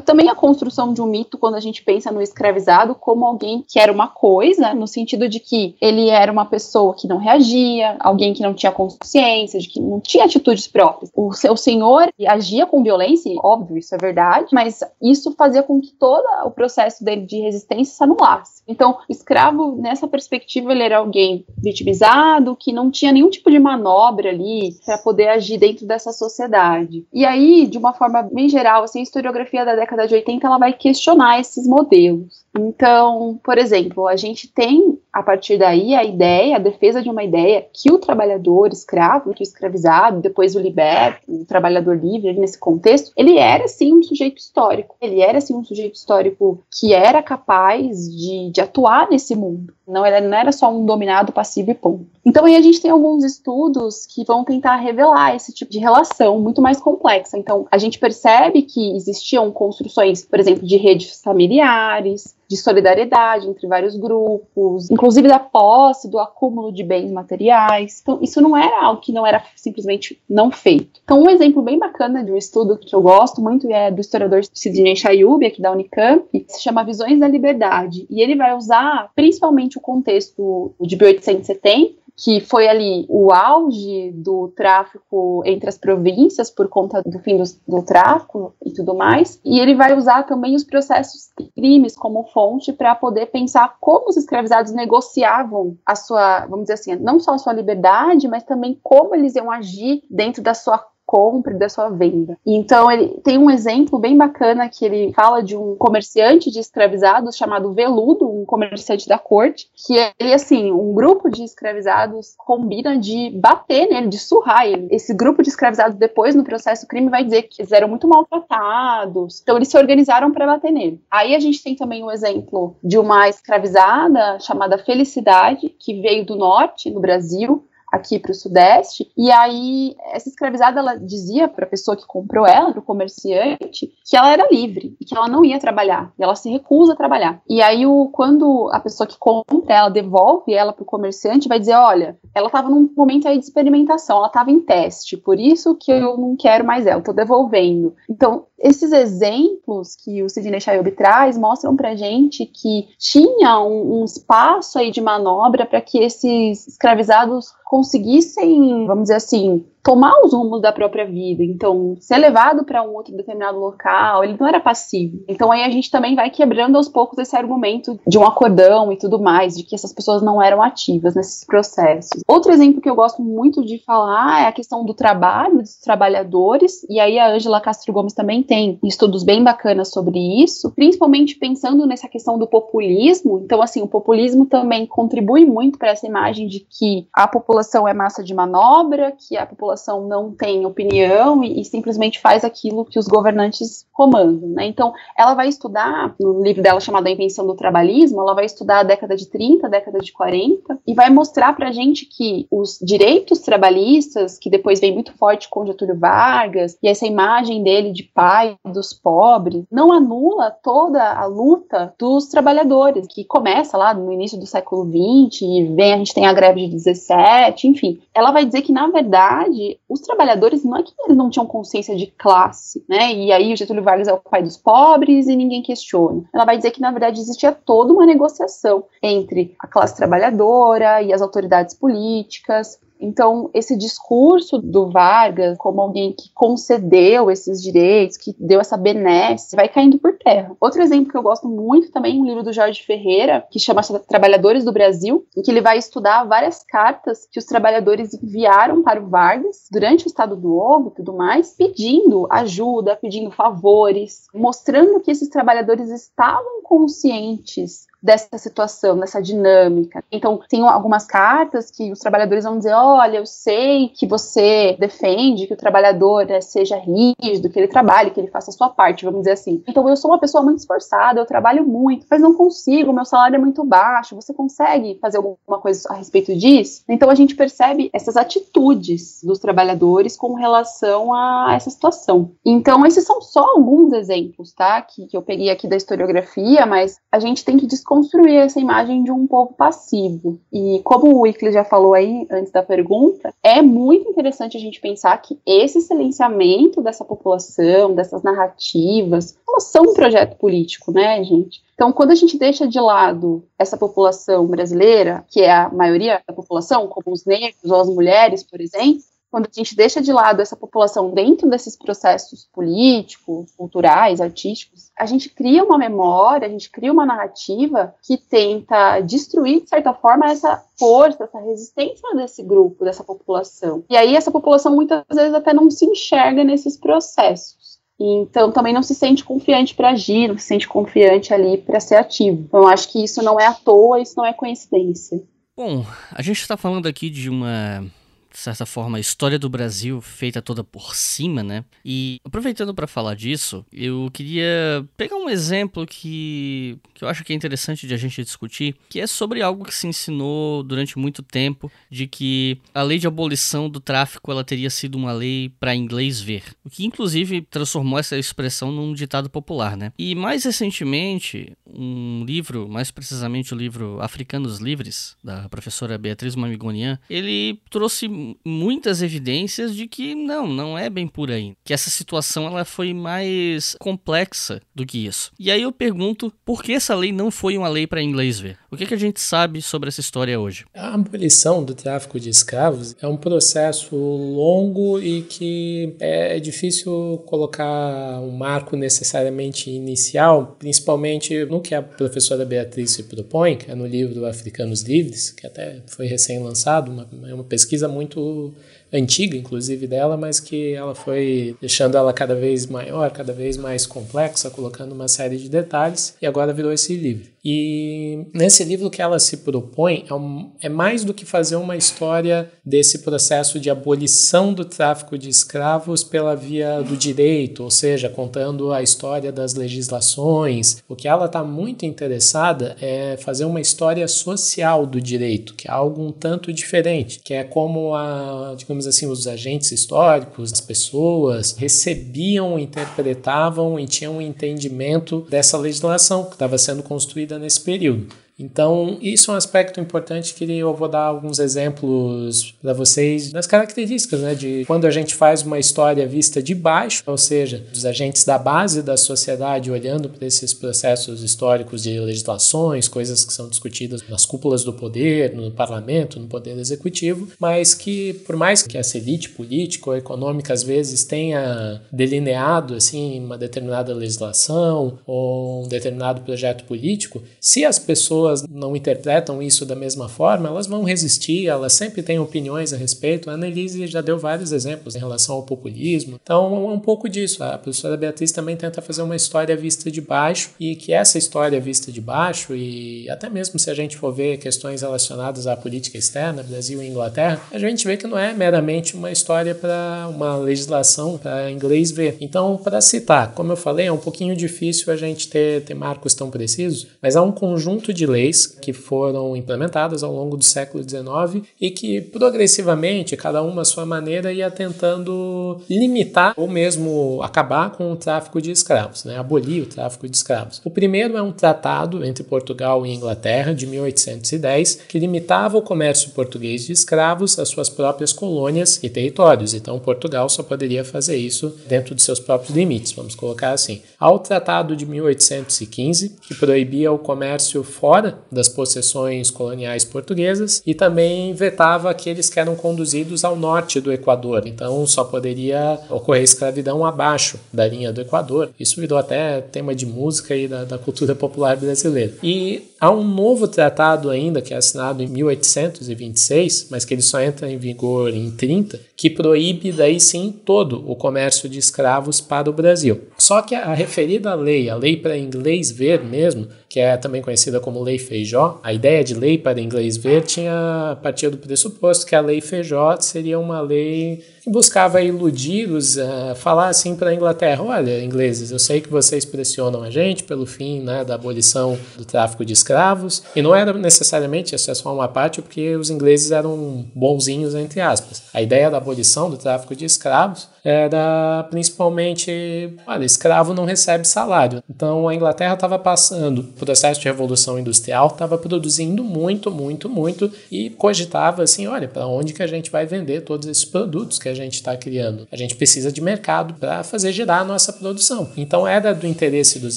também 0.00 0.28
a 0.28 0.34
construção 0.34 0.92
de 0.92 1.02
um 1.02 1.06
mito 1.06 1.38
quando 1.38 1.54
a 1.54 1.60
gente 1.60 1.82
pensa 1.82 2.10
no 2.10 2.22
escravizado 2.22 2.94
como 2.94 3.24
alguém 3.24 3.64
que 3.68 3.78
era 3.78 3.92
uma 3.92 4.08
coisa, 4.08 4.74
no 4.74 4.86
sentido 4.86 5.28
de 5.28 5.40
que 5.40 5.76
ele 5.80 6.08
era 6.08 6.30
uma 6.30 6.44
pessoa 6.44 6.94
que 6.94 7.06
não 7.06 7.18
reagia, 7.18 7.96
alguém 8.00 8.32
que 8.32 8.42
não 8.42 8.54
tinha 8.54 8.72
consciência, 8.72 9.60
de 9.60 9.68
que 9.68 9.80
não 9.80 10.00
tinha 10.00 10.24
atitudes 10.24 10.66
próprias. 10.66 11.10
O 11.14 11.32
seu 11.32 11.56
senhor 11.56 12.08
agia 12.26 12.66
com 12.66 12.82
violência, 12.82 13.32
óbvio, 13.42 13.78
isso 13.78 13.94
é 13.94 13.98
verdade, 13.98 14.46
mas 14.52 14.80
isso 15.00 15.34
fazia 15.36 15.62
com 15.62 15.80
que 15.80 15.92
todo 15.92 16.24
o 16.44 16.50
processo 16.50 17.04
dele 17.04 17.22
de 17.22 17.40
resistência 17.40 17.94
se 17.94 18.02
anulasse. 18.02 18.62
Então, 18.66 18.98
escravo, 19.08 19.76
nessa 19.76 20.06
perspectiva, 20.06 20.72
ele 20.72 20.82
era 20.82 20.98
alguém 20.98 21.44
vitimizado, 21.58 22.56
que 22.56 22.72
não 22.72 22.90
tinha 22.90 23.12
nenhum 23.12 23.30
tipo 23.30 23.50
de 23.50 23.58
manobra 23.58 24.30
ali 24.30 24.76
para 24.84 24.98
poder 24.98 25.28
agir 25.28 25.58
dentro 25.58 25.86
dessa 25.86 26.12
sociedade. 26.12 27.04
E 27.12 27.24
aí, 27.24 27.66
de 27.66 27.78
uma 27.78 27.92
forma 27.92 28.22
bem 28.22 28.48
geral, 28.48 28.84
assim, 28.84 29.00
a 29.00 29.02
historiografia 29.02 29.64
da 29.64 29.74
década 29.82 30.06
de 30.06 30.14
80 30.14 30.46
ela 30.46 30.58
vai 30.58 30.72
questionar 30.72 31.40
esses 31.40 31.66
modelos. 31.66 32.41
Então, 32.54 33.40
por 33.42 33.56
exemplo, 33.56 34.06
a 34.06 34.16
gente 34.16 34.46
tem 34.46 34.98
a 35.12 35.22
partir 35.22 35.58
daí 35.58 35.94
a 35.94 36.02
ideia, 36.02 36.56
a 36.56 36.58
defesa 36.58 37.02
de 37.02 37.10
uma 37.10 37.22
ideia 37.22 37.66
que 37.72 37.92
o 37.92 37.98
trabalhador 37.98 38.72
escravo, 38.72 39.34
que 39.34 39.42
o 39.42 39.44
escravizado, 39.44 40.20
depois 40.20 40.56
o 40.56 40.60
liberto, 40.60 41.20
o 41.28 41.44
trabalhador 41.44 41.98
livre, 41.98 42.32
nesse 42.32 42.58
contexto, 42.58 43.12
ele 43.14 43.36
era 43.36 43.68
sim 43.68 43.92
um 43.92 44.02
sujeito 44.02 44.38
histórico. 44.38 44.96
Ele 45.00 45.20
era 45.20 45.40
sim 45.40 45.54
um 45.54 45.64
sujeito 45.64 45.96
histórico 45.96 46.62
que 46.70 46.94
era 46.94 47.22
capaz 47.22 48.10
de, 48.10 48.50
de 48.50 48.60
atuar 48.60 49.08
nesse 49.10 49.36
mundo. 49.36 49.74
Não 49.86 50.04
era, 50.06 50.20
não 50.20 50.36
era 50.36 50.52
só 50.52 50.72
um 50.72 50.86
dominado 50.86 51.32
passivo 51.32 51.70
e 51.70 51.74
ponto. 51.74 52.06
Então 52.24 52.46
aí 52.46 52.56
a 52.56 52.62
gente 52.62 52.80
tem 52.80 52.90
alguns 52.90 53.24
estudos 53.24 54.06
que 54.06 54.24
vão 54.24 54.44
tentar 54.44 54.76
revelar 54.76 55.36
esse 55.36 55.52
tipo 55.52 55.70
de 55.70 55.78
relação 55.78 56.40
muito 56.40 56.62
mais 56.62 56.80
complexa. 56.80 57.36
Então 57.36 57.66
a 57.70 57.76
gente 57.76 57.98
percebe 57.98 58.62
que 58.62 58.96
existiam 58.96 59.50
construções, 59.50 60.24
por 60.24 60.40
exemplo, 60.40 60.66
de 60.66 60.76
redes 60.76 61.20
familiares, 61.20 62.34
de 62.52 62.58
solidariedade 62.58 63.48
entre 63.48 63.66
vários 63.66 63.96
grupos, 63.96 64.90
inclusive 64.90 65.26
da 65.26 65.38
posse, 65.38 66.06
do 66.10 66.18
acúmulo 66.18 66.70
de 66.70 66.84
bens 66.84 67.10
materiais. 67.10 68.00
Então, 68.02 68.18
isso 68.20 68.42
não 68.42 68.54
era 68.54 68.84
algo 68.84 69.00
que 69.00 69.10
não 69.10 69.26
era 69.26 69.42
simplesmente 69.56 70.20
não 70.28 70.50
feito. 70.50 71.00
Então, 71.02 71.22
um 71.22 71.30
exemplo 71.30 71.62
bem 71.62 71.78
bacana 71.78 72.22
de 72.22 72.30
um 72.30 72.36
estudo 72.36 72.76
que 72.76 72.94
eu 72.94 73.00
gosto 73.00 73.40
muito 73.40 73.72
é 73.72 73.90
do 73.90 74.02
historiador 74.02 74.42
Sidney 74.52 74.94
Chayub, 74.94 75.46
aqui 75.46 75.62
da 75.62 75.72
Unicamp, 75.72 76.26
que 76.30 76.44
se 76.52 76.62
chama 76.62 76.84
Visões 76.84 77.18
da 77.18 77.26
Liberdade. 77.26 78.06
E 78.10 78.20
ele 78.20 78.36
vai 78.36 78.54
usar 78.54 79.10
principalmente 79.16 79.78
o 79.78 79.80
contexto 79.80 80.74
de 80.78 80.94
1870 80.94 81.96
que 82.16 82.40
foi 82.40 82.68
ali 82.68 83.06
o 83.08 83.32
auge 83.32 84.12
do 84.12 84.48
tráfico 84.48 85.42
entre 85.44 85.68
as 85.68 85.78
províncias 85.78 86.50
por 86.50 86.68
conta 86.68 87.02
do 87.02 87.18
fim 87.20 87.36
do, 87.36 87.44
do 87.66 87.82
tráfico 87.82 88.54
e 88.64 88.72
tudo 88.72 88.94
mais. 88.94 89.40
E 89.44 89.58
ele 89.58 89.74
vai 89.74 89.96
usar 89.96 90.24
também 90.24 90.54
os 90.54 90.64
processos 90.64 91.30
crimes 91.54 91.96
como 91.96 92.24
fonte 92.24 92.72
para 92.72 92.94
poder 92.94 93.26
pensar 93.26 93.76
como 93.80 94.08
os 94.08 94.16
escravizados 94.16 94.72
negociavam 94.72 95.76
a 95.86 95.94
sua, 95.94 96.46
vamos 96.46 96.64
dizer 96.64 96.74
assim, 96.74 96.96
não 96.96 97.18
só 97.18 97.34
a 97.34 97.38
sua 97.38 97.52
liberdade, 97.52 98.28
mas 98.28 98.44
também 98.44 98.78
como 98.82 99.14
eles 99.14 99.34
iam 99.34 99.50
agir 99.50 100.02
dentro 100.10 100.42
da 100.42 100.54
sua 100.54 100.78
compra 101.12 101.52
e 101.52 101.58
da 101.58 101.68
sua 101.68 101.90
venda. 101.90 102.38
Então 102.46 102.90
ele 102.90 103.20
tem 103.22 103.36
um 103.36 103.50
exemplo 103.50 103.98
bem 103.98 104.16
bacana 104.16 104.66
que 104.70 104.82
ele 104.82 105.12
fala 105.12 105.42
de 105.42 105.54
um 105.54 105.76
comerciante 105.76 106.50
de 106.50 106.58
escravizados 106.58 107.36
chamado 107.36 107.74
Veludo, 107.74 108.26
um 108.26 108.46
comerciante 108.46 109.06
da 109.06 109.18
corte, 109.18 109.68
que 109.76 109.92
ele 110.18 110.32
assim, 110.32 110.72
um 110.72 110.94
grupo 110.94 111.28
de 111.28 111.44
escravizados 111.44 112.34
combina 112.38 112.96
de 112.96 113.28
bater 113.38 113.90
nele, 113.90 114.08
de 114.08 114.18
surrar 114.18 114.66
ele. 114.66 114.88
Esse 114.90 115.12
grupo 115.12 115.42
de 115.42 115.50
escravizados 115.50 115.98
depois 115.98 116.34
no 116.34 116.44
processo 116.44 116.88
crime 116.88 117.10
vai 117.10 117.22
dizer 117.22 117.42
que 117.42 117.60
eles 117.60 117.72
eram 117.72 117.88
muito 117.88 118.08
maltratados. 118.08 119.40
Então 119.42 119.56
eles 119.56 119.68
se 119.68 119.76
organizaram 119.76 120.32
para 120.32 120.46
bater 120.46 120.72
nele. 120.72 120.98
Aí 121.10 121.34
a 121.34 121.40
gente 121.40 121.62
tem 121.62 121.76
também 121.76 122.02
um 122.02 122.10
exemplo 122.10 122.74
de 122.82 122.96
uma 122.96 123.28
escravizada 123.28 124.40
chamada 124.40 124.78
Felicidade, 124.78 125.68
que 125.78 126.00
veio 126.00 126.24
do 126.24 126.36
norte, 126.36 126.90
no 126.90 127.00
Brasil, 127.00 127.66
aqui 127.92 128.18
para 128.18 128.32
o 128.32 128.34
Sudeste. 128.34 129.12
E 129.16 129.30
aí, 129.30 129.94
essa 130.12 130.28
escravizada, 130.28 130.80
ela 130.80 130.94
dizia 130.96 131.46
para 131.46 131.66
a 131.66 131.68
pessoa 131.68 131.96
que 131.96 132.06
comprou 132.06 132.46
ela, 132.46 132.70
para 132.70 132.80
o 132.80 132.84
comerciante, 132.84 133.92
que 134.04 134.16
ela 134.16 134.32
era 134.32 134.48
livre 134.50 134.96
e 134.98 135.04
que 135.04 135.14
ela 135.14 135.28
não 135.28 135.44
ia 135.44 135.60
trabalhar. 135.60 136.10
E 136.18 136.22
ela 136.22 136.34
se 136.34 136.50
recusa 136.50 136.94
a 136.94 136.96
trabalhar. 136.96 137.42
E 137.48 137.60
aí, 137.60 137.84
o, 137.86 138.08
quando 138.10 138.70
a 138.72 138.80
pessoa 138.80 139.06
que 139.06 139.18
compra 139.18 139.74
ela 139.74 139.88
devolve 139.90 140.54
ela 140.54 140.72
para 140.72 140.82
o 140.82 140.86
comerciante, 140.86 141.48
vai 141.48 141.60
dizer: 141.60 141.74
olha, 141.74 142.18
ela 142.34 142.46
estava 142.46 142.70
num 142.70 142.90
momento 142.96 143.28
aí 143.28 143.38
de 143.38 143.44
experimentação, 143.44 144.16
ela 144.16 144.28
estava 144.28 144.50
em 144.50 144.60
teste, 144.60 145.16
por 145.16 145.38
isso 145.38 145.76
que 145.76 145.92
eu 145.92 146.16
não 146.16 146.34
quero 146.36 146.64
mais 146.64 146.86
ela, 146.86 147.00
estou 147.00 147.14
devolvendo. 147.14 147.94
Então, 148.08 148.46
esses 148.62 148.92
exemplos 148.92 149.96
que 149.96 150.22
o 150.22 150.28
Sidney 150.28 150.60
Chayub 150.60 150.90
traz 150.92 151.36
mostram 151.36 151.74
para 151.76 151.96
gente 151.96 152.46
que 152.46 152.88
tinha 152.96 153.60
um, 153.60 154.00
um 154.00 154.04
espaço 154.04 154.78
aí 154.78 154.90
de 154.92 155.00
manobra 155.00 155.66
para 155.66 155.80
que 155.80 155.98
esses 155.98 156.68
escravizados 156.68 157.52
conseguissem, 157.64 158.86
vamos 158.86 159.04
dizer 159.04 159.16
assim, 159.16 159.64
tomar 159.82 160.12
os 160.22 160.32
rumos 160.32 160.62
da 160.62 160.72
própria 160.72 161.04
vida. 161.04 161.42
Então, 161.42 161.96
ser 162.00 162.18
levado 162.18 162.64
para 162.64 162.82
um 162.82 162.94
outro 162.94 163.16
determinado 163.16 163.58
local, 163.58 164.22
ele 164.22 164.36
não 164.38 164.46
era 164.46 164.60
passivo. 164.60 165.22
Então, 165.28 165.50
aí 165.50 165.62
a 165.62 165.70
gente 165.70 165.90
também 165.90 166.14
vai 166.14 166.30
quebrando 166.30 166.76
aos 166.76 166.88
poucos 166.88 167.18
esse 167.18 167.36
argumento 167.36 167.98
de 168.06 168.18
um 168.18 168.24
acordão 168.24 168.92
e 168.92 168.96
tudo 168.96 169.20
mais, 169.20 169.56
de 169.56 169.64
que 169.64 169.74
essas 169.74 169.92
pessoas 169.92 170.22
não 170.22 170.40
eram 170.40 170.62
ativas 170.62 171.14
nesses 171.14 171.44
processos. 171.44 172.22
Outro 172.28 172.52
exemplo 172.52 172.80
que 172.80 172.88
eu 172.88 172.94
gosto 172.94 173.22
muito 173.22 173.64
de 173.64 173.78
falar 173.84 174.42
é 174.42 174.46
a 174.46 174.52
questão 174.52 174.84
do 174.84 174.94
trabalho, 174.94 175.58
dos 175.58 175.76
trabalhadores, 175.76 176.84
e 176.88 177.00
aí 177.00 177.18
a 177.18 177.32
Ângela 177.32 177.60
Castro 177.60 177.92
Gomes 177.92 178.14
também 178.14 178.42
tem 178.42 178.78
estudos 178.84 179.24
bem 179.24 179.42
bacanas 179.42 179.90
sobre 179.90 180.18
isso, 180.42 180.70
principalmente 180.70 181.36
pensando 181.36 181.86
nessa 181.86 182.08
questão 182.08 182.38
do 182.38 182.46
populismo. 182.46 183.40
Então, 183.44 183.60
assim, 183.60 183.82
o 183.82 183.88
populismo 183.88 184.46
também 184.46 184.86
contribui 184.86 185.44
muito 185.44 185.78
para 185.78 185.90
essa 185.90 186.06
imagem 186.06 186.46
de 186.46 186.60
que 186.60 187.06
a 187.12 187.26
população 187.26 187.86
é 187.88 187.92
massa 187.92 188.22
de 188.22 188.34
manobra, 188.34 189.12
que 189.12 189.36
a 189.36 189.46
população 189.46 189.71
população 189.72 190.06
não 190.06 190.32
tem 190.32 190.66
opinião 190.66 191.42
e, 191.42 191.60
e, 191.60 191.64
simplesmente 191.64 192.20
faz 192.20 192.44
aquilo 192.44 192.84
que 192.84 192.98
os 192.98 193.08
governantes 193.08 193.86
comandam, 193.92 194.50
né? 194.50 194.66
Então, 194.66 194.92
ela 195.16 195.34
vai 195.34 195.48
estudar, 195.48 196.14
no 196.20 196.42
livro 196.42 196.62
dela 196.62 196.80
chamado 196.80 197.06
A 197.06 197.10
Invenção 197.10 197.46
do 197.46 197.54
Trabalhismo, 197.54 198.20
ela 198.20 198.34
vai 198.34 198.44
estudar 198.44 198.80
a 198.80 198.82
década 198.82 199.16
de 199.16 199.26
30, 199.26 199.66
a 199.66 199.70
década 199.70 199.98
de 199.98 200.12
40 200.12 200.78
e 200.86 200.94
vai 200.94 201.10
mostrar 201.10 201.54
pra 201.54 201.72
gente 201.72 202.06
que 202.06 202.46
os 202.50 202.78
direitos 202.82 203.40
trabalhistas, 203.40 204.38
que 204.38 204.50
depois 204.50 204.80
vem 204.80 204.92
muito 204.92 205.12
forte 205.14 205.48
com 205.48 205.66
Getúlio 205.66 205.98
Vargas, 205.98 206.76
e 206.82 206.88
essa 206.88 207.06
imagem 207.06 207.62
dele 207.62 207.92
de 207.92 208.02
pai 208.02 208.56
dos 208.64 208.92
pobres, 208.92 209.64
não 209.70 209.92
anula 209.92 210.50
toda 210.50 211.12
a 211.12 211.24
luta 211.26 211.94
dos 211.98 212.26
trabalhadores, 212.26 213.06
que 213.06 213.24
começa 213.24 213.76
lá 213.76 213.94
no 213.94 214.12
início 214.12 214.38
do 214.38 214.46
século 214.46 214.84
20 214.84 215.42
e 215.42 215.74
vem, 215.74 215.92
a 215.92 215.96
gente 215.96 216.14
tem 216.14 216.26
a 216.26 216.32
greve 216.32 216.66
de 216.66 216.72
17, 216.72 217.68
enfim. 217.68 218.00
Ela 218.14 218.32
vai 218.32 218.44
dizer 218.44 218.62
que, 218.62 218.72
na 218.72 218.88
verdade, 218.88 219.61
verdade, 219.62 219.80
os 219.88 220.00
trabalhadores 220.00 220.64
não 220.64 220.76
é 220.76 220.82
que 220.82 220.92
eles 221.04 221.16
não 221.16 221.30
tinham 221.30 221.46
consciência 221.46 221.96
de 221.96 222.06
classe, 222.06 222.84
né? 222.88 223.12
E 223.12 223.32
aí 223.32 223.52
o 223.52 223.56
Getúlio 223.56 223.82
Vargas 223.82 224.08
é 224.08 224.12
o 224.12 224.18
pai 224.18 224.42
dos 224.42 224.56
pobres 224.56 225.26
e 225.26 225.36
ninguém 225.36 225.62
questiona. 225.62 226.24
Ela 226.32 226.44
vai 226.44 226.56
dizer 226.56 226.70
que, 226.70 226.80
na 226.80 226.90
verdade, 226.90 227.20
existia 227.20 227.52
toda 227.52 227.92
uma 227.92 228.06
negociação 228.06 228.84
entre 229.02 229.54
a 229.58 229.66
classe 229.66 229.96
trabalhadora 229.96 231.02
e 231.02 231.12
as 231.12 231.22
autoridades 231.22 231.74
políticas, 231.74 232.80
Então, 233.02 233.50
esse 233.52 233.76
discurso 233.76 234.58
do 234.58 234.88
Vargas 234.88 235.58
como 235.58 235.80
alguém 235.80 236.12
que 236.12 236.30
concedeu 236.32 237.30
esses 237.30 237.60
direitos, 237.60 238.16
que 238.16 238.34
deu 238.38 238.60
essa 238.60 238.76
benesse, 238.76 239.56
vai 239.56 239.68
caindo 239.68 239.98
por 239.98 240.16
terra. 240.16 240.56
Outro 240.60 240.80
exemplo 240.80 241.10
que 241.10 241.16
eu 241.16 241.22
gosto 241.22 241.48
muito 241.48 241.90
também, 241.90 242.20
um 242.20 242.24
livro 242.24 242.44
do 242.44 242.52
Jorge 242.52 242.84
Ferreira, 242.84 243.44
que 243.50 243.58
chama 243.58 243.82
Trabalhadores 244.08 244.64
do 244.64 244.72
Brasil, 244.72 245.26
em 245.36 245.42
que 245.42 245.50
ele 245.50 245.60
vai 245.60 245.78
estudar 245.78 246.24
várias 246.24 246.62
cartas 246.62 247.26
que 247.30 247.40
os 247.40 247.44
trabalhadores 247.44 248.14
enviaram 248.14 248.82
para 248.82 249.02
o 249.02 249.08
Vargas 249.08 249.66
durante 249.70 250.06
o 250.06 250.08
Estado 250.08 250.36
Novo 250.36 250.90
e 250.90 250.96
tudo 250.96 251.12
mais, 251.12 251.54
pedindo 251.56 252.28
ajuda, 252.30 252.94
pedindo 252.94 253.32
favores, 253.32 254.26
mostrando 254.32 255.00
que 255.00 255.10
esses 255.10 255.28
trabalhadores 255.28 255.90
estavam 255.90 256.62
conscientes 256.62 257.86
dessa 258.02 258.36
situação, 258.36 258.98
dessa 258.98 259.22
dinâmica. 259.22 260.02
Então, 260.10 260.40
tem 260.48 260.66
algumas 260.66 261.06
cartas 261.06 261.70
que 261.70 261.92
os 261.92 262.00
trabalhadores 262.00 262.44
vão 262.44 262.58
dizer: 262.58 262.74
olha, 262.74 263.18
eu 263.18 263.26
sei 263.26 263.88
que 263.88 264.06
você 264.06 264.76
defende 264.78 265.46
que 265.46 265.54
o 265.54 265.56
trabalhador 265.56 266.26
né, 266.26 266.40
seja 266.40 266.76
rígido, 266.76 267.48
que 267.48 267.58
ele 267.58 267.68
trabalhe, 267.68 268.10
que 268.10 268.18
ele 268.18 268.30
faça 268.30 268.50
a 268.50 268.54
sua 268.54 268.68
parte, 268.68 269.04
vamos 269.04 269.20
dizer 269.20 269.32
assim. 269.32 269.62
Então, 269.68 269.88
eu 269.88 269.96
sou 269.96 270.10
uma 270.10 270.18
pessoa 270.18 270.42
muito 270.42 270.58
esforçada, 270.58 271.20
eu 271.20 271.26
trabalho 271.26 271.64
muito, 271.64 272.06
mas 272.10 272.20
não 272.20 272.34
consigo, 272.34 272.92
meu 272.92 273.04
salário 273.04 273.36
é 273.36 273.38
muito 273.38 273.62
baixo. 273.64 274.16
Você 274.16 274.34
consegue 274.34 274.98
fazer 275.00 275.18
alguma 275.18 275.58
coisa 275.60 275.88
a 275.90 275.94
respeito 275.94 276.34
disso? 276.34 276.82
Então, 276.88 277.08
a 277.08 277.14
gente 277.14 277.36
percebe 277.36 277.90
essas 277.92 278.16
atitudes 278.16 279.22
dos 279.22 279.38
trabalhadores 279.38 280.16
com 280.16 280.34
relação 280.34 281.14
a 281.14 281.52
essa 281.54 281.70
situação. 281.70 282.32
Então, 282.44 282.84
esses 282.84 283.04
são 283.04 283.20
só 283.20 283.44
alguns 283.50 283.92
exemplos, 283.92 284.52
tá? 284.52 284.82
Que, 284.82 285.06
que 285.06 285.16
eu 285.16 285.22
peguei 285.22 285.50
aqui 285.50 285.68
da 285.68 285.76
historiografia, 285.76 286.66
mas 286.66 286.96
a 287.10 287.20
gente 287.20 287.44
tem 287.44 287.56
que 287.56 287.66
discutir 287.66 287.91
construir 287.92 288.36
essa 288.36 288.58
imagem 288.58 289.04
de 289.04 289.12
um 289.12 289.26
povo 289.26 289.52
passivo. 289.52 290.40
E 290.50 290.80
como 290.82 291.14
o 291.14 291.20
Wycliffe 291.20 291.52
já 291.52 291.62
falou 291.62 291.92
aí 291.92 292.26
antes 292.30 292.50
da 292.50 292.62
pergunta, 292.62 293.34
é 293.42 293.60
muito 293.60 294.08
interessante 294.08 294.56
a 294.56 294.60
gente 294.60 294.80
pensar 294.80 295.14
que 295.18 295.38
esse 295.44 295.78
silenciamento 295.82 296.80
dessa 296.80 297.04
população, 297.04 297.94
dessas 297.94 298.22
narrativas, 298.22 299.36
elas 299.46 299.64
são 299.64 299.82
um 299.82 299.92
projeto 299.92 300.38
político, 300.38 300.90
né, 300.90 301.22
gente? 301.22 301.60
Então, 301.74 301.92
quando 301.92 302.12
a 302.12 302.14
gente 302.14 302.38
deixa 302.38 302.66
de 302.66 302.80
lado 302.80 303.44
essa 303.58 303.76
população 303.76 304.46
brasileira, 304.46 305.26
que 305.28 305.42
é 305.42 305.52
a 305.52 305.68
maioria 305.68 306.22
da 306.26 306.32
população, 306.32 306.86
como 306.86 307.14
os 307.14 307.26
negros 307.26 307.70
ou 307.70 307.78
as 307.78 307.88
mulheres, 307.90 308.42
por 308.42 308.58
exemplo, 308.58 309.02
quando 309.32 309.46
a 309.46 309.50
gente 309.50 309.74
deixa 309.74 310.02
de 310.02 310.12
lado 310.12 310.42
essa 310.42 310.54
população 310.54 311.10
dentro 311.10 311.48
desses 311.48 311.74
processos 311.74 312.46
políticos, 312.52 313.50
culturais, 313.56 314.20
artísticos, 314.20 314.92
a 314.96 315.06
gente 315.06 315.30
cria 315.30 315.64
uma 315.64 315.78
memória, 315.78 316.46
a 316.46 316.50
gente 316.50 316.70
cria 316.70 316.92
uma 316.92 317.06
narrativa 317.06 317.94
que 318.06 318.18
tenta 318.18 319.00
destruir, 319.00 319.62
de 319.62 319.70
certa 319.70 319.94
forma, 319.94 320.30
essa 320.30 320.62
força, 320.78 321.24
essa 321.24 321.40
resistência 321.40 322.14
desse 322.14 322.42
grupo, 322.42 322.84
dessa 322.84 323.02
população. 323.02 323.82
E 323.88 323.96
aí 323.96 324.14
essa 324.14 324.30
população 324.30 324.74
muitas 324.74 325.02
vezes 325.10 325.32
até 325.32 325.54
não 325.54 325.70
se 325.70 325.86
enxerga 325.86 326.44
nesses 326.44 326.76
processos. 326.76 327.80
Então 327.98 328.52
também 328.52 328.74
não 328.74 328.82
se 328.82 328.94
sente 328.94 329.24
confiante 329.24 329.74
para 329.74 329.92
agir, 329.92 330.28
não 330.28 330.36
se 330.36 330.44
sente 330.44 330.68
confiante 330.68 331.32
ali 331.32 331.56
para 331.56 331.80
ser 331.80 331.94
ativo. 331.94 332.42
Então 332.42 332.68
acho 332.68 332.92
que 332.92 333.02
isso 333.02 333.22
não 333.22 333.40
é 333.40 333.46
à 333.46 333.54
toa, 333.54 333.98
isso 333.98 334.14
não 334.14 334.26
é 334.26 334.34
coincidência. 334.34 335.22
Bom, 335.56 335.86
a 336.10 336.20
gente 336.20 336.42
está 336.42 336.58
falando 336.58 336.86
aqui 336.86 337.08
de 337.08 337.30
uma 337.30 337.90
de 338.32 338.38
certa 338.38 338.64
forma, 338.64 338.98
história 338.98 339.38
do 339.38 339.48
Brasil 339.48 340.00
feita 340.00 340.40
toda 340.40 340.64
por 340.64 340.96
cima, 340.96 341.42
né? 341.42 341.64
E 341.84 342.18
aproveitando 342.24 342.74
para 342.74 342.86
falar 342.86 343.14
disso, 343.14 343.64
eu 343.70 344.08
queria 344.12 344.86
pegar 344.96 345.16
um 345.16 345.28
exemplo 345.28 345.86
que, 345.86 346.78
que 346.94 347.04
eu 347.04 347.08
acho 347.08 347.22
que 347.22 347.32
é 347.32 347.36
interessante 347.36 347.86
de 347.86 347.92
a 347.92 347.96
gente 347.96 348.24
discutir, 348.24 348.74
que 348.88 349.00
é 349.00 349.06
sobre 349.06 349.42
algo 349.42 349.64
que 349.64 349.74
se 349.74 349.86
ensinou 349.86 350.62
durante 350.62 350.98
muito 350.98 351.22
tempo, 351.22 351.70
de 351.90 352.06
que 352.06 352.58
a 352.74 352.82
lei 352.82 352.98
de 352.98 353.06
abolição 353.06 353.68
do 353.68 353.80
tráfico 353.80 354.30
ela 354.32 354.42
teria 354.42 354.70
sido 354.70 354.94
uma 354.94 355.12
lei 355.12 355.52
para 355.60 355.74
inglês 355.74 356.20
ver, 356.20 356.44
o 356.64 356.70
que 356.70 356.86
inclusive 356.86 357.42
transformou 357.42 357.98
essa 357.98 358.16
expressão 358.16 358.72
num 358.72 358.94
ditado 358.94 359.28
popular, 359.28 359.76
né? 359.76 359.92
E 359.98 360.14
mais 360.14 360.44
recentemente, 360.44 361.52
um 361.66 362.24
livro, 362.24 362.68
mais 362.68 362.90
precisamente 362.90 363.52
o 363.52 363.56
livro 363.56 364.00
Africanos 364.00 364.58
Livres, 364.58 365.16
da 365.22 365.48
professora 365.48 365.98
Beatriz 365.98 366.34
Mamigonian, 366.34 366.98
ele 367.10 367.60
trouxe 367.68 368.08
muitas 368.44 369.02
evidências 369.02 369.74
de 369.74 369.86
que 369.86 370.14
não, 370.14 370.46
não 370.46 370.78
é 370.78 370.88
bem 370.88 371.06
por 371.06 371.30
aí. 371.30 371.54
Que 371.64 371.72
essa 371.72 371.90
situação 371.90 372.46
ela 372.46 372.64
foi 372.64 372.92
mais 372.94 373.76
complexa 373.78 374.60
do 374.74 374.86
que 374.86 375.06
isso. 375.06 375.30
E 375.38 375.50
aí 375.50 375.62
eu 375.62 375.72
pergunto, 375.72 376.32
por 376.44 376.62
que 376.62 376.72
essa 376.72 376.94
lei 376.94 377.12
não 377.12 377.30
foi 377.30 377.56
uma 377.56 377.68
lei 377.68 377.86
para 377.86 378.02
inglês 378.02 378.38
ver? 378.38 378.58
O 378.70 378.76
que, 378.76 378.86
que 378.86 378.94
a 378.94 378.98
gente 378.98 379.20
sabe 379.20 379.60
sobre 379.60 379.88
essa 379.88 380.00
história 380.00 380.38
hoje? 380.38 380.64
A 380.74 380.94
abolição 380.94 381.64
do 381.64 381.74
tráfico 381.74 382.18
de 382.18 382.30
escravos 382.30 382.96
é 383.00 383.06
um 383.06 383.16
processo 383.16 383.94
longo 383.94 384.98
e 385.00 385.22
que 385.22 385.94
é 386.00 386.38
difícil 386.40 387.22
colocar 387.26 388.20
um 388.20 388.30
marco 388.30 388.76
necessariamente 388.76 389.70
inicial, 389.70 390.56
principalmente 390.58 391.44
no 391.44 391.60
que 391.60 391.74
a 391.74 391.82
professora 391.82 392.44
Beatriz 392.44 392.92
se 392.92 393.04
propõe, 393.04 393.56
que 393.56 393.70
é 393.70 393.74
no 393.74 393.86
livro 393.86 394.24
Africanos 394.26 394.82
Livres, 394.82 395.30
que 395.30 395.46
até 395.46 395.82
foi 395.86 396.06
recém-lançado, 396.06 397.06
é 397.26 397.34
uma 397.34 397.44
pesquisa 397.44 397.88
muito 397.88 398.11
muito 398.20 398.54
antiga, 398.92 399.36
inclusive, 399.36 399.86
dela, 399.86 400.16
mas 400.16 400.38
que 400.38 400.74
ela 400.74 400.94
foi 400.94 401.56
deixando 401.60 401.96
ela 401.96 402.12
cada 402.12 402.34
vez 402.34 402.66
maior, 402.66 403.10
cada 403.10 403.32
vez 403.32 403.56
mais 403.56 403.86
complexa, 403.86 404.50
colocando 404.50 404.92
uma 404.92 405.08
série 405.08 405.36
de 405.36 405.48
detalhes, 405.48 406.14
e 406.20 406.26
agora 406.26 406.52
virou 406.52 406.72
esse 406.72 406.94
livro. 406.94 407.31
E 407.44 408.26
nesse 408.32 408.62
livro 408.62 408.88
que 408.88 409.02
ela 409.02 409.18
se 409.18 409.38
propõe 409.38 410.04
é, 410.08 410.14
um, 410.14 410.52
é, 410.60 410.68
mais 410.68 411.04
do 411.04 411.12
que 411.12 411.24
fazer 411.24 411.56
uma 411.56 411.76
história 411.76 412.50
desse 412.64 413.00
processo 413.00 413.58
de 413.58 413.68
abolição 413.68 414.54
do 414.54 414.64
tráfico 414.64 415.18
de 415.18 415.28
escravos 415.28 416.04
pela 416.04 416.36
via 416.36 416.80
do 416.82 416.96
direito, 416.96 417.64
ou 417.64 417.70
seja, 417.70 418.08
contando 418.08 418.72
a 418.72 418.82
história 418.82 419.32
das 419.32 419.54
legislações. 419.54 420.82
O 420.88 420.94
que 420.94 421.08
ela 421.08 421.26
está 421.26 421.42
muito 421.42 421.84
interessada 421.84 422.76
é 422.80 423.16
fazer 423.16 423.44
uma 423.44 423.60
história 423.60 424.06
social 424.06 424.86
do 424.86 425.00
direito, 425.00 425.54
que 425.54 425.66
é 425.66 425.70
algo 425.70 426.00
um 426.00 426.12
tanto 426.12 426.52
diferente, 426.52 427.20
que 427.24 427.34
é 427.34 427.42
como 427.42 427.94
a, 427.94 428.54
digamos 428.56 428.86
assim, 428.86 429.06
os 429.06 429.26
agentes 429.26 429.72
históricos, 429.72 430.52
as 430.52 430.60
pessoas 430.60 431.56
recebiam, 431.58 432.56
interpretavam 432.58 433.80
e 433.80 433.86
tinham 433.86 434.18
um 434.18 434.22
entendimento 434.22 435.26
dessa 435.28 435.58
legislação 435.58 436.24
que 436.24 436.34
estava 436.34 436.56
sendo 436.56 436.82
construída 436.82 437.31
nesse 437.38 437.60
período. 437.60 438.06
Então, 438.42 438.98
isso 439.00 439.30
é 439.30 439.34
um 439.34 439.36
aspecto 439.36 439.80
importante 439.80 440.34
que 440.34 440.50
eu 440.52 440.74
vou 440.74 440.88
dar 440.88 441.04
alguns 441.04 441.38
exemplos 441.38 442.54
para 442.60 442.72
vocês 442.72 443.30
das 443.32 443.46
características, 443.46 444.20
né, 444.20 444.34
de 444.34 444.64
quando 444.66 444.86
a 444.86 444.90
gente 444.90 445.14
faz 445.14 445.42
uma 445.42 445.58
história 445.58 446.06
vista 446.06 446.42
de 446.42 446.54
baixo, 446.54 447.02
ou 447.06 447.16
seja, 447.16 447.64
dos 447.72 447.86
agentes 447.86 448.24
da 448.24 448.38
base 448.38 448.82
da 448.82 448.96
sociedade 448.96 449.70
olhando 449.70 450.08
para 450.08 450.26
esses 450.26 450.52
processos 450.52 451.22
históricos 451.22 451.82
de 451.82 451.98
legislações, 452.00 452.88
coisas 452.88 453.24
que 453.24 453.32
são 453.32 453.48
discutidas 453.48 454.02
nas 454.08 454.26
cúpulas 454.26 454.64
do 454.64 454.72
poder, 454.72 455.34
no 455.34 455.50
parlamento, 455.50 456.18
no 456.18 456.26
poder 456.26 456.58
executivo, 456.58 457.28
mas 457.38 457.74
que 457.74 458.14
por 458.26 458.36
mais 458.36 458.62
que 458.62 458.76
essa 458.76 458.98
elite 458.98 459.28
política 459.30 459.90
ou 459.90 459.96
econômica 459.96 460.52
às 460.52 460.62
vezes 460.62 461.04
tenha 461.04 461.80
delineado 461.92 462.74
assim 462.74 463.20
uma 463.20 463.38
determinada 463.38 463.94
legislação 463.94 464.98
ou 465.06 465.64
um 465.64 465.68
determinado 465.68 466.22
projeto 466.22 466.64
político, 466.64 467.22
se 467.40 467.64
as 467.64 467.78
pessoas 467.78 468.31
pessoas 468.32 468.44
não 468.48 468.74
interpretam 468.74 469.42
isso 469.42 469.66
da 469.66 469.74
mesma 469.74 470.08
forma, 470.08 470.48
elas 470.48 470.66
vão 470.66 470.82
resistir, 470.82 471.46
elas 471.46 471.72
sempre 471.72 472.02
têm 472.02 472.18
opiniões 472.18 472.72
a 472.72 472.76
respeito. 472.76 473.28
A 473.28 473.34
Annelise 473.34 473.86
já 473.86 474.00
deu 474.00 474.18
vários 474.18 474.52
exemplos 474.52 474.96
em 474.96 474.98
relação 474.98 475.36
ao 475.36 475.42
populismo. 475.42 476.18
Então, 476.22 476.70
é 476.70 476.72
um 476.72 476.80
pouco 476.80 477.08
disso. 477.08 477.42
A 477.44 477.58
professora 477.58 477.96
Beatriz 477.96 478.32
também 478.32 478.56
tenta 478.56 478.80
fazer 478.80 479.02
uma 479.02 479.16
história 479.16 479.56
vista 479.56 479.90
de 479.90 480.00
baixo 480.00 480.50
e 480.58 480.74
que 480.74 480.92
essa 480.92 481.18
história 481.18 481.60
vista 481.60 481.92
de 481.92 482.00
baixo, 482.00 482.54
e 482.54 483.08
até 483.10 483.28
mesmo 483.28 483.58
se 483.58 483.70
a 483.70 483.74
gente 483.74 483.96
for 483.96 484.12
ver 484.12 484.38
questões 484.38 484.82
relacionadas 484.82 485.46
à 485.46 485.56
política 485.56 485.98
externa, 485.98 486.42
Brasil 486.42 486.82
e 486.82 486.88
Inglaterra, 486.88 487.40
a 487.50 487.58
gente 487.58 487.86
vê 487.86 487.96
que 487.96 488.06
não 488.06 488.18
é 488.18 488.32
meramente 488.32 488.94
uma 488.94 489.10
história 489.10 489.54
para 489.54 490.08
uma 490.08 490.36
legislação 490.36 491.18
para 491.18 491.50
inglês 491.50 491.90
ver. 491.90 492.16
Então, 492.20 492.56
para 492.56 492.80
citar, 492.80 493.32
como 493.32 493.52
eu 493.52 493.56
falei, 493.56 493.86
é 493.86 493.92
um 493.92 493.98
pouquinho 493.98 494.34
difícil 494.34 494.92
a 494.92 494.96
gente 494.96 495.28
ter, 495.28 495.62
ter 495.62 495.74
marcos 495.74 496.14
tão 496.14 496.30
precisos, 496.30 496.86
mas 497.00 497.16
há 497.16 497.22
um 497.22 497.32
conjunto 497.32 497.92
de 497.92 498.06
leis 498.12 498.46
que 498.46 498.72
foram 498.72 499.36
implementadas 499.36 500.02
ao 500.02 500.12
longo 500.12 500.36
do 500.36 500.44
século 500.44 500.82
XIX 500.82 501.46
e 501.60 501.70
que 501.70 502.00
progressivamente, 502.00 503.16
cada 503.16 503.42
uma 503.42 503.62
à 503.62 503.64
sua 503.64 503.84
maneira, 503.84 504.32
ia 504.32 504.50
tentando 504.50 505.60
limitar 505.68 506.34
ou 506.36 506.48
mesmo 506.48 507.20
acabar 507.22 507.70
com 507.70 507.92
o 507.92 507.96
tráfico 507.96 508.40
de 508.40 508.50
escravos, 508.50 509.04
né? 509.04 509.18
abolir 509.18 509.62
o 509.62 509.66
tráfico 509.66 510.08
de 510.08 510.16
escravos. 510.16 510.60
O 510.64 510.70
primeiro 510.70 511.16
é 511.16 511.22
um 511.22 511.32
tratado 511.32 512.04
entre 512.04 512.22
Portugal 512.22 512.86
e 512.86 512.92
Inglaterra 512.92 513.54
de 513.54 513.66
1810 513.66 514.82
que 514.88 514.98
limitava 514.98 515.58
o 515.58 515.62
comércio 515.62 516.10
português 516.10 516.66
de 516.66 516.72
escravos 516.72 517.38
às 517.38 517.48
suas 517.48 517.68
próprias 517.68 518.12
colônias 518.12 518.78
e 518.82 518.88
territórios. 518.88 519.54
Então, 519.54 519.78
Portugal 519.78 520.28
só 520.28 520.42
poderia 520.42 520.84
fazer 520.84 521.16
isso 521.16 521.54
dentro 521.68 521.94
de 521.94 522.02
seus 522.02 522.20
próprios 522.20 522.54
limites, 522.54 522.92
vamos 522.92 523.14
colocar 523.14 523.52
assim. 523.52 523.82
Há 523.98 524.10
o 524.10 524.18
Tratado 524.18 524.76
de 524.76 524.86
1815 524.86 526.16
que 526.22 526.34
proibia 526.34 526.92
o 526.92 526.98
comércio 526.98 527.62
fora 527.62 528.01
das 528.30 528.48
possessões 528.48 529.30
coloniais 529.30 529.84
portuguesas 529.84 530.62
e 530.66 530.74
também 530.74 531.32
vetava 531.34 531.90
aqueles 531.90 532.28
que 532.28 532.40
eram 532.40 532.56
conduzidos 532.56 533.24
ao 533.24 533.36
norte 533.36 533.80
do 533.80 533.92
Equador. 533.92 534.46
Então 534.46 534.86
só 534.86 535.04
poderia 535.04 535.78
ocorrer 535.90 536.22
escravidão 536.22 536.84
abaixo 536.84 537.38
da 537.52 537.66
linha 537.66 537.92
do 537.92 538.00
Equador. 538.00 538.50
Isso 538.58 538.80
virou 538.80 538.98
até 538.98 539.40
tema 539.40 539.74
de 539.74 539.86
música 539.86 540.34
e 540.34 540.48
da, 540.48 540.64
da 540.64 540.78
cultura 540.78 541.14
popular 541.14 541.56
brasileira. 541.56 542.14
E 542.22 542.68
há 542.80 542.90
um 542.90 543.04
novo 543.04 543.46
tratado 543.46 544.10
ainda 544.10 544.40
que 544.40 544.54
é 544.54 544.56
assinado 544.56 545.02
em 545.02 545.06
1826, 545.08 546.68
mas 546.70 546.84
que 546.84 546.94
ele 546.94 547.02
só 547.02 547.20
entra 547.20 547.50
em 547.50 547.58
vigor 547.58 548.14
em 548.14 548.30
30, 548.30 548.80
que 548.96 549.10
proíbe 549.10 549.72
daí 549.72 550.00
sim 550.00 550.34
todo 550.44 550.82
o 550.90 550.96
comércio 550.96 551.48
de 551.48 551.58
escravos 551.58 552.20
para 552.20 552.48
o 552.50 552.52
Brasil. 552.52 553.00
Só 553.18 553.42
que 553.42 553.54
a 553.54 553.72
referida 553.74 554.34
lei, 554.34 554.68
a 554.68 554.76
lei 554.76 554.96
para 554.96 555.18
inglês 555.18 555.70
ver 555.70 556.02
mesmo, 556.04 556.46
que 556.72 556.80
é 556.80 556.96
também 556.96 557.20
conhecida 557.20 557.60
como 557.60 557.82
Lei 557.82 557.98
Feijó, 557.98 558.58
a 558.62 558.72
ideia 558.72 559.04
de 559.04 559.12
lei 559.12 559.36
para 559.36 559.60
inglês 559.60 559.98
ver 559.98 560.22
tinha 560.22 560.96
partido 561.02 561.32
do 561.32 561.36
pressuposto 561.36 562.06
que 562.06 562.16
a 562.16 562.20
Lei 562.22 562.40
Feijó 562.40 562.96
seria 562.98 563.38
uma 563.38 563.60
lei 563.60 564.24
que 564.42 564.50
buscava 564.50 565.02
iludir 565.02 565.70
os, 565.70 565.98
uh, 565.98 566.34
falar 566.34 566.68
assim 566.68 566.96
para 566.96 567.10
a 567.10 567.14
Inglaterra, 567.14 567.62
olha, 567.62 568.02
ingleses, 568.02 568.50
eu 568.50 568.58
sei 568.58 568.80
que 568.80 568.88
vocês 568.88 569.24
pressionam 569.24 569.82
a 569.82 569.90
gente 569.90 570.24
pelo 570.24 570.46
fim 570.46 570.80
né, 570.80 571.04
da 571.04 571.14
abolição 571.14 571.78
do 571.96 572.06
tráfico 572.06 572.42
de 572.42 572.54
escravos, 572.54 573.22
e 573.36 573.42
não 573.42 573.54
era 573.54 573.72
necessariamente, 573.74 574.54
essa 574.54 574.72
é 574.72 574.74
só 574.74 574.92
uma 574.92 575.06
parte, 575.06 575.42
porque 575.42 575.76
os 575.76 575.90
ingleses 575.90 576.32
eram 576.32 576.86
bonzinhos, 576.94 577.54
entre 577.54 577.80
aspas. 577.80 578.22
A 578.32 578.40
ideia 578.40 578.70
da 578.70 578.78
abolição 578.78 579.30
do 579.30 579.36
tráfico 579.36 579.76
de 579.76 579.84
escravos 579.84 580.48
era 580.64 581.46
principalmente, 581.50 582.72
olha, 582.86 583.04
escravo 583.04 583.52
não 583.52 583.64
recebe 583.64 584.06
salário. 584.06 584.62
Então 584.68 585.08
a 585.08 585.14
Inglaterra 585.14 585.54
estava 585.54 585.78
passando, 585.78 586.44
processo 586.64 587.00
de 587.00 587.06
revolução 587.06 587.58
industrial 587.58 588.06
estava 588.06 588.38
produzindo 588.38 589.02
muito, 589.02 589.50
muito, 589.50 589.88
muito 589.88 590.30
e 590.50 590.70
cogitava 590.70 591.42
assim, 591.42 591.66
olha, 591.66 591.88
para 591.88 592.06
onde 592.06 592.32
que 592.32 592.42
a 592.42 592.46
gente 592.46 592.70
vai 592.70 592.86
vender 592.86 593.22
todos 593.22 593.48
esses 593.48 593.64
produtos 593.64 594.18
que 594.18 594.28
a 594.28 594.34
gente 594.34 594.54
está 594.54 594.76
criando? 594.76 595.26
A 595.32 595.36
gente 595.36 595.56
precisa 595.56 595.90
de 595.90 596.00
mercado 596.00 596.54
para 596.54 596.84
fazer 596.84 597.10
girar 597.12 597.40
a 597.40 597.44
nossa 597.44 597.72
produção. 597.72 598.30
Então 598.36 598.66
era 598.66 598.94
do 598.94 599.06
interesse 599.06 599.58
dos 599.58 599.76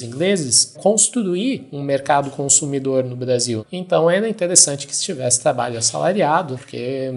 ingleses 0.00 0.76
construir 0.78 1.66
um 1.72 1.82
mercado 1.82 2.30
consumidor 2.30 3.02
no 3.02 3.16
Brasil. 3.16 3.66
Então 3.72 4.08
era 4.08 4.28
interessante 4.28 4.86
que 4.86 4.94
se 4.94 5.02
tivesse 5.02 5.40
trabalho 5.40 5.78
assalariado, 5.78 6.56
porque 6.56 7.10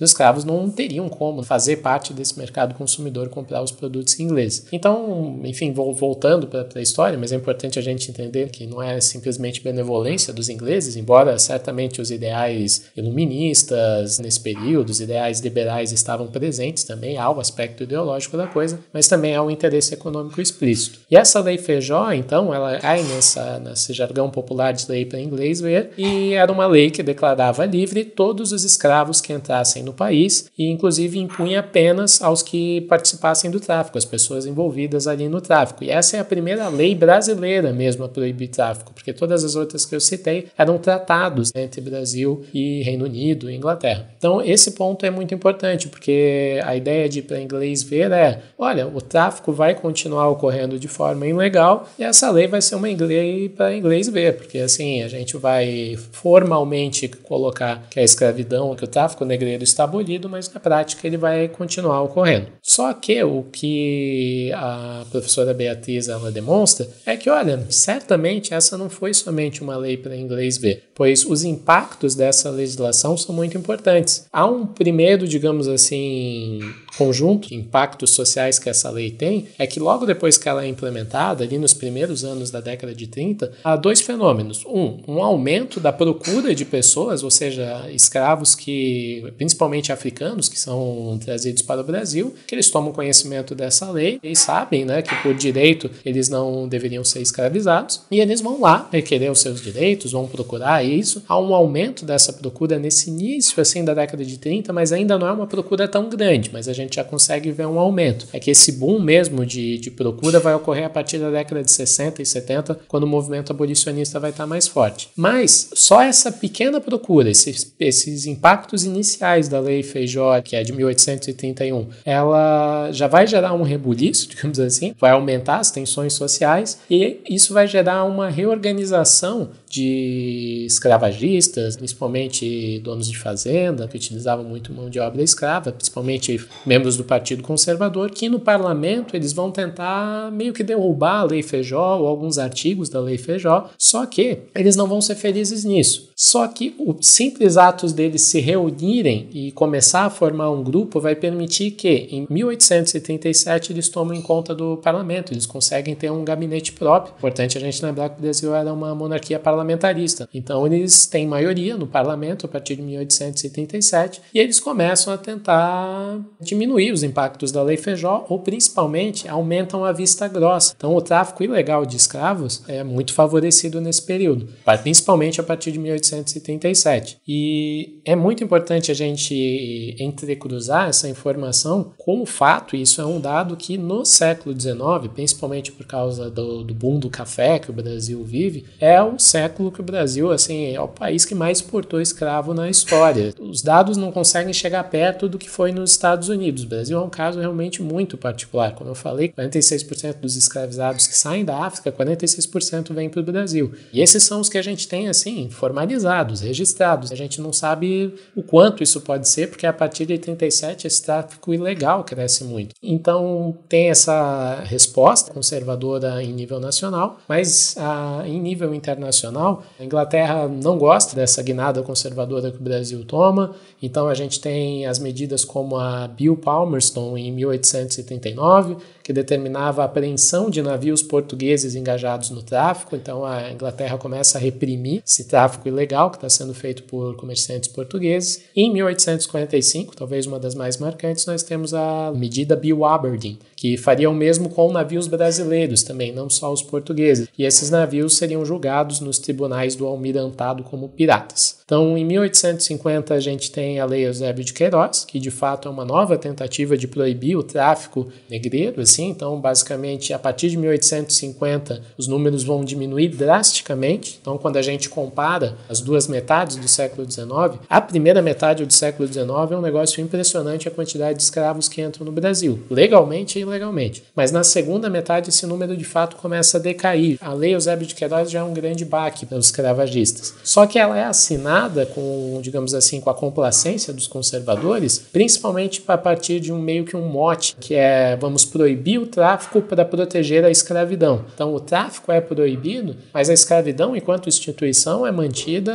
os 0.00 0.10
escravos 0.10 0.44
não 0.44 0.70
teriam 0.70 1.08
como 1.08 1.42
fazer 1.42 1.78
parte 1.78 2.12
desse 2.12 2.38
mercado 2.38 2.74
consumidor 2.74 3.28
comprar 3.28 3.60
os 3.60 3.72
produtos 3.72 4.18
ingleses. 4.20 4.66
Então, 4.70 5.40
enfim, 5.42 5.72
voltando 5.72 6.46
para 6.46 6.66
a 6.76 6.80
história, 6.80 7.18
mas 7.18 7.32
é 7.32 7.36
importante 7.36 7.78
a 7.78 7.82
gente 7.82 8.10
entender 8.10 8.50
que 8.50 8.66
não 8.66 8.82
é 8.82 9.00
simplesmente 9.16 9.62
benevolência 9.62 10.32
dos 10.32 10.48
ingleses, 10.48 10.96
embora 10.96 11.38
certamente 11.38 12.00
os 12.00 12.10
ideais 12.10 12.84
iluministas 12.96 14.18
nesse 14.18 14.40
período, 14.40 14.90
os 14.90 15.00
ideais 15.00 15.40
liberais 15.40 15.90
estavam 15.90 16.26
presentes 16.26 16.84
também, 16.84 17.16
há 17.16 17.30
o 17.30 17.40
aspecto 17.40 17.82
ideológico 17.82 18.36
da 18.36 18.46
coisa, 18.46 18.78
mas 18.92 19.08
também 19.08 19.34
há 19.34 19.42
o 19.42 19.50
interesse 19.50 19.94
econômico 19.94 20.40
explícito. 20.40 21.00
E 21.10 21.16
essa 21.16 21.40
lei 21.40 21.56
Feijó, 21.56 22.12
então, 22.12 22.52
ela 22.52 22.78
cai 22.78 23.02
nessa, 23.02 23.58
nesse 23.58 23.92
jargão 23.92 24.30
popular 24.30 24.72
de 24.72 24.88
lei 24.90 25.04
para 25.04 25.20
inglês 25.20 25.60
ver, 25.60 25.90
e 25.96 26.34
era 26.34 26.52
uma 26.52 26.66
lei 26.66 26.90
que 26.90 27.02
declarava 27.02 27.64
livre 27.64 28.04
todos 28.04 28.52
os 28.52 28.64
escravos 28.64 29.20
que 29.20 29.32
entrassem 29.32 29.82
no 29.82 29.92
país 29.92 30.50
e, 30.58 30.70
inclusive, 30.70 31.18
impunha 31.18 31.62
penas 31.62 32.20
aos 32.20 32.42
que 32.42 32.82
participassem 32.82 33.50
do 33.50 33.60
tráfico, 33.60 33.98
as 33.98 34.04
pessoas 34.04 34.46
envolvidas 34.46 35.06
ali 35.06 35.28
no 35.28 35.40
tráfico. 35.40 35.84
E 35.84 35.90
essa 35.90 36.16
é 36.16 36.20
a 36.20 36.24
primeira 36.24 36.68
lei 36.68 36.94
brasileira 36.94 37.72
mesmo 37.72 38.04
a 38.04 38.08
proibir 38.08 38.48
tráfico, 38.48 38.92
porque 39.06 39.12
todas 39.12 39.44
as 39.44 39.54
outras 39.54 39.86
que 39.86 39.94
eu 39.94 40.00
citei 40.00 40.48
eram 40.58 40.78
tratados 40.78 41.52
entre 41.54 41.80
Brasil 41.80 42.44
e 42.52 42.82
Reino 42.82 43.04
Unido 43.04 43.48
e 43.48 43.54
Inglaterra. 43.54 44.10
Então, 44.18 44.42
esse 44.42 44.72
ponto 44.72 45.06
é 45.06 45.10
muito 45.10 45.32
importante, 45.32 45.86
porque 45.86 46.60
a 46.64 46.74
ideia 46.74 47.08
de 47.08 47.22
para 47.22 47.40
inglês 47.40 47.84
ver 47.84 48.10
é: 48.10 48.42
olha, 48.58 48.84
o 48.88 49.00
tráfico 49.00 49.52
vai 49.52 49.76
continuar 49.76 50.28
ocorrendo 50.28 50.76
de 50.76 50.88
forma 50.88 51.24
ilegal 51.24 51.88
e 51.96 52.02
essa 52.02 52.28
lei 52.32 52.48
vai 52.48 52.60
ser 52.60 52.74
uma 52.74 52.88
lei 52.88 53.48
para 53.48 53.76
inglês 53.76 54.08
ver, 54.08 54.36
porque 54.36 54.58
assim 54.58 55.02
a 55.02 55.08
gente 55.08 55.36
vai 55.36 55.96
formalmente 56.10 57.06
colocar 57.06 57.86
que 57.88 58.00
a 58.00 58.02
escravidão, 58.02 58.74
que 58.74 58.84
o 58.84 58.88
tráfico 58.88 59.24
negreiro 59.24 59.62
está 59.62 59.84
abolido, 59.84 60.28
mas 60.28 60.52
na 60.52 60.58
prática 60.58 61.06
ele 61.06 61.16
vai 61.16 61.46
continuar 61.46 62.02
ocorrendo. 62.02 62.48
Só 62.60 62.92
que 62.92 63.22
o 63.22 63.44
que 63.52 64.50
a 64.52 65.04
professora 65.12 65.54
Beatriz 65.54 66.08
ela 66.08 66.32
demonstra 66.32 66.88
é 67.04 67.16
que, 67.16 67.30
olha, 67.30 67.64
certamente 67.70 68.52
essa 68.52 68.76
não 68.76 68.90
foi 68.98 69.12
somente 69.12 69.62
uma 69.62 69.76
lei 69.76 69.96
para 69.96 70.16
inglês 70.16 70.56
ver, 70.56 70.84
pois 70.94 71.24
os 71.24 71.44
impactos 71.44 72.14
dessa 72.14 72.50
legislação 72.50 73.16
são 73.16 73.34
muito 73.34 73.56
importantes. 73.56 74.26
Há 74.32 74.46
um 74.46 74.66
primeiro, 74.66 75.28
digamos 75.28 75.68
assim, 75.68 76.60
conjunto 76.96 77.54
impactos 77.54 78.10
sociais 78.10 78.58
que 78.58 78.68
essa 78.68 78.90
lei 78.90 79.10
tem, 79.10 79.46
é 79.58 79.66
que 79.66 79.78
logo 79.78 80.06
depois 80.06 80.38
que 80.38 80.48
ela 80.48 80.64
é 80.64 80.68
implementada, 80.68 81.44
ali 81.44 81.58
nos 81.58 81.74
primeiros 81.74 82.24
anos 82.24 82.50
da 82.50 82.60
década 82.60 82.94
de 82.94 83.06
30, 83.06 83.52
há 83.62 83.76
dois 83.76 84.00
fenômenos. 84.00 84.64
Um, 84.66 84.98
um 85.06 85.22
aumento 85.22 85.78
da 85.78 85.92
procura 85.92 86.54
de 86.54 86.64
pessoas, 86.64 87.22
ou 87.22 87.30
seja, 87.30 87.86
escravos 87.90 88.54
que, 88.54 89.24
principalmente 89.36 89.92
africanos, 89.92 90.48
que 90.48 90.58
são 90.58 91.18
trazidos 91.22 91.62
para 91.62 91.80
o 91.80 91.84
Brasil, 91.84 92.34
que 92.46 92.54
eles 92.54 92.70
tomam 92.70 92.92
conhecimento 92.92 93.54
dessa 93.54 93.90
lei 93.90 94.18
e 94.22 94.34
sabem 94.34 94.84
né, 94.84 95.02
que 95.02 95.14
por 95.16 95.34
direito 95.34 95.90
eles 96.04 96.28
não 96.28 96.68
deveriam 96.68 97.04
ser 97.04 97.20
escravizados 97.20 98.02
e 98.10 98.20
eles 98.20 98.40
vão 98.40 98.60
lá 98.60 98.88
requerer 98.92 99.30
os 99.30 99.40
seus 99.40 99.60
direitos, 99.60 100.12
vão 100.12 100.26
procurar 100.26 100.84
isso. 100.84 101.22
Há 101.28 101.38
um 101.38 101.54
aumento 101.54 102.04
dessa 102.04 102.32
procura 102.32 102.78
nesse 102.78 103.10
início 103.10 103.60
assim 103.60 103.84
da 103.84 103.94
década 103.94 104.24
de 104.24 104.38
30, 104.38 104.72
mas 104.72 104.92
ainda 104.92 105.18
não 105.18 105.26
é 105.26 105.32
uma 105.32 105.46
procura 105.46 105.86
tão 105.88 106.08
grande, 106.08 106.50
mas 106.52 106.68
a 106.68 106.72
gente 106.72 106.85
já 106.94 107.04
consegue 107.04 107.50
ver 107.50 107.66
um 107.66 107.78
aumento. 107.78 108.26
É 108.32 108.38
que 108.38 108.50
esse 108.50 108.72
boom 108.72 109.00
mesmo 109.00 109.44
de, 109.44 109.78
de 109.78 109.90
procura 109.90 110.38
vai 110.38 110.54
ocorrer 110.54 110.84
a 110.84 110.90
partir 110.90 111.18
da 111.18 111.30
década 111.30 111.62
de 111.62 111.70
60 111.70 112.22
e 112.22 112.26
70, 112.26 112.80
quando 112.86 113.04
o 113.04 113.06
movimento 113.06 113.50
abolicionista 113.52 114.20
vai 114.20 114.30
estar 114.30 114.46
mais 114.46 114.66
forte. 114.68 115.08
Mas 115.16 115.70
só 115.74 116.02
essa 116.02 116.30
pequena 116.30 116.80
procura, 116.80 117.30
esses, 117.30 117.74
esses 117.78 118.26
impactos 118.26 118.84
iniciais 118.84 119.48
da 119.48 119.60
lei 119.60 119.82
Feijó, 119.82 120.40
que 120.40 120.56
é 120.56 120.62
de 120.62 120.72
1831, 120.72 121.88
ela 122.04 122.90
já 122.92 123.06
vai 123.06 123.26
gerar 123.26 123.52
um 123.52 123.62
rebuliço, 123.62 124.28
digamos 124.30 124.60
assim, 124.60 124.94
vai 124.98 125.10
aumentar 125.10 125.58
as 125.58 125.70
tensões 125.70 126.12
sociais 126.12 126.78
e 126.90 127.20
isso 127.28 127.52
vai 127.52 127.66
gerar 127.66 128.04
uma 128.04 128.28
reorganização 128.28 129.50
de 129.68 130.64
escravagistas, 130.66 131.76
principalmente 131.76 132.80
donos 132.80 133.08
de 133.08 133.18
fazenda, 133.18 133.88
que 133.88 133.96
utilizavam 133.96 134.44
muito 134.44 134.72
mão 134.72 134.88
de 134.88 134.98
obra 134.98 135.22
escrava, 135.22 135.72
principalmente 135.72 136.44
membros 136.64 136.96
do 136.96 137.04
Partido 137.04 137.42
Conservador, 137.42 138.10
que 138.10 138.28
no 138.28 138.38
parlamento 138.38 139.16
eles 139.16 139.32
vão 139.32 139.50
tentar 139.50 140.30
meio 140.32 140.52
que 140.52 140.62
derrubar 140.62 141.20
a 141.20 141.24
Lei 141.24 141.42
Feijó 141.42 141.98
ou 141.98 142.06
alguns 142.06 142.38
artigos 142.38 142.88
da 142.88 143.00
Lei 143.00 143.18
Feijó, 143.18 143.70
só 143.76 144.06
que 144.06 144.38
eles 144.54 144.76
não 144.76 144.86
vão 144.86 145.00
ser 145.00 145.16
felizes 145.16 145.64
nisso. 145.64 146.10
Só 146.14 146.46
que 146.48 146.74
o 146.78 146.96
simples 147.00 147.56
atos 147.56 147.92
deles 147.92 148.22
se 148.22 148.40
reunirem 148.40 149.28
e 149.34 149.52
começar 149.52 150.04
a 150.04 150.10
formar 150.10 150.50
um 150.50 150.62
grupo 150.62 151.00
vai 151.00 151.14
permitir 151.14 151.72
que 151.72 152.08
em 152.10 152.26
1837 152.30 153.72
eles 153.72 153.88
tomem 153.88 154.22
conta 154.22 154.54
do 154.54 154.78
parlamento, 154.78 155.32
eles 155.32 155.44
conseguem 155.44 155.94
ter 155.94 156.10
um 156.10 156.24
gabinete 156.24 156.72
próprio. 156.72 157.14
Importante 157.18 157.58
a 157.58 157.60
gente 157.60 157.84
lembrar 157.84 158.08
que 158.08 158.18
o 158.18 158.22
Brasil 158.22 158.54
era 158.54 158.72
uma 158.72 158.94
monarquia 158.94 159.38
parlamentar 159.38 159.55
parlamentarista. 159.56 160.28
Então 160.32 160.66
eles 160.66 161.06
têm 161.06 161.26
maioria 161.26 161.76
no 161.76 161.86
parlamento 161.86 162.44
a 162.44 162.48
partir 162.48 162.76
de 162.76 162.82
1837 162.82 164.20
e 164.34 164.38
eles 164.38 164.60
começam 164.60 165.12
a 165.12 165.16
tentar 165.16 166.20
diminuir 166.40 166.92
os 166.92 167.02
impactos 167.02 167.50
da 167.50 167.62
Lei 167.62 167.76
Feijó 167.76 168.26
ou 168.28 168.40
principalmente 168.40 169.28
aumentam 169.28 169.84
a 169.84 169.92
vista 169.92 170.28
grossa. 170.28 170.74
Então 170.76 170.94
o 170.94 171.00
tráfico 171.00 171.42
ilegal 171.42 171.86
de 171.86 171.96
escravos 171.96 172.62
é 172.68 172.84
muito 172.84 173.14
favorecido 173.14 173.80
nesse 173.80 174.02
período, 174.02 174.48
principalmente 174.82 175.40
a 175.40 175.44
partir 175.44 175.72
de 175.72 175.78
1837. 175.78 177.18
E 177.26 178.00
é 178.04 178.14
muito 178.14 178.44
importante 178.44 178.90
a 178.90 178.94
gente 178.94 179.96
entrecruzar 179.98 180.88
essa 180.88 181.08
informação 181.08 181.92
com 181.96 182.20
o 182.20 182.26
fato, 182.26 182.76
e 182.76 182.82
isso 182.82 183.00
é 183.00 183.06
um 183.06 183.20
dado 183.20 183.56
que 183.56 183.78
no 183.78 184.04
século 184.04 184.58
XIX, 184.58 185.12
principalmente 185.14 185.72
por 185.72 185.86
causa 185.86 186.30
do, 186.30 186.62
do 186.62 186.74
boom 186.74 186.98
do 186.98 187.08
café 187.08 187.58
que 187.58 187.70
o 187.70 187.74
Brasil 187.74 188.22
vive, 188.24 188.66
é 188.80 189.00
o 189.02 189.18
século 189.18 189.45
século 189.46 189.70
que 189.70 189.80
o 189.80 189.84
Brasil 189.84 190.32
assim, 190.32 190.74
é 190.74 190.80
o 190.80 190.88
país 190.88 191.24
que 191.24 191.34
mais 191.34 191.58
exportou 191.58 192.00
escravo 192.00 192.52
na 192.52 192.68
história. 192.68 193.32
Os 193.38 193.62
dados 193.62 193.96
não 193.96 194.10
conseguem 194.10 194.52
chegar 194.52 194.82
perto 194.84 195.28
do 195.28 195.38
que 195.38 195.48
foi 195.48 195.72
nos 195.72 195.92
Estados 195.92 196.28
Unidos. 196.28 196.64
O 196.64 196.68
Brasil 196.68 196.98
é 196.98 197.00
um 197.00 197.08
caso 197.08 197.38
realmente 197.38 197.82
muito 197.82 198.16
particular. 198.16 198.74
Como 198.74 198.90
eu 198.90 198.94
falei, 198.94 199.28
46% 199.28 200.16
dos 200.20 200.36
escravizados 200.36 201.06
que 201.06 201.16
saem 201.16 201.44
da 201.44 201.58
África, 201.58 201.92
46% 201.92 202.92
vêm 202.92 203.08
para 203.08 203.20
o 203.20 203.24
Brasil. 203.24 203.72
E 203.92 204.00
esses 204.00 204.24
são 204.24 204.40
os 204.40 204.48
que 204.48 204.58
a 204.58 204.62
gente 204.62 204.88
tem 204.88 205.08
assim, 205.08 205.48
formalizados, 205.50 206.40
registrados. 206.40 207.12
A 207.12 207.14
gente 207.14 207.40
não 207.40 207.52
sabe 207.52 208.14
o 208.34 208.42
quanto 208.42 208.82
isso 208.82 209.00
pode 209.00 209.28
ser, 209.28 209.48
porque 209.48 209.66
a 209.66 209.72
partir 209.72 210.06
de 210.06 210.12
87 210.12 210.86
esse 210.86 211.02
tráfico 211.02 211.54
ilegal 211.54 212.02
cresce 212.04 212.44
muito. 212.44 212.74
Então 212.82 213.56
tem 213.68 213.90
essa 213.90 214.62
resposta 214.64 215.32
conservadora 215.32 216.22
em 216.22 216.32
nível 216.32 216.58
nacional, 216.58 217.18
mas 217.28 217.76
ah, 217.78 218.22
em 218.26 218.40
nível 218.40 218.74
internacional 218.74 219.35
constitucional, 219.36 219.62
a 219.78 219.84
Inglaterra 219.84 220.48
não 220.48 220.78
gosta 220.78 221.14
dessa 221.14 221.42
guinada 221.42 221.82
conservadora 221.82 222.50
que 222.50 222.56
o 222.56 222.62
Brasil 222.62 223.04
toma, 223.04 223.54
então 223.82 224.08
a 224.08 224.14
gente 224.14 224.40
tem 224.40 224.86
as 224.86 224.98
medidas 224.98 225.44
como 225.44 225.76
a 225.76 226.08
Bill 226.08 226.36
Palmerston 226.36 227.16
em 227.16 227.30
1879, 227.30 228.76
que 229.06 229.12
determinava 229.12 229.82
a 229.82 229.84
apreensão 229.84 230.50
de 230.50 230.60
navios 230.60 231.00
portugueses 231.00 231.76
engajados 231.76 232.28
no 232.30 232.42
tráfico. 232.42 232.96
Então 232.96 233.24
a 233.24 233.52
Inglaterra 233.52 233.96
começa 233.96 234.36
a 234.36 234.40
reprimir 234.40 235.00
esse 235.06 235.28
tráfico 235.28 235.68
ilegal 235.68 236.10
que 236.10 236.16
está 236.16 236.28
sendo 236.28 236.52
feito 236.52 236.82
por 236.82 237.14
comerciantes 237.14 237.68
portugueses. 237.68 238.42
Em 238.56 238.68
1845, 238.72 239.94
talvez 239.94 240.26
uma 240.26 240.40
das 240.40 240.56
mais 240.56 240.78
marcantes, 240.78 241.24
nós 241.24 241.44
temos 241.44 241.72
a 241.72 242.12
medida 242.16 242.56
Bill 242.56 242.84
Aberdeen, 242.84 243.38
que 243.54 243.76
faria 243.76 244.10
o 244.10 244.14
mesmo 244.14 244.48
com 244.48 244.72
navios 244.72 245.06
brasileiros 245.06 245.84
também, 245.84 246.12
não 246.12 246.28
só 246.28 246.52
os 246.52 246.60
portugueses. 246.60 247.28
E 247.38 247.44
esses 247.44 247.70
navios 247.70 248.16
seriam 248.16 248.44
julgados 248.44 248.98
nos 248.98 249.20
tribunais 249.20 249.76
do 249.76 249.86
almirantado 249.86 250.64
como 250.64 250.88
piratas. 250.88 251.60
Então, 251.64 251.96
em 251.96 252.04
1850, 252.04 253.14
a 253.14 253.20
gente 253.20 253.52
tem 253.52 253.78
a 253.78 253.84
Lei 253.84 254.06
Eusébio 254.06 254.44
de 254.44 254.52
Queiroz, 254.52 255.04
que 255.04 255.20
de 255.20 255.30
fato 255.30 255.68
é 255.68 255.70
uma 255.70 255.84
nova 255.84 256.18
tentativa 256.18 256.76
de 256.76 256.88
proibir 256.88 257.36
o 257.36 257.42
tráfico 257.42 258.08
negreiro, 258.28 258.80
assim. 258.96 259.08
Então, 259.08 259.38
basicamente, 259.38 260.12
a 260.12 260.18
partir 260.18 260.48
de 260.48 260.56
1850, 260.56 261.82
os 261.96 262.08
números 262.08 262.42
vão 262.42 262.64
diminuir 262.64 263.08
drasticamente. 263.08 264.18
Então, 264.20 264.38
quando 264.38 264.56
a 264.56 264.62
gente 264.62 264.88
compara 264.88 265.56
as 265.68 265.80
duas 265.80 266.08
metades 266.08 266.56
do 266.56 266.66
século 266.66 267.08
XIX, 267.10 267.60
a 267.68 267.80
primeira 267.80 268.22
metade 268.22 268.64
do 268.64 268.72
século 268.72 269.06
XIX 269.06 269.28
é 269.50 269.56
um 269.56 269.60
negócio 269.60 270.00
impressionante 270.00 270.66
a 270.66 270.70
quantidade 270.70 271.18
de 271.18 271.22
escravos 271.22 271.68
que 271.68 271.82
entram 271.82 272.06
no 272.06 272.12
Brasil, 272.12 272.60
legalmente 272.70 273.38
e 273.38 273.42
ilegalmente. 273.42 274.02
Mas 274.14 274.32
na 274.32 274.42
segunda 274.42 274.88
metade, 274.88 275.28
esse 275.28 275.46
número 275.46 275.76
de 275.76 275.84
fato 275.84 276.16
começa 276.16 276.56
a 276.56 276.60
decair. 276.60 277.18
A 277.20 277.32
Lei 277.32 277.54
Eusébio 277.54 277.86
de 277.86 277.94
Queiroz 277.94 278.30
já 278.30 278.40
é 278.40 278.42
um 278.42 278.54
grande 278.54 278.84
baque 278.84 279.26
para 279.26 279.38
os 279.38 279.46
escravagistas. 279.46 280.34
Só 280.42 280.66
que 280.66 280.78
ela 280.78 280.98
é 280.98 281.04
assinada 281.04 281.84
com, 281.86 282.40
digamos 282.42 282.74
assim, 282.74 283.00
com 283.00 283.10
a 283.10 283.14
complacência 283.14 283.92
dos 283.92 284.06
conservadores, 284.06 284.98
principalmente 285.12 285.82
a 285.86 285.98
partir 285.98 286.40
de 286.40 286.52
um 286.52 286.58
meio 286.58 286.84
que 286.84 286.96
um 286.96 287.06
mote, 287.06 287.56
que 287.60 287.74
é 287.74 288.16
vamos 288.16 288.44
proibir 288.44 288.85
o 288.98 289.06
tráfico 289.06 289.60
para 289.60 289.84
proteger 289.84 290.44
a 290.44 290.50
escravidão. 290.50 291.24
Então 291.34 291.52
o 291.54 291.60
tráfico 291.60 292.12
é 292.12 292.20
proibido, 292.20 292.96
mas 293.12 293.28
a 293.28 293.34
escravidão 293.34 293.96
enquanto 293.96 294.28
instituição 294.28 295.06
é 295.06 295.10
mantida 295.10 295.74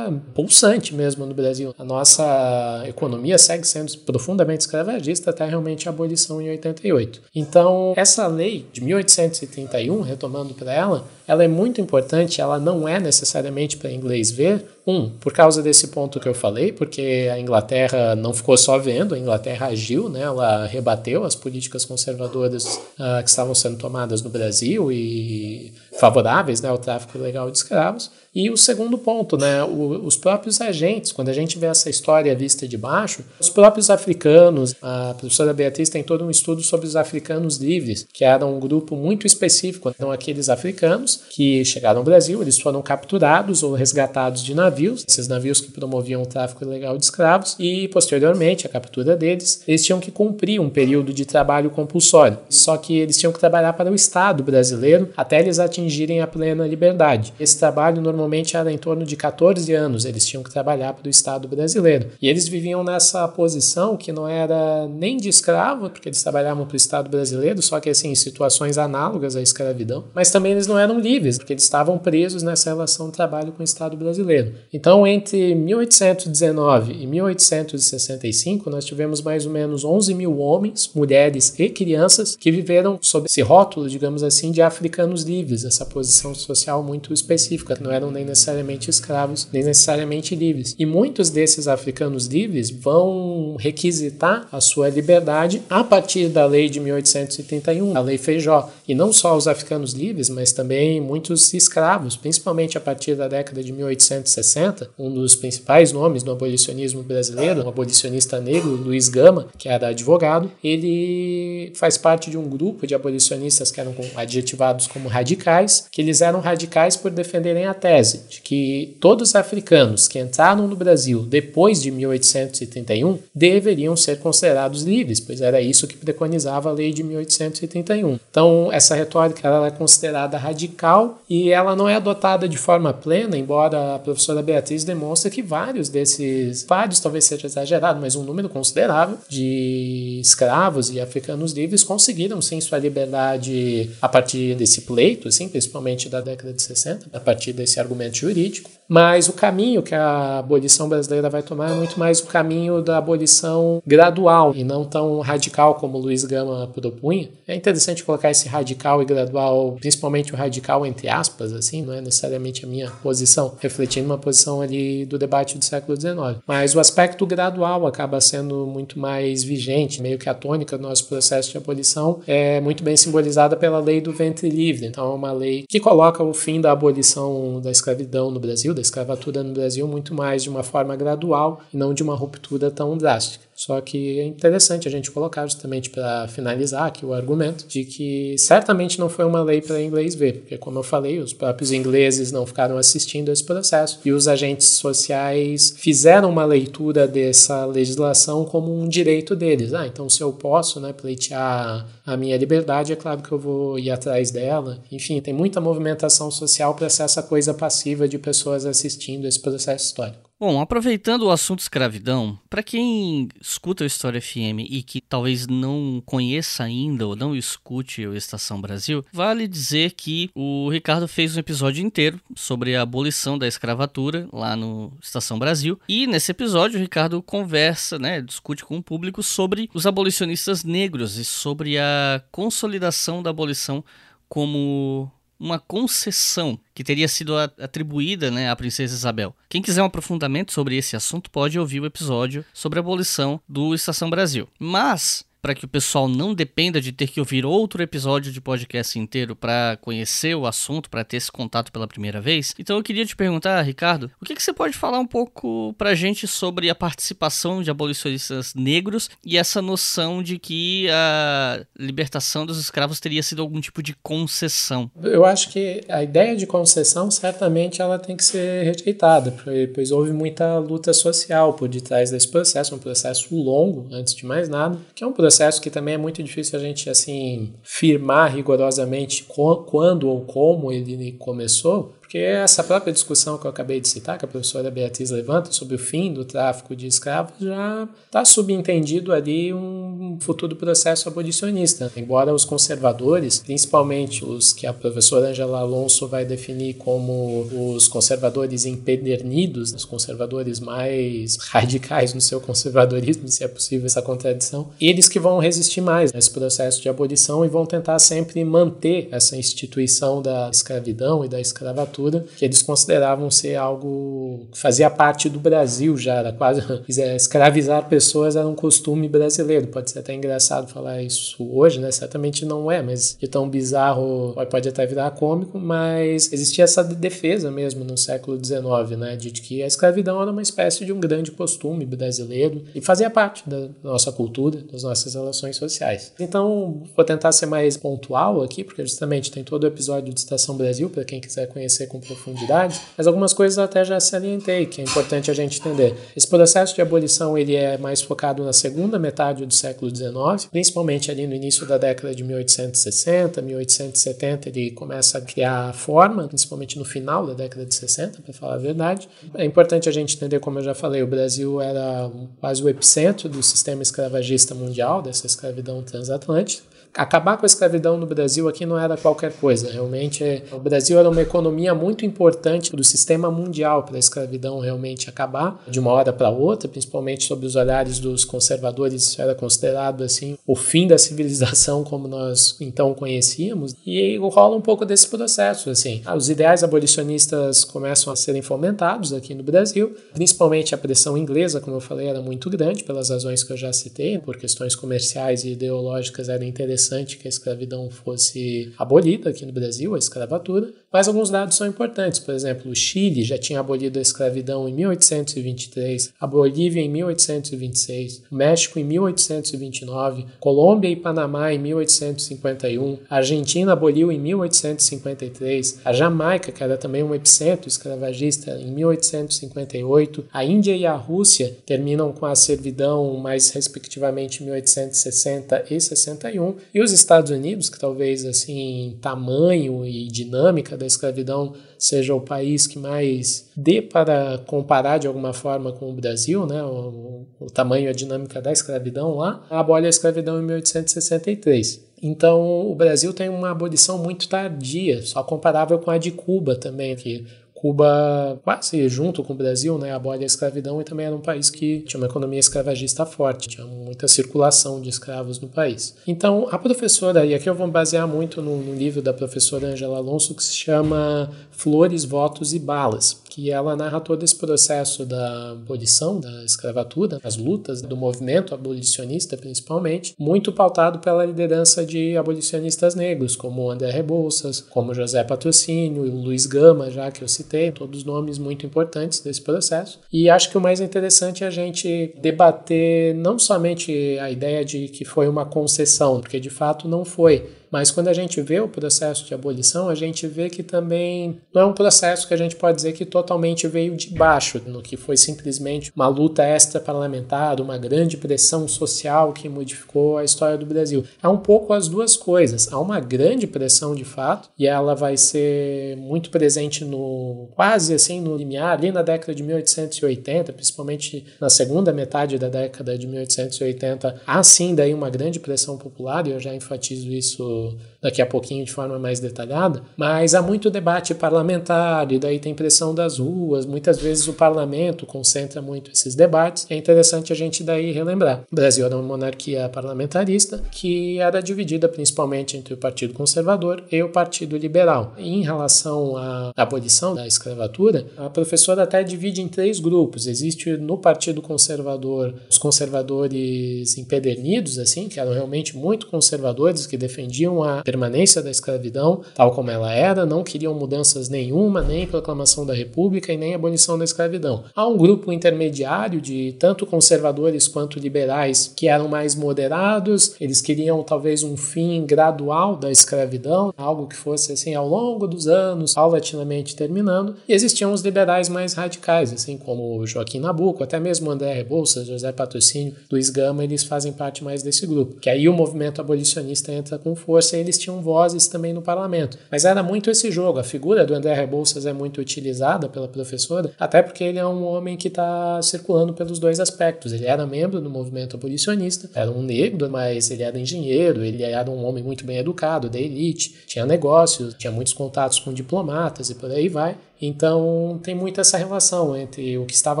pulsante 0.34 0.94
mesmo 0.94 1.26
no 1.26 1.34
Brasil. 1.34 1.74
A 1.78 1.84
nossa 1.84 2.82
economia 2.86 3.36
segue 3.36 3.66
sendo 3.66 3.96
profundamente 3.98 4.62
escravagista 4.62 5.30
até 5.30 5.44
realmente 5.44 5.88
a 5.88 5.92
abolição 5.92 6.40
em 6.40 6.48
88. 6.50 7.20
Então, 7.34 7.92
essa 7.96 8.26
lei 8.26 8.66
de 8.72 8.82
1831, 8.82 10.00
retomando 10.00 10.54
para 10.54 10.72
ela, 10.72 11.04
ela 11.28 11.44
é 11.44 11.48
muito 11.48 11.78
importante, 11.78 12.40
ela 12.40 12.58
não 12.58 12.88
é 12.88 12.98
necessariamente 12.98 13.76
para 13.76 13.92
inglês 13.92 14.30
ver. 14.30 14.64
Um, 14.86 15.10
por 15.10 15.34
causa 15.34 15.62
desse 15.62 15.88
ponto 15.88 16.18
que 16.18 16.26
eu 16.26 16.32
falei, 16.32 16.72
porque 16.72 17.28
a 17.30 17.38
Inglaterra 17.38 18.16
não 18.16 18.32
ficou 18.32 18.56
só 18.56 18.78
vendo, 18.78 19.14
a 19.14 19.18
Inglaterra 19.18 19.66
agiu, 19.66 20.08
né? 20.08 20.22
ela 20.22 20.64
rebateu 20.64 21.24
as 21.24 21.34
políticas 21.34 21.84
conservadoras 21.84 22.80
uh, 22.98 23.22
que 23.22 23.28
estavam 23.28 23.54
sendo 23.54 23.76
tomadas 23.76 24.22
no 24.22 24.30
Brasil 24.30 24.90
e 24.90 25.70
favoráveis 25.98 26.62
né, 26.62 26.68
ao 26.68 26.78
tráfico 26.78 27.18
ilegal 27.18 27.50
de 27.50 27.58
escravos. 27.58 28.10
E 28.34 28.50
o 28.50 28.56
segundo 28.56 28.96
ponto, 28.96 29.36
né, 29.36 29.64
o, 29.64 30.06
os 30.06 30.16
próprios 30.16 30.60
agentes, 30.60 31.10
quando 31.10 31.28
a 31.28 31.32
gente 31.32 31.58
vê 31.58 31.66
essa 31.66 31.90
história 31.90 32.34
vista 32.36 32.68
de 32.68 32.78
baixo, 32.78 33.24
os 33.40 33.50
próprios 33.50 33.90
africanos, 33.90 34.76
a 34.80 35.14
professora 35.18 35.52
Beatriz 35.52 35.88
tem 35.88 36.04
todo 36.04 36.24
um 36.24 36.30
estudo 36.30 36.62
sobre 36.62 36.86
os 36.86 36.94
africanos 36.94 37.56
livres, 37.56 38.06
que 38.12 38.24
era 38.24 38.46
um 38.46 38.60
grupo 38.60 38.94
muito 38.94 39.26
específico, 39.26 39.90
então 39.90 40.12
aqueles 40.12 40.48
africanos 40.48 41.22
que 41.30 41.64
chegaram 41.64 41.98
ao 41.98 42.04
Brasil, 42.04 42.40
eles 42.40 42.60
foram 42.60 42.80
capturados 42.80 43.64
ou 43.64 43.72
resgatados 43.72 44.44
de 44.44 44.54
navios, 44.54 45.04
esses 45.08 45.26
navios 45.26 45.60
que 45.60 45.72
promoviam 45.72 46.22
o 46.22 46.26
tráfico 46.26 46.64
ilegal 46.64 46.96
de 46.96 47.04
escravos, 47.04 47.56
e 47.58 47.88
posteriormente 47.88 48.66
a 48.66 48.70
captura 48.70 49.16
deles, 49.16 49.64
eles 49.66 49.84
tinham 49.84 49.98
que 49.98 50.12
cumprir 50.12 50.60
um 50.60 50.70
período 50.70 51.12
de 51.12 51.24
trabalho 51.24 51.70
compulsório, 51.70 52.38
só 52.48 52.76
que 52.76 52.96
eles 52.96 53.16
tinham 53.16 53.32
que 53.32 53.40
trabalhar 53.40 53.72
para 53.72 53.90
o 53.90 53.94
Estado 53.96 54.44
brasileiro 54.44 55.08
até 55.16 55.40
eles 55.40 55.58
atingirem 55.58 55.87
a 56.20 56.26
plena 56.26 56.66
liberdade. 56.66 57.32
Esse 57.38 57.58
trabalho 57.58 58.00
normalmente 58.00 58.56
era 58.56 58.72
em 58.72 58.78
torno 58.78 59.04
de 59.04 59.16
14 59.16 59.72
anos, 59.72 60.04
eles 60.04 60.26
tinham 60.26 60.42
que 60.42 60.50
trabalhar 60.50 60.92
para 60.92 61.06
o 61.06 61.10
Estado 61.10 61.48
brasileiro. 61.48 62.08
E 62.20 62.28
eles 62.28 62.48
viviam 62.48 62.82
nessa 62.82 63.26
posição 63.28 63.96
que 63.96 64.12
não 64.12 64.28
era 64.28 64.86
nem 64.88 65.16
de 65.16 65.28
escravo, 65.28 65.90
porque 65.90 66.08
eles 66.08 66.22
trabalhavam 66.22 66.64
para 66.64 66.74
o 66.74 66.76
Estado 66.76 67.10
brasileiro, 67.10 67.60
só 67.60 67.80
que 67.80 67.90
assim, 67.90 68.10
em 68.10 68.14
situações 68.14 68.78
análogas 68.78 69.36
à 69.36 69.42
escravidão, 69.42 70.04
mas 70.14 70.30
também 70.30 70.52
eles 70.52 70.66
não 70.66 70.78
eram 70.78 70.98
livres, 70.98 71.38
porque 71.38 71.52
eles 71.52 71.64
estavam 71.64 71.98
presos 71.98 72.42
nessa 72.42 72.70
relação 72.70 73.10
trabalho 73.10 73.52
com 73.52 73.60
o 73.60 73.64
Estado 73.64 73.96
brasileiro. 73.96 74.54
Então, 74.72 75.06
entre 75.06 75.54
1819 75.54 76.92
e 76.92 77.06
1865, 77.06 78.70
nós 78.70 78.84
tivemos 78.84 79.20
mais 79.20 79.44
ou 79.44 79.52
menos 79.52 79.84
11 79.84 80.14
mil 80.14 80.38
homens, 80.38 80.90
mulheres 80.94 81.54
e 81.58 81.68
crianças 81.68 82.36
que 82.36 82.50
viveram 82.50 82.98
sob 83.00 83.26
esse 83.26 83.42
rótulo, 83.42 83.88
digamos 83.88 84.22
assim, 84.22 84.50
de 84.50 84.62
africanos 84.62 85.22
livres, 85.22 85.64
essa 85.78 85.86
posição 85.86 86.34
social 86.34 86.82
muito 86.82 87.12
específica, 87.14 87.78
não 87.80 87.90
eram 87.90 88.10
nem 88.10 88.24
necessariamente 88.24 88.90
escravos, 88.90 89.46
nem 89.52 89.62
necessariamente 89.62 90.34
livres. 90.34 90.74
E 90.78 90.84
muitos 90.84 91.30
desses 91.30 91.68
africanos 91.68 92.26
livres 92.26 92.70
vão 92.70 93.56
requisitar 93.58 94.48
a 94.50 94.60
sua 94.60 94.88
liberdade 94.88 95.62
a 95.70 95.84
partir 95.84 96.28
da 96.28 96.44
lei 96.46 96.68
de 96.68 96.80
1831, 96.80 97.96
a 97.96 98.00
lei 98.00 98.18
Feijó. 98.18 98.70
E 98.86 98.94
não 98.94 99.12
só 99.12 99.36
os 99.36 99.46
africanos 99.46 99.92
livres, 99.92 100.28
mas 100.28 100.52
também 100.52 101.00
muitos 101.00 101.54
escravos, 101.54 102.16
principalmente 102.16 102.76
a 102.76 102.80
partir 102.80 103.14
da 103.14 103.28
década 103.28 103.62
de 103.62 103.72
1860, 103.72 104.90
um 104.98 105.12
dos 105.12 105.36
principais 105.36 105.92
nomes 105.92 106.22
do 106.22 106.32
abolicionismo 106.32 107.02
brasileiro, 107.02 107.64
um 107.64 107.68
abolicionista 107.68 108.40
negro, 108.40 108.70
Luiz 108.70 109.08
Gama, 109.08 109.48
que 109.56 109.68
era 109.68 109.88
advogado, 109.88 110.50
ele 110.64 111.72
faz 111.74 111.96
parte 111.96 112.30
de 112.30 112.38
um 112.38 112.48
grupo 112.48 112.86
de 112.86 112.94
abolicionistas 112.94 113.70
que 113.70 113.80
eram 113.80 113.94
adjetivados 114.16 114.86
como 114.86 115.08
radicais, 115.08 115.57
que 115.66 116.00
eles 116.00 116.20
eram 116.20 116.40
radicais 116.40 116.96
por 116.96 117.10
defenderem 117.10 117.66
a 117.66 117.74
tese 117.74 117.88
tese 117.88 118.24
de 118.28 118.40
que 118.40 118.96
todos 119.00 119.30
os 119.30 119.34
africanos 119.34 120.06
que 120.06 120.18
entraram 120.18 120.66
no 120.66 120.76
Brasil 120.76 121.22
depois 121.22 121.82
de 121.82 121.90
1831 121.90 123.18
deveriam 123.34 123.96
ser 123.96 124.18
considerados 124.18 124.82
livres, 124.82 125.20
pois 125.20 125.40
era 125.40 125.60
isso 125.60 125.86
que 125.86 125.96
preconizava 125.96 126.68
a 126.68 126.72
lei 126.72 126.92
de 126.92 127.02
1831. 127.02 128.18
Então, 128.30 128.70
essa 128.72 128.94
retórica 128.94 129.46
ela 129.46 129.66
é 129.66 129.70
considerada 129.70 130.36
radical 130.36 131.22
e 131.28 131.50
ela 131.50 131.74
não 131.74 131.88
é 131.88 131.96
adotada 131.96 132.48
de 132.48 132.58
forma 132.58 132.92
plena, 132.92 133.36
embora 133.36 133.96
a 133.96 133.98
professora 133.98 134.42
Beatriz 134.42 134.84
demonstre 134.84 135.30
que 135.30 135.42
vários 135.42 135.88
desses, 135.88 136.64
vários 136.64 137.00
talvez 137.00 137.24
seja 137.24 137.46
exagerado, 137.46 138.00
mas 138.00 138.14
um 138.14 138.22
número 138.22 138.48
considerável 138.48 139.18
de 139.28 140.20
escravos 140.20 140.90
e 140.90 141.00
africanos 141.00 141.52
livres 141.52 141.84
conseguiram 141.84 142.40
sim 142.40 142.60
sua 142.60 142.78
liberdade 142.78 143.90
a 144.00 144.08
partir 144.08 144.54
desse 144.54 144.82
pleito, 144.82 145.28
assim, 145.28 145.47
principalmente 145.48 146.08
da 146.08 146.20
década 146.20 146.52
de 146.52 146.62
60, 146.62 147.08
a 147.12 147.20
partir 147.20 147.52
desse 147.52 147.80
argumento 147.80 148.18
jurídico, 148.18 148.70
mas 148.88 149.28
o 149.28 149.34
caminho 149.34 149.82
que 149.82 149.94
a 149.94 150.38
abolição 150.38 150.88
brasileira 150.88 151.28
vai 151.28 151.42
tomar 151.42 151.70
é 151.70 151.74
muito 151.74 151.98
mais 151.98 152.20
o 152.20 152.26
caminho 152.26 152.80
da 152.80 152.96
abolição 152.96 153.82
gradual 153.86 154.54
e 154.56 154.64
não 154.64 154.84
tão 154.84 155.20
radical 155.20 155.74
como 155.74 155.98
Luiz 155.98 156.24
Gama 156.24 156.66
propunha. 156.68 157.28
É 157.46 157.54
interessante 157.54 158.02
colocar 158.02 158.30
esse 158.30 158.48
radical 158.48 159.02
e 159.02 159.04
gradual, 159.04 159.76
principalmente 159.78 160.32
o 160.32 160.36
radical 160.36 160.86
entre 160.86 161.08
aspas, 161.08 161.52
assim, 161.52 161.82
não 161.82 161.92
é 161.92 162.00
necessariamente 162.00 162.64
a 162.64 162.68
minha 162.68 162.90
posição, 162.90 163.54
refletindo 163.60 164.06
uma 164.06 164.16
posição 164.16 164.62
ali 164.62 165.04
do 165.04 165.18
debate 165.18 165.58
do 165.58 165.64
século 165.64 166.00
XIX. 166.00 166.42
Mas 166.46 166.74
o 166.74 166.80
aspecto 166.80 167.26
gradual 167.26 167.86
acaba 167.86 168.20
sendo 168.20 168.66
muito 168.66 168.98
mais 168.98 169.44
vigente, 169.44 170.00
meio 170.00 170.18
que 170.18 170.28
a 170.28 170.34
tônica 170.34 170.78
do 170.78 170.82
nosso 170.82 171.06
processo 171.06 171.50
de 171.50 171.58
abolição 171.58 172.20
é 172.26 172.60
muito 172.60 172.82
bem 172.82 172.96
simbolizada 172.96 173.56
pela 173.56 173.80
lei 173.80 174.00
do 174.00 174.12
ventre 174.12 174.48
livre. 174.48 174.86
Então 174.86 175.12
é 175.12 175.14
uma 175.14 175.32
lei 175.38 175.64
que 175.68 175.80
coloca 175.80 176.22
o 176.22 176.34
fim 176.34 176.60
da 176.60 176.72
abolição 176.72 177.60
da 177.60 177.70
escravidão 177.70 178.30
no 178.30 178.38
Brasil, 178.38 178.74
da 178.74 178.80
escravatura 178.80 179.42
no 179.42 179.54
Brasil, 179.54 179.86
muito 179.88 180.14
mais 180.14 180.42
de 180.42 180.50
uma 180.50 180.62
forma 180.62 180.94
gradual 180.96 181.60
e 181.72 181.76
não 181.76 181.94
de 181.94 182.02
uma 182.02 182.14
ruptura 182.14 182.70
tão 182.70 182.96
drástica. 182.96 183.47
Só 183.58 183.80
que 183.80 184.20
é 184.20 184.24
interessante 184.24 184.86
a 184.86 184.90
gente 184.90 185.10
colocar 185.10 185.44
justamente 185.44 185.90
para 185.90 186.28
finalizar 186.28 186.86
aqui 186.86 187.04
o 187.04 187.12
argumento 187.12 187.66
de 187.66 187.84
que 187.84 188.36
certamente 188.38 189.00
não 189.00 189.08
foi 189.08 189.24
uma 189.24 189.42
lei 189.42 189.60
para 189.60 189.82
inglês 189.82 190.14
ver, 190.14 190.34
porque 190.34 190.56
como 190.56 190.78
eu 190.78 190.84
falei, 190.84 191.18
os 191.18 191.32
próprios 191.32 191.72
ingleses 191.72 192.30
não 192.30 192.46
ficaram 192.46 192.78
assistindo 192.78 193.32
esse 193.32 193.42
processo 193.42 193.98
e 194.04 194.12
os 194.12 194.28
agentes 194.28 194.68
sociais 194.68 195.74
fizeram 195.76 196.30
uma 196.30 196.44
leitura 196.44 197.08
dessa 197.08 197.66
legislação 197.66 198.44
como 198.44 198.72
um 198.72 198.88
direito 198.88 199.34
deles. 199.34 199.74
Ah, 199.74 199.88
então 199.88 200.08
se 200.08 200.20
eu 200.20 200.32
posso, 200.32 200.78
né, 200.78 200.92
pleitear 200.92 201.84
a 202.06 202.16
minha 202.16 202.36
liberdade, 202.36 202.92
é 202.92 202.96
claro 202.96 203.22
que 203.22 203.32
eu 203.32 203.40
vou 203.40 203.76
ir 203.76 203.90
atrás 203.90 204.30
dela. 204.30 204.78
Enfim, 204.92 205.20
tem 205.20 205.34
muita 205.34 205.60
movimentação 205.60 206.30
social 206.30 206.76
para 206.76 206.88
ser 206.88 207.02
essa 207.02 207.24
coisa 207.24 207.52
passiva 207.52 208.06
de 208.06 208.20
pessoas 208.20 208.64
assistindo 208.64 209.26
esse 209.26 209.40
processo 209.40 209.86
histórico. 209.86 210.27
Bom, 210.40 210.60
aproveitando 210.60 211.22
o 211.22 211.32
assunto 211.32 211.58
escravidão, 211.58 212.38
para 212.48 212.62
quem 212.62 213.28
escuta 213.40 213.82
o 213.82 213.86
História 213.88 214.20
FM 214.20 214.70
e 214.70 214.84
que 214.84 215.00
talvez 215.00 215.48
não 215.48 216.00
conheça 216.06 216.62
ainda 216.62 217.08
ou 217.08 217.16
não 217.16 217.34
escute 217.34 218.06
o 218.06 218.14
Estação 218.14 218.60
Brasil, 218.60 219.04
vale 219.12 219.48
dizer 219.48 219.94
que 219.94 220.30
o 220.36 220.70
Ricardo 220.70 221.08
fez 221.08 221.36
um 221.36 221.40
episódio 221.40 221.84
inteiro 221.84 222.20
sobre 222.36 222.76
a 222.76 222.82
abolição 222.82 223.36
da 223.36 223.48
escravatura 223.48 224.28
lá 224.32 224.54
no 224.54 224.92
Estação 225.02 225.40
Brasil. 225.40 225.76
E 225.88 226.06
nesse 226.06 226.30
episódio 226.30 226.78
o 226.78 226.82
Ricardo 226.82 227.20
conversa, 227.20 227.98
né, 227.98 228.20
discute 228.20 228.64
com 228.64 228.76
o 228.76 228.82
público 228.82 229.24
sobre 229.24 229.68
os 229.74 229.86
abolicionistas 229.86 230.62
negros 230.62 231.16
e 231.16 231.24
sobre 231.24 231.78
a 231.78 232.22
consolidação 232.30 233.24
da 233.24 233.30
abolição 233.30 233.84
como 234.28 235.10
uma 235.38 235.58
concessão 235.58 236.58
que 236.74 236.82
teria 236.82 237.08
sido 237.08 237.36
atribuída 237.36 238.30
né, 238.30 238.50
à 238.50 238.56
princesa 238.56 238.94
Isabel. 238.94 239.34
Quem 239.48 239.62
quiser 239.62 239.82
um 239.82 239.86
aprofundamento 239.86 240.52
sobre 240.52 240.76
esse 240.76 240.96
assunto 240.96 241.30
pode 241.30 241.58
ouvir 241.58 241.80
o 241.80 241.86
episódio 241.86 242.44
sobre 242.52 242.78
a 242.78 242.80
abolição 242.80 243.40
do 243.48 243.74
Estação 243.74 244.10
Brasil. 244.10 244.48
Mas 244.58 245.24
para 245.40 245.54
que 245.54 245.64
o 245.64 245.68
pessoal 245.68 246.08
não 246.08 246.34
dependa 246.34 246.80
de 246.80 246.92
ter 246.92 247.08
que 247.08 247.20
ouvir 247.20 247.44
outro 247.44 247.82
episódio 247.82 248.32
de 248.32 248.40
podcast 248.40 248.98
inteiro 248.98 249.36
para 249.36 249.78
conhecer 249.80 250.34
o 250.34 250.46
assunto, 250.46 250.90
para 250.90 251.04
ter 251.04 251.16
esse 251.16 251.30
contato 251.30 251.72
pela 251.72 251.86
primeira 251.86 252.20
vez. 252.20 252.54
Então 252.58 252.76
eu 252.76 252.82
queria 252.82 253.06
te 253.06 253.16
perguntar, 253.16 253.62
Ricardo, 253.62 254.10
o 254.20 254.24
que, 254.24 254.34
que 254.34 254.42
você 254.42 254.52
pode 254.52 254.76
falar 254.76 254.98
um 254.98 255.06
pouco 255.06 255.74
para 255.78 255.90
a 255.90 255.94
gente 255.94 256.26
sobre 256.26 256.68
a 256.68 256.74
participação 256.74 257.62
de 257.62 257.70
abolicionistas 257.70 258.54
negros 258.54 259.08
e 259.24 259.36
essa 259.36 259.62
noção 259.62 260.22
de 260.22 260.38
que 260.38 260.88
a 260.90 261.64
libertação 261.78 262.44
dos 262.44 262.58
escravos 262.58 263.00
teria 263.00 263.22
sido 263.22 263.42
algum 263.42 263.60
tipo 263.60 263.82
de 263.82 263.94
concessão? 264.02 264.90
Eu 265.02 265.24
acho 265.24 265.50
que 265.50 265.82
a 265.88 266.02
ideia 266.02 266.36
de 266.36 266.46
concessão 266.46 267.10
certamente 267.10 267.80
ela 267.80 267.98
tem 267.98 268.16
que 268.16 268.24
ser 268.24 268.64
rejeitada, 268.64 269.34
pois 269.74 269.90
houve 269.90 270.12
muita 270.12 270.58
luta 270.58 270.92
social 270.92 271.54
por 271.54 271.68
detrás 271.68 272.10
desse 272.10 272.28
processo, 272.28 272.74
um 272.74 272.78
processo 272.78 273.34
longo, 273.34 273.86
antes 273.92 274.14
de 274.14 274.26
mais 274.26 274.48
nada, 274.48 274.78
que 274.94 275.04
é 275.04 275.06
um 275.06 275.12
processo 275.12 275.27
processo 275.28 275.60
que 275.60 275.68
também 275.68 275.94
é 275.94 275.98
muito 275.98 276.22
difícil 276.22 276.58
a 276.58 276.62
gente 276.62 276.88
assim 276.88 277.52
firmar 277.62 278.34
rigorosamente 278.34 279.24
quando 279.24 280.08
ou 280.08 280.22
como 280.22 280.72
ele 280.72 281.12
começou, 281.18 281.92
porque 282.08 282.16
essa 282.16 282.64
própria 282.64 282.90
discussão 282.90 283.36
que 283.36 283.44
eu 283.44 283.50
acabei 283.50 283.82
de 283.82 283.86
citar, 283.86 284.16
que 284.16 284.24
a 284.24 284.28
professora 284.28 284.70
Beatriz 284.70 285.10
levanta 285.10 285.52
sobre 285.52 285.74
o 285.74 285.78
fim 285.78 286.10
do 286.10 286.24
tráfico 286.24 286.74
de 286.74 286.86
escravos, 286.86 287.34
já 287.38 287.86
está 288.06 288.24
subentendido 288.24 289.12
ali 289.12 289.52
um 289.52 290.16
futuro 290.18 290.56
processo 290.56 291.06
abolicionista. 291.06 291.92
Embora 291.94 292.32
os 292.32 292.46
conservadores, 292.46 293.40
principalmente 293.40 294.24
os 294.24 294.54
que 294.54 294.66
a 294.66 294.72
professora 294.72 295.28
Angela 295.28 295.60
Alonso 295.60 296.08
vai 296.08 296.24
definir 296.24 296.76
como 296.76 297.46
os 297.74 297.86
conservadores 297.86 298.64
empedernidos, 298.64 299.74
os 299.74 299.84
conservadores 299.84 300.60
mais 300.60 301.36
radicais 301.52 302.14
no 302.14 302.22
seu 302.22 302.40
conservadorismo, 302.40 303.28
se 303.28 303.44
é 303.44 303.48
possível 303.48 303.84
essa 303.84 304.00
contradição, 304.00 304.70
eles 304.80 305.10
que 305.10 305.20
vão 305.20 305.38
resistir 305.40 305.82
mais 305.82 306.10
nesse 306.10 306.30
processo 306.30 306.80
de 306.80 306.88
abolição 306.88 307.44
e 307.44 307.48
vão 307.48 307.66
tentar 307.66 307.98
sempre 307.98 308.42
manter 308.46 309.10
essa 309.12 309.36
instituição 309.36 310.22
da 310.22 310.48
escravidão 310.50 311.22
e 311.22 311.28
da 311.28 311.38
escravatura 311.38 311.97
que 312.36 312.44
eles 312.44 312.62
consideravam 312.62 313.30
ser 313.30 313.56
algo 313.56 314.46
que 314.52 314.58
fazia 314.58 314.88
parte 314.88 315.28
do 315.28 315.38
Brasil 315.40 315.96
já, 315.96 316.16
era 316.16 316.32
quase 316.32 316.62
escravizar 317.16 317.88
pessoas 317.88 318.36
era 318.36 318.46
um 318.46 318.54
costume 318.54 319.08
brasileiro. 319.08 319.66
Pode 319.68 319.90
ser 319.90 320.00
até 320.00 320.14
engraçado 320.14 320.68
falar 320.68 321.02
isso 321.02 321.48
hoje, 321.52 321.80
né? 321.80 321.90
Certamente 321.90 322.44
não 322.44 322.70
é, 322.70 322.82
mas 322.82 323.16
de 323.18 323.26
tão 323.28 323.48
bizarro 323.48 324.34
pode 324.50 324.68
até 324.68 324.86
virar 324.86 325.10
cômico, 325.12 325.58
mas 325.58 326.32
existia 326.32 326.64
essa 326.64 326.84
defesa 326.84 327.50
mesmo 327.50 327.84
no 327.84 327.96
século 327.96 328.42
XIX, 328.42 328.98
né? 328.98 329.16
De 329.16 329.30
que 329.30 329.62
a 329.62 329.66
escravidão 329.66 330.20
era 330.20 330.30
uma 330.30 330.42
espécie 330.42 330.84
de 330.84 330.92
um 330.92 331.00
grande 331.00 331.30
costume 331.30 331.84
brasileiro 331.84 332.64
e 332.74 332.80
fazia 332.80 333.10
parte 333.10 333.48
da 333.48 333.68
nossa 333.82 334.12
cultura, 334.12 334.60
das 334.72 334.82
nossas 334.82 335.14
relações 335.14 335.56
sociais. 335.56 336.12
Então, 336.18 336.82
vou 336.96 337.04
tentar 337.04 337.32
ser 337.32 337.46
mais 337.46 337.76
pontual 337.76 338.42
aqui, 338.42 338.62
porque 338.62 338.82
justamente 338.82 339.30
tem 339.30 339.42
todo 339.42 339.64
o 339.64 339.66
episódio 339.66 340.12
de 340.12 340.20
Estação 340.20 340.56
Brasil, 340.56 340.88
para 340.88 341.04
quem 341.04 341.20
quiser 341.20 341.46
conhecer 341.48 341.86
com 341.88 342.00
profundidade, 342.00 342.80
mas 342.96 343.06
algumas 343.06 343.32
coisas 343.32 343.58
até 343.58 343.84
já 343.84 343.98
salientei, 343.98 344.66
que 344.66 344.80
é 344.80 344.84
importante 344.84 345.30
a 345.30 345.34
gente 345.34 345.58
entender. 345.58 345.94
Esse 346.16 346.26
processo 346.26 346.74
de 346.74 346.82
abolição 346.82 347.36
ele 347.36 347.54
é 347.56 347.76
mais 347.78 348.02
focado 348.02 348.44
na 348.44 348.52
segunda 348.52 348.98
metade 348.98 349.44
do 349.44 349.52
século 349.52 349.94
XIX, 349.94 350.48
principalmente 350.50 351.10
ali 351.10 351.26
no 351.26 351.34
início 351.34 351.66
da 351.66 351.78
década 351.78 352.14
de 352.14 352.22
1860, 352.22 353.42
1870, 353.42 354.48
ele 354.48 354.70
começa 354.70 355.18
a 355.18 355.20
criar 355.20 355.72
forma, 355.74 356.28
principalmente 356.28 356.78
no 356.78 356.84
final 356.84 357.26
da 357.26 357.34
década 357.34 357.64
de 357.64 357.74
60, 357.74 358.22
para 358.22 358.32
falar 358.32 358.54
a 358.54 358.58
verdade. 358.58 359.08
É 359.34 359.44
importante 359.44 359.88
a 359.88 359.92
gente 359.92 360.16
entender, 360.16 360.38
como 360.40 360.58
eu 360.58 360.62
já 360.62 360.74
falei, 360.74 361.02
o 361.02 361.06
Brasil 361.06 361.60
era 361.60 362.10
quase 362.40 362.62
o 362.62 362.68
epicentro 362.68 363.28
do 363.28 363.42
sistema 363.42 363.82
escravagista 363.82 364.54
mundial, 364.54 365.02
dessa 365.02 365.26
escravidão 365.26 365.82
transatlântica 365.82 366.77
acabar 366.94 367.36
com 367.36 367.44
a 367.44 367.46
escravidão 367.46 367.96
no 367.96 368.06
Brasil 368.06 368.48
aqui 368.48 368.66
não 368.66 368.78
era 368.78 368.96
qualquer 368.96 369.32
coisa. 369.32 369.70
Realmente, 369.70 370.24
é, 370.24 370.42
o 370.52 370.58
Brasil 370.58 370.98
era 370.98 371.08
uma 371.08 371.22
economia 371.22 371.74
muito 371.74 372.04
importante 372.04 372.74
do 372.74 372.84
sistema 372.84 373.30
mundial 373.30 373.82
para 373.82 373.96
a 373.96 373.98
escravidão 373.98 374.60
realmente 374.60 375.08
acabar 375.08 375.62
de 375.68 375.78
uma 375.78 375.92
hora 375.92 376.12
para 376.12 376.30
outra, 376.30 376.68
principalmente 376.68 377.24
sob 377.24 377.46
os 377.46 377.56
olhares 377.56 377.98
dos 377.98 378.24
conservadores, 378.24 379.02
isso 379.02 379.22
era 379.22 379.34
considerado 379.34 380.02
assim 380.02 380.36
o 380.46 380.56
fim 380.56 380.86
da 380.86 380.98
civilização 380.98 381.84
como 381.84 382.08
nós 382.08 382.56
então 382.60 382.94
conhecíamos. 382.94 383.74
E 383.86 384.16
rola 384.18 384.56
um 384.56 384.60
pouco 384.60 384.84
desse 384.84 385.08
processo, 385.08 385.70
assim. 385.70 386.02
Ah, 386.04 386.16
os 386.16 386.28
ideais 386.28 386.62
abolicionistas 386.62 387.64
começam 387.64 388.12
a 388.12 388.16
serem 388.16 388.42
fomentados 388.42 389.12
aqui 389.12 389.34
no 389.34 389.42
Brasil, 389.42 389.94
principalmente 390.12 390.74
a 390.74 390.78
pressão 390.78 391.16
inglesa, 391.16 391.60
como 391.60 391.76
eu 391.76 391.80
falei, 391.80 392.08
era 392.08 392.20
muito 392.20 392.50
grande 392.50 392.84
pelas 392.84 393.10
razões 393.10 393.42
que 393.42 393.52
eu 393.52 393.56
já 393.56 393.72
citei, 393.72 394.18
por 394.18 394.36
questões 394.36 394.74
comerciais 394.74 395.44
e 395.44 395.52
ideológicas 395.52 396.28
era 396.28 396.44
interessante 396.44 396.77
interessante 396.78 397.18
que 397.18 397.26
a 397.26 397.28
escravidão 397.28 397.90
fosse 397.90 398.72
abolida 398.78 399.30
aqui 399.30 399.44
no 399.44 399.52
Brasil, 399.52 399.94
a 399.94 399.98
escravatura, 399.98 400.72
mas 400.92 401.06
alguns 401.06 401.30
dados 401.30 401.56
são 401.56 401.66
importantes. 401.66 402.18
Por 402.18 402.34
exemplo, 402.34 402.70
o 402.70 402.74
Chile 402.74 403.22
já 403.22 403.36
tinha 403.36 403.60
abolido 403.60 403.98
a 403.98 404.02
escravidão 404.02 404.68
em 404.68 404.72
1823, 404.72 406.14
a 406.18 406.26
Bolívia 406.26 406.80
em 406.80 406.88
1826, 406.88 408.22
o 408.30 408.34
México 408.34 408.78
em 408.78 408.84
1829, 408.84 410.26
Colômbia 410.40 410.88
e 410.88 410.96
Panamá 410.96 411.52
em 411.52 411.58
1851, 411.58 412.98
a 413.08 413.16
Argentina 413.16 413.72
aboliu 413.72 414.10
em 414.10 414.18
1853, 414.18 415.80
a 415.84 415.92
Jamaica, 415.92 416.52
que 416.52 416.62
era 416.62 416.78
também 416.78 417.02
um 417.02 417.14
epicentro 417.14 417.68
escravagista, 417.68 418.52
em 418.52 418.70
1858, 418.70 420.24
a 420.32 420.44
Índia 420.44 420.74
e 420.74 420.86
a 420.86 420.94
Rússia 420.94 421.56
terminam 421.66 422.12
com 422.12 422.24
a 422.24 422.34
servidão 422.34 423.16
mais 423.18 423.50
respectivamente 423.50 424.42
em 424.42 424.46
1860 424.46 425.66
e 425.70 425.80
61, 425.80 426.54
e 426.72 426.80
os 426.80 426.92
Estados 426.92 427.30
Unidos, 427.30 427.68
que 427.68 427.78
talvez 427.78 428.24
assim 428.24 428.96
tamanho 429.00 429.84
e 429.84 430.06
dinâmica 430.08 430.77
da 430.78 430.86
escravidão 430.86 431.52
seja 431.78 432.14
o 432.14 432.20
país 432.20 432.66
que 432.66 432.78
mais 432.78 433.50
dê 433.56 433.82
para 433.82 434.38
comparar 434.46 434.98
de 434.98 435.06
alguma 435.06 435.32
forma 435.32 435.72
com 435.72 435.90
o 435.90 435.92
Brasil, 435.92 436.46
né, 436.46 436.62
o, 436.62 437.26
o 437.38 437.46
tamanho 437.46 437.86
e 437.86 437.88
a 437.88 437.92
dinâmica 437.92 438.40
da 438.40 438.52
escravidão 438.52 439.16
lá, 439.16 439.44
abole 439.50 439.86
a 439.86 439.90
escravidão 439.90 440.40
em 440.40 440.46
1863. 440.46 441.88
Então, 442.02 442.70
o 442.70 442.74
Brasil 442.74 443.12
tem 443.12 443.28
uma 443.28 443.50
abolição 443.50 443.98
muito 443.98 444.28
tardia, 444.28 445.02
só 445.02 445.22
comparável 445.22 445.78
com 445.78 445.90
a 445.90 445.98
de 445.98 446.12
Cuba 446.12 446.54
também, 446.54 446.94
que 446.94 447.26
Cuba, 447.60 448.40
quase 448.44 448.88
junto 448.88 449.24
com 449.24 449.32
o 449.32 449.36
Brasil, 449.36 449.76
né, 449.78 449.92
abole 449.92 450.22
a 450.22 450.26
escravidão 450.26 450.80
e 450.80 450.84
também 450.84 451.06
era 451.06 451.14
um 451.14 451.20
país 451.20 451.50
que 451.50 451.80
tinha 451.80 451.98
uma 451.98 452.06
economia 452.06 452.38
escravagista 452.38 453.04
forte, 453.04 453.48
tinha 453.48 453.66
muita 453.66 454.06
circulação 454.06 454.80
de 454.80 454.88
escravos 454.88 455.40
no 455.40 455.48
país. 455.48 455.96
Então, 456.06 456.46
a 456.52 456.58
professora, 456.58 457.26
e 457.26 457.34
aqui 457.34 457.50
eu 457.50 457.54
vou 457.56 457.66
basear 457.66 458.06
muito 458.06 458.40
no, 458.40 458.58
no 458.58 458.74
livro 458.74 459.02
da 459.02 459.12
professora 459.12 459.66
Angela 459.66 459.98
Alonso, 459.98 460.36
que 460.36 460.44
se 460.44 460.54
chama 460.54 461.30
Flores, 461.50 462.04
Votos 462.04 462.54
e 462.54 462.60
Balas, 462.60 463.20
que 463.28 463.50
ela 463.50 463.76
narra 463.76 464.00
todo 464.00 464.24
esse 464.24 464.36
processo 464.36 465.04
da 465.04 465.52
abolição 465.52 466.18
da 466.20 466.44
escravatura, 466.44 467.20
as 467.22 467.36
lutas 467.36 467.82
do 467.82 467.96
movimento 467.96 468.54
abolicionista 468.54 469.36
principalmente, 469.36 470.14
muito 470.18 470.52
pautado 470.52 470.98
pela 470.98 471.24
liderança 471.24 471.84
de 471.84 472.16
abolicionistas 472.16 472.94
negros, 472.94 473.36
como 473.36 473.70
André 473.70 473.90
Rebouças, 473.90 474.60
como 474.60 474.94
José 474.94 475.22
Patrocínio 475.22 476.06
e 476.06 476.10
Luiz 476.10 476.46
Gama, 476.46 476.90
já 476.90 477.10
que 477.10 477.22
eu 477.22 477.28
citei, 477.28 477.70
todos 477.70 478.04
nomes 478.04 478.38
muito 478.38 478.66
importantes 478.66 479.20
desse 479.20 479.42
processo. 479.42 480.00
E 480.12 480.28
acho 480.30 480.50
que 480.50 480.58
o 480.58 480.60
mais 480.60 480.80
interessante 480.80 481.44
é 481.44 481.46
a 481.46 481.50
gente 481.50 482.14
debater 482.20 483.14
não 483.14 483.38
somente 483.38 484.18
a 484.18 484.30
ideia 484.30 484.64
de 484.64 484.88
que 484.88 485.04
foi 485.04 485.28
uma 485.28 485.44
concessão, 485.44 486.20
porque 486.20 486.40
de 486.40 486.50
fato 486.50 486.88
não 486.88 487.04
foi, 487.04 487.50
mas 487.70 487.90
quando 487.90 488.08
a 488.08 488.12
gente 488.12 488.40
vê 488.40 488.60
o 488.60 488.68
processo 488.68 489.24
de 489.24 489.34
abolição, 489.34 489.88
a 489.88 489.94
gente 489.94 490.26
vê 490.26 490.48
que 490.48 490.62
também 490.62 491.40
não 491.54 491.62
é 491.62 491.66
um 491.66 491.72
processo 491.72 492.26
que 492.26 492.34
a 492.34 492.36
gente 492.36 492.56
pode 492.56 492.76
dizer 492.76 492.92
que 492.92 493.04
totalmente 493.04 493.66
veio 493.66 493.96
de 493.96 494.10
baixo, 494.10 494.60
no 494.66 494.82
que 494.82 494.96
foi 494.96 495.16
simplesmente 495.16 495.92
uma 495.94 496.08
luta 496.08 496.42
extra-parlamentar, 496.42 497.60
uma 497.60 497.78
grande 497.78 498.16
pressão 498.16 498.66
social 498.66 499.32
que 499.32 499.48
modificou 499.48 500.18
a 500.18 500.24
história 500.24 500.56
do 500.56 500.66
Brasil. 500.66 501.04
É 501.22 501.28
um 501.28 501.36
pouco 501.36 501.72
as 501.72 501.88
duas 501.88 502.16
coisas. 502.16 502.72
Há 502.72 502.78
uma 502.78 503.00
grande 503.00 503.46
pressão 503.46 503.94
de 503.94 504.04
fato, 504.04 504.50
e 504.58 504.66
ela 504.66 504.94
vai 504.94 505.16
ser 505.16 505.96
muito 505.96 506.30
presente 506.30 506.84
no 506.84 507.48
quase 507.54 507.94
assim 507.94 508.20
no 508.20 508.36
limiar, 508.36 508.78
ali 508.78 508.90
na 508.90 509.02
década 509.02 509.34
de 509.34 509.42
1880, 509.42 510.52
principalmente 510.52 511.26
na 511.40 511.48
segunda 511.48 511.92
metade 511.92 512.38
da 512.38 512.48
década 512.48 512.96
de 512.96 513.06
1880, 513.06 514.22
há 514.26 514.42
sim 514.42 514.74
daí 514.74 514.94
uma 514.94 515.10
grande 515.10 515.40
pressão 515.40 515.76
popular, 515.76 516.26
e 516.26 516.30
eu 516.30 516.40
já 516.40 516.54
enfatizo 516.54 517.10
isso 517.10 517.57
So. 517.58 517.78
Daqui 518.00 518.22
a 518.22 518.26
pouquinho 518.26 518.64
de 518.64 518.72
forma 518.72 518.98
mais 518.98 519.20
detalhada, 519.20 519.82
mas 519.96 520.34
há 520.34 520.42
muito 520.42 520.70
debate 520.70 521.14
parlamentar, 521.14 522.10
e 522.12 522.18
daí 522.18 522.38
tem 522.38 522.54
pressão 522.54 522.94
das 522.94 523.18
ruas, 523.18 523.66
muitas 523.66 523.98
vezes 523.98 524.28
o 524.28 524.32
parlamento 524.32 525.06
concentra 525.06 525.60
muito 525.60 525.90
esses 525.90 526.14
debates. 526.14 526.66
É 526.70 526.76
interessante 526.76 527.32
a 527.32 527.36
gente 527.36 527.62
daí 527.64 527.90
relembrar. 527.92 528.44
O 528.50 528.54
Brasil 528.54 528.86
era 528.86 528.96
uma 528.96 529.02
monarquia 529.02 529.68
parlamentarista 529.68 530.62
que 530.70 531.18
era 531.18 531.40
dividida 531.40 531.88
principalmente 531.88 532.56
entre 532.56 532.74
o 532.74 532.76
Partido 532.76 533.14
Conservador 533.14 533.82
e 533.90 534.02
o 534.02 534.10
Partido 534.10 534.56
Liberal. 534.56 535.14
Em 535.18 535.42
relação 535.42 536.16
à 536.16 536.52
abolição 536.56 537.14
da 537.14 537.26
escravatura, 537.26 538.06
a 538.16 538.30
professora 538.30 538.82
até 538.82 539.02
divide 539.02 539.40
em 539.40 539.48
três 539.48 539.80
grupos. 539.80 540.26
Existe 540.26 540.76
no 540.76 540.98
Partido 540.98 541.42
Conservador 541.42 542.34
os 542.48 542.58
conservadores 542.58 543.96
empedernidos, 543.98 544.78
assim, 544.78 545.08
que 545.08 545.18
eram 545.18 545.32
realmente 545.32 545.76
muito 545.76 546.06
conservadores, 546.06 546.86
que 546.86 546.96
defendiam 546.96 547.62
a 547.62 547.82
permanência 547.88 548.42
da 548.42 548.50
escravidão 548.50 549.22
tal 549.34 549.52
como 549.52 549.70
ela 549.70 549.92
era, 549.94 550.26
não 550.26 550.42
queriam 550.42 550.74
mudanças 550.74 551.30
nenhuma, 551.30 551.80
nem 551.80 552.06
proclamação 552.06 552.66
da 552.66 552.74
República 552.74 553.32
e 553.32 553.36
nem 553.36 553.54
abolição 553.54 553.96
da 553.96 554.04
escravidão. 554.04 554.64
Há 554.74 554.86
um 554.86 554.96
grupo 554.96 555.32
intermediário 555.32 556.20
de 556.20 556.54
tanto 556.58 556.84
conservadores 556.84 557.66
quanto 557.66 557.98
liberais 557.98 558.72
que 558.76 558.88
eram 558.88 559.08
mais 559.08 559.34
moderados, 559.34 560.34
eles 560.38 560.60
queriam 560.60 561.02
talvez 561.02 561.42
um 561.42 561.56
fim 561.56 562.04
gradual 562.04 562.76
da 562.76 562.90
escravidão, 562.90 563.72
algo 563.76 564.06
que 564.06 564.16
fosse 564.16 564.52
assim 564.52 564.74
ao 564.74 564.86
longo 564.86 565.26
dos 565.26 565.46
anos, 565.48 565.94
paulatinamente 565.94 566.76
terminando, 566.76 567.36
e 567.48 567.54
existiam 567.54 567.92
os 567.92 568.02
liberais 568.02 568.48
mais 568.48 568.74
radicais, 568.74 569.32
assim 569.32 569.56
como 569.56 570.06
Joaquim 570.06 570.40
Nabuco, 570.40 570.82
até 570.82 571.00
mesmo 571.00 571.30
André 571.30 571.54
Rebouças, 571.54 572.06
José 572.06 572.32
Patrocínio, 572.32 572.94
Luiz 573.10 573.30
Gama, 573.30 573.64
eles 573.64 573.84
fazem 573.84 574.12
parte 574.12 574.44
mais 574.44 574.62
desse 574.62 574.86
grupo. 574.86 575.20
Que 575.20 575.30
aí 575.30 575.48
o 575.48 575.52
movimento 575.52 576.00
abolicionista 576.00 576.72
entra 576.72 576.98
com 576.98 577.14
força 577.14 577.56
e 577.56 577.60
eles 577.60 577.77
tinham 577.78 578.02
vozes 578.02 578.46
também 578.48 578.72
no 578.72 578.82
parlamento. 578.82 579.38
Mas 579.50 579.64
era 579.64 579.82
muito 579.82 580.10
esse 580.10 580.30
jogo. 580.30 580.58
A 580.58 580.64
figura 580.64 581.06
do 581.06 581.14
André 581.14 581.34
Rebouças 581.34 581.86
é 581.86 581.92
muito 581.92 582.20
utilizada 582.20 582.88
pela 582.88 583.08
professora, 583.08 583.70
até 583.78 584.02
porque 584.02 584.24
ele 584.24 584.38
é 584.38 584.46
um 584.46 584.64
homem 584.64 584.96
que 584.96 585.08
está 585.08 585.60
circulando 585.62 586.12
pelos 586.12 586.38
dois 586.38 586.60
aspectos. 586.60 587.12
Ele 587.12 587.26
era 587.26 587.46
membro 587.46 587.80
do 587.80 587.90
movimento 587.90 588.36
abolicionista, 588.36 589.08
era 589.14 589.30
um 589.30 589.42
negro, 589.42 589.88
mas 589.90 590.30
ele 590.30 590.42
era 590.42 590.58
engenheiro, 590.58 591.24
ele 591.24 591.42
era 591.42 591.70
um 591.70 591.84
homem 591.84 592.02
muito 592.02 592.24
bem 592.24 592.38
educado, 592.38 592.88
da 592.88 592.98
elite, 592.98 593.54
tinha 593.66 593.86
negócios, 593.86 594.54
tinha 594.54 594.72
muitos 594.72 594.92
contatos 594.92 595.38
com 595.38 595.52
diplomatas 595.52 596.30
e 596.30 596.34
por 596.34 596.50
aí 596.50 596.68
vai. 596.68 596.96
Então 597.20 597.98
tem 598.02 598.14
muito 598.14 598.40
essa 598.40 598.56
relação 598.56 599.16
entre 599.16 599.58
o 599.58 599.66
que 599.66 599.74
estava 599.74 600.00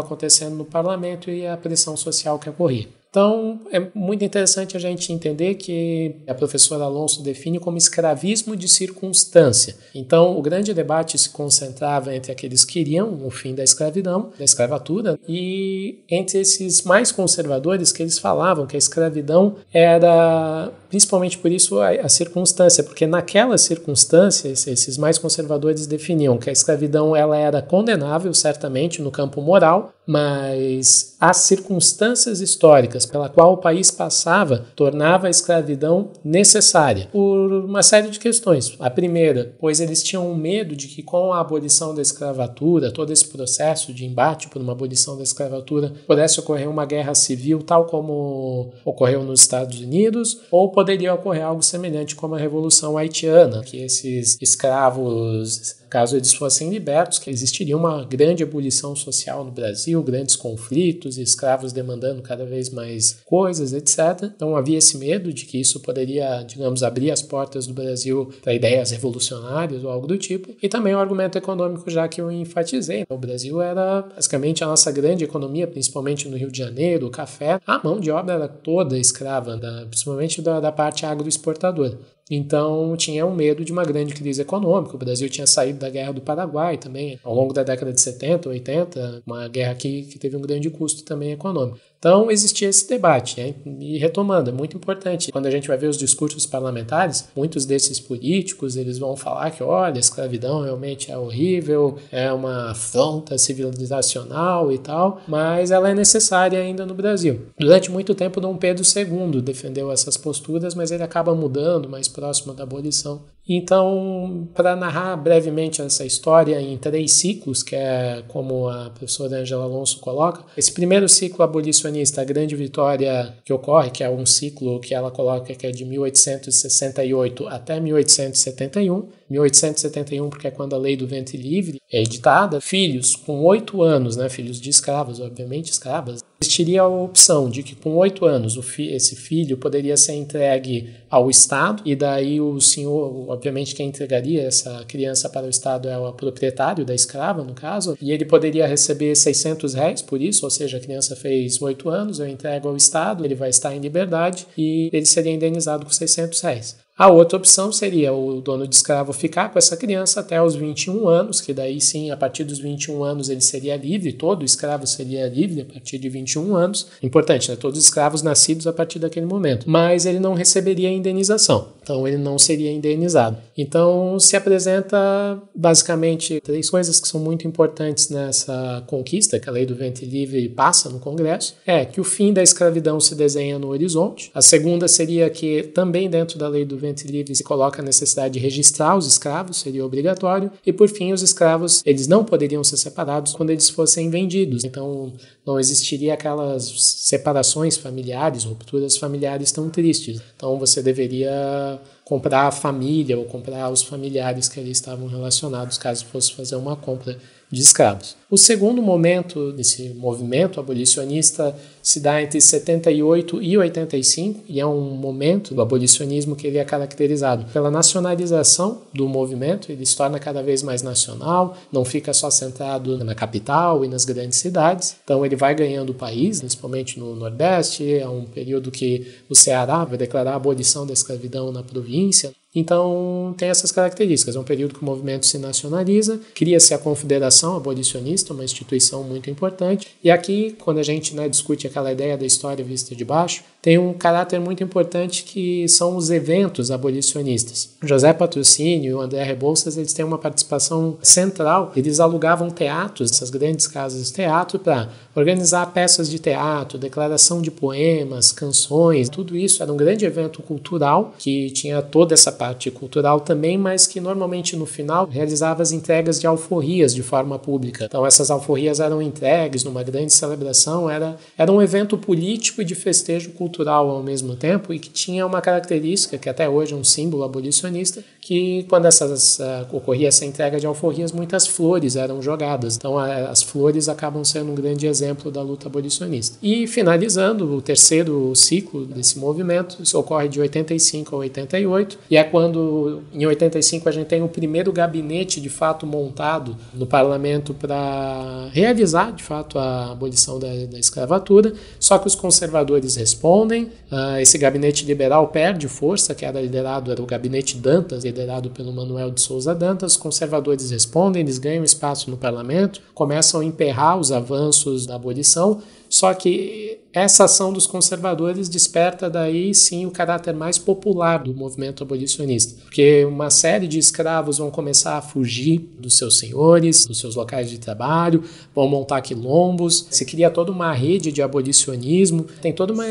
acontecendo 0.00 0.54
no 0.54 0.64
parlamento 0.64 1.30
e 1.30 1.46
a 1.46 1.56
pressão 1.56 1.96
social 1.96 2.38
que 2.38 2.48
ocorria. 2.48 2.86
Então, 3.18 3.58
é 3.72 3.82
muito 3.96 4.24
interessante 4.24 4.76
a 4.76 4.80
gente 4.80 5.12
entender 5.12 5.54
que 5.54 6.14
a 6.24 6.32
professora 6.32 6.84
Alonso 6.84 7.20
define 7.20 7.58
como 7.58 7.76
escravismo 7.76 8.54
de 8.54 8.68
circunstância. 8.68 9.74
Então, 9.92 10.38
o 10.38 10.40
grande 10.40 10.72
debate 10.72 11.18
se 11.18 11.28
concentrava 11.30 12.14
entre 12.14 12.30
aqueles 12.30 12.64
que 12.64 12.78
queriam 12.78 13.26
o 13.26 13.28
fim 13.28 13.56
da 13.56 13.64
escravidão, 13.64 14.30
da 14.38 14.44
escravatura, 14.44 15.18
e 15.28 15.98
entre 16.08 16.38
esses 16.38 16.82
mais 16.82 17.10
conservadores 17.10 17.90
que 17.90 18.04
eles 18.04 18.20
falavam 18.20 18.68
que 18.68 18.76
a 18.76 18.78
escravidão 18.78 19.56
era, 19.72 20.70
principalmente 20.88 21.38
por 21.38 21.50
isso, 21.50 21.80
a, 21.80 21.90
a 21.90 22.08
circunstância, 22.08 22.84
porque 22.84 23.04
naquela 23.04 23.58
circunstância, 23.58 24.48
esses 24.48 24.96
mais 24.96 25.18
conservadores 25.18 25.88
definiam 25.88 26.38
que 26.38 26.48
a 26.48 26.52
escravidão 26.52 27.16
ela 27.16 27.36
era 27.36 27.60
condenável, 27.60 28.32
certamente, 28.32 29.02
no 29.02 29.10
campo 29.10 29.42
moral, 29.42 29.92
mas 30.06 31.16
as 31.20 31.38
circunstâncias 31.38 32.40
históricas 32.40 33.04
pela 33.10 33.28
qual 33.28 33.54
o 33.54 33.58
país 33.58 33.90
passava 33.90 34.66
tornava 34.74 35.26
a 35.26 35.30
escravidão 35.30 36.10
necessária 36.24 37.08
por 37.10 37.52
uma 37.64 37.82
série 37.82 38.10
de 38.10 38.18
questões. 38.18 38.76
A 38.78 38.90
primeira, 38.90 39.54
pois 39.58 39.80
eles 39.80 40.02
tinham 40.02 40.34
medo 40.34 40.76
de 40.76 40.88
que 40.88 41.02
com 41.02 41.32
a 41.32 41.40
abolição 41.40 41.94
da 41.94 42.02
escravatura, 42.02 42.92
todo 42.92 43.12
esse 43.12 43.26
processo 43.28 43.92
de 43.92 44.04
embate 44.04 44.48
por 44.48 44.60
uma 44.60 44.72
abolição 44.72 45.16
da 45.16 45.22
escravatura, 45.22 45.92
pudesse 46.06 46.40
ocorrer 46.40 46.68
uma 46.68 46.86
guerra 46.86 47.14
civil 47.14 47.62
tal 47.62 47.86
como 47.86 48.72
ocorreu 48.84 49.22
nos 49.22 49.40
Estados 49.40 49.80
Unidos, 49.80 50.42
ou 50.50 50.70
poderia 50.70 51.14
ocorrer 51.14 51.44
algo 51.44 51.62
semelhante 51.62 52.14
como 52.14 52.34
a 52.34 52.38
Revolução 52.38 52.96
Haitiana, 52.96 53.62
que 53.62 53.78
esses 53.78 54.36
escravos 54.40 55.78
caso 55.88 56.16
eles 56.16 56.32
fossem 56.34 56.70
libertos, 56.70 57.20
existiria 57.26 57.76
uma 57.76 58.04
grande 58.04 58.42
ebulição 58.42 58.94
social 58.96 59.44
no 59.44 59.50
Brasil, 59.50 60.02
grandes 60.02 60.36
conflitos, 60.36 61.18
escravos 61.18 61.72
demandando 61.72 62.22
cada 62.22 62.44
vez 62.44 62.70
mais 62.70 63.18
coisas, 63.24 63.72
etc. 63.72 64.30
Então 64.34 64.56
havia 64.56 64.78
esse 64.78 64.96
medo 64.98 65.32
de 65.32 65.44
que 65.44 65.58
isso 65.58 65.80
poderia, 65.80 66.42
digamos, 66.42 66.82
abrir 66.82 67.10
as 67.10 67.22
portas 67.22 67.66
do 67.66 67.74
Brasil 67.74 68.30
para 68.42 68.54
ideias 68.54 68.90
revolucionárias 68.90 69.84
ou 69.84 69.90
algo 69.90 70.06
do 70.06 70.18
tipo. 70.18 70.54
E 70.62 70.68
também 70.68 70.94
o 70.94 70.98
argumento 70.98 71.38
econômico, 71.38 71.90
já 71.90 72.06
que 72.08 72.20
eu 72.20 72.30
enfatizei. 72.30 73.04
O 73.08 73.16
Brasil 73.16 73.60
era 73.60 74.02
basicamente 74.02 74.62
a 74.62 74.66
nossa 74.66 74.90
grande 74.90 75.24
economia, 75.24 75.66
principalmente 75.66 76.28
no 76.28 76.36
Rio 76.36 76.50
de 76.50 76.58
Janeiro, 76.58 77.06
o 77.06 77.10
café. 77.10 77.60
A 77.66 77.80
mão 77.82 78.00
de 78.00 78.10
obra 78.10 78.34
era 78.34 78.48
toda 78.48 78.98
escrava, 78.98 79.56
da, 79.56 79.86
principalmente 79.86 80.42
da, 80.42 80.60
da 80.60 80.72
parte 80.72 81.06
agroexportadora. 81.06 81.98
Então 82.30 82.96
tinha 82.96 83.24
um 83.24 83.34
medo 83.34 83.64
de 83.64 83.72
uma 83.72 83.84
grande 83.84 84.14
crise 84.14 84.42
econômica. 84.42 84.94
O 84.94 84.98
Brasil 84.98 85.28
tinha 85.30 85.46
saído 85.46 85.78
da 85.78 85.88
guerra 85.88 86.12
do 86.12 86.20
Paraguai 86.20 86.76
também, 86.76 87.18
ao 87.22 87.34
longo 87.34 87.52
da 87.54 87.62
década 87.62 87.92
de 87.92 88.00
70, 88.00 88.48
80, 88.48 89.22
uma 89.26 89.48
guerra 89.48 89.74
que, 89.74 90.02
que 90.02 90.18
teve 90.18 90.36
um 90.36 90.40
grande 90.40 90.68
custo 90.70 91.04
também 91.04 91.32
econômico. 91.32 91.78
Então 91.98 92.30
existia 92.30 92.68
esse 92.68 92.88
debate. 92.88 93.40
Né? 93.40 93.54
E 93.80 93.98
retomando, 93.98 94.50
é 94.50 94.52
muito 94.52 94.76
importante. 94.76 95.32
Quando 95.32 95.46
a 95.46 95.50
gente 95.50 95.68
vai 95.68 95.76
ver 95.76 95.88
os 95.88 95.98
discursos 95.98 96.46
parlamentares, 96.46 97.28
muitos 97.34 97.66
desses 97.66 97.98
políticos 97.98 98.76
eles 98.76 98.98
vão 98.98 99.16
falar 99.16 99.50
que, 99.50 99.62
olha, 99.62 99.96
a 99.96 99.98
escravidão 100.00 100.62
realmente 100.62 101.10
é 101.10 101.18
horrível, 101.18 101.98
é 102.10 102.32
uma 102.32 102.70
afronta 102.70 103.36
civilizacional 103.36 104.72
e 104.72 104.78
tal, 104.78 105.20
mas 105.26 105.70
ela 105.70 105.90
é 105.90 105.94
necessária 105.94 106.58
ainda 106.58 106.86
no 106.86 106.94
Brasil. 106.94 107.46
Durante 107.58 107.90
muito 107.90 108.14
tempo, 108.14 108.40
Dom 108.40 108.56
Pedro 108.56 108.84
II 108.84 109.42
defendeu 109.42 109.90
essas 109.90 110.16
posturas, 110.16 110.74
mas 110.74 110.90
ele 110.90 111.02
acaba 111.02 111.34
mudando 111.34 111.88
mais 111.88 112.08
próximo 112.08 112.54
da 112.54 112.62
abolição 112.62 113.22
então, 113.48 114.46
para 114.54 114.76
narrar 114.76 115.16
brevemente 115.16 115.80
essa 115.80 116.04
história 116.04 116.60
em 116.60 116.76
três 116.76 117.12
ciclos, 117.14 117.62
que 117.62 117.74
é 117.74 118.22
como 118.28 118.68
a 118.68 118.90
professora 118.90 119.38
Angela 119.38 119.64
Alonso 119.64 120.00
coloca, 120.00 120.44
esse 120.54 120.70
primeiro 120.70 121.08
ciclo 121.08 121.42
abolicionista, 121.42 122.20
a 122.20 122.24
grande 122.24 122.54
vitória 122.54 123.34
que 123.44 123.52
ocorre, 123.52 123.90
que 123.90 124.04
é 124.04 124.10
um 124.10 124.26
ciclo 124.26 124.78
que 124.80 124.94
ela 124.94 125.10
coloca 125.10 125.54
que 125.54 125.66
é 125.66 125.70
de 125.70 125.84
1868 125.86 127.48
até 127.48 127.80
1871, 127.80 129.08
1871 129.30 130.30
porque 130.30 130.48
é 130.48 130.50
quando 130.50 130.74
a 130.74 130.78
lei 130.78 130.96
do 130.96 131.06
ventre 131.06 131.36
livre 131.36 131.80
é 131.90 132.02
editada, 132.02 132.60
filhos 132.60 133.16
com 133.16 133.42
oito 133.44 133.82
anos, 133.82 134.16
né, 134.16 134.28
filhos 134.28 134.60
de 134.60 134.68
escravos, 134.68 135.20
obviamente 135.20 135.70
escravas, 135.70 136.22
existiria 136.40 136.82
a 136.82 136.88
opção 136.88 137.48
de 137.48 137.62
que 137.62 137.74
com 137.74 137.96
oito 137.96 138.26
anos 138.26 138.56
fi 138.64 138.88
esse 138.88 139.16
filho 139.16 139.56
poderia 139.56 139.96
ser 139.96 140.14
entregue 140.14 140.94
ao 141.10 141.30
Estado 141.30 141.82
e 141.84 141.96
daí 141.96 142.40
o 142.40 142.60
senhor, 142.60 143.30
obviamente 143.30 143.74
quem 143.74 143.88
entregaria 143.88 144.42
essa 144.42 144.84
criança 144.86 145.28
para 145.28 145.46
o 145.46 145.50
Estado 145.50 145.88
é 145.88 145.98
o 145.98 146.12
proprietário 146.12 146.84
da 146.84 146.94
escrava, 146.94 147.42
no 147.42 147.54
caso, 147.54 147.96
e 148.00 148.12
ele 148.12 148.24
poderia 148.24 148.66
receber 148.66 149.14
600 149.14 149.74
reais 149.74 150.02
por 150.02 150.20
isso, 150.20 150.44
ou 150.44 150.50
seja, 150.50 150.76
a 150.76 150.80
criança 150.80 151.16
fez 151.16 151.60
oito 151.62 151.88
anos, 151.88 152.20
eu 152.20 152.28
entrego 152.28 152.68
ao 152.68 152.76
Estado, 152.76 153.24
ele 153.24 153.34
vai 153.34 153.50
estar 153.50 153.74
em 153.74 153.80
liberdade 153.80 154.46
e 154.56 154.90
ele 154.92 155.06
seria 155.06 155.32
indenizado 155.32 155.84
com 155.84 155.92
600 155.92 156.40
reais. 156.40 156.87
A 156.98 157.06
outra 157.06 157.38
opção 157.38 157.70
seria 157.70 158.12
o 158.12 158.40
dono 158.40 158.66
de 158.66 158.74
escravo 158.74 159.12
ficar 159.12 159.52
com 159.52 159.58
essa 159.58 159.76
criança 159.76 160.18
até 160.18 160.42
os 160.42 160.56
21 160.56 161.06
anos, 161.06 161.40
que 161.40 161.54
daí 161.54 161.80
sim, 161.80 162.10
a 162.10 162.16
partir 162.16 162.42
dos 162.42 162.58
21 162.58 163.04
anos 163.04 163.28
ele 163.28 163.40
seria 163.40 163.76
livre, 163.76 164.12
todo 164.12 164.44
escravo 164.44 164.84
seria 164.84 165.28
livre 165.28 165.60
a 165.60 165.64
partir 165.64 165.96
de 165.96 166.08
21 166.08 166.56
anos. 166.56 166.88
Importante, 167.00 167.52
né? 167.52 167.56
Todos 167.56 167.78
os 167.78 167.84
escravos 167.84 168.20
nascidos 168.20 168.66
a 168.66 168.72
partir 168.72 168.98
daquele 168.98 169.26
momento. 169.26 169.70
Mas 169.70 170.06
ele 170.06 170.18
não 170.18 170.34
receberia 170.34 170.90
indenização, 170.90 171.68
então 171.80 172.08
ele 172.08 172.16
não 172.16 172.36
seria 172.36 172.72
indenizado. 172.72 173.36
Então 173.56 174.18
se 174.18 174.34
apresenta 174.34 175.40
basicamente 175.54 176.40
três 176.40 176.68
coisas 176.68 176.98
que 176.98 177.06
são 177.06 177.20
muito 177.20 177.46
importantes 177.46 178.10
nessa 178.10 178.82
conquista 178.88 179.38
que 179.38 179.48
a 179.48 179.52
lei 179.52 179.64
do 179.64 179.76
ventre 179.76 180.04
livre 180.04 180.48
passa 180.48 180.90
no 180.90 180.98
Congresso. 180.98 181.54
É 181.64 181.84
que 181.84 182.00
o 182.00 182.04
fim 182.04 182.32
da 182.32 182.42
escravidão 182.42 182.98
se 182.98 183.14
desenha 183.14 183.56
no 183.56 183.68
horizonte. 183.68 184.32
A 184.34 184.42
segunda 184.42 184.88
seria 184.88 185.30
que 185.30 185.62
também 185.62 186.10
dentro 186.10 186.36
da 186.36 186.48
lei 186.48 186.64
do 186.64 186.76
ventre 186.76 186.87
livre 187.06 187.28
livre 187.28 187.34
se 187.34 187.44
coloca 187.44 187.82
a 187.82 187.84
necessidade 187.84 188.34
de 188.34 188.40
registrar 188.40 188.96
os 188.96 189.06
escravos, 189.06 189.58
seria 189.58 189.84
obrigatório, 189.84 190.50
e 190.64 190.72
por 190.72 190.88
fim 190.88 191.12
os 191.12 191.22
escravos, 191.22 191.82
eles 191.84 192.06
não 192.06 192.24
poderiam 192.24 192.64
ser 192.64 192.76
separados 192.76 193.32
quando 193.32 193.50
eles 193.50 193.68
fossem 193.68 194.10
vendidos. 194.10 194.64
Então 194.64 195.12
não 195.44 195.58
existiria 195.58 196.14
aquelas 196.14 196.64
separações 196.66 197.76
familiares, 197.76 198.44
rupturas 198.44 198.96
familiares 198.96 199.52
tão 199.52 199.68
tristes. 199.68 200.20
Então 200.36 200.58
você 200.58 200.82
deveria 200.82 201.80
comprar 202.04 202.46
a 202.46 202.50
família 202.50 203.18
ou 203.18 203.24
comprar 203.24 203.70
os 203.70 203.82
familiares 203.82 204.48
que 204.48 204.58
ali 204.58 204.70
estavam 204.70 205.08
relacionados, 205.08 205.76
caso 205.76 206.06
fosse 206.06 206.32
fazer 206.32 206.56
uma 206.56 206.74
compra 206.74 207.18
de 207.50 207.60
escravos. 207.60 208.16
O 208.30 208.36
segundo 208.36 208.82
momento 208.82 209.52
desse 209.52 209.90
movimento 209.94 210.60
abolicionista 210.60 211.56
se 211.88 212.00
dá 212.00 212.20
entre 212.20 212.38
78 212.38 213.40
e 213.42 213.56
85 213.56 214.44
e 214.46 214.60
é 214.60 214.66
um 214.66 214.90
momento 214.90 215.54
do 215.54 215.62
abolicionismo 215.62 216.36
que 216.36 216.46
ele 216.46 216.58
é 216.58 216.64
caracterizado 216.64 217.46
pela 217.50 217.70
nacionalização 217.70 218.82
do 218.92 219.08
movimento, 219.08 219.72
ele 219.72 219.86
se 219.86 219.96
torna 219.96 220.18
cada 220.18 220.42
vez 220.42 220.62
mais 220.62 220.82
nacional, 220.82 221.56
não 221.72 221.86
fica 221.86 222.12
só 222.12 222.30
centrado 222.30 223.02
na 223.02 223.14
capital 223.14 223.86
e 223.86 223.88
nas 223.88 224.04
grandes 224.04 224.36
cidades, 224.36 224.96
então 225.02 225.24
ele 225.24 225.34
vai 225.34 225.54
ganhando 225.54 225.88
o 225.88 225.94
país, 225.94 226.40
principalmente 226.40 227.00
no 227.00 227.16
Nordeste, 227.16 227.90
é 227.90 228.06
um 228.06 228.26
período 228.26 228.70
que 228.70 229.06
o 229.26 229.34
Ceará 229.34 229.82
vai 229.86 229.96
declarar 229.96 230.32
a 230.32 230.36
abolição 230.36 230.86
da 230.86 230.92
escravidão 230.92 231.50
na 231.50 231.62
província, 231.62 232.34
então, 232.54 233.34
tem 233.36 233.48
essas 233.48 233.70
características. 233.70 234.34
É 234.34 234.40
um 234.40 234.44
período 234.44 234.74
que 234.74 234.82
o 234.82 234.84
movimento 234.84 235.26
se 235.26 235.38
nacionaliza, 235.38 236.20
cria-se 236.34 236.72
a 236.72 236.78
Confederação 236.78 237.56
Abolicionista, 237.56 238.32
uma 238.32 238.44
instituição 238.44 239.04
muito 239.04 239.30
importante. 239.30 239.88
E 240.02 240.10
aqui, 240.10 240.56
quando 240.58 240.78
a 240.78 240.82
gente 240.82 241.14
né, 241.14 241.28
discute 241.28 241.66
aquela 241.78 241.92
ideia 241.92 242.18
da 242.18 242.26
história 242.26 242.64
vista 242.64 242.94
de 242.94 243.04
baixo, 243.04 243.42
tem 243.60 243.76
um 243.76 243.92
caráter 243.92 244.40
muito 244.40 244.62
importante 244.62 245.24
que 245.24 245.68
são 245.68 245.96
os 245.96 246.10
eventos 246.10 246.70
abolicionistas. 246.70 247.70
José 247.82 248.12
Patrocínio 248.12 248.90
e 248.90 248.94
o 248.94 249.00
André 249.00 249.22
Rebouças 249.24 249.76
eles 249.76 249.92
têm 249.92 250.04
uma 250.04 250.18
participação 250.18 250.96
central. 251.02 251.72
Eles 251.74 251.98
alugavam 251.98 252.50
teatros, 252.50 253.10
essas 253.10 253.30
grandes 253.30 253.66
casas 253.66 254.06
de 254.06 254.12
teatro, 254.12 254.58
para 254.58 254.88
organizar 255.14 255.66
peças 255.72 256.08
de 256.08 256.18
teatro, 256.18 256.78
declaração 256.78 257.42
de 257.42 257.50
poemas, 257.50 258.30
canções. 258.30 259.08
Tudo 259.08 259.36
isso 259.36 259.62
era 259.62 259.72
um 259.72 259.76
grande 259.76 260.04
evento 260.06 260.40
cultural 260.40 261.14
que 261.18 261.50
tinha 261.50 261.82
toda 261.82 262.14
essa 262.14 262.30
parte 262.30 262.70
cultural 262.70 263.20
também, 263.20 263.58
mas 263.58 263.86
que 263.86 264.00
normalmente 264.00 264.56
no 264.56 264.66
final 264.66 265.08
realizava 265.10 265.62
as 265.62 265.72
entregas 265.72 266.20
de 266.20 266.26
alforrias 266.26 266.94
de 266.94 267.02
forma 267.02 267.38
pública. 267.38 267.86
Então 267.86 268.06
essas 268.06 268.30
alforrias 268.30 268.78
eram 268.78 269.02
entregues 269.02 269.64
numa 269.64 269.82
grande 269.82 270.12
celebração, 270.12 270.88
era, 270.88 271.16
era 271.36 271.50
um 271.50 271.57
evento 271.62 271.96
político 271.96 272.62
e 272.62 272.64
de 272.64 272.74
festejo 272.74 273.30
cultural 273.30 273.88
ao 273.90 274.02
mesmo 274.02 274.36
tempo 274.36 274.72
e 274.72 274.78
que 274.78 274.90
tinha 274.90 275.26
uma 275.26 275.40
característica 275.40 276.18
que 276.18 276.28
até 276.28 276.48
hoje 276.48 276.74
é 276.74 276.76
um 276.76 276.84
símbolo 276.84 277.24
abolicionista, 277.24 278.02
que 278.20 278.64
quando 278.68 278.86
essas, 278.86 279.38
uh, 279.38 279.66
ocorria 279.72 280.08
essa 280.08 280.24
entrega 280.24 280.60
de 280.60 280.66
alforrias, 280.66 281.12
muitas 281.12 281.46
flores 281.46 281.96
eram 281.96 282.20
jogadas. 282.20 282.76
Então 282.76 282.94
uh, 282.94 283.28
as 283.30 283.42
flores 283.42 283.88
acabam 283.88 284.24
sendo 284.24 284.52
um 284.52 284.54
grande 284.54 284.86
exemplo 284.86 285.30
da 285.30 285.42
luta 285.42 285.68
abolicionista. 285.68 286.36
E 286.42 286.66
finalizando 286.66 287.54
o 287.54 287.62
terceiro 287.62 288.34
ciclo 288.34 288.84
desse 288.84 289.18
movimento, 289.18 289.78
isso 289.82 289.98
ocorre 289.98 290.28
de 290.28 290.40
85 290.40 291.14
a 291.14 291.18
88 291.18 291.98
e 292.10 292.16
é 292.16 292.24
quando 292.24 293.02
em 293.12 293.26
85 293.26 293.88
a 293.88 293.92
gente 293.92 294.06
tem 294.06 294.22
o 294.22 294.28
primeiro 294.28 294.72
gabinete 294.72 295.40
de 295.40 295.48
fato 295.48 295.86
montado 295.86 296.56
no 296.74 296.86
parlamento 296.86 297.54
para 297.54 298.48
realizar 298.52 299.12
de 299.12 299.22
fato 299.22 299.58
a 299.58 299.92
abolição 299.92 300.38
da, 300.38 300.48
da, 300.66 300.78
escravatura, 300.78 301.47
só 301.78 301.98
que 301.98 302.06
os 302.06 302.14
conservadores 302.14 302.96
respondem, 302.96 303.64
uh, 303.90 304.18
esse 304.20 304.38
gabinete 304.38 304.84
liberal 304.84 305.28
perde 305.28 305.68
força, 305.68 306.14
que 306.14 306.24
era 306.24 306.40
liderado, 306.40 306.90
era 306.90 307.02
o 307.02 307.06
gabinete 307.06 307.56
Dantas, 307.56 308.04
liderado 308.04 308.50
pelo 308.50 308.72
Manuel 308.72 309.10
de 309.10 309.20
Souza 309.20 309.54
Dantas, 309.54 309.92
os 309.92 309.96
conservadores 309.96 310.70
respondem, 310.70 311.22
eles 311.22 311.38
ganham 311.38 311.64
espaço 311.64 312.10
no 312.10 312.16
parlamento, 312.16 312.80
começam 312.94 313.40
a 313.40 313.44
emperrar 313.44 313.98
os 313.98 314.12
avanços 314.12 314.86
da 314.86 314.96
abolição, 314.96 315.60
só 315.88 316.12
que 316.14 316.80
essa 316.92 317.24
ação 317.24 317.52
dos 317.52 317.66
conservadores 317.66 318.48
desperta 318.48 319.10
daí 319.10 319.54
sim 319.54 319.86
o 319.86 319.90
caráter 319.90 320.34
mais 320.34 320.58
popular 320.58 321.22
do 321.22 321.34
movimento 321.34 321.82
abolicionista, 321.82 322.60
porque 322.62 323.04
uma 323.04 323.30
série 323.30 323.68
de 323.68 323.78
escravos 323.78 324.38
vão 324.38 324.50
começar 324.50 324.96
a 324.96 325.02
fugir 325.02 325.58
dos 325.78 325.96
seus 325.98 326.18
senhores, 326.18 326.86
dos 326.86 326.98
seus 326.98 327.14
locais 327.14 327.50
de 327.50 327.58
trabalho, 327.58 328.24
vão 328.54 328.68
montar 328.68 329.02
quilombos, 329.02 329.86
se 329.90 330.04
cria 330.04 330.30
toda 330.30 330.50
uma 330.50 330.72
rede 330.72 331.12
de 331.12 331.22
abolicionismo, 331.22 332.24
tem 332.40 332.52
toda 332.52 332.72
uma 332.72 332.84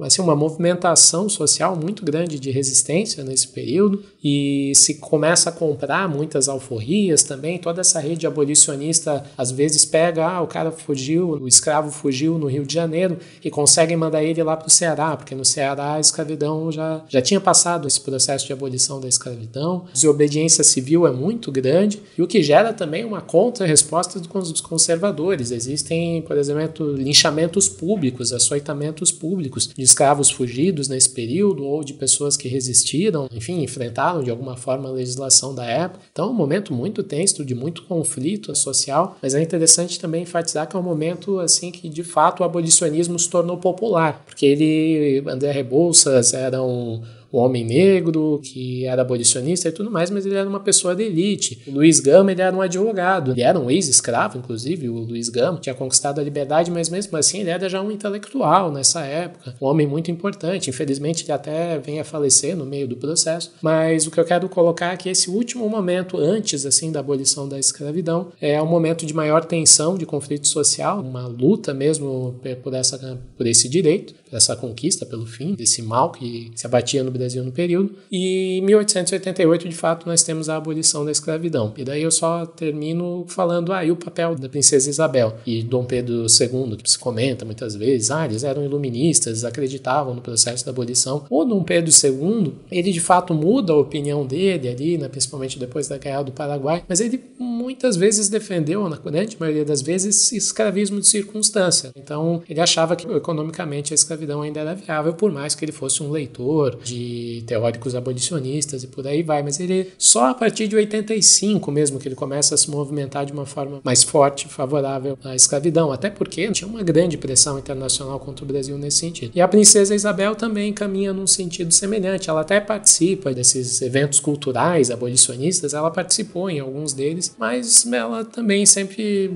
assim, 0.00 0.20
uma 0.20 0.34
movimentação 0.34 1.28
social 1.28 1.76
muito 1.76 2.04
grande 2.04 2.38
de 2.40 2.50
resistência 2.50 3.22
nesse 3.22 3.48
período. 3.48 4.02
E 4.22 4.72
se 4.74 4.94
começa 4.94 5.50
a 5.50 5.52
comprar 5.52 6.08
muitas 6.08 6.48
alforrias 6.48 7.22
também, 7.22 7.58
toda 7.58 7.80
essa 7.80 8.00
rede 8.00 8.26
abolicionista 8.26 9.24
às 9.36 9.50
vezes 9.50 9.84
pega, 9.84 10.26
ah, 10.26 10.42
o 10.42 10.46
cara 10.46 10.72
fugiu, 10.72 11.30
o 11.30 11.48
escravo 11.48 11.90
fugiu 11.90 12.38
no 12.38 12.46
Rio 12.46 12.64
de 12.64 12.73
Janeiro 12.74 13.18
e 13.42 13.50
conseguem 13.50 13.96
mandar 13.96 14.22
ele 14.22 14.42
lá 14.42 14.56
para 14.56 14.68
o 14.68 14.70
Ceará, 14.70 15.16
porque 15.16 15.34
no 15.34 15.44
Ceará 15.44 15.94
a 15.94 16.00
escravidão 16.00 16.70
já, 16.70 17.02
já 17.08 17.22
tinha 17.22 17.40
passado 17.40 17.88
esse 17.88 18.00
processo 18.00 18.46
de 18.46 18.52
abolição 18.52 19.00
da 19.00 19.08
escravidão. 19.08 19.84
A 19.88 19.92
desobediência 19.92 20.62
civil 20.64 21.06
é 21.06 21.10
muito 21.10 21.50
grande 21.50 22.02
e 22.16 22.22
o 22.22 22.26
que 22.26 22.42
gera 22.42 22.72
também 22.72 23.04
uma 23.04 23.20
contra-resposta 23.20 24.20
dos 24.20 24.60
conservadores. 24.60 25.50
Existem, 25.50 26.22
por 26.22 26.36
exemplo, 26.36 26.92
linchamentos 26.92 27.68
públicos, 27.68 28.32
açoitamentos 28.32 29.10
públicos 29.10 29.68
de 29.68 29.82
escravos 29.82 30.30
fugidos 30.30 30.88
nesse 30.88 31.10
período 31.10 31.64
ou 31.64 31.82
de 31.84 31.94
pessoas 31.94 32.36
que 32.36 32.48
resistiram, 32.48 33.28
enfim, 33.32 33.62
enfrentaram 33.62 34.22
de 34.22 34.30
alguma 34.30 34.56
forma 34.56 34.88
a 34.88 34.92
legislação 34.92 35.54
da 35.54 35.64
época. 35.64 36.04
Então, 36.12 36.28
é 36.28 36.30
um 36.30 36.34
momento 36.34 36.72
muito 36.72 37.02
tenso, 37.02 37.44
de 37.44 37.54
muito 37.54 37.84
conflito 37.84 38.54
social, 38.54 39.16
mas 39.22 39.34
é 39.34 39.42
interessante 39.42 39.98
também 39.98 40.22
enfatizar 40.22 40.68
que 40.68 40.76
é 40.76 40.78
um 40.78 40.82
momento 40.82 41.38
assim 41.38 41.70
que 41.70 41.88
de 41.88 42.02
fato 42.02 42.40
o 42.40 42.44
abolicionismo 42.64 43.18
se 43.18 43.28
tornou 43.28 43.58
popular, 43.58 44.22
porque 44.26 44.46
ele, 44.46 45.22
André 45.28 45.52
Rebouças 45.52 46.32
era 46.32 46.62
um 46.62 47.02
um 47.34 47.38
homem 47.38 47.64
negro 47.64 48.40
que 48.42 48.84
era 48.86 49.02
abolicionista 49.02 49.68
e 49.68 49.72
tudo 49.72 49.90
mais, 49.90 50.08
mas 50.08 50.24
ele 50.24 50.36
era 50.36 50.48
uma 50.48 50.60
pessoa 50.60 50.94
de 50.94 51.02
elite. 51.02 51.62
O 51.66 51.72
Luiz 51.72 51.98
Gama 51.98 52.30
ele 52.30 52.40
era 52.40 52.54
um 52.54 52.62
advogado, 52.62 53.32
ele 53.32 53.42
era 53.42 53.58
um 53.58 53.68
ex-escravo, 53.68 54.38
inclusive, 54.38 54.88
o 54.88 54.98
Luiz 55.00 55.28
Gama 55.28 55.58
tinha 55.58 55.74
conquistado 55.74 56.20
a 56.20 56.24
liberdade, 56.24 56.70
mas 56.70 56.88
mesmo 56.88 57.16
assim 57.16 57.40
ele 57.40 57.50
era 57.50 57.68
já 57.68 57.82
um 57.82 57.90
intelectual 57.90 58.70
nessa 58.70 59.04
época, 59.04 59.56
um 59.60 59.66
homem 59.66 59.86
muito 59.86 60.10
importante. 60.10 60.70
Infelizmente 60.70 61.24
ele 61.24 61.32
até 61.32 61.78
vem 61.78 61.98
a 61.98 62.04
falecer 62.04 62.56
no 62.56 62.64
meio 62.64 62.86
do 62.86 62.96
processo, 62.96 63.52
mas 63.60 64.06
o 64.06 64.10
que 64.10 64.20
eu 64.20 64.24
quero 64.24 64.48
colocar 64.48 64.92
é 64.92 64.96
que 64.96 65.08
esse 65.08 65.28
último 65.28 65.68
momento 65.68 66.16
antes 66.16 66.64
assim 66.64 66.92
da 66.92 67.00
abolição 67.00 67.48
da 67.48 67.58
escravidão 67.58 68.28
é 68.40 68.62
um 68.62 68.66
momento 68.66 69.04
de 69.04 69.12
maior 69.12 69.44
tensão, 69.44 69.98
de 69.98 70.06
conflito 70.06 70.46
social, 70.46 71.00
uma 71.00 71.26
luta 71.26 71.74
mesmo 71.74 72.38
por 72.62 72.74
essa 72.74 73.18
por 73.36 73.46
esse 73.46 73.68
direito, 73.68 74.14
por 74.34 74.38
essa 74.38 74.56
conquista, 74.56 75.06
pelo 75.06 75.24
fim 75.24 75.54
desse 75.54 75.80
mal 75.80 76.10
que 76.10 76.50
se 76.56 76.66
abatia 76.66 77.04
no 77.04 77.10
Brasil 77.10 77.44
no 77.44 77.52
período. 77.52 77.94
E 78.10 78.58
em 78.58 78.62
1888, 78.62 79.68
de 79.68 79.76
fato, 79.76 80.08
nós 80.08 80.24
temos 80.24 80.48
a 80.48 80.56
abolição 80.56 81.04
da 81.04 81.12
escravidão. 81.12 81.72
E 81.76 81.84
daí 81.84 82.02
eu 82.02 82.10
só 82.10 82.44
termino 82.44 83.24
falando 83.28 83.72
aí 83.72 83.90
ah, 83.90 83.92
o 83.92 83.96
papel 83.96 84.34
da 84.34 84.48
princesa 84.48 84.90
Isabel 84.90 85.36
e 85.46 85.62
Dom 85.62 85.84
Pedro 85.84 86.26
II, 86.26 86.76
que 86.82 86.90
se 86.90 86.98
comenta 86.98 87.44
muitas 87.44 87.76
vezes, 87.76 88.10
ah, 88.10 88.24
eles 88.24 88.42
eram 88.42 88.64
iluministas, 88.64 89.44
acreditavam 89.44 90.14
no 90.14 90.20
processo 90.20 90.64
da 90.64 90.72
abolição. 90.72 91.24
O 91.30 91.44
Dom 91.44 91.62
Pedro 91.62 91.92
II, 91.92 92.54
ele 92.70 92.90
de 92.90 93.00
fato 93.00 93.32
muda 93.32 93.72
a 93.72 93.76
opinião 93.76 94.26
dele 94.26 94.68
ali, 94.68 94.98
né, 94.98 95.08
principalmente 95.08 95.58
depois 95.58 95.86
da 95.86 95.96
Guerra 95.98 96.22
do 96.22 96.32
Paraguai, 96.32 96.82
mas 96.88 97.00
ele 97.00 97.22
muitas 97.38 97.96
vezes 97.96 98.28
defendeu, 98.28 98.88
na 98.88 98.96
grande 98.96 99.36
maioria 99.38 99.64
das 99.64 99.80
vezes, 99.80 100.32
escravismo 100.32 101.00
de 101.00 101.06
circunstância. 101.06 101.92
Então, 101.96 102.42
ele 102.48 102.60
achava 102.60 102.96
que 102.96 103.06
economicamente 103.06 103.92
a 103.92 103.94
escravidão 103.94 104.23
ainda 104.42 104.60
era 104.60 104.74
viável, 104.74 105.14
por 105.14 105.30
mais 105.32 105.54
que 105.54 105.64
ele 105.64 105.72
fosse 105.72 106.02
um 106.02 106.10
leitor 106.10 106.78
de 106.82 107.42
teóricos 107.46 107.94
abolicionistas 107.94 108.82
e 108.82 108.86
por 108.86 109.06
aí 109.06 109.22
vai, 109.22 109.42
mas 109.42 109.60
ele 109.60 109.92
só 109.98 110.30
a 110.30 110.34
partir 110.34 110.68
de 110.68 110.76
85 110.76 111.70
mesmo 111.70 111.98
que 111.98 112.08
ele 112.08 112.14
começa 112.14 112.54
a 112.54 112.58
se 112.58 112.70
movimentar 112.70 113.26
de 113.26 113.32
uma 113.32 113.46
forma 113.46 113.80
mais 113.84 114.02
forte, 114.02 114.48
favorável 114.48 115.18
à 115.24 115.34
escravidão, 115.34 115.92
até 115.92 116.10
porque 116.10 116.50
tinha 116.52 116.68
uma 116.68 116.82
grande 116.82 117.16
pressão 117.16 117.58
internacional 117.58 118.18
contra 118.20 118.44
o 118.44 118.48
Brasil 118.48 118.78
nesse 118.78 118.98
sentido. 118.98 119.32
E 119.34 119.40
a 119.40 119.48
princesa 119.48 119.94
Isabel 119.94 120.34
também 120.34 120.72
caminha 120.72 121.12
num 121.12 121.26
sentido 121.26 121.72
semelhante, 121.72 122.30
ela 122.30 122.40
até 122.40 122.60
participa 122.60 123.32
desses 123.32 123.82
eventos 123.82 124.20
culturais 124.20 124.90
abolicionistas, 124.90 125.74
ela 125.74 125.90
participou 125.90 126.50
em 126.50 126.60
alguns 126.60 126.92
deles, 126.92 127.34
mas 127.38 127.86
ela 127.92 128.24
também 128.24 128.64
sempre 128.66 129.30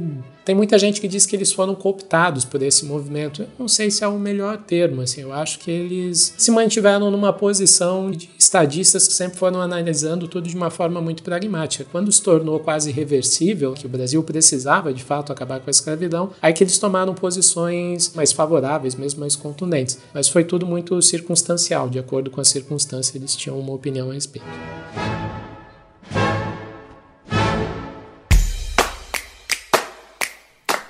tem 0.49 0.55
muita 0.55 0.79
gente 0.79 0.99
que 0.99 1.07
diz 1.07 1.27
que 1.27 1.37
eles 1.37 1.53
foram 1.53 1.75
cooptados 1.75 2.43
por 2.43 2.63
esse 2.63 2.87
movimento. 2.87 3.43
Eu 3.43 3.49
não 3.59 3.69
sei 3.69 3.91
se 3.91 4.03
é 4.03 4.09
o 4.09 4.19
melhor 4.19 4.57
termo, 4.57 5.03
assim, 5.03 5.21
eu 5.21 5.31
acho 5.31 5.59
que 5.59 5.71
eles 5.71 6.33
se 6.39 6.51
mantiveram 6.51 7.11
numa 7.11 7.35
posição 7.35 8.11
de 8.11 8.31
estadistas 8.39 9.07
que 9.07 9.13
sempre 9.13 9.37
foram 9.37 9.61
analisando 9.61 10.27
tudo 10.27 10.49
de 10.49 10.57
uma 10.57 10.71
forma 10.71 11.03
muito 11.03 11.23
pragmática. 11.23 11.85
Quando 11.93 12.11
se 12.11 12.23
tornou 12.23 12.59
quase 12.61 12.89
irreversível, 12.89 13.75
que 13.75 13.85
o 13.85 13.91
Brasil 13.91 14.23
precisava 14.23 14.91
de 14.91 15.05
fato 15.05 15.31
acabar 15.31 15.61
com 15.61 15.69
a 15.69 15.71
escravidão, 15.71 16.31
aí 16.41 16.55
que 16.55 16.65
eles 16.65 16.79
tomaram 16.79 17.13
posições 17.13 18.15
mais 18.15 18.33
favoráveis, 18.33 18.95
mesmo 18.95 19.21
mais 19.21 19.37
contundentes. 19.37 19.99
Mas 20.15 20.31
foi 20.31 20.45
tudo 20.45 20.65
muito 20.65 21.03
circunstancial, 21.03 21.91
de 21.91 21.99
acordo 21.99 22.31
com 22.31 22.41
a 22.41 22.45
circunstância, 22.45 23.19
eles 23.19 23.37
tinham 23.37 23.61
uma 23.61 23.75
opinião 23.75 24.11
a 24.11 24.15
respeito. 24.15 24.47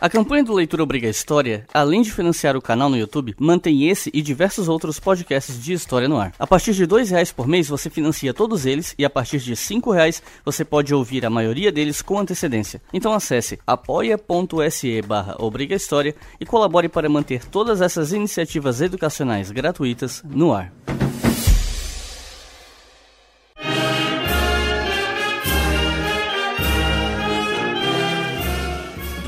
A 0.00 0.08
campanha 0.08 0.44
do 0.44 0.54
Leitura 0.54 0.84
Obriga 0.84 1.08
História, 1.08 1.66
além 1.74 2.02
de 2.02 2.12
financiar 2.12 2.56
o 2.56 2.62
canal 2.62 2.88
no 2.88 2.96
YouTube, 2.96 3.34
mantém 3.36 3.88
esse 3.88 4.10
e 4.14 4.22
diversos 4.22 4.68
outros 4.68 5.00
podcasts 5.00 5.60
de 5.60 5.72
história 5.72 6.06
no 6.06 6.20
ar. 6.20 6.32
A 6.38 6.46
partir 6.46 6.72
de 6.72 6.84
R$ 6.84 7.02
reais 7.02 7.32
por 7.32 7.48
mês 7.48 7.68
você 7.68 7.90
financia 7.90 8.32
todos 8.32 8.64
eles 8.64 8.94
e 8.96 9.04
a 9.04 9.10
partir 9.10 9.38
de 9.38 9.54
R$ 9.54 9.80
reais 9.92 10.22
você 10.44 10.64
pode 10.64 10.94
ouvir 10.94 11.26
a 11.26 11.30
maioria 11.30 11.72
deles 11.72 12.00
com 12.00 12.16
antecedência. 12.16 12.80
Então 12.92 13.12
acesse 13.12 13.58
apoia.se 13.66 15.02
barra 15.02 15.34
Obriga 15.40 15.74
História 15.74 16.14
e 16.38 16.46
colabore 16.46 16.88
para 16.88 17.08
manter 17.08 17.44
todas 17.44 17.80
essas 17.80 18.12
iniciativas 18.12 18.80
educacionais 18.80 19.50
gratuitas 19.50 20.22
no 20.24 20.52
ar. 20.52 20.72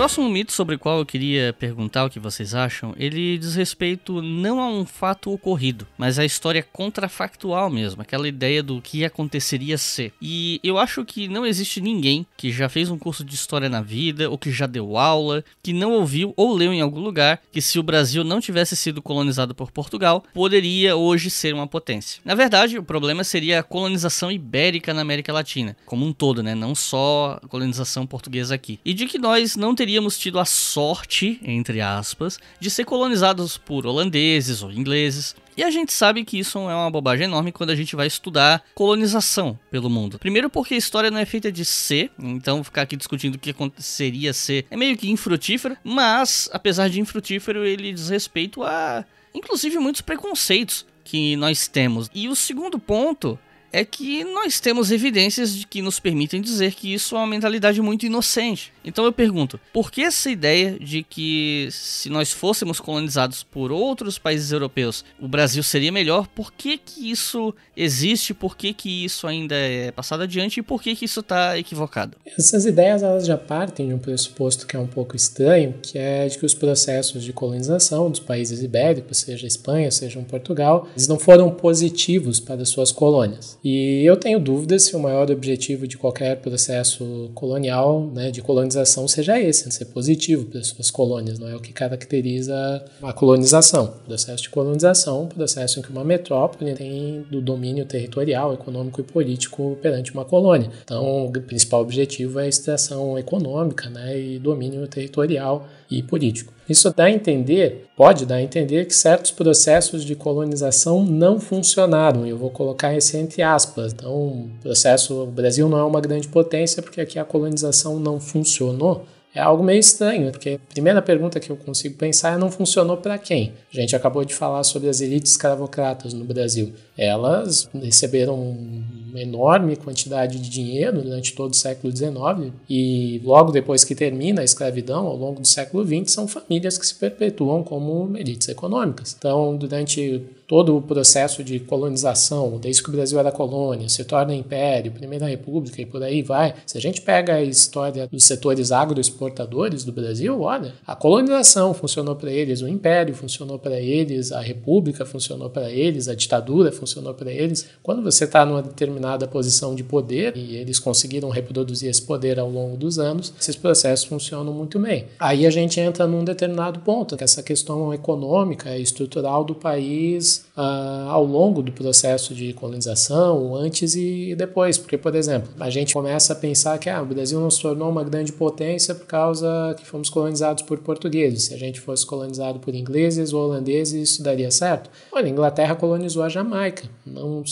Próximo 0.01 0.31
mito 0.31 0.51
sobre 0.51 0.77
o 0.77 0.79
qual 0.79 0.99
eu 0.99 1.05
queria 1.05 1.53
perguntar 1.53 2.07
o 2.07 2.09
que 2.09 2.19
vocês 2.19 2.55
acham, 2.55 2.95
ele 2.97 3.37
diz 3.37 3.55
respeito 3.55 4.23
não 4.23 4.59
a 4.59 4.67
um 4.67 4.87
fato 4.87 5.31
ocorrido, 5.31 5.87
mas 5.99 6.19
à 6.19 6.25
história 6.25 6.63
contrafactual 6.63 7.69
mesmo, 7.69 8.01
aquela 8.01 8.27
ideia 8.27 8.63
do 8.63 8.81
que 8.81 9.05
aconteceria 9.05 9.77
ser. 9.77 10.15
E 10.19 10.59
eu 10.65 10.79
acho 10.79 11.05
que 11.05 11.29
não 11.29 11.45
existe 11.45 11.83
ninguém 11.83 12.25
que 12.35 12.51
já 12.51 12.67
fez 12.67 12.89
um 12.89 12.97
curso 12.97 13.23
de 13.23 13.35
história 13.35 13.69
na 13.69 13.83
vida, 13.83 14.31
ou 14.31 14.39
que 14.39 14.51
já 14.51 14.67
deu 14.67 14.97
aula, 14.97 15.45
que 15.63 15.75
não 15.75 15.93
ouviu 15.93 16.33
ou 16.35 16.55
leu 16.55 16.73
em 16.73 16.81
algum 16.81 17.01
lugar 17.01 17.39
que 17.53 17.61
se 17.61 17.79
o 17.79 17.83
Brasil 17.83 18.25
não 18.25 18.41
tivesse 18.41 18.75
sido 18.77 19.03
colonizado 19.03 19.55
por 19.55 19.71
Portugal, 19.71 20.25
poderia 20.33 20.97
hoje 20.97 21.29
ser 21.29 21.53
uma 21.53 21.67
potência. 21.67 22.23
Na 22.25 22.35
verdade, 22.35 22.79
o 22.79 22.83
problema 22.83 23.23
seria 23.23 23.61
a 23.61 23.63
colonização 23.63 24.33
ibérica 24.33 24.95
na 24.95 25.03
América 25.03 25.31
Latina, 25.31 25.77
como 25.85 26.07
um 26.07 26.13
todo, 26.15 26.43
né? 26.43 26.55
Não 26.55 26.75
só 26.75 27.39
a 27.43 27.47
colonização 27.47 28.07
portuguesa 28.07 28.55
aqui. 28.55 28.81
E 28.83 28.95
de 28.95 29.05
que 29.05 29.19
nós 29.19 29.57
não 29.57 29.75
teríamos 29.75 29.90
teríamos 29.91 30.17
tido 30.17 30.39
a 30.39 30.45
sorte, 30.45 31.41
entre 31.43 31.81
aspas, 31.81 32.39
de 32.61 32.71
ser 32.71 32.85
colonizados 32.85 33.59
por 33.59 33.85
holandeses 33.85 34.63
ou 34.63 34.71
ingleses. 34.71 35.35
E 35.57 35.65
a 35.65 35.71
gente 35.71 35.93
sabe 35.93 36.25
que 36.25 36.39
isso 36.39 36.59
é 36.59 36.75
uma 36.75 36.89
bobagem 36.89 37.25
enorme 37.25 37.51
quando 37.51 37.71
a 37.71 37.75
gente 37.75 37.97
vai 37.97 38.07
estudar 38.07 38.63
colonização 38.73 39.59
pelo 39.69 39.91
mundo. 39.91 40.17
Primeiro 40.17 40.49
porque 40.49 40.75
a 40.75 40.77
história 40.77 41.11
não 41.11 41.19
é 41.19 41.27
feita 41.27 41.51
de 41.51 41.65
ser, 41.65 42.09
então 42.17 42.63
ficar 42.63 42.83
aqui 42.83 42.97
discutindo 42.97 43.35
o 43.35 43.39
que 43.39 43.51
aconteceria 43.51 44.33
ser 44.33 44.65
é 44.71 44.77
meio 44.77 44.97
que 44.97 45.11
infrutífero, 45.11 45.77
mas 45.83 46.49
apesar 46.53 46.89
de 46.89 47.01
infrutífero, 47.01 47.67
ele 47.67 47.93
diz 47.93 48.11
respeito 48.11 48.63
a 48.63 49.05
inclusive 49.35 49.77
muitos 49.79 50.03
preconceitos 50.03 50.87
que 51.03 51.35
nós 51.35 51.67
temos. 51.67 52.09
E 52.15 52.29
o 52.29 52.37
segundo 52.37 52.79
ponto 52.79 53.37
é 53.73 53.85
que 53.85 54.25
nós 54.25 54.61
temos 54.61 54.91
evidências 54.91 55.55
de 55.55 55.67
que 55.67 55.83
nos 55.83 56.01
permitem 56.01 56.41
dizer 56.41 56.75
que 56.75 56.93
isso 56.93 57.15
é 57.15 57.19
uma 57.19 57.27
mentalidade 57.27 57.81
muito 57.81 58.07
inocente. 58.07 58.73
Então 58.85 59.05
eu 59.05 59.13
pergunto, 59.13 59.61
por 59.73 59.91
que 59.91 60.03
essa 60.03 60.31
ideia 60.31 60.79
de 60.79 61.03
que 61.03 61.69
se 61.71 62.09
nós 62.09 62.33
fôssemos 62.33 62.81
colonizados 62.81 63.43
por 63.43 63.71
outros 63.71 64.19
países 64.19 64.53
europeus, 64.53 65.05
o 65.21 65.29
Brasil 65.29 65.63
seria 65.63 65.93
melhor? 65.93 66.27
Por 66.29 66.53
que 66.53 66.79
que 66.79 67.11
isso 67.11 67.55
existe? 67.77 68.33
Por 68.33 68.57
que 68.57 68.73
que 68.73 69.05
isso 69.05 69.27
ainda 69.27 69.55
é 69.55 69.91
passado 69.91 70.23
adiante? 70.23 70.61
E 70.61 70.63
por 70.63 70.83
que 70.83 70.97
que 70.97 71.05
isso 71.05 71.21
está 71.21 71.59
equivocado? 71.59 72.17
Essas 72.25 72.65
ideias 72.65 73.03
elas 73.03 73.27
já 73.27 73.37
partem 73.37 73.89
de 73.89 73.95
um 73.95 73.99
pressuposto 73.99 74.67
que 74.67 74.77
é 74.77 74.79
um 74.79 74.87
pouco 74.87 75.15
estranho, 75.15 75.75
que 75.83 75.99
é 75.99 76.27
de 76.27 76.39
que 76.39 76.47
os 76.47 76.55
processos 76.55 77.23
de 77.23 77.33
colonização 77.33 78.11
dos 78.11 78.21
países 78.21 78.63
ibéricos, 78.63 79.19
seja 79.19 79.47
Espanha, 79.47 79.91
seja 79.91 80.21
Portugal, 80.31 80.89
eles 80.93 81.09
não 81.09 81.19
foram 81.19 81.51
positivos 81.51 82.39
para 82.41 82.65
suas 82.65 82.93
colônias. 82.93 83.59
E 83.63 84.05
eu 84.05 84.17
tenho 84.17 84.41
dúvidas 84.41 84.85
se 84.85 84.97
o 84.97 84.99
maior 84.99 85.31
objetivo 85.31 85.87
de 85.87 85.99
qualquer 85.99 86.37
processo 86.37 87.31
colonial, 87.35 88.11
né, 88.13 88.31
de 88.31 88.41
colonização, 88.41 89.07
seja 89.07 89.39
esse, 89.39 89.67
né, 89.67 89.71
ser 89.71 89.87
positivo 89.87 90.47
para 90.47 90.61
as 90.61 90.69
suas 90.69 90.91
colônias, 90.91 91.39
não 91.39 91.49
é 91.49 91.55
o 91.55 91.61
que 91.61 91.73
caracteriza 91.73 92.85
a 93.03 93.13
colonização. 93.13 93.85
O 93.85 94.09
processo 94.09 94.43
de 94.45 94.51
colonização, 94.51 95.25
um 95.25 95.29
processo 95.29 95.79
em 95.79 95.83
que 95.83 95.91
uma 95.91 96.05
metrópole 96.05 96.73
tem 96.75 97.25
do 97.31 97.41
domínio 97.41 97.85
territorial, 97.85 98.55
econômico 98.55 99.01
e 99.01 99.05
político 99.05 99.77
perante 99.83 100.13
uma 100.13 100.25
colônia. 100.25 100.71
Então, 100.83 101.27
o 101.27 101.33
principal 101.43 101.83
objetivo 101.83 102.39
é 102.39 102.45
a 102.45 102.49
extração 102.49 103.19
econômica 103.19 103.91
né, 103.91 104.19
e 104.19 104.39
domínio 104.39 104.87
territorial 104.87 105.69
e 105.91 106.03
político. 106.03 106.53
Isso 106.69 106.93
dá 106.95 107.05
a 107.05 107.11
entender, 107.11 107.87
pode 107.97 108.25
dar 108.25 108.37
a 108.37 108.43
entender 108.43 108.87
que 108.87 108.95
certos 108.95 109.33
processos 109.33 110.05
de 110.05 110.15
colonização 110.15 111.05
não 111.05 111.41
funcionaram. 111.41 112.25
Eu 112.27 112.39
vou 112.39 112.51
colocar 112.51 112.95
esse 112.95 113.17
entre 113.17 113.43
aspas. 113.43 113.93
Então, 113.93 114.13
o 114.13 114.51
processo, 114.63 115.25
o 115.25 115.27
Brasil 115.27 115.69
não 115.69 115.79
é 115.79 115.85
uma 115.85 116.01
grande 116.01 116.29
potência 116.29 116.81
porque 116.81 117.01
aqui 117.01 117.19
a 117.19 117.25
colonização 117.25 117.99
não 117.99 118.21
funcionou. 118.21 119.05
É 119.35 119.41
algo 119.41 119.63
meio 119.63 119.79
estranho, 119.79 120.31
porque 120.33 120.59
a 120.63 120.73
primeira 120.73 121.01
pergunta 121.01 121.39
que 121.39 121.51
eu 121.51 121.57
consigo 121.57 121.97
pensar 121.97 122.35
é 122.35 122.39
não 122.39 122.51
funcionou 122.51 122.97
para 122.97 123.17
quem? 123.17 123.53
A 123.73 123.81
gente 123.81 123.95
acabou 123.95 124.25
de 124.25 124.35
falar 124.35 124.65
sobre 124.65 124.89
as 124.89 125.01
elites 125.01 125.33
escravocratas 125.33 126.13
no 126.13 126.25
Brasil. 126.25 126.73
Elas 126.99 127.69
receberam 127.73 128.35
uma 128.35 129.21
enorme 129.21 129.77
quantidade 129.77 130.39
de 130.39 130.51
dinheiro 130.51 131.03
durante 131.03 131.35
todo 131.35 131.53
o 131.53 131.57
século 131.57 131.97
XIX 131.97 132.53
e 132.69 133.21
logo 133.25 133.53
depois 133.53 133.85
que 133.85 133.95
termina 133.95 134.41
a 134.41 134.45
escravidão, 134.45 135.07
ao 135.07 135.17
longo 135.17 135.41
do 135.41 135.47
século 135.47 135.85
XX, 135.87 136.13
são 136.13 136.27
famílias 136.29 136.77
que 136.77 136.87
se 136.87 136.95
perpetuam 136.95 137.63
como 137.63 138.17
elites 138.17 138.49
econômicas. 138.49 139.15
Então, 139.17 139.57
durante 139.57 140.25
todo 140.51 140.77
o 140.77 140.83
processo 140.83 141.45
de 141.45 141.61
colonização, 141.61 142.59
desde 142.59 142.83
que 142.83 142.89
o 142.89 142.93
Brasil 142.93 143.21
era 143.21 143.31
colônia, 143.31 143.89
se 143.89 144.03
torna 144.03 144.35
império, 144.35 144.91
Primeira 144.91 145.29
República 145.29 145.81
e 145.81 145.87
por 145.87 146.03
aí 146.03 146.23
vai. 146.23 146.57
Se 146.67 146.77
a 146.77 146.81
gente 146.81 147.03
pega 147.03 147.35
a 147.35 147.43
história 147.45 148.09
dos 148.09 148.25
setores 148.25 148.73
agroexportadores 148.73 149.85
do 149.85 149.93
Brasil, 149.93 150.41
olha, 150.41 150.75
a 150.85 150.97
colonização 150.97 151.73
funcionou 151.73 152.17
para 152.17 152.33
eles, 152.33 152.63
o 152.63 152.69
império 152.69 153.15
funcionou 153.15 153.61
para 153.61 153.79
eles, 153.79 154.33
a 154.33 154.41
república 154.41 155.07
funcionou 155.07 155.49
para 155.49 155.71
eles, 155.71 156.09
a 156.09 156.17
ditadura 156.17 156.73
funcionou 156.73 157.15
para 157.15 157.31
eles. 157.31 157.69
Quando 157.81 158.03
você 158.03 158.25
está 158.25 158.45
numa 158.45 158.61
determinada 158.61 159.29
posição 159.29 159.73
de 159.73 159.85
poder 159.85 160.37
e 160.37 160.57
eles 160.57 160.81
conseguiram 160.81 161.29
reproduzir 161.29 161.89
esse 161.89 162.03
poder 162.03 162.41
ao 162.41 162.51
longo 162.51 162.77
dos 162.77 162.99
anos, 162.99 163.33
esses 163.41 163.55
processos 163.55 164.05
funcionam 164.05 164.53
muito 164.53 164.81
bem. 164.81 165.07
Aí 165.21 165.47
a 165.47 165.51
gente 165.51 165.79
entra 165.79 166.09
num 166.09 166.25
determinado 166.25 166.81
ponto, 166.81 167.17
que 167.17 167.23
essa 167.23 167.41
questão 167.41 167.95
econômica 167.95 168.77
e 168.77 168.83
estrutural 168.83 169.45
do 169.45 169.55
país 169.55 170.40
uh, 170.57 171.09
ao 171.09 171.25
longo 171.25 171.63
do 171.63 171.73
processo 171.73 172.35
de 172.35 172.53
colonização, 172.53 173.55
antes 173.55 173.95
e 173.95 174.35
depois. 174.37 174.79
Porque, 174.79 174.99
por 174.99 175.15
exemplo, 175.15 175.51
a 175.59 175.71
gente 175.71 175.95
começa 175.95 176.33
a 176.33 176.37
pensar 176.37 176.79
que 176.79 176.89
ah, 176.89 177.03
o 177.03 177.07
Brasil 177.07 177.41
não 177.41 177.51
se 177.51 177.61
tornou 177.61 177.91
uma 177.91 178.05
grande 178.05 178.33
potência 178.33 178.95
por 178.95 179.07
causa 179.07 179.75
que 179.79 179.87
fomos 179.87 180.11
colonizados 180.11 180.63
por 180.63 180.79
portugueses. 180.79 181.45
Se 181.45 181.55
a 181.55 181.59
gente 181.59 181.81
fosse 181.81 182.07
colonizado 182.07 182.59
por 182.59 182.75
ingleses 182.75 183.33
ou 183.33 183.45
holandeses, 183.45 184.11
isso 184.11 184.23
daria 184.23 184.51
certo? 184.51 184.91
Olha, 185.13 185.27
a 185.27 185.31
Inglaterra 185.31 185.75
colonizou 185.75 186.23
a 186.23 186.29
Jamaica. 186.29 186.89
Não 187.05 187.43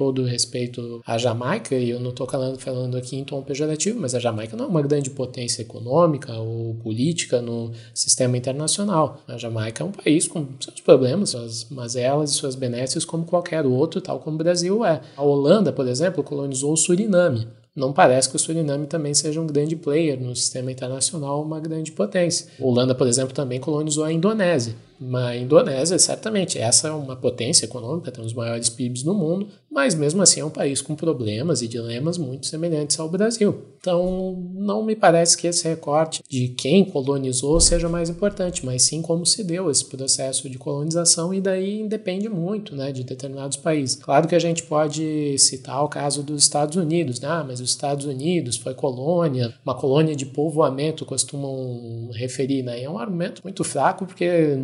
todo 0.00 0.24
respeito 0.24 1.02
à 1.06 1.18
Jamaica, 1.18 1.74
e 1.74 1.90
eu 1.90 2.00
não 2.00 2.08
estou 2.08 2.26
falando, 2.56 2.96
aqui 2.96 3.16
em 3.16 3.22
tom 3.22 3.42
pejorativo, 3.42 4.00
mas 4.00 4.14
a 4.14 4.18
Jamaica 4.18 4.56
não 4.56 4.64
é 4.64 4.68
uma 4.68 4.80
grande 4.80 5.10
potência 5.10 5.60
econômica 5.60 6.32
ou 6.38 6.74
política 6.76 7.42
no 7.42 7.70
sistema 7.92 8.34
internacional. 8.34 9.20
A 9.28 9.36
Jamaica 9.36 9.84
é 9.84 9.86
um 9.86 9.92
país 9.92 10.26
com 10.26 10.46
seus 10.58 10.80
problemas, 10.80 11.30
suas 11.30 11.66
mazelas 11.68 12.30
e 12.30 12.34
suas 12.34 12.54
benesses 12.54 13.04
como 13.04 13.26
qualquer 13.26 13.66
outro, 13.66 14.00
tal 14.00 14.20
como 14.20 14.36
o 14.36 14.38
Brasil 14.38 14.82
é. 14.86 15.02
A 15.14 15.22
Holanda, 15.22 15.70
por 15.70 15.86
exemplo, 15.86 16.24
colonizou 16.24 16.72
o 16.72 16.78
Suriname. 16.78 17.46
Não 17.76 17.92
parece 17.92 18.28
que 18.28 18.36
o 18.36 18.38
Suriname 18.38 18.86
também 18.86 19.14
seja 19.14 19.40
um 19.40 19.46
grande 19.46 19.76
player 19.76 20.20
no 20.20 20.34
sistema 20.34 20.72
internacional, 20.72 21.40
uma 21.42 21.60
grande 21.60 21.92
potência. 21.92 22.48
A 22.58 22.64
Holanda, 22.64 22.94
por 22.94 23.06
exemplo, 23.06 23.32
também 23.32 23.60
colonizou 23.60 24.04
a 24.04 24.12
Indonésia. 24.12 24.74
A 25.14 25.36
Indonésia, 25.36 25.98
certamente, 25.98 26.58
essa 26.58 26.88
é 26.88 26.90
uma 26.90 27.16
potência 27.16 27.64
econômica, 27.64 28.10
tem 28.10 28.22
os 28.22 28.34
maiores 28.34 28.68
PIBs 28.68 29.02
do 29.02 29.14
mundo, 29.14 29.48
mas 29.70 29.94
mesmo 29.94 30.20
assim 30.20 30.40
é 30.40 30.44
um 30.44 30.50
país 30.50 30.82
com 30.82 30.96
problemas 30.96 31.62
e 31.62 31.68
dilemas 31.68 32.18
muito 32.18 32.46
semelhantes 32.46 32.98
ao 32.98 33.08
Brasil. 33.08 33.70
Então, 33.80 34.36
não 34.54 34.84
me 34.84 34.94
parece 34.94 35.38
que 35.38 35.46
esse 35.46 35.66
recorte 35.66 36.22
de 36.28 36.48
quem 36.48 36.84
colonizou 36.84 37.58
seja 37.60 37.88
mais 37.88 38.10
importante, 38.10 38.66
mas 38.66 38.82
sim 38.82 39.00
como 39.00 39.24
se 39.24 39.42
deu 39.42 39.70
esse 39.70 39.84
processo 39.86 40.50
de 40.50 40.58
colonização 40.58 41.32
e 41.32 41.40
daí 41.40 41.88
depende 41.88 42.28
muito 42.28 42.76
né, 42.76 42.92
de 42.92 43.04
determinados 43.04 43.56
países. 43.56 43.96
Claro 43.96 44.28
que 44.28 44.34
a 44.34 44.38
gente 44.38 44.64
pode 44.64 45.38
citar 45.38 45.82
o 45.82 45.88
caso 45.88 46.22
dos 46.22 46.42
Estados 46.42 46.76
Unidos, 46.76 47.20
né? 47.20 47.28
ah, 47.28 47.44
mas 47.46 47.60
os 47.60 47.70
Estados 47.70 48.04
Unidos 48.04 48.56
foi 48.56 48.74
colônia, 48.74 49.54
uma 49.64 49.74
colônia 49.74 50.14
de 50.14 50.26
povoamento 50.26 51.06
costumam 51.06 52.10
referir, 52.12 52.62
né? 52.62 52.82
é 52.82 52.90
um 52.90 52.98
argumento 52.98 53.40
muito 53.42 53.64
fraco 53.64 54.04
porque 54.04 54.58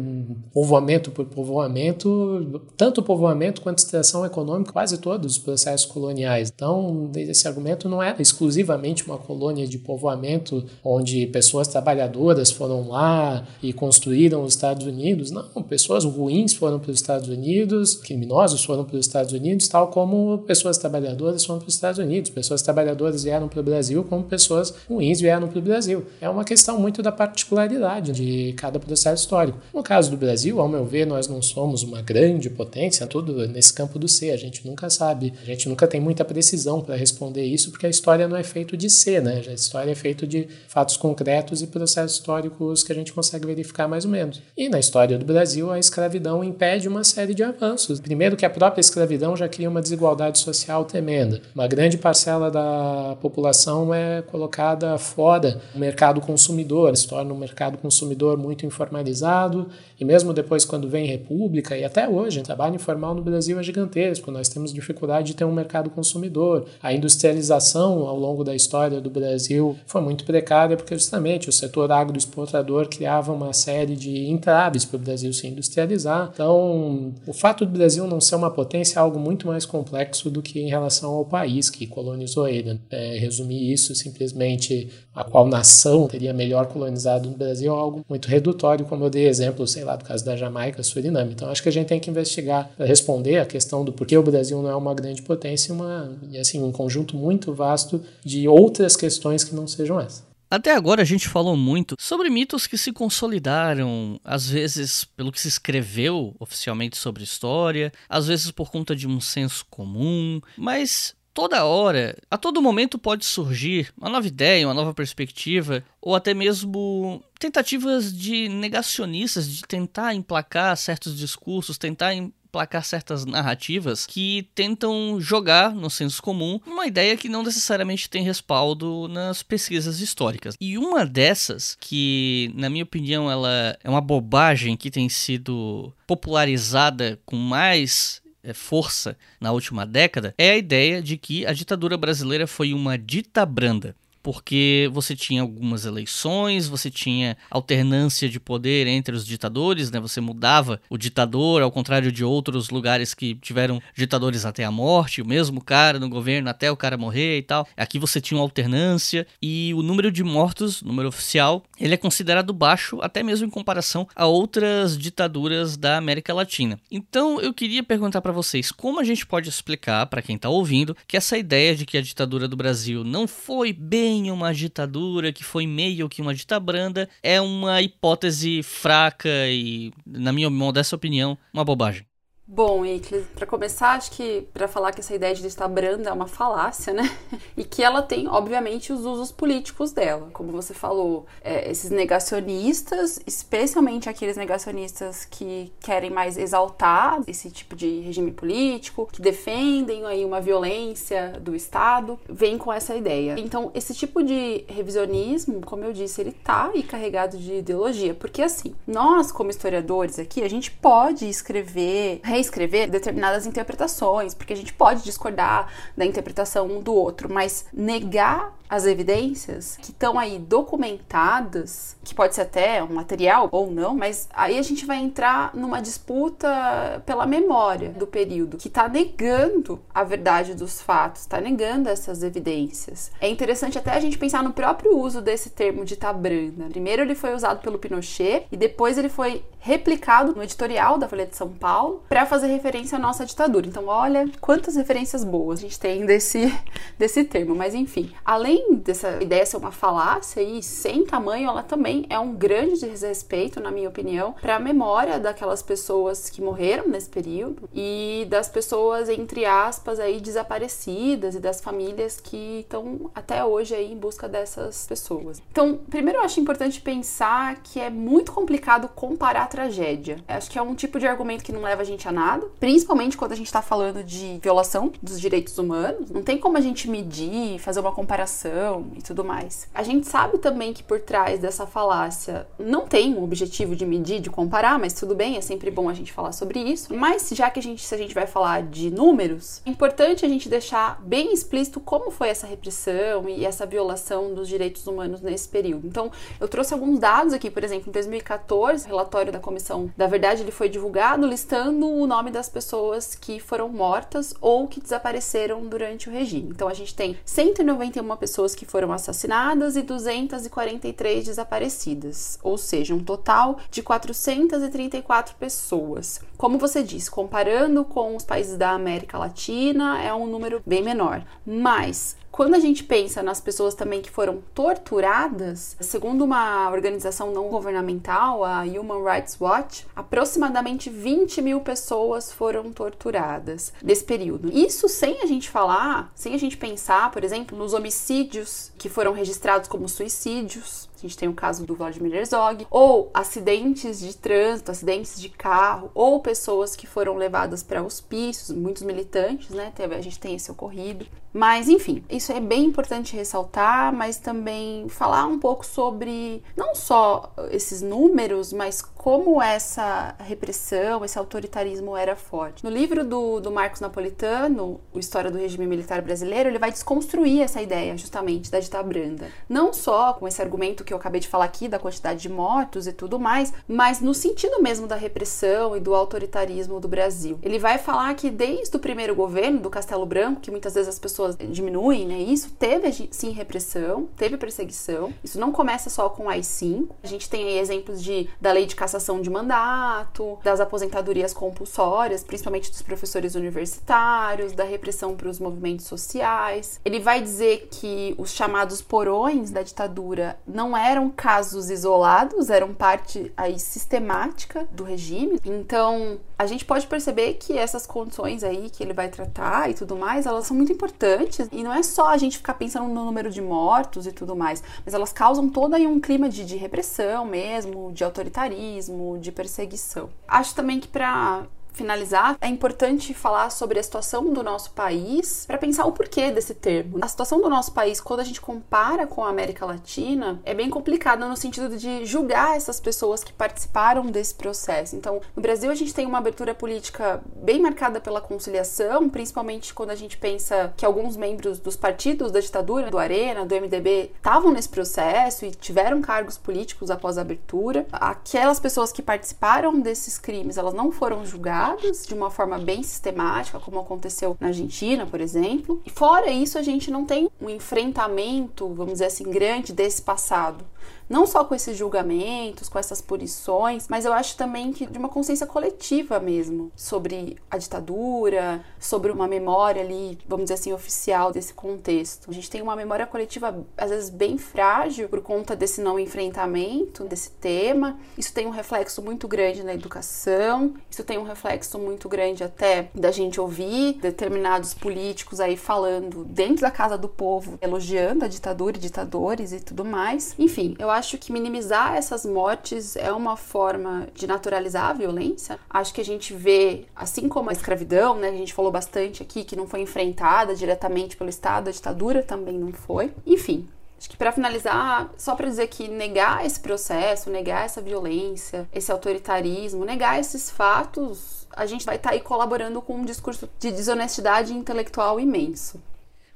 povoamento 0.52 1.10
por 1.10 1.24
povoamento, 1.26 2.60
tanto 2.76 3.02
povoamento 3.02 3.62
quanto 3.62 3.78
extração 3.78 4.26
econômica, 4.26 4.72
quase 4.72 4.95
todos 4.96 5.32
os 5.32 5.38
processos 5.38 5.86
coloniais. 5.86 6.52
Então, 6.54 7.10
esse 7.16 7.46
argumento 7.46 7.88
não 7.88 8.02
é 8.02 8.14
exclusivamente 8.18 9.04
uma 9.06 9.18
colônia 9.18 9.66
de 9.66 9.78
povoamento 9.78 10.64
onde 10.84 11.26
pessoas 11.26 11.68
trabalhadoras 11.68 12.50
foram 12.50 12.88
lá 12.88 13.46
e 13.62 13.72
construíram 13.72 14.42
os 14.42 14.54
Estados 14.54 14.86
Unidos. 14.86 15.30
Não, 15.30 15.62
pessoas 15.62 16.04
ruins 16.04 16.54
foram 16.54 16.78
para 16.78 16.90
os 16.90 16.96
Estados 16.96 17.28
Unidos, 17.28 17.94
criminosos 17.96 18.64
foram 18.64 18.84
para 18.84 18.96
os 18.96 19.06
Estados 19.06 19.32
Unidos, 19.32 19.68
tal 19.68 19.88
como 19.88 20.38
pessoas 20.38 20.78
trabalhadoras 20.78 21.44
foram 21.44 21.60
para 21.60 21.68
os 21.68 21.74
Estados 21.74 21.98
Unidos. 21.98 22.30
Pessoas 22.30 22.62
trabalhadoras 22.62 23.24
vieram 23.24 23.48
para 23.48 23.60
o 23.60 23.62
Brasil, 23.62 24.04
como 24.04 24.22
pessoas 24.24 24.74
ruins 24.88 25.20
vieram 25.20 25.48
para 25.48 25.58
o 25.58 25.62
Brasil. 25.62 26.04
É 26.20 26.28
uma 26.28 26.44
questão 26.44 26.78
muito 26.78 27.02
da 27.02 27.12
particularidade 27.12 28.12
de 28.12 28.52
cada 28.54 28.78
processo 28.78 29.22
histórico. 29.22 29.58
No 29.72 29.82
caso 29.82 30.10
do 30.10 30.16
Brasil, 30.16 30.60
ao 30.60 30.68
meu 30.68 30.84
ver, 30.84 31.06
nós 31.06 31.28
não 31.28 31.42
somos 31.42 31.82
uma 31.82 32.02
grande 32.02 32.48
potência, 32.50 33.06
tudo 33.06 33.46
nesse 33.48 33.72
campo 33.72 33.98
do 33.98 34.08
ser. 34.08 34.30
A 34.30 34.36
gente 34.36 34.66
nunca 34.66 34.85
sabe, 34.90 35.32
a 35.42 35.44
gente 35.44 35.68
nunca 35.68 35.86
tem 35.86 36.00
muita 36.00 36.24
precisão 36.24 36.80
para 36.80 36.96
responder 36.96 37.44
isso, 37.44 37.70
porque 37.70 37.86
a 37.86 37.90
história 37.90 38.26
não 38.28 38.36
é 38.36 38.42
feita 38.42 38.76
de 38.76 38.88
ser, 38.88 39.22
né? 39.22 39.42
A 39.48 39.52
história 39.52 39.90
é 39.90 39.94
feita 39.94 40.26
de 40.26 40.48
fatos 40.68 40.96
concretos 40.96 41.62
e 41.62 41.66
processos 41.66 42.18
históricos 42.18 42.82
que 42.82 42.92
a 42.92 42.94
gente 42.94 43.12
consegue 43.12 43.46
verificar 43.46 43.88
mais 43.88 44.04
ou 44.04 44.10
menos. 44.10 44.42
E 44.56 44.68
na 44.68 44.78
história 44.78 45.18
do 45.18 45.24
Brasil, 45.24 45.70
a 45.70 45.78
escravidão 45.78 46.42
impede 46.42 46.88
uma 46.88 47.04
série 47.04 47.34
de 47.34 47.42
avanços. 47.42 48.00
Primeiro, 48.00 48.36
que 48.36 48.46
a 48.46 48.50
própria 48.50 48.80
escravidão 48.80 49.36
já 49.36 49.48
cria 49.48 49.68
uma 49.68 49.82
desigualdade 49.82 50.38
social 50.38 50.84
tremenda. 50.84 51.40
Uma 51.54 51.66
grande 51.66 51.98
parcela 51.98 52.50
da 52.50 53.16
população 53.20 53.92
é 53.92 54.22
colocada 54.22 54.98
fora 54.98 55.60
do 55.72 55.78
mercado 55.78 56.20
consumidor, 56.20 56.96
se 56.96 57.06
torna 57.06 57.32
um 57.32 57.38
mercado 57.38 57.78
consumidor 57.78 58.36
muito 58.36 58.66
informalizado, 58.66 59.68
e 59.98 60.04
mesmo 60.04 60.32
depois, 60.32 60.64
quando 60.64 60.88
vem 60.88 61.06
República, 61.06 61.76
e 61.76 61.84
até 61.84 62.08
hoje, 62.08 62.40
o 62.40 62.42
trabalho 62.42 62.74
informal 62.74 63.14
no 63.14 63.22
Brasil 63.22 63.58
é 63.58 63.62
gigantesco, 63.62 64.30
nós 64.30 64.48
temos 64.48 64.72
dificuldade 64.76 65.28
de 65.28 65.34
ter 65.34 65.44
um 65.44 65.52
mercado 65.52 65.90
consumidor. 65.90 66.66
A 66.82 66.92
industrialização 66.92 68.06
ao 68.06 68.18
longo 68.18 68.44
da 68.44 68.54
história 68.54 69.00
do 69.00 69.10
Brasil 69.10 69.76
foi 69.86 70.00
muito 70.00 70.24
precária, 70.24 70.76
porque 70.76 70.94
justamente 70.94 71.48
o 71.48 71.52
setor 71.52 71.90
agroexportador 71.90 72.88
criava 72.88 73.32
uma 73.32 73.52
série 73.52 73.96
de 73.96 74.28
entraves 74.28 74.84
para 74.84 74.96
o 74.96 75.00
Brasil 75.00 75.32
se 75.32 75.46
industrializar. 75.46 76.30
Então, 76.32 77.12
o 77.26 77.32
fato 77.32 77.64
do 77.64 77.72
Brasil 77.72 78.06
não 78.06 78.20
ser 78.20 78.36
uma 78.36 78.50
potência 78.50 78.98
é 78.98 79.02
algo 79.02 79.18
muito 79.18 79.46
mais 79.46 79.64
complexo 79.64 80.30
do 80.30 80.42
que 80.42 80.60
em 80.60 80.68
relação 80.68 81.12
ao 81.12 81.24
país 81.24 81.70
que 81.70 81.86
colonizou 81.86 82.48
ele. 82.48 82.80
É, 82.90 83.18
resumir 83.18 83.72
isso 83.72 83.94
simplesmente 83.94 84.88
a 85.14 85.24
qual 85.24 85.46
nação 85.46 86.06
teria 86.06 86.32
melhor 86.32 86.66
colonizado 86.66 87.28
no 87.30 87.36
Brasil 87.36 87.72
é 87.72 87.76
algo 87.76 88.04
muito 88.08 88.28
redutório, 88.28 88.84
como 88.84 89.04
eu 89.04 89.10
dei 89.10 89.26
exemplo, 89.26 89.66
sei 89.66 89.82
lá, 89.82 89.96
do 89.96 90.04
caso 90.04 90.24
da 90.24 90.36
Jamaica, 90.36 90.82
Suriname. 90.82 91.32
Então, 91.32 91.48
acho 91.48 91.62
que 91.62 91.68
a 91.68 91.72
gente 91.72 91.86
tem 91.86 91.98
que 91.98 92.10
investigar 92.10 92.70
para 92.76 92.84
responder 92.84 93.38
a 93.38 93.46
questão 93.46 93.84
do 93.84 93.92
porquê 93.92 94.16
o 94.16 94.22
Brasil 94.22 94.60
não 94.66 94.72
é 94.72 94.76
uma 94.76 94.94
grande 94.94 95.22
potência 95.22 95.72
uma, 95.72 96.18
e 96.28 96.36
assim, 96.38 96.62
um 96.62 96.72
conjunto 96.72 97.16
muito 97.16 97.54
vasto 97.54 98.02
de 98.24 98.48
outras 98.48 98.96
questões 98.96 99.44
que 99.44 99.54
não 99.54 99.66
sejam 99.66 100.00
essa. 100.00 100.26
Até 100.50 100.72
agora 100.72 101.02
a 101.02 101.04
gente 101.04 101.28
falou 101.28 101.56
muito 101.56 101.96
sobre 101.98 102.30
mitos 102.30 102.66
que 102.66 102.78
se 102.78 102.92
consolidaram, 102.92 104.20
às 104.24 104.48
vezes 104.48 105.04
pelo 105.04 105.32
que 105.32 105.40
se 105.40 105.48
escreveu 105.48 106.34
oficialmente 106.38 106.96
sobre 106.96 107.24
história, 107.24 107.92
às 108.08 108.28
vezes 108.28 108.50
por 108.50 108.70
conta 108.70 108.94
de 108.94 109.08
um 109.08 109.20
senso 109.20 109.66
comum, 109.68 110.40
mas 110.56 111.16
toda 111.34 111.64
hora, 111.64 112.16
a 112.30 112.38
todo 112.38 112.62
momento 112.62 112.96
pode 112.96 113.24
surgir 113.24 113.92
uma 113.98 114.08
nova 114.08 114.26
ideia, 114.26 114.66
uma 114.66 114.74
nova 114.74 114.94
perspectiva, 114.94 115.84
ou 116.00 116.14
até 116.14 116.32
mesmo 116.32 117.22
tentativas 117.40 118.16
de 118.16 118.48
negacionistas 118.48 119.48
de 119.48 119.62
tentar 119.62 120.14
emplacar 120.14 120.76
certos 120.76 121.18
discursos, 121.18 121.76
tentar 121.76 122.14
emplacar 122.56 122.82
certas 122.82 123.26
narrativas 123.26 124.06
que 124.06 124.48
tentam 124.54 125.20
jogar 125.20 125.74
no 125.74 125.90
senso 125.90 126.22
comum 126.22 126.58
uma 126.66 126.86
ideia 126.86 127.16
que 127.16 127.28
não 127.28 127.42
necessariamente 127.42 128.08
tem 128.08 128.22
respaldo 128.24 129.08
nas 129.08 129.42
pesquisas 129.42 130.00
históricas. 130.00 130.54
E 130.58 130.78
uma 130.78 131.04
dessas, 131.04 131.76
que 131.78 132.50
na 132.54 132.70
minha 132.70 132.84
opinião 132.84 133.30
ela 133.30 133.76
é 133.84 133.90
uma 133.90 134.00
bobagem 134.00 134.74
que 134.74 134.90
tem 134.90 135.08
sido 135.08 135.92
popularizada 136.06 137.20
com 137.26 137.36
mais 137.36 138.22
é, 138.42 138.54
força 138.54 139.18
na 139.38 139.52
última 139.52 139.84
década, 139.84 140.34
é 140.38 140.52
a 140.52 140.56
ideia 140.56 141.02
de 141.02 141.18
que 141.18 141.44
a 141.44 141.52
ditadura 141.52 141.98
brasileira 141.98 142.46
foi 142.46 142.72
uma 142.72 142.96
dita 142.96 143.44
branda 143.44 143.94
porque 144.26 144.90
você 144.92 145.14
tinha 145.14 145.40
algumas 145.40 145.84
eleições, 145.84 146.66
você 146.66 146.90
tinha 146.90 147.36
alternância 147.48 148.28
de 148.28 148.40
poder 148.40 148.88
entre 148.88 149.14
os 149.14 149.24
ditadores, 149.24 149.88
né? 149.92 150.00
Você 150.00 150.20
mudava 150.20 150.80
o 150.90 150.98
ditador, 150.98 151.62
ao 151.62 151.70
contrário 151.70 152.10
de 152.10 152.24
outros 152.24 152.68
lugares 152.68 153.14
que 153.14 153.36
tiveram 153.36 153.80
ditadores 153.94 154.44
até 154.44 154.64
a 154.64 154.70
morte, 154.72 155.22
o 155.22 155.24
mesmo 155.24 155.62
cara 155.62 156.00
no 156.00 156.08
governo 156.08 156.50
até 156.50 156.68
o 156.72 156.76
cara 156.76 156.98
morrer 156.98 157.38
e 157.38 157.42
tal. 157.42 157.68
Aqui 157.76 158.00
você 158.00 158.20
tinha 158.20 158.36
uma 158.36 158.42
alternância 158.42 159.28
e 159.40 159.72
o 159.74 159.80
número 159.80 160.10
de 160.10 160.24
mortos, 160.24 160.82
número 160.82 161.06
oficial, 161.06 161.62
ele 161.78 161.94
é 161.94 161.96
considerado 161.96 162.52
baixo 162.52 162.98
até 163.02 163.22
mesmo 163.22 163.46
em 163.46 163.50
comparação 163.50 164.08
a 164.12 164.26
outras 164.26 164.98
ditaduras 164.98 165.76
da 165.76 165.98
América 165.98 166.34
Latina. 166.34 166.80
Então 166.90 167.40
eu 167.40 167.54
queria 167.54 167.84
perguntar 167.84 168.20
para 168.20 168.32
vocês 168.32 168.72
como 168.72 168.98
a 168.98 169.04
gente 169.04 169.24
pode 169.24 169.48
explicar 169.48 170.04
para 170.06 170.20
quem 170.20 170.34
está 170.34 170.48
ouvindo 170.48 170.96
que 171.06 171.16
essa 171.16 171.38
ideia 171.38 171.76
de 171.76 171.86
que 171.86 171.96
a 171.96 172.02
ditadura 172.02 172.48
do 172.48 172.56
Brasil 172.56 173.04
não 173.04 173.28
foi 173.28 173.72
bem 173.72 174.15
uma 174.30 174.52
ditadura, 174.52 175.32
que 175.32 175.44
foi 175.44 175.66
meio 175.66 176.08
que 176.08 176.20
uma 176.20 176.34
ditabranda, 176.34 177.08
é 177.22 177.40
uma 177.40 177.80
hipótese 177.82 178.62
fraca 178.62 179.28
e, 179.48 179.92
na 180.06 180.32
minha 180.32 180.50
modesta 180.50 180.96
opinião, 180.96 181.38
uma 181.52 181.64
bobagem. 181.64 182.06
Bom, 182.48 182.86
Iclis, 182.86 183.24
para 183.34 183.44
começar, 183.44 183.96
acho 183.96 184.12
que 184.12 184.46
para 184.54 184.68
falar 184.68 184.92
que 184.92 185.00
essa 185.00 185.12
ideia 185.12 185.34
de 185.34 185.42
lista 185.42 185.66
branda 185.66 186.10
é 186.10 186.12
uma 186.12 186.28
falácia, 186.28 186.92
né? 186.92 187.10
E 187.56 187.64
que 187.64 187.82
ela 187.82 188.02
tem, 188.02 188.28
obviamente, 188.28 188.92
os 188.92 189.04
usos 189.04 189.32
políticos 189.32 189.90
dela. 189.90 190.28
Como 190.32 190.52
você 190.52 190.74
falou, 190.74 191.26
é, 191.42 191.70
esses 191.70 191.90
negacionistas, 191.90 193.18
especialmente 193.26 194.08
aqueles 194.08 194.36
negacionistas 194.36 195.24
que 195.24 195.72
querem 195.80 196.10
mais 196.10 196.36
exaltar 196.36 197.20
esse 197.26 197.50
tipo 197.50 197.74
de 197.74 198.00
regime 198.00 198.30
político, 198.30 199.08
que 199.10 199.22
defendem 199.22 200.04
aí 200.04 200.24
uma 200.24 200.40
violência 200.40 201.40
do 201.40 201.56
Estado, 201.56 202.20
vêm 202.28 202.58
com 202.58 202.72
essa 202.72 202.94
ideia. 202.94 203.36
Então, 203.38 203.70
esse 203.74 203.94
tipo 203.94 204.22
de 204.22 204.64
revisionismo, 204.68 205.62
como 205.62 205.82
eu 205.82 205.92
disse, 205.92 206.20
ele 206.20 206.32
tá 206.32 206.70
aí 206.72 206.82
carregado 206.82 207.38
de 207.38 207.54
ideologia. 207.54 208.14
Porque 208.14 208.42
assim, 208.42 208.74
nós, 208.86 209.32
como 209.32 209.50
historiadores 209.50 210.18
aqui, 210.18 210.42
a 210.42 210.48
gente 210.48 210.70
pode 210.70 211.28
escrever 211.28 212.20
reescrever 212.36 212.90
determinadas 212.90 213.46
interpretações, 213.46 214.34
porque 214.34 214.52
a 214.52 214.56
gente 214.56 214.72
pode 214.72 215.02
discordar 215.02 215.68
da 215.96 216.04
interpretação 216.04 216.66
um 216.66 216.80
do 216.80 216.94
outro, 216.94 217.32
mas 217.32 217.66
negar 217.72 218.54
as 218.68 218.84
evidências 218.84 219.76
que 219.76 219.90
estão 219.90 220.18
aí 220.18 220.38
documentadas, 220.38 221.96
que 222.04 222.14
pode 222.14 222.34
ser 222.34 222.42
até 222.42 222.82
um 222.82 222.94
material 222.94 223.48
ou 223.52 223.70
não, 223.70 223.94
mas 223.94 224.28
aí 224.34 224.58
a 224.58 224.62
gente 224.62 224.84
vai 224.84 224.98
entrar 224.98 225.54
numa 225.54 225.80
disputa 225.80 227.02
pela 227.06 227.26
memória 227.26 227.90
do 227.90 228.06
período, 228.06 228.56
que 228.56 228.68
está 228.68 228.88
negando 228.88 229.80
a 229.94 230.02
verdade 230.02 230.54
dos 230.54 230.80
fatos, 230.82 231.22
está 231.22 231.40
negando 231.40 231.88
essas 231.88 232.22
evidências. 232.22 233.12
É 233.20 233.28
interessante 233.28 233.78
até 233.78 233.92
a 233.92 234.00
gente 234.00 234.18
pensar 234.18 234.42
no 234.42 234.52
próprio 234.52 234.98
uso 234.98 235.22
desse 235.22 235.50
termo 235.50 235.84
de 235.84 235.96
tabranda. 235.96 236.64
Primeiro 236.68 237.02
ele 237.02 237.14
foi 237.14 237.34
usado 237.34 237.60
pelo 237.60 237.78
Pinochet 237.78 238.46
e 238.50 238.56
depois 238.56 238.98
ele 238.98 239.08
foi 239.08 239.44
replicado 239.60 240.34
no 240.34 240.42
editorial 240.42 240.98
da 240.98 241.08
Folha 241.08 241.26
de 241.26 241.36
São 241.36 241.48
Paulo 241.48 242.02
para 242.08 242.25
fazer 242.26 242.48
referência 242.48 242.96
à 242.96 243.00
nossa 243.00 243.24
ditadura. 243.24 243.66
Então, 243.66 243.86
olha 243.86 244.28
quantas 244.40 244.76
referências 244.76 245.24
boas 245.24 245.58
a 245.58 245.62
gente 245.62 245.78
tem 245.78 246.04
desse, 246.04 246.52
desse 246.98 247.24
termo. 247.24 247.54
Mas 247.54 247.74
enfim, 247.74 248.12
além 248.24 248.74
dessa 248.76 249.22
ideia 249.22 249.44
ser 249.46 249.56
uma 249.56 249.72
falácia 249.72 250.40
e 250.40 250.62
sem 250.62 251.04
tamanho, 251.04 251.48
ela 251.48 251.62
também 251.62 252.06
é 252.08 252.18
um 252.18 252.32
grande 252.32 252.80
desrespeito, 252.80 253.60
na 253.60 253.70
minha 253.70 253.88
opinião, 253.88 254.34
para 254.40 254.56
a 254.56 254.58
memória 254.58 255.18
daquelas 255.18 255.62
pessoas 255.62 256.28
que 256.28 256.42
morreram 256.42 256.88
nesse 256.88 257.08
período 257.08 257.68
e 257.74 258.26
das 258.28 258.48
pessoas, 258.48 259.08
entre 259.08 259.44
aspas, 259.44 259.98
aí 260.00 260.20
desaparecidas 260.20 261.34
e 261.34 261.40
das 261.40 261.60
famílias 261.60 262.20
que 262.20 262.60
estão 262.60 263.10
até 263.14 263.44
hoje 263.44 263.74
aí 263.74 263.92
em 263.92 263.96
busca 263.96 264.28
dessas 264.28 264.86
pessoas. 264.86 265.42
Então, 265.50 265.78
primeiro 265.88 266.18
eu 266.20 266.24
acho 266.24 266.40
importante 266.40 266.80
pensar 266.80 267.56
que 267.62 267.80
é 267.80 267.90
muito 267.90 268.32
complicado 268.32 268.88
comparar 268.88 269.42
a 269.42 269.46
tragédia. 269.46 270.18
Acho 270.28 270.50
que 270.50 270.58
é 270.58 270.62
um 270.62 270.74
tipo 270.74 270.98
de 270.98 271.06
argumento 271.06 271.44
que 271.44 271.52
não 271.52 271.62
leva 271.62 271.82
a 271.82 271.84
gente 271.84 272.08
a 272.08 272.12
principalmente 272.58 273.16
quando 273.16 273.32
a 273.32 273.36
gente 273.36 273.46
está 273.46 273.62
falando 273.62 274.02
de 274.02 274.38
violação 274.42 274.92
dos 275.02 275.20
direitos 275.20 275.58
humanos. 275.58 276.10
Não 276.10 276.22
tem 276.22 276.38
como 276.38 276.56
a 276.56 276.60
gente 276.60 276.88
medir, 276.88 277.58
fazer 277.58 277.80
uma 277.80 277.92
comparação 277.92 278.86
e 278.96 279.02
tudo 279.02 279.24
mais. 279.24 279.68
A 279.74 279.82
gente 279.82 280.06
sabe 280.06 280.38
também 280.38 280.72
que 280.72 280.82
por 280.82 281.00
trás 281.00 281.40
dessa 281.40 281.66
falácia 281.66 282.46
não 282.58 282.86
tem 282.86 283.14
um 283.14 283.22
objetivo 283.22 283.74
de 283.76 283.84
medir, 283.84 284.20
de 284.20 284.30
comparar, 284.30 284.78
mas 284.78 284.92
tudo 284.92 285.14
bem, 285.14 285.36
é 285.36 285.40
sempre 285.40 285.70
bom 285.70 285.88
a 285.88 285.94
gente 285.94 286.12
falar 286.12 286.32
sobre 286.32 286.60
isso. 286.60 286.94
Mas 286.94 287.28
já 287.32 287.50
que 287.50 287.58
a 287.58 287.62
gente, 287.62 287.84
se 287.84 287.94
a 287.94 287.98
gente 287.98 288.14
vai 288.14 288.26
falar 288.26 288.62
de 288.62 288.90
números, 288.90 289.60
é 289.66 289.70
importante 289.70 290.24
a 290.24 290.28
gente 290.28 290.48
deixar 290.48 291.00
bem 291.02 291.32
explícito 291.32 291.80
como 291.80 292.10
foi 292.10 292.28
essa 292.28 292.46
repressão 292.46 293.28
e 293.28 293.44
essa 293.44 293.66
violação 293.66 294.34
dos 294.34 294.48
direitos 294.48 294.86
humanos 294.86 295.20
nesse 295.20 295.48
período. 295.48 295.86
Então, 295.86 296.10
eu 296.40 296.48
trouxe 296.48 296.72
alguns 296.72 296.98
dados 296.98 297.32
aqui, 297.32 297.50
por 297.50 297.64
exemplo, 297.64 297.88
em 297.88 297.92
2014, 297.92 298.84
o 298.84 298.88
relatório 298.88 299.32
da 299.32 299.38
Comissão 299.38 299.90
da 299.96 300.06
Verdade 300.06 300.42
ele 300.42 300.50
foi 300.50 300.68
divulgado 300.68 301.26
listando 301.26 302.05
o 302.06 302.08
nome 302.08 302.30
das 302.30 302.48
pessoas 302.48 303.16
que 303.16 303.40
foram 303.40 303.68
mortas 303.68 304.32
ou 304.40 304.68
que 304.68 304.80
desapareceram 304.80 305.66
durante 305.66 306.08
o 306.08 306.12
regime. 306.12 306.50
Então, 306.50 306.68
a 306.68 306.74
gente 306.74 306.94
tem 306.94 307.18
191 307.24 308.16
pessoas 308.16 308.54
que 308.54 308.64
foram 308.64 308.92
assassinadas 308.92 309.76
e 309.76 309.82
243 309.82 311.24
desaparecidas, 311.24 312.38
ou 312.44 312.56
seja, 312.56 312.94
um 312.94 313.02
total 313.02 313.58
de 313.72 313.82
434 313.82 315.34
pessoas. 315.34 316.20
Como 316.38 316.58
você 316.58 316.80
disse, 316.80 317.10
comparando 317.10 317.84
com 317.84 318.14
os 318.14 318.24
países 318.24 318.56
da 318.56 318.70
América 318.70 319.18
Latina, 319.18 320.00
é 320.00 320.14
um 320.14 320.26
número 320.26 320.62
bem 320.64 320.84
menor. 320.84 321.24
Mas 321.44 322.16
quando 322.36 322.54
a 322.54 322.58
gente 322.58 322.84
pensa 322.84 323.22
nas 323.22 323.40
pessoas 323.40 323.74
também 323.74 324.02
que 324.02 324.10
foram 324.10 324.42
torturadas, 324.54 325.74
segundo 325.80 326.22
uma 326.22 326.70
organização 326.70 327.32
não 327.32 327.48
governamental, 327.48 328.44
a 328.44 328.60
Human 328.60 329.02
Rights 329.02 329.38
Watch, 329.40 329.86
aproximadamente 329.96 330.90
20 330.90 331.40
mil 331.40 331.60
pessoas 331.62 332.30
foram 332.30 332.70
torturadas 332.70 333.72
nesse 333.82 334.04
período. 334.04 334.50
Isso 334.52 334.86
sem 334.86 335.22
a 335.22 335.26
gente 335.26 335.48
falar, 335.48 336.12
sem 336.14 336.34
a 336.34 336.38
gente 336.38 336.58
pensar, 336.58 337.10
por 337.10 337.24
exemplo, 337.24 337.56
nos 337.56 337.72
homicídios 337.72 338.70
que 338.76 338.90
foram 338.90 339.14
registrados 339.14 339.66
como 339.66 339.88
suicídios, 339.88 340.90
a 340.96 341.00
gente 341.00 341.16
tem 341.16 341.28
o 341.28 341.34
caso 341.34 341.64
do 341.64 341.74
Vladimir 341.74 342.14
Herzog, 342.14 342.66
ou 342.70 343.10
acidentes 343.12 344.00
de 344.00 344.16
trânsito, 344.16 344.70
acidentes 344.70 345.20
de 345.20 345.28
carro, 345.28 345.90
ou 345.94 346.20
pessoas 346.20 346.74
que 346.74 346.86
foram 346.86 347.16
levadas 347.16 347.62
para 347.62 347.82
hospícios, 347.82 348.56
muitos 348.56 348.82
militantes, 348.82 349.50
né? 349.50 349.72
A 349.78 350.00
gente 350.00 350.18
tem 350.18 350.34
esse 350.34 350.50
ocorrido. 350.50 351.06
Mas, 351.36 351.68
enfim, 351.68 352.02
isso 352.08 352.32
é 352.32 352.40
bem 352.40 352.64
importante 352.64 353.14
ressaltar, 353.14 353.92
mas 353.94 354.16
também 354.16 354.88
falar 354.88 355.26
um 355.26 355.38
pouco 355.38 355.66
sobre 355.66 356.42
não 356.56 356.74
só 356.74 357.30
esses 357.50 357.82
números, 357.82 358.54
mas 358.54 358.80
como 358.80 359.40
essa 359.42 360.14
repressão, 360.18 361.04
esse 361.04 361.18
autoritarismo 361.18 361.94
era 361.94 362.16
forte. 362.16 362.64
No 362.64 362.70
livro 362.70 363.04
do, 363.04 363.40
do 363.40 363.52
Marcos 363.52 363.80
Napolitano, 363.80 364.80
O 364.92 364.98
História 364.98 365.30
do 365.30 365.38
Regime 365.38 365.66
Militar 365.66 366.00
Brasileiro, 366.00 366.48
ele 366.48 366.58
vai 366.58 366.72
desconstruir 366.72 367.42
essa 367.42 367.60
ideia, 367.60 367.96
justamente, 367.96 368.50
da 368.50 368.58
ditadura 368.58 368.86
branda. 368.86 369.28
Não 369.48 369.72
só 369.72 370.12
com 370.14 370.26
esse 370.28 370.40
argumento 370.40 370.84
que 370.84 370.92
eu 370.92 370.96
acabei 370.96 371.20
de 371.20 371.28
falar 371.28 371.44
aqui, 371.44 371.68
da 371.68 371.78
quantidade 371.78 372.20
de 372.20 372.28
mortos 372.28 372.86
e 372.86 372.92
tudo 372.92 373.18
mais, 373.18 373.52
mas 373.68 374.00
no 374.00 374.14
sentido 374.14 374.62
mesmo 374.62 374.86
da 374.86 374.94
repressão 374.94 375.76
e 375.76 375.80
do 375.80 375.94
autoritarismo 375.94 376.78
do 376.78 376.88
Brasil. 376.88 377.38
Ele 377.42 377.58
vai 377.58 377.76
falar 377.76 378.14
que 378.14 378.30
desde 378.30 378.74
o 378.76 378.80
primeiro 378.80 379.14
governo, 379.14 379.60
do 379.60 379.68
Castelo 379.68 380.06
Branco, 380.06 380.40
que 380.40 380.50
muitas 380.50 380.74
vezes 380.74 380.88
as 380.88 380.98
pessoas 380.98 381.25
diminuem, 381.34 382.06
né? 382.06 382.18
Isso 382.18 382.50
teve 382.50 383.08
sim 383.10 383.30
repressão, 383.30 384.08
teve 384.16 384.36
perseguição. 384.36 385.12
Isso 385.24 385.40
não 385.40 385.50
começa 385.52 385.90
só 385.90 386.08
com 386.08 386.28
a 386.28 386.36
AI-5. 386.36 386.88
A 387.02 387.06
gente 387.06 387.28
tem 387.28 387.44
aí 387.48 387.58
exemplos 387.58 388.02
de, 388.02 388.28
da 388.40 388.52
lei 388.52 388.66
de 388.66 388.76
cassação 388.76 389.20
de 389.20 389.30
mandato, 389.30 390.38
das 390.44 390.60
aposentadorias 390.60 391.32
compulsórias, 391.32 392.22
principalmente 392.22 392.70
dos 392.70 392.82
professores 392.82 393.34
universitários, 393.34 394.52
da 394.52 394.64
repressão 394.64 395.16
para 395.16 395.28
os 395.28 395.38
movimentos 395.38 395.86
sociais. 395.86 396.80
Ele 396.84 397.00
vai 397.00 397.20
dizer 397.20 397.68
que 397.70 398.14
os 398.18 398.30
chamados 398.32 398.80
porões 398.82 399.50
da 399.50 399.62
ditadura 399.62 400.38
não 400.46 400.76
eram 400.76 401.10
casos 401.10 401.70
isolados, 401.70 402.50
eram 402.50 402.74
parte 402.74 403.32
aí 403.36 403.58
sistemática 403.58 404.68
do 404.72 404.84
regime. 404.84 405.40
Então, 405.44 406.18
a 406.38 406.46
gente 406.46 406.64
pode 406.64 406.86
perceber 406.86 407.34
que 407.34 407.56
essas 407.56 407.86
condições 407.86 408.44
aí 408.44 408.68
que 408.68 408.82
ele 408.82 408.92
vai 408.92 409.08
tratar 409.08 409.70
e 409.70 409.74
tudo 409.74 409.96
mais, 409.96 410.26
elas 410.26 410.46
são 410.46 410.56
muito 410.56 410.72
importantes 410.72 411.48
e 411.50 411.62
não 411.62 411.72
é 411.72 411.82
só 411.82 412.08
a 412.08 412.18
gente 412.18 412.36
ficar 412.36 412.54
pensando 412.54 412.88
no 412.88 413.04
número 413.04 413.30
de 413.30 413.40
mortos 413.40 414.06
e 414.06 414.12
tudo 414.12 414.36
mais, 414.36 414.62
mas 414.84 414.92
elas 414.92 415.12
causam 415.12 415.48
todo 415.48 415.74
aí 415.74 415.86
um 415.86 415.98
clima 415.98 416.28
de, 416.28 416.44
de 416.44 416.56
repressão 416.56 417.24
mesmo, 417.24 417.90
de 417.92 418.04
autoritarismo, 418.04 419.18
de 419.18 419.32
perseguição. 419.32 420.10
Acho 420.28 420.54
também 420.54 420.78
que 420.78 420.88
para 420.88 421.46
finalizar, 421.76 422.38
é 422.40 422.48
importante 422.48 423.12
falar 423.12 423.50
sobre 423.50 423.78
a 423.78 423.82
situação 423.82 424.32
do 424.32 424.42
nosso 424.42 424.70
país 424.70 425.44
para 425.46 425.58
pensar 425.58 425.84
o 425.84 425.92
porquê 425.92 426.30
desse 426.30 426.54
termo. 426.54 426.98
A 427.02 427.08
situação 427.08 427.40
do 427.40 427.50
nosso 427.50 427.72
país, 427.72 428.00
quando 428.00 428.20
a 428.20 428.24
gente 428.24 428.40
compara 428.40 429.06
com 429.06 429.22
a 429.22 429.28
América 429.28 429.66
Latina, 429.66 430.40
é 430.44 430.54
bem 430.54 430.70
complicada 430.70 431.28
no 431.28 431.36
sentido 431.36 431.76
de 431.76 432.06
julgar 432.06 432.56
essas 432.56 432.80
pessoas 432.80 433.22
que 433.22 433.32
participaram 433.32 434.06
desse 434.06 434.34
processo. 434.34 434.96
Então, 434.96 435.20
no 435.34 435.42
Brasil, 435.42 435.70
a 435.70 435.74
gente 435.74 435.92
tem 435.92 436.06
uma 436.06 436.18
abertura 436.18 436.54
política 436.54 437.20
bem 437.36 437.60
marcada 437.60 438.00
pela 438.00 438.20
conciliação, 438.22 439.10
principalmente 439.10 439.74
quando 439.74 439.90
a 439.90 439.94
gente 439.94 440.16
pensa 440.16 440.72
que 440.76 440.86
alguns 440.86 441.16
membros 441.16 441.58
dos 441.58 441.76
partidos 441.76 442.32
da 442.32 442.40
ditadura, 442.40 442.90
do 442.90 442.98
Arena, 442.98 443.44
do 443.44 443.54
MDB, 443.54 444.12
estavam 444.16 444.50
nesse 444.50 444.70
processo 444.70 445.44
e 445.44 445.50
tiveram 445.50 446.00
cargos 446.00 446.38
políticos 446.38 446.90
após 446.90 447.18
a 447.18 447.20
abertura. 447.20 447.86
Aquelas 447.92 448.58
pessoas 448.58 448.90
que 448.90 449.02
participaram 449.02 449.78
desses 449.78 450.16
crimes, 450.16 450.56
elas 450.56 450.72
não 450.72 450.90
foram 450.90 451.24
julgadas 451.26 451.65
de 451.74 452.14
uma 452.14 452.30
forma 452.30 452.58
bem 452.58 452.82
sistemática, 452.82 453.58
como 453.58 453.80
aconteceu 453.80 454.36
na 454.40 454.48
Argentina, 454.48 455.06
por 455.06 455.20
exemplo. 455.20 455.80
E 455.84 455.90
fora 455.90 456.30
isso, 456.30 456.58
a 456.58 456.62
gente 456.62 456.90
não 456.90 457.04
tem 457.04 457.28
um 457.40 457.48
enfrentamento, 457.48 458.68
vamos 458.68 458.94
dizer 458.94 459.06
assim, 459.06 459.24
grande 459.24 459.72
desse 459.72 460.02
passado 460.02 460.64
não 461.08 461.26
só 461.26 461.44
com 461.44 461.54
esses 461.54 461.76
julgamentos, 461.76 462.68
com 462.68 462.78
essas 462.78 463.00
punições, 463.00 463.86
mas 463.88 464.04
eu 464.04 464.12
acho 464.12 464.36
também 464.36 464.72
que 464.72 464.86
de 464.86 464.98
uma 464.98 465.08
consciência 465.08 465.46
coletiva 465.46 466.18
mesmo 466.18 466.70
sobre 466.74 467.36
a 467.50 467.58
ditadura, 467.58 468.64
sobre 468.78 469.10
uma 469.10 469.28
memória 469.28 469.82
ali, 469.82 470.18
vamos 470.26 470.44
dizer 470.44 470.54
assim, 470.54 470.72
oficial 470.72 471.32
desse 471.32 471.54
contexto. 471.54 472.30
A 472.30 472.34
gente 472.34 472.50
tem 472.50 472.62
uma 472.62 472.76
memória 472.76 473.06
coletiva 473.06 473.64
às 473.76 473.90
vezes 473.90 474.10
bem 474.10 474.38
frágil 474.38 475.08
por 475.08 475.20
conta 475.20 475.54
desse 475.54 475.80
não 475.80 475.98
enfrentamento 475.98 477.04
desse 477.04 477.30
tema. 477.30 477.98
Isso 478.16 478.32
tem 478.32 478.46
um 478.46 478.50
reflexo 478.50 479.02
muito 479.02 479.28
grande 479.28 479.62
na 479.62 479.74
educação, 479.74 480.74
isso 480.90 481.04
tem 481.04 481.18
um 481.18 481.22
reflexo 481.22 481.78
muito 481.78 482.08
grande 482.08 482.42
até 482.42 482.90
da 482.94 483.10
gente 483.10 483.40
ouvir 483.40 483.94
determinados 483.94 484.74
políticos 484.74 485.40
aí 485.40 485.56
falando 485.56 486.24
dentro 486.24 486.62
da 486.62 486.70
casa 486.70 486.98
do 486.98 487.08
povo, 487.08 487.58
elogiando 487.60 488.24
a 488.24 488.28
ditadura 488.28 488.76
e 488.76 488.80
ditadores 488.80 489.52
e 489.52 489.60
tudo 489.60 489.84
mais. 489.84 490.34
Enfim, 490.38 490.74
eu 490.78 490.90
acho 490.96 491.18
que 491.18 491.32
minimizar 491.32 491.96
essas 491.96 492.24
mortes 492.24 492.96
é 492.96 493.12
uma 493.12 493.36
forma 493.36 494.08
de 494.14 494.26
naturalizar 494.26 494.90
a 494.90 494.92
violência. 494.92 495.58
Acho 495.68 495.94
que 495.94 496.00
a 496.00 496.04
gente 496.04 496.34
vê, 496.34 496.86
assim 496.94 497.28
como 497.28 497.50
a 497.50 497.52
escravidão, 497.52 498.16
né, 498.16 498.28
a 498.28 498.32
gente 498.32 498.54
falou 498.54 498.72
bastante 498.72 499.22
aqui, 499.22 499.44
que 499.44 499.56
não 499.56 499.66
foi 499.66 499.80
enfrentada 499.80 500.54
diretamente 500.54 501.16
pelo 501.16 501.30
Estado, 501.30 501.68
a 501.68 501.72
ditadura 501.72 502.22
também 502.22 502.58
não 502.58 502.72
foi. 502.72 503.12
Enfim, 503.26 503.68
Acho 503.98 504.10
que 504.10 504.16
para 504.16 504.30
finalizar, 504.30 505.10
só 505.16 505.34
para 505.34 505.48
dizer 505.48 505.68
que 505.68 505.88
negar 505.88 506.44
esse 506.44 506.60
processo, 506.60 507.30
negar 507.30 507.64
essa 507.64 507.80
violência, 507.80 508.68
esse 508.70 508.92
autoritarismo, 508.92 509.86
negar 509.86 510.20
esses 510.20 510.50
fatos, 510.50 511.46
a 511.50 511.64
gente 511.64 511.86
vai 511.86 511.96
estar 511.96 512.10
tá 512.10 512.14
aí 512.14 512.20
colaborando 512.20 512.82
com 512.82 512.94
um 512.94 513.04
discurso 513.04 513.48
de 513.58 513.72
desonestidade 513.72 514.52
intelectual 514.52 515.18
imenso. 515.18 515.80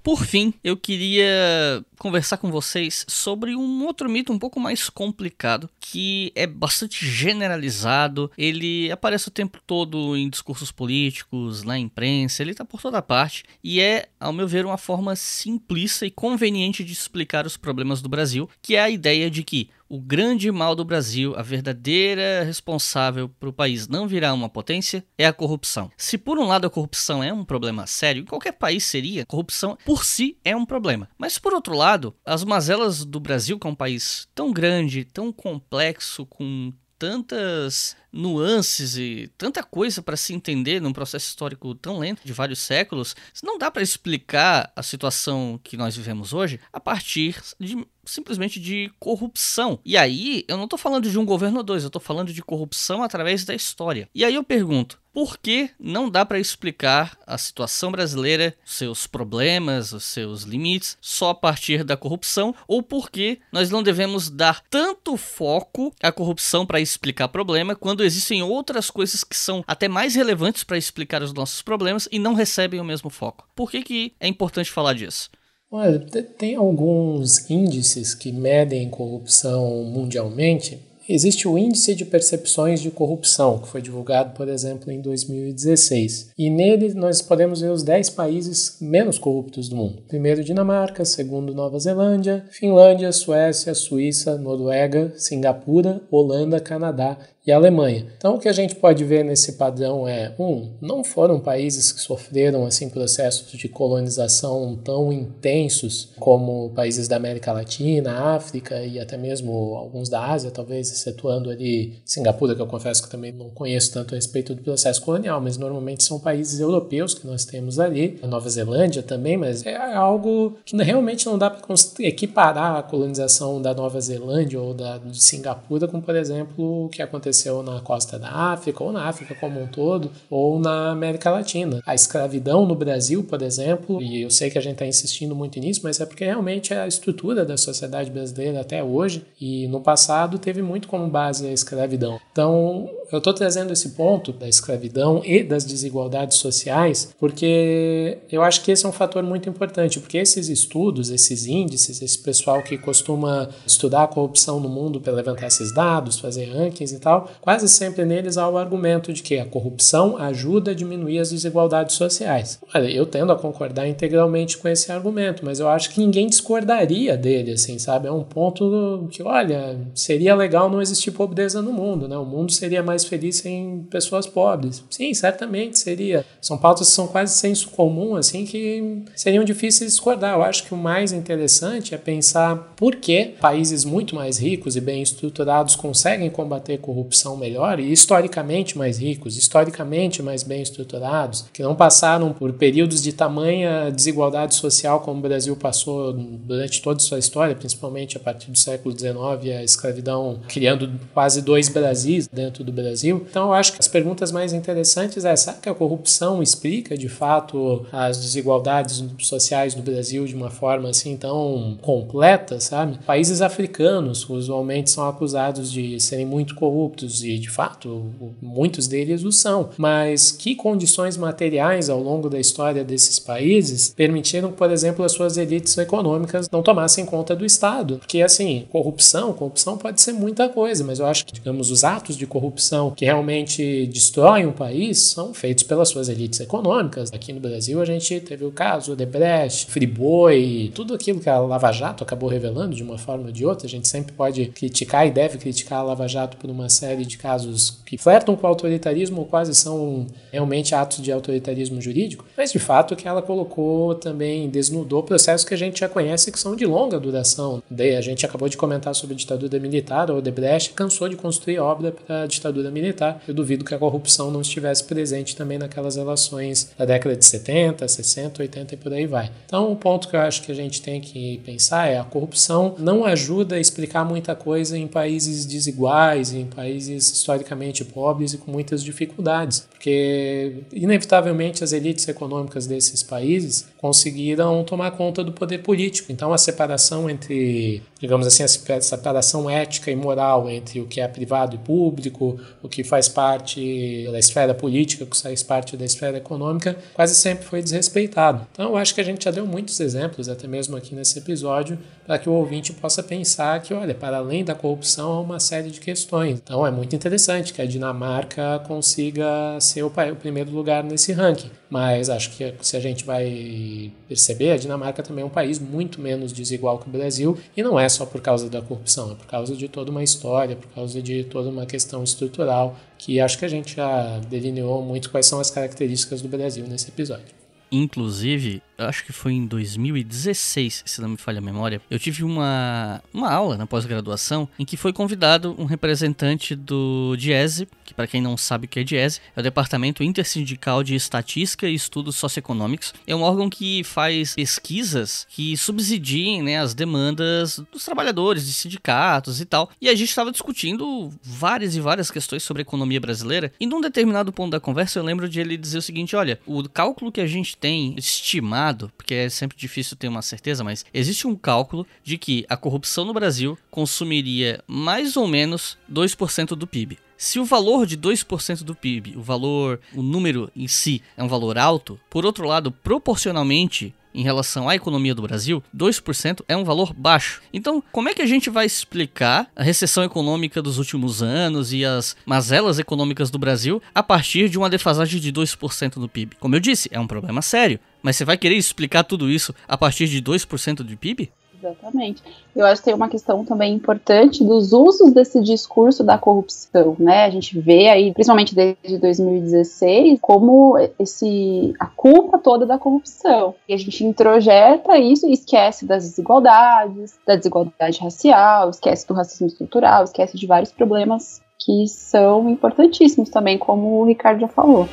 Por 0.02 0.24
fim, 0.24 0.55
eu 0.64 0.78
queria 0.78 1.85
conversar 1.98 2.39
com 2.39 2.51
vocês 2.51 3.05
sobre 3.06 3.55
um 3.55 3.85
outro 3.85 4.09
mito 4.09 4.32
um 4.32 4.39
pouco 4.39 4.59
mais 4.59 4.89
complicado, 4.89 5.68
que 5.78 6.32
é 6.35 6.47
bastante 6.47 7.06
generalizado. 7.06 8.31
Ele 8.36 8.90
aparece 8.90 9.28
o 9.28 9.31
tempo 9.31 9.60
todo 9.66 10.16
em 10.16 10.31
discursos 10.31 10.72
políticos, 10.72 11.62
na 11.62 11.78
imprensa, 11.78 12.43
ele 12.43 12.52
está 12.52 12.64
por 12.64 12.81
toda 12.81 13.02
parte 13.02 13.44
e 13.62 13.78
é, 13.78 14.09
ao 14.18 14.32
meu 14.32 14.48
ver, 14.48 14.64
uma 14.64 14.78
forma 14.78 15.14
simplista 15.14 16.06
e 16.06 16.10
conveniente 16.10 16.82
de 16.82 16.94
explicar 16.94 17.44
os 17.44 17.59
problemas 17.59 18.01
do 18.01 18.09
Brasil, 18.09 18.48
que 18.62 18.77
é 18.77 18.81
a 18.81 18.90
ideia 18.90 19.31
de 19.31 19.43
que 19.44 19.68
o 19.90 20.00
grande 20.00 20.52
mal 20.52 20.76
do 20.76 20.84
Brasil, 20.84 21.34
a 21.36 21.42
verdadeira 21.42 22.44
responsável 22.44 23.28
para 23.28 23.48
o 23.48 23.52
país 23.52 23.88
não 23.88 24.06
virar 24.06 24.32
uma 24.32 24.48
potência, 24.48 25.04
é 25.18 25.26
a 25.26 25.32
corrupção. 25.32 25.90
Se 25.96 26.16
por 26.16 26.38
um 26.38 26.46
lado 26.46 26.68
a 26.68 26.70
corrupção 26.70 27.24
é 27.24 27.32
um 27.32 27.44
problema 27.44 27.88
sério, 27.88 28.22
em 28.22 28.24
qualquer 28.24 28.52
país 28.52 28.84
seria, 28.84 29.26
corrupção 29.26 29.76
por 29.84 30.04
si 30.04 30.38
é 30.44 30.54
um 30.54 30.64
problema. 30.64 31.08
Mas 31.18 31.38
por 31.38 31.52
outro 31.52 31.74
lado, 31.74 32.14
as 32.24 32.44
mazelas 32.44 33.04
do 33.04 33.18
Brasil, 33.18 33.58
que 33.58 33.66
é 33.66 33.70
um 33.70 33.74
país 33.74 34.28
tão 34.32 34.52
grande, 34.52 35.04
tão 35.04 35.32
complexo, 35.32 36.24
com 36.24 36.72
tantas 37.01 37.97
nuances 38.12 38.98
e 38.98 39.32
tanta 39.39 39.62
coisa 39.62 40.02
para 40.02 40.18
se 40.18 40.35
entender 40.35 40.82
num 40.82 40.93
processo 40.93 41.28
histórico 41.28 41.74
tão 41.74 41.98
lento 41.98 42.20
de 42.22 42.32
vários 42.32 42.59
séculos, 42.59 43.16
não 43.43 43.56
dá 43.56 43.70
para 43.70 43.82
explicar 43.82 44.70
a 44.77 44.82
situação 44.82 45.59
que 45.64 45.78
nós 45.78 45.97
vivemos 45.97 46.35
hoje 46.35 46.60
a 46.70 46.78
partir 46.78 47.40
de 47.59 47.86
simplesmente 48.05 48.60
de 48.60 48.93
corrupção. 48.98 49.81
E 49.82 49.97
aí, 49.97 50.44
eu 50.47 50.59
não 50.59 50.64
estou 50.64 50.78
falando 50.78 51.10
de 51.10 51.18
um 51.18 51.24
governo 51.24 51.59
ou 51.59 51.62
dois, 51.62 51.85
eu 51.85 51.86
estou 51.86 52.02
falando 52.02 52.35
de 52.35 52.43
corrupção 52.43 53.02
através 53.02 53.47
da 53.47 53.55
história. 53.55 54.06
E 54.14 54.22
aí 54.22 54.35
eu 54.35 54.44
pergunto, 54.44 54.99
por 55.12 55.38
que 55.38 55.70
não 55.78 56.08
dá 56.08 56.24
para 56.24 56.38
explicar 56.38 57.18
a 57.26 57.36
situação 57.36 57.90
brasileira, 57.90 58.54
seus 58.64 59.06
problemas, 59.06 59.92
os 59.92 60.04
seus 60.04 60.42
limites, 60.42 60.96
só 61.00 61.30
a 61.30 61.34
partir 61.34 61.84
da 61.84 61.96
corrupção, 61.96 62.54
ou 62.66 62.82
por 62.82 63.10
que 63.10 63.40
nós 63.52 63.70
não 63.70 63.82
devemos 63.82 64.30
dar 64.30 64.62
tanto 64.68 65.16
foco 65.16 65.92
à 66.02 66.12
corrupção 66.12 66.64
para 66.64 66.80
explicar 66.80 67.28
problema, 67.28 67.74
quando 67.74 68.04
existem 68.04 68.42
outras 68.42 68.90
coisas 68.90 69.24
que 69.24 69.36
são 69.36 69.64
até 69.66 69.88
mais 69.88 70.14
relevantes 70.14 70.64
para 70.64 70.78
explicar 70.78 71.22
os 71.22 71.32
nossos 71.32 71.62
problemas 71.62 72.08
e 72.10 72.18
não 72.18 72.34
recebem 72.34 72.80
o 72.80 72.84
mesmo 72.84 73.10
foco. 73.10 73.48
Por 73.54 73.70
que, 73.70 73.82
que 73.82 74.12
é 74.20 74.28
importante 74.28 74.70
falar 74.70 74.94
disso? 74.94 75.30
Olha, 75.72 76.00
tem 76.36 76.56
alguns 76.56 77.48
índices 77.48 78.12
que 78.12 78.32
medem 78.32 78.90
corrupção 78.90 79.84
mundialmente 79.84 80.89
Existe 81.12 81.48
o 81.48 81.58
Índice 81.58 81.92
de 81.92 82.04
Percepções 82.04 82.80
de 82.80 82.88
Corrupção, 82.88 83.58
que 83.58 83.66
foi 83.66 83.82
divulgado, 83.82 84.32
por 84.32 84.46
exemplo, 84.48 84.92
em 84.92 85.00
2016. 85.00 86.30
E 86.38 86.48
nele 86.48 86.94
nós 86.94 87.20
podemos 87.20 87.60
ver 87.60 87.72
os 87.72 87.82
10 87.82 88.10
países 88.10 88.76
menos 88.80 89.18
corruptos 89.18 89.68
do 89.68 89.74
mundo. 89.74 90.04
Primeiro, 90.06 90.44
Dinamarca, 90.44 91.04
segundo, 91.04 91.52
Nova 91.52 91.80
Zelândia, 91.80 92.44
Finlândia, 92.52 93.10
Suécia, 93.10 93.74
Suíça, 93.74 94.38
Noruega, 94.38 95.12
Singapura, 95.16 96.00
Holanda, 96.12 96.60
Canadá 96.60 97.18
e 97.46 97.50
Alemanha. 97.50 98.06
Então, 98.16 98.34
o 98.34 98.38
que 98.38 98.48
a 98.48 98.52
gente 98.52 98.74
pode 98.74 99.04
ver 99.04 99.24
nesse 99.24 99.54
padrão 99.54 100.06
é, 100.06 100.34
um, 100.38 100.70
não 100.80 101.02
foram 101.02 101.40
países 101.40 101.90
que 101.90 102.00
sofreram 102.00 102.66
assim 102.66 102.88
processos 102.88 103.50
de 103.52 103.68
colonização 103.68 104.78
tão 104.84 105.12
intensos 105.12 106.10
como 106.18 106.70
países 106.70 107.08
da 107.08 107.16
América 107.16 107.52
Latina, 107.52 108.34
África 108.34 108.82
e 108.84 108.98
até 108.98 109.16
mesmo 109.16 109.74
alguns 109.76 110.08
da 110.08 110.24
Ásia, 110.24 110.50
talvez 110.50 110.92
excetuando 110.92 111.50
ali 111.50 111.98
Singapura, 112.04 112.54
que 112.54 112.60
eu 112.60 112.66
confesso 112.66 113.02
que 113.02 113.10
também 113.10 113.32
não 113.32 113.50
conheço 113.50 113.92
tanto 113.92 114.14
a 114.14 114.16
respeito 114.16 114.54
do 114.54 114.62
processo 114.62 115.02
colonial, 115.02 115.40
mas 115.40 115.56
normalmente 115.56 116.04
são 116.04 116.20
países 116.20 116.60
europeus 116.60 117.14
que 117.14 117.26
nós 117.26 117.44
temos 117.44 117.80
ali, 117.80 118.18
a 118.22 118.26
Nova 118.26 118.48
Zelândia 118.48 119.02
também, 119.02 119.36
mas 119.36 119.64
é 119.64 119.76
algo 119.76 120.58
que 120.64 120.76
realmente 120.76 121.26
não 121.26 121.38
dá 121.38 121.48
para 121.50 121.74
equiparar 122.00 122.76
a 122.76 122.82
colonização 122.82 123.60
da 123.62 123.74
Nova 123.74 124.00
Zelândia 124.00 124.60
ou 124.60 124.74
da 124.74 124.98
de 124.98 125.22
Singapura 125.22 125.88
com, 125.88 126.00
por 126.00 126.14
exemplo, 126.14 126.84
o 126.84 126.88
que 126.88 127.00
aconteceu 127.00 127.39
aconteceu 127.40 127.62
na 127.62 127.80
costa 127.80 128.18
da 128.18 128.28
África, 128.28 128.84
ou 128.84 128.92
na 128.92 129.08
África 129.08 129.34
como 129.34 129.60
um 129.60 129.66
todo, 129.66 130.10
ou 130.28 130.58
na 130.58 130.90
América 130.90 131.30
Latina. 131.30 131.80
A 131.86 131.94
escravidão 131.94 132.66
no 132.66 132.74
Brasil, 132.74 133.24
por 133.24 133.40
exemplo, 133.42 134.02
e 134.02 134.22
eu 134.22 134.30
sei 134.30 134.50
que 134.50 134.58
a 134.58 134.60
gente 134.60 134.74
está 134.74 134.86
insistindo 134.86 135.34
muito 135.34 135.58
nisso, 135.58 135.80
mas 135.82 136.00
é 136.00 136.06
porque 136.06 136.24
realmente 136.24 136.72
é 136.72 136.80
a 136.80 136.86
estrutura 136.86 137.44
da 137.44 137.56
sociedade 137.56 138.10
brasileira 138.10 138.60
até 138.60 138.82
hoje, 138.82 139.24
e 139.40 139.66
no 139.68 139.80
passado 139.80 140.38
teve 140.38 140.62
muito 140.62 140.88
como 140.88 141.08
base 141.08 141.46
a 141.46 141.52
escravidão. 141.52 142.18
Então, 142.32 142.90
eu 143.10 143.18
estou 143.18 143.32
trazendo 143.32 143.72
esse 143.72 143.90
ponto 143.90 144.32
da 144.32 144.48
escravidão 144.48 145.22
e 145.24 145.42
das 145.42 145.64
desigualdades 145.64 146.38
sociais, 146.38 147.14
porque 147.18 148.18
eu 148.30 148.42
acho 148.42 148.62
que 148.62 148.70
esse 148.70 148.86
é 148.86 148.88
um 148.88 148.92
fator 148.92 149.22
muito 149.22 149.48
importante, 149.48 149.98
porque 149.98 150.18
esses 150.18 150.48
estudos, 150.48 151.10
esses 151.10 151.46
índices, 151.46 152.00
esse 152.02 152.18
pessoal 152.18 152.62
que 152.62 152.78
costuma 152.78 153.48
estudar 153.66 154.04
a 154.04 154.08
corrupção 154.08 154.60
no 154.60 154.68
mundo 154.68 155.00
para 155.00 155.12
levantar 155.12 155.48
esses 155.48 155.74
dados, 155.74 156.18
fazer 156.18 156.44
rankings 156.46 156.94
e 156.94 156.98
tal, 156.98 157.19
quase 157.40 157.68
sempre 157.68 158.05
neles 158.05 158.36
há 158.36 158.48
o 158.48 158.59
argumento 158.59 159.12
de 159.12 159.22
que 159.22 159.38
a 159.38 159.44
corrupção 159.44 160.16
ajuda 160.16 160.70
a 160.70 160.74
diminuir 160.74 161.18
as 161.18 161.30
desigualdades 161.30 161.97
sociais. 161.97 162.59
Olha, 162.74 162.88
eu 162.88 163.06
tendo 163.06 163.32
a 163.32 163.36
concordar 163.36 163.88
integralmente 163.88 164.59
com 164.59 164.68
esse 164.68 164.90
argumento, 164.92 165.44
mas 165.44 165.60
eu 165.60 165.68
acho 165.68 165.90
que 165.90 166.01
ninguém 166.01 166.26
discordaria 166.26 167.16
dele, 167.16 167.52
assim, 167.52 167.78
sabe? 167.78 168.09
É 168.09 168.12
um 168.12 168.24
ponto 168.24 169.09
que, 169.10 169.22
olha, 169.22 169.78
seria 169.94 170.34
legal 170.34 170.70
não 170.70 170.80
existir 170.80 171.10
pobreza 171.10 171.62
no 171.62 171.72
mundo, 171.72 172.09
né? 172.09 172.16
O 172.16 172.24
mundo 172.24 172.52
seria 172.52 172.82
mais 172.82 173.05
feliz 173.05 173.36
sem 173.36 173.86
pessoas 173.90 174.26
pobres. 174.26 174.82
Sim, 174.90 175.12
certamente 175.14 175.78
seria. 175.78 176.24
São 176.40 176.59
pautas 176.59 176.88
que 176.88 176.94
são 176.94 177.06
quase 177.06 177.36
senso 177.36 177.70
comum, 177.70 178.16
assim, 178.16 178.44
que 178.44 179.02
seriam 179.14 179.44
difíceis 179.44 179.90
de 179.90 179.97
discordar. 179.97 180.34
Eu 180.34 180.42
acho 180.42 180.64
que 180.64 180.74
o 180.74 180.76
mais 180.76 181.12
interessante 181.12 181.94
é 181.94 181.98
pensar 181.98 182.74
por 182.76 182.97
que 182.97 183.34
países 183.40 183.84
muito 183.84 184.14
mais 184.14 184.38
ricos 184.38 184.76
e 184.76 184.80
bem 184.80 185.02
estruturados 185.02 185.76
conseguem 185.76 186.30
combater 186.30 186.78
corrupção 186.78 187.09
corrupção 187.10 187.36
melhor 187.36 187.80
e 187.80 187.92
historicamente 187.92 188.78
mais 188.78 188.98
ricos, 188.98 189.36
historicamente 189.36 190.22
mais 190.22 190.44
bem 190.44 190.62
estruturados, 190.62 191.46
que 191.52 191.62
não 191.62 191.74
passaram 191.74 192.32
por 192.32 192.52
períodos 192.52 193.02
de 193.02 193.12
tamanha 193.12 193.90
desigualdade 193.90 194.54
social 194.54 195.00
como 195.00 195.18
o 195.18 195.22
Brasil 195.22 195.56
passou 195.56 196.12
durante 196.12 196.80
toda 196.80 196.98
a 196.98 197.00
sua 197.00 197.18
história, 197.18 197.54
principalmente 197.54 198.16
a 198.16 198.20
partir 198.20 198.50
do 198.50 198.58
século 198.58 198.96
XIX, 198.96 199.58
a 199.58 199.64
escravidão 199.64 200.38
criando 200.48 200.90
quase 201.12 201.42
dois 201.42 201.68
Brasis 201.68 202.28
dentro 202.28 202.62
do 202.62 202.72
Brasil. 202.72 203.26
Então, 203.28 203.48
eu 203.48 203.52
acho 203.54 203.72
que 203.72 203.80
as 203.80 203.88
perguntas 203.88 204.30
mais 204.30 204.52
interessantes 204.52 205.24
é: 205.24 205.34
será 205.34 205.56
que 205.56 205.68
a 205.68 205.74
corrupção 205.74 206.42
explica 206.42 206.96
de 206.96 207.08
fato 207.08 207.86
as 207.90 208.18
desigualdades 208.18 209.02
sociais 209.18 209.74
no 209.74 209.82
Brasil 209.82 210.24
de 210.26 210.34
uma 210.34 210.50
forma 210.50 210.90
assim 210.90 211.16
tão 211.16 211.76
completa, 211.82 212.60
sabe? 212.60 212.98
Países 213.04 213.42
africanos 213.42 214.28
usualmente 214.28 214.90
são 214.90 215.08
acusados 215.08 215.72
de 215.72 215.98
serem 215.98 216.26
muito 216.26 216.54
corruptos 216.54 216.99
e 217.02 217.39
de 217.39 217.51
fato 217.51 218.10
muitos 218.40 218.86
deles 218.86 219.24
o 219.24 219.32
são, 219.32 219.70
mas 219.77 220.31
que 220.31 220.55
condições 220.55 221.16
materiais 221.16 221.89
ao 221.89 222.01
longo 222.01 222.28
da 222.28 222.39
história 222.39 222.85
desses 222.85 223.18
países 223.18 223.93
permitiram, 223.97 224.52
por 224.52 224.70
exemplo, 224.70 225.05
as 225.05 225.12
suas 225.12 225.36
elites 225.36 225.77
econômicas 225.78 226.48
não 226.51 226.62
tomassem 226.62 227.05
conta 227.05 227.35
do 227.35 227.44
Estado? 227.44 227.98
Porque, 227.98 228.22
assim, 228.22 228.66
corrupção, 228.70 229.32
corrupção 229.32 229.77
pode 229.77 230.01
ser 230.01 230.12
muita 230.12 230.48
coisa, 230.48 230.85
mas 230.85 230.98
eu 230.98 231.06
acho 231.06 231.24
que, 231.24 231.32
digamos, 231.32 231.70
os 231.70 231.85
atos 231.85 232.16
de 232.16 232.27
corrupção 232.27 232.90
que 232.90 233.05
realmente 233.05 233.86
destroem 233.86 234.47
um 234.47 234.52
país 234.52 234.98
são 234.98 235.32
feitos 235.32 235.64
pelas 235.64 235.89
suas 235.89 236.09
elites 236.09 236.40
econômicas. 236.40 237.12
Aqui 237.12 237.32
no 237.32 237.40
Brasil 237.40 237.81
a 237.81 237.85
gente 237.85 238.20
teve 238.20 238.44
o 238.44 238.52
caso 238.52 238.93
Odebrecht, 238.93 239.66
Friboi, 239.66 240.70
tudo 240.74 240.94
aquilo 240.94 241.20
que 241.20 241.28
a 241.28 241.39
Lava 241.39 241.72
Jato 241.72 242.05
acabou 242.05 242.28
revelando 242.28 242.74
de 242.74 242.82
uma 242.82 242.98
forma 242.98 243.27
ou 243.27 243.32
de 243.32 243.44
outra. 243.44 243.66
A 243.66 243.70
gente 243.70 243.89
sempre 243.89 244.12
pode 244.12 244.47
criticar 244.47 245.06
e 245.06 245.10
deve 245.10 245.39
criticar 245.39 245.81
a 245.81 245.82
Lava 245.82 246.06
Jato 246.09 246.36
por 246.36 246.51
uma 246.51 246.68
série 246.68 246.89
de 246.96 247.16
casos 247.16 247.78
que 247.84 247.98
flertam 247.98 248.36
com 248.36 248.46
o 248.46 248.50
autoritarismo 248.50 249.20
ou 249.20 249.26
quase 249.26 249.54
são 249.54 250.06
realmente 250.32 250.74
atos 250.74 251.02
de 251.02 251.10
autoritarismo 251.10 251.80
jurídico, 251.80 252.24
mas 252.36 252.52
de 252.52 252.58
fato 252.58 252.96
que 252.96 253.06
ela 253.06 253.22
colocou 253.22 253.94
também, 253.94 254.48
desnudou 254.48 255.02
processos 255.02 255.46
que 255.46 255.54
a 255.54 255.56
gente 255.56 255.80
já 255.80 255.88
conhece 255.88 256.30
que 256.30 256.38
são 256.38 256.54
de 256.54 256.66
longa 256.66 256.98
duração. 256.98 257.62
A 257.70 258.00
gente 258.00 258.24
acabou 258.24 258.48
de 258.48 258.56
comentar 258.56 258.94
sobre 258.94 259.14
a 259.14 259.16
ditadura 259.18 259.58
militar, 259.58 260.10
o 260.10 260.16
Odebrecht 260.16 260.72
cansou 260.72 261.08
de 261.08 261.16
construir 261.16 261.58
obra 261.58 261.92
para 261.92 262.22
a 262.22 262.26
ditadura 262.26 262.70
militar. 262.70 263.22
Eu 263.26 263.34
duvido 263.34 263.64
que 263.64 263.74
a 263.74 263.78
corrupção 263.78 264.30
não 264.30 264.40
estivesse 264.40 264.84
presente 264.84 265.36
também 265.36 265.58
naquelas 265.58 265.96
relações 265.96 266.70
da 266.76 266.84
década 266.84 267.16
de 267.16 267.24
70, 267.24 267.86
60, 267.86 268.42
80 268.42 268.74
e 268.74 268.76
por 268.76 268.92
aí 268.92 269.06
vai. 269.06 269.30
Então, 269.46 269.70
o 269.70 269.76
ponto 269.76 270.08
que 270.08 270.16
eu 270.16 270.20
acho 270.20 270.42
que 270.42 270.52
a 270.52 270.54
gente 270.54 270.80
tem 270.80 271.00
que 271.00 271.38
pensar 271.44 271.88
é 271.88 271.98
a 271.98 272.04
corrupção 272.04 272.74
não 272.78 273.04
ajuda 273.04 273.56
a 273.56 273.60
explicar 273.60 274.04
muita 274.04 274.34
coisa 274.34 274.78
em 274.78 274.86
países 274.86 275.44
desiguais, 275.44 276.32
em 276.32 276.46
países 276.46 276.80
países 276.81 277.11
historicamente 277.12 277.85
pobres 277.85 278.32
e 278.32 278.39
com 278.39 278.51
muitas 278.51 278.82
dificuldades, 278.82 279.66
porque 279.70 280.62
inevitavelmente 280.73 281.62
as 281.62 281.73
elites 281.73 282.09
econômicas 282.09 282.66
desses 282.66 283.02
países 283.02 283.66
conseguiram 283.81 284.62
tomar 284.62 284.90
conta 284.90 285.24
do 285.24 285.32
poder 285.32 285.59
político. 285.59 286.12
Então 286.12 286.32
a 286.35 286.39
separação 286.39 287.09
entre, 287.09 287.82
digamos 287.98 288.27
assim, 288.27 288.43
a 288.43 288.81
separação 288.81 289.48
ética 289.48 289.90
e 289.90 289.97
moral 289.97 290.51
entre 290.51 290.81
o 290.81 290.86
que 290.86 291.01
é 291.01 291.09
privado 291.09 291.57
e 291.57 291.59
público, 291.59 292.39
o 292.62 292.69
que 292.69 292.85
faz 292.85 293.09
parte 293.09 294.07
da 294.12 294.19
esfera 294.19 294.52
política, 294.55 295.05
o 295.05 295.07
que 295.07 295.16
faz 295.16 295.43
parte 295.43 295.78
da 295.78 295.85
esfera 295.85 296.19
econômica, 296.19 296.77
quase 296.93 297.15
sempre 297.15 297.47
foi 297.47 297.62
desrespeitado. 297.62 298.47
Então 298.52 298.66
eu 298.66 298.77
acho 298.77 298.94
que 298.94 299.01
a 299.01 299.05
gente 299.05 299.24
já 299.24 299.31
deu 299.31 299.47
muitos 299.47 299.81
exemplos, 299.81 300.28
até 300.28 300.47
mesmo 300.47 300.77
aqui 300.77 300.94
nesse 300.94 301.19
episódio, 301.19 301.78
para 302.05 302.19
que 302.19 302.28
o 302.28 302.32
ouvinte 302.32 302.74
possa 302.74 303.02
pensar 303.02 303.62
que, 303.62 303.73
olha, 303.73 303.94
para 303.94 304.19
além 304.19 304.44
da 304.44 304.55
corrupção 304.55 305.12
há 305.12 305.20
uma 305.20 305.40
série 305.40 305.70
de 305.70 305.81
questões. 305.81 306.39
Então 306.43 306.66
é 306.66 306.70
muito 306.70 306.94
interessante 306.94 307.55
que 307.55 307.62
a 307.62 307.66
Dinamarca 307.66 308.59
consiga 308.66 309.59
ser 309.59 309.82
o 309.85 309.90
primeiro 309.90 310.51
lugar 310.51 310.85
nesse 310.85 311.12
ranking. 311.12 311.51
Mas 311.70 312.10
acho 312.10 312.32
que 312.32 312.52
se 312.60 312.76
a 312.76 312.80
gente 312.80 313.05
vai 313.05 313.92
perceber, 314.09 314.51
a 314.51 314.56
Dinamarca 314.56 315.05
também 315.05 315.22
é 315.22 315.26
um 315.26 315.30
país 315.30 315.60
muito 315.60 316.01
menos 316.01 316.32
desigual 316.32 316.78
que 316.78 316.88
o 316.88 316.90
Brasil, 316.90 317.38
e 317.56 317.62
não 317.62 317.78
é 317.78 317.88
só 317.88 318.05
por 318.05 318.20
causa 318.20 318.51
da 318.51 318.60
corrupção, 318.60 319.12
é 319.12 319.14
por 319.14 319.26
causa 319.26 319.55
de 319.55 319.68
toda 319.68 319.90
uma 319.90 320.02
história, 320.02 320.56
por 320.56 320.68
causa 320.74 321.01
de 321.01 321.22
toda 321.24 321.48
uma 321.48 321.64
questão 321.64 322.02
estrutural, 322.02 322.76
que 322.98 323.20
acho 323.20 323.38
que 323.38 323.44
a 323.44 323.48
gente 323.48 323.76
já 323.76 324.18
delineou 324.28 324.82
muito 324.82 325.10
quais 325.10 325.26
são 325.26 325.38
as 325.38 325.51
características 325.51 326.20
do 326.20 326.28
Brasil 326.28 326.66
nesse 326.66 326.88
episódio. 326.88 327.40
Inclusive, 327.70 328.60
acho 328.89 329.05
que 329.05 329.12
foi 329.12 329.32
em 329.32 329.47
2016, 329.47 330.82
se 330.86 331.01
não 331.01 331.11
me 331.11 331.16
falha 331.16 331.39
a 331.39 331.43
memória, 331.43 331.81
eu 331.90 331.98
tive 331.98 332.24
uma, 332.24 333.02
uma 333.12 333.31
aula 333.31 333.57
na 333.57 333.66
pós-graduação 333.66 334.48
em 334.59 334.65
que 334.65 334.77
foi 334.77 334.93
convidado 334.93 335.55
um 335.59 335.65
representante 335.65 336.55
do 336.55 337.16
DIESE, 337.16 337.69
que 337.85 337.94
para 337.94 338.07
quem 338.07 338.20
não 338.20 338.36
sabe 338.36 338.66
o 338.66 338.69
que 338.69 338.81
é 338.81 338.85
DIESE, 338.85 339.20
é 339.35 339.40
o 339.40 339.43
Departamento 339.43 340.02
Intersindical 340.02 340.82
de 340.82 340.94
Estatística 340.94 341.69
e 341.69 341.74
Estudos 341.74 342.16
Socioeconômicos. 342.16 342.94
É 343.07 343.15
um 343.15 343.23
órgão 343.23 343.51
que 343.51 343.82
faz 343.85 344.35
pesquisas 344.35 345.27
que 345.28 345.57
subsidiem 345.57 346.43
né, 346.43 346.59
as 346.59 346.74
demandas 346.74 347.61
dos 347.73 347.85
trabalhadores, 347.85 348.47
de 348.47 348.52
sindicatos 348.52 349.40
e 349.40 349.44
tal. 349.44 349.70
E 349.81 349.89
a 349.89 349.94
gente 349.94 350.09
estava 350.09 350.31
discutindo 350.31 351.12
várias 351.23 351.74
e 351.74 351.81
várias 351.81 352.11
questões 352.11 352.43
sobre 352.43 352.61
a 352.61 352.65
economia 352.65 353.01
brasileira. 353.01 353.52
E 353.59 353.66
num 353.66 353.81
determinado 353.81 354.32
ponto 354.32 354.52
da 354.52 354.61
conversa 354.61 354.98
eu 354.98 355.05
lembro 355.05 355.28
de 355.28 355.40
ele 355.40 355.57
dizer 355.57 355.78
o 355.78 355.82
seguinte: 355.82 356.15
olha, 356.15 356.39
o 356.47 356.69
cálculo 356.69 357.11
que 357.11 357.20
a 357.20 357.27
gente 357.27 357.57
tem 357.57 357.94
estimado, 357.97 358.69
porque 358.97 359.14
é 359.14 359.28
sempre 359.28 359.56
difícil 359.56 359.97
ter 359.97 360.09
uma 360.09 360.22
certeza, 360.22 360.64
mas 360.64 360.84
existe 360.92 361.26
um 361.26 361.34
cálculo 361.34 361.86
de 362.02 362.16
que 362.18 362.44
a 362.48 362.56
corrupção 362.56 363.05
no 363.05 363.12
Brasil 363.12 363.59
consumiria 363.70 364.62
mais 364.66 365.16
ou 365.16 365.26
menos 365.26 365.78
2% 365.92 366.48
do 366.48 366.66
PIB. 366.66 366.98
Se 367.16 367.38
o 367.38 367.44
valor 367.44 367.84
de 367.84 367.98
2% 367.98 368.62
do 368.62 368.74
PIB, 368.74 369.14
o 369.14 369.20
valor, 369.20 369.78
o 369.94 370.02
número 370.02 370.51
em 370.56 370.66
si, 370.66 371.02
é 371.18 371.22
um 371.22 371.28
valor 371.28 371.59
alto, 371.59 372.01
por 372.09 372.24
outro 372.24 372.47
lado, 372.47 372.72
proporcionalmente 372.72 373.94
em 374.14 374.22
relação 374.22 374.68
à 374.68 374.74
economia 374.74 375.14
do 375.14 375.22
Brasil, 375.22 375.62
2% 375.76 376.42
é 376.48 376.56
um 376.56 376.64
valor 376.64 376.92
baixo. 376.92 377.42
Então, 377.52 377.82
como 377.92 378.08
é 378.08 378.14
que 378.14 378.22
a 378.22 378.26
gente 378.26 378.50
vai 378.50 378.66
explicar 378.66 379.50
a 379.54 379.62
recessão 379.62 380.04
econômica 380.04 380.60
dos 380.60 380.78
últimos 380.78 381.22
anos 381.22 381.72
e 381.72 381.84
as 381.84 382.16
mazelas 382.26 382.78
econômicas 382.78 383.30
do 383.30 383.38
Brasil 383.38 383.82
a 383.94 384.02
partir 384.02 384.48
de 384.48 384.58
uma 384.58 384.70
defasagem 384.70 385.20
de 385.20 385.32
2% 385.32 385.94
do 385.94 386.08
PIB? 386.08 386.36
Como 386.40 386.54
eu 386.54 386.60
disse, 386.60 386.88
é 386.92 386.98
um 386.98 387.06
problema 387.06 387.42
sério. 387.42 387.78
Mas 388.02 388.16
você 388.16 388.24
vai 388.24 388.36
querer 388.36 388.56
explicar 388.56 389.04
tudo 389.04 389.30
isso 389.30 389.54
a 389.68 389.76
partir 389.76 390.08
de 390.08 390.22
2% 390.22 390.76
do 390.76 390.96
PIB? 390.96 391.30
Exatamente. 391.60 392.22
Eu 392.56 392.64
acho 392.64 392.80
que 392.80 392.86
tem 392.86 392.94
uma 392.94 393.08
questão 393.08 393.44
também 393.44 393.74
importante 393.74 394.42
dos 394.42 394.72
usos 394.72 395.12
desse 395.12 395.42
discurso 395.42 396.02
da 396.02 396.16
corrupção, 396.16 396.96
né? 396.98 397.24
A 397.24 397.30
gente 397.30 397.58
vê 397.60 397.88
aí, 397.88 398.12
principalmente 398.12 398.54
desde 398.54 398.98
2016, 398.98 400.18
como 400.20 400.76
esse 400.98 401.74
a 401.78 401.86
culpa 401.86 402.38
toda 402.38 402.64
da 402.64 402.78
corrupção. 402.78 403.54
E 403.68 403.74
a 403.74 403.76
gente 403.76 404.04
introjeta 404.04 404.98
isso 404.98 405.26
e 405.26 405.32
esquece 405.32 405.84
das 405.84 406.04
desigualdades, 406.04 407.18
da 407.26 407.36
desigualdade 407.36 408.00
racial, 408.00 408.70
esquece 408.70 409.06
do 409.06 409.14
racismo 409.14 409.46
estrutural, 409.46 410.04
esquece 410.04 410.38
de 410.38 410.46
vários 410.46 410.72
problemas 410.72 411.42
que 411.58 411.86
são 411.88 412.48
importantíssimos 412.48 413.28
também, 413.28 413.58
como 413.58 414.00
o 414.00 414.04
Ricardo 414.04 414.40
já 414.40 414.48
falou. 414.48 414.88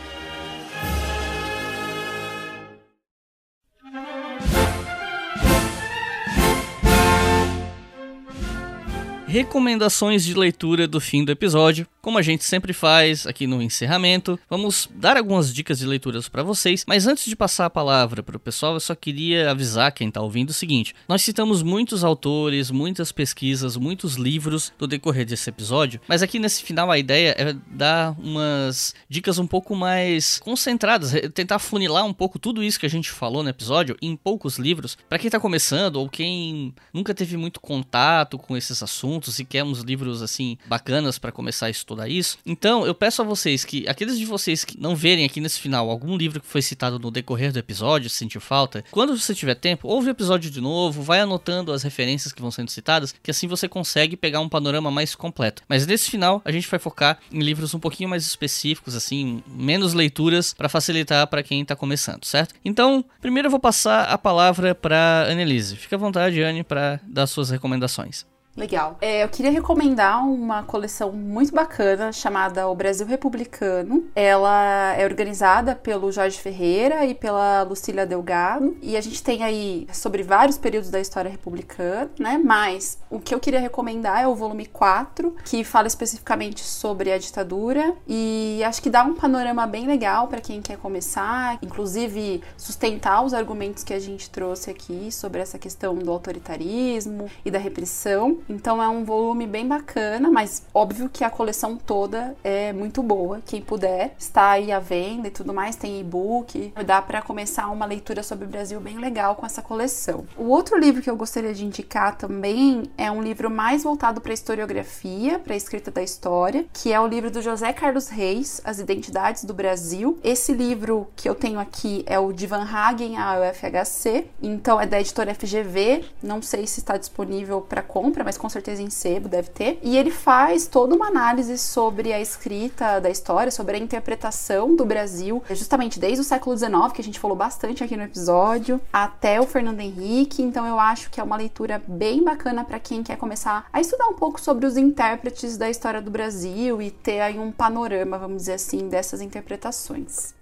Recomendações 9.27 10.23
de 10.23 10.33
leitura 10.33 10.87
do 10.87 11.01
fim 11.01 11.23
do 11.25 11.31
episódio. 11.31 11.85
Como 12.01 12.17
a 12.17 12.21
gente 12.21 12.45
sempre 12.45 12.71
faz 12.71 13.27
aqui 13.27 13.45
no 13.45 13.61
encerramento, 13.61 14.39
vamos 14.49 14.89
dar 14.95 15.17
algumas 15.17 15.53
dicas 15.53 15.79
de 15.79 15.85
leituras 15.85 16.29
para 16.29 16.41
vocês, 16.41 16.85
mas 16.87 17.05
antes 17.05 17.25
de 17.25 17.35
passar 17.35 17.65
a 17.65 17.69
palavra 17.69 18.23
para 18.23 18.37
o 18.37 18.39
pessoal, 18.39 18.75
eu 18.75 18.79
só 18.79 18.95
queria 18.95 19.51
avisar 19.51 19.91
quem 19.91 20.07
está 20.07 20.21
ouvindo 20.21 20.51
o 20.51 20.53
seguinte: 20.53 20.95
nós 21.09 21.21
citamos 21.21 21.61
muitos 21.61 22.05
autores, 22.05 22.71
muitas 22.71 23.11
pesquisas, 23.11 23.75
muitos 23.75 24.15
livros 24.15 24.71
do 24.79 24.87
decorrer 24.87 25.25
desse 25.25 25.49
episódio, 25.49 25.99
mas 26.07 26.23
aqui 26.23 26.39
nesse 26.39 26.63
final 26.63 26.89
a 26.89 26.97
ideia 26.97 27.35
é 27.37 27.53
dar 27.69 28.15
umas 28.17 28.95
dicas 29.09 29.37
um 29.37 29.45
pouco 29.45 29.75
mais 29.75 30.39
concentradas, 30.39 31.11
tentar 31.33 31.59
funilar 31.59 32.05
um 32.05 32.13
pouco 32.13 32.39
tudo 32.39 32.63
isso 32.63 32.79
que 32.79 32.85
a 32.85 32.89
gente 32.89 33.11
falou 33.11 33.43
no 33.43 33.49
episódio 33.49 33.97
em 34.01 34.15
poucos 34.15 34.57
livros, 34.57 34.97
para 35.09 35.19
quem 35.19 35.27
está 35.27 35.41
começando 35.41 35.97
ou 35.97 36.07
quem 36.07 36.73
nunca 36.93 37.13
teve 37.13 37.35
muito 37.35 37.59
contato 37.59 38.37
com 38.37 38.55
esses 38.55 38.81
assuntos 38.81 39.16
e 39.39 39.45
quer 39.45 39.63
uns 39.63 39.79
livros 39.79 40.21
assim 40.21 40.57
bacanas 40.65 41.17
para 41.17 41.31
começar 41.31 41.67
a 41.67 41.69
estudar 41.69 42.07
isso. 42.07 42.37
Então, 42.45 42.85
eu 42.85 42.93
peço 42.93 43.21
a 43.21 43.25
vocês 43.25 43.65
que, 43.65 43.87
aqueles 43.87 44.17
de 44.17 44.25
vocês 44.25 44.63
que 44.63 44.79
não 44.79 44.95
verem 44.95 45.25
aqui 45.25 45.39
nesse 45.39 45.59
final 45.59 45.89
algum 45.89 46.15
livro 46.15 46.39
que 46.39 46.47
foi 46.47 46.61
citado 46.61 46.99
no 46.99 47.11
decorrer 47.11 47.51
do 47.51 47.59
episódio, 47.59 48.09
se 48.09 48.17
sentir 48.17 48.39
falta, 48.39 48.83
quando 48.91 49.17
você 49.17 49.33
tiver 49.33 49.55
tempo, 49.55 49.87
ouve 49.87 50.09
o 50.09 50.11
episódio 50.11 50.49
de 50.49 50.61
novo, 50.61 51.01
vai 51.01 51.19
anotando 51.19 51.71
as 51.71 51.83
referências 51.83 52.31
que 52.31 52.41
vão 52.41 52.51
sendo 52.51 52.69
citadas, 52.69 53.13
que 53.21 53.31
assim 53.31 53.47
você 53.47 53.67
consegue 53.67 54.15
pegar 54.15 54.39
um 54.39 54.49
panorama 54.49 54.91
mais 54.91 55.15
completo. 55.15 55.63
Mas 55.67 55.85
nesse 55.85 56.09
final, 56.09 56.41
a 56.45 56.51
gente 56.51 56.67
vai 56.67 56.79
focar 56.79 57.19
em 57.31 57.39
livros 57.39 57.73
um 57.73 57.79
pouquinho 57.79 58.09
mais 58.09 58.25
específicos, 58.25 58.95
assim, 58.95 59.41
menos 59.47 59.93
leituras, 59.93 60.53
para 60.53 60.69
facilitar 60.69 61.27
para 61.27 61.43
quem 61.43 61.63
tá 61.65 61.75
começando, 61.75 62.25
certo? 62.25 62.53
Então, 62.63 63.03
primeiro 63.21 63.47
eu 63.47 63.51
vou 63.51 63.59
passar 63.59 64.03
a 64.03 64.17
palavra 64.17 64.75
para 64.75 65.27
Annelise. 65.29 65.75
Fica 65.75 65.95
à 65.95 65.99
vontade, 65.99 66.41
Anne, 66.41 66.63
para 66.63 66.99
dar 67.03 67.27
suas 67.27 67.49
recomendações. 67.49 68.25
Legal. 68.57 68.97
É, 68.99 69.23
eu 69.23 69.29
queria 69.29 69.51
recomendar 69.51 70.25
uma 70.27 70.63
coleção 70.63 71.11
muito 71.11 71.53
bacana 71.53 72.11
chamada 72.11 72.67
O 72.67 72.73
Brasil 72.73 73.05
Republicano. 73.05 74.05
Ela 74.15 74.95
é 74.95 75.05
organizada 75.05 75.75
pelo 75.75 76.11
Jorge 76.11 76.39
Ferreira 76.39 77.05
e 77.05 77.13
pela 77.13 77.61
Lucília 77.61 78.03
Delgado. 78.03 78.75
E 78.81 78.97
a 78.97 79.01
gente 79.01 79.21
tem 79.21 79.43
aí 79.43 79.87
sobre 79.93 80.23
vários 80.23 80.57
períodos 80.57 80.89
da 80.89 80.99
história 80.99 81.29
republicana, 81.29 82.09
né? 82.19 82.41
Mas 82.43 82.97
o 83.11 83.19
que 83.19 83.35
eu 83.35 83.39
queria 83.39 83.59
recomendar 83.59 84.23
é 84.23 84.27
o 84.27 84.33
volume 84.33 84.65
4, 84.65 85.35
que 85.45 85.63
fala 85.63 85.85
especificamente 85.85 86.61
sobre 86.61 87.11
a 87.11 87.17
ditadura. 87.19 87.93
E 88.07 88.63
acho 88.65 88.81
que 88.81 88.89
dá 88.89 89.03
um 89.03 89.13
panorama 89.13 89.67
bem 89.67 89.85
legal 89.85 90.27
para 90.27 90.41
quem 90.41 90.63
quer 90.63 90.77
começar, 90.77 91.59
inclusive 91.61 92.41
sustentar 92.57 93.23
os 93.23 93.35
argumentos 93.35 93.83
que 93.83 93.93
a 93.93 93.99
gente 93.99 94.31
trouxe 94.31 94.71
aqui 94.71 95.11
sobre 95.11 95.41
essa 95.41 95.59
questão 95.59 95.93
do 95.93 96.11
autoritarismo 96.11 97.29
e 97.45 97.51
da 97.51 97.59
repressão. 97.59 98.39
Então 98.49 98.81
é 98.81 98.87
um 98.87 99.03
volume 99.03 99.45
bem 99.45 99.67
bacana, 99.67 100.29
mas 100.31 100.63
óbvio 100.73 101.09
que 101.09 101.23
a 101.23 101.29
coleção 101.29 101.75
toda 101.75 102.35
é 102.43 102.71
muito 102.71 103.03
boa. 103.03 103.41
Quem 103.45 103.61
puder, 103.61 104.15
está 104.17 104.51
aí 104.51 104.71
à 104.71 104.79
venda 104.79 105.27
e 105.27 105.31
tudo 105.31 105.53
mais, 105.53 105.75
tem 105.75 105.99
e-book. 105.99 106.73
Dá 106.85 107.01
para 107.01 107.21
começar 107.21 107.67
uma 107.69 107.85
leitura 107.85 108.23
sobre 108.23 108.45
o 108.45 108.47
Brasil 108.47 108.79
bem 108.79 108.97
legal 108.97 109.35
com 109.35 109.45
essa 109.45 109.61
coleção. 109.61 110.25
O 110.37 110.45
outro 110.45 110.77
livro 110.77 111.01
que 111.01 111.09
eu 111.09 111.17
gostaria 111.17 111.53
de 111.53 111.65
indicar 111.65 112.15
também 112.17 112.83
é 112.97 113.11
um 113.11 113.21
livro 113.21 113.49
mais 113.49 113.83
voltado 113.83 114.21
para 114.21 114.33
historiografia, 114.33 115.39
para 115.39 115.55
escrita 115.55 115.91
da 115.91 116.01
história, 116.01 116.65
que 116.71 116.93
é 116.93 116.99
o 116.99 117.07
livro 117.07 117.29
do 117.29 117.41
José 117.41 117.73
Carlos 117.73 118.07
Reis, 118.07 118.61
As 118.63 118.79
Identidades 118.79 119.43
do 119.43 119.53
Brasil. 119.53 120.17
Esse 120.23 120.53
livro 120.53 121.07
que 121.15 121.27
eu 121.27 121.35
tenho 121.35 121.59
aqui 121.59 122.03
é 122.05 122.17
o 122.17 122.31
de 122.31 122.47
Van 122.47 122.63
Hagen 122.63 123.17
a 123.17 123.39
UFHC, 123.39 124.27
então 124.41 124.79
é 124.79 124.85
da 124.85 124.99
editora 124.99 125.33
FGV. 125.33 126.05
Não 126.21 126.41
sei 126.41 126.65
se 126.65 126.79
está 126.79 126.97
disponível 126.97 127.61
para 127.61 127.81
compra, 127.81 128.23
mas 128.23 128.36
com 128.37 128.49
certeza 128.49 128.81
em 128.81 128.89
sebo 128.89 129.27
deve 129.27 129.49
ter. 129.49 129.79
E 129.81 129.97
ele 129.97 130.11
faz 130.11 130.67
toda 130.67 130.95
uma 130.95 131.07
análise 131.07 131.57
sobre 131.57 132.13
a 132.13 132.21
escrita 132.21 132.99
da 132.99 133.09
história, 133.09 133.51
sobre 133.51 133.75
a 133.75 133.79
interpretação 133.79 134.75
do 134.75 134.85
Brasil, 134.85 135.43
justamente 135.49 135.99
desde 135.99 136.21
o 136.21 136.23
século 136.23 136.57
XIX, 136.57 136.91
que 136.93 137.01
a 137.01 137.03
gente 137.03 137.19
falou 137.19 137.35
bastante 137.35 137.83
aqui 137.83 137.97
no 137.97 138.03
episódio, 138.03 138.79
até 138.91 139.39
o 139.39 139.45
Fernando 139.45 139.79
Henrique. 139.79 140.41
Então 140.41 140.65
eu 140.65 140.79
acho 140.79 141.09
que 141.09 141.19
é 141.19 141.23
uma 141.23 141.37
leitura 141.37 141.81
bem 141.87 142.23
bacana 142.23 142.63
para 142.63 142.79
quem 142.79 143.03
quer 143.03 143.17
começar 143.17 143.67
a 143.71 143.81
estudar 143.81 144.07
um 144.07 144.13
pouco 144.13 144.39
sobre 144.39 144.65
os 144.65 144.77
intérpretes 144.77 145.57
da 145.57 145.69
história 145.69 146.01
do 146.01 146.11
Brasil 146.11 146.81
e 146.81 146.91
ter 146.91 147.21
aí 147.21 147.39
um 147.39 147.51
panorama, 147.51 148.17
vamos 148.17 148.37
dizer 148.37 148.53
assim, 148.53 148.87
dessas 148.87 149.21
interpretações. 149.21 150.36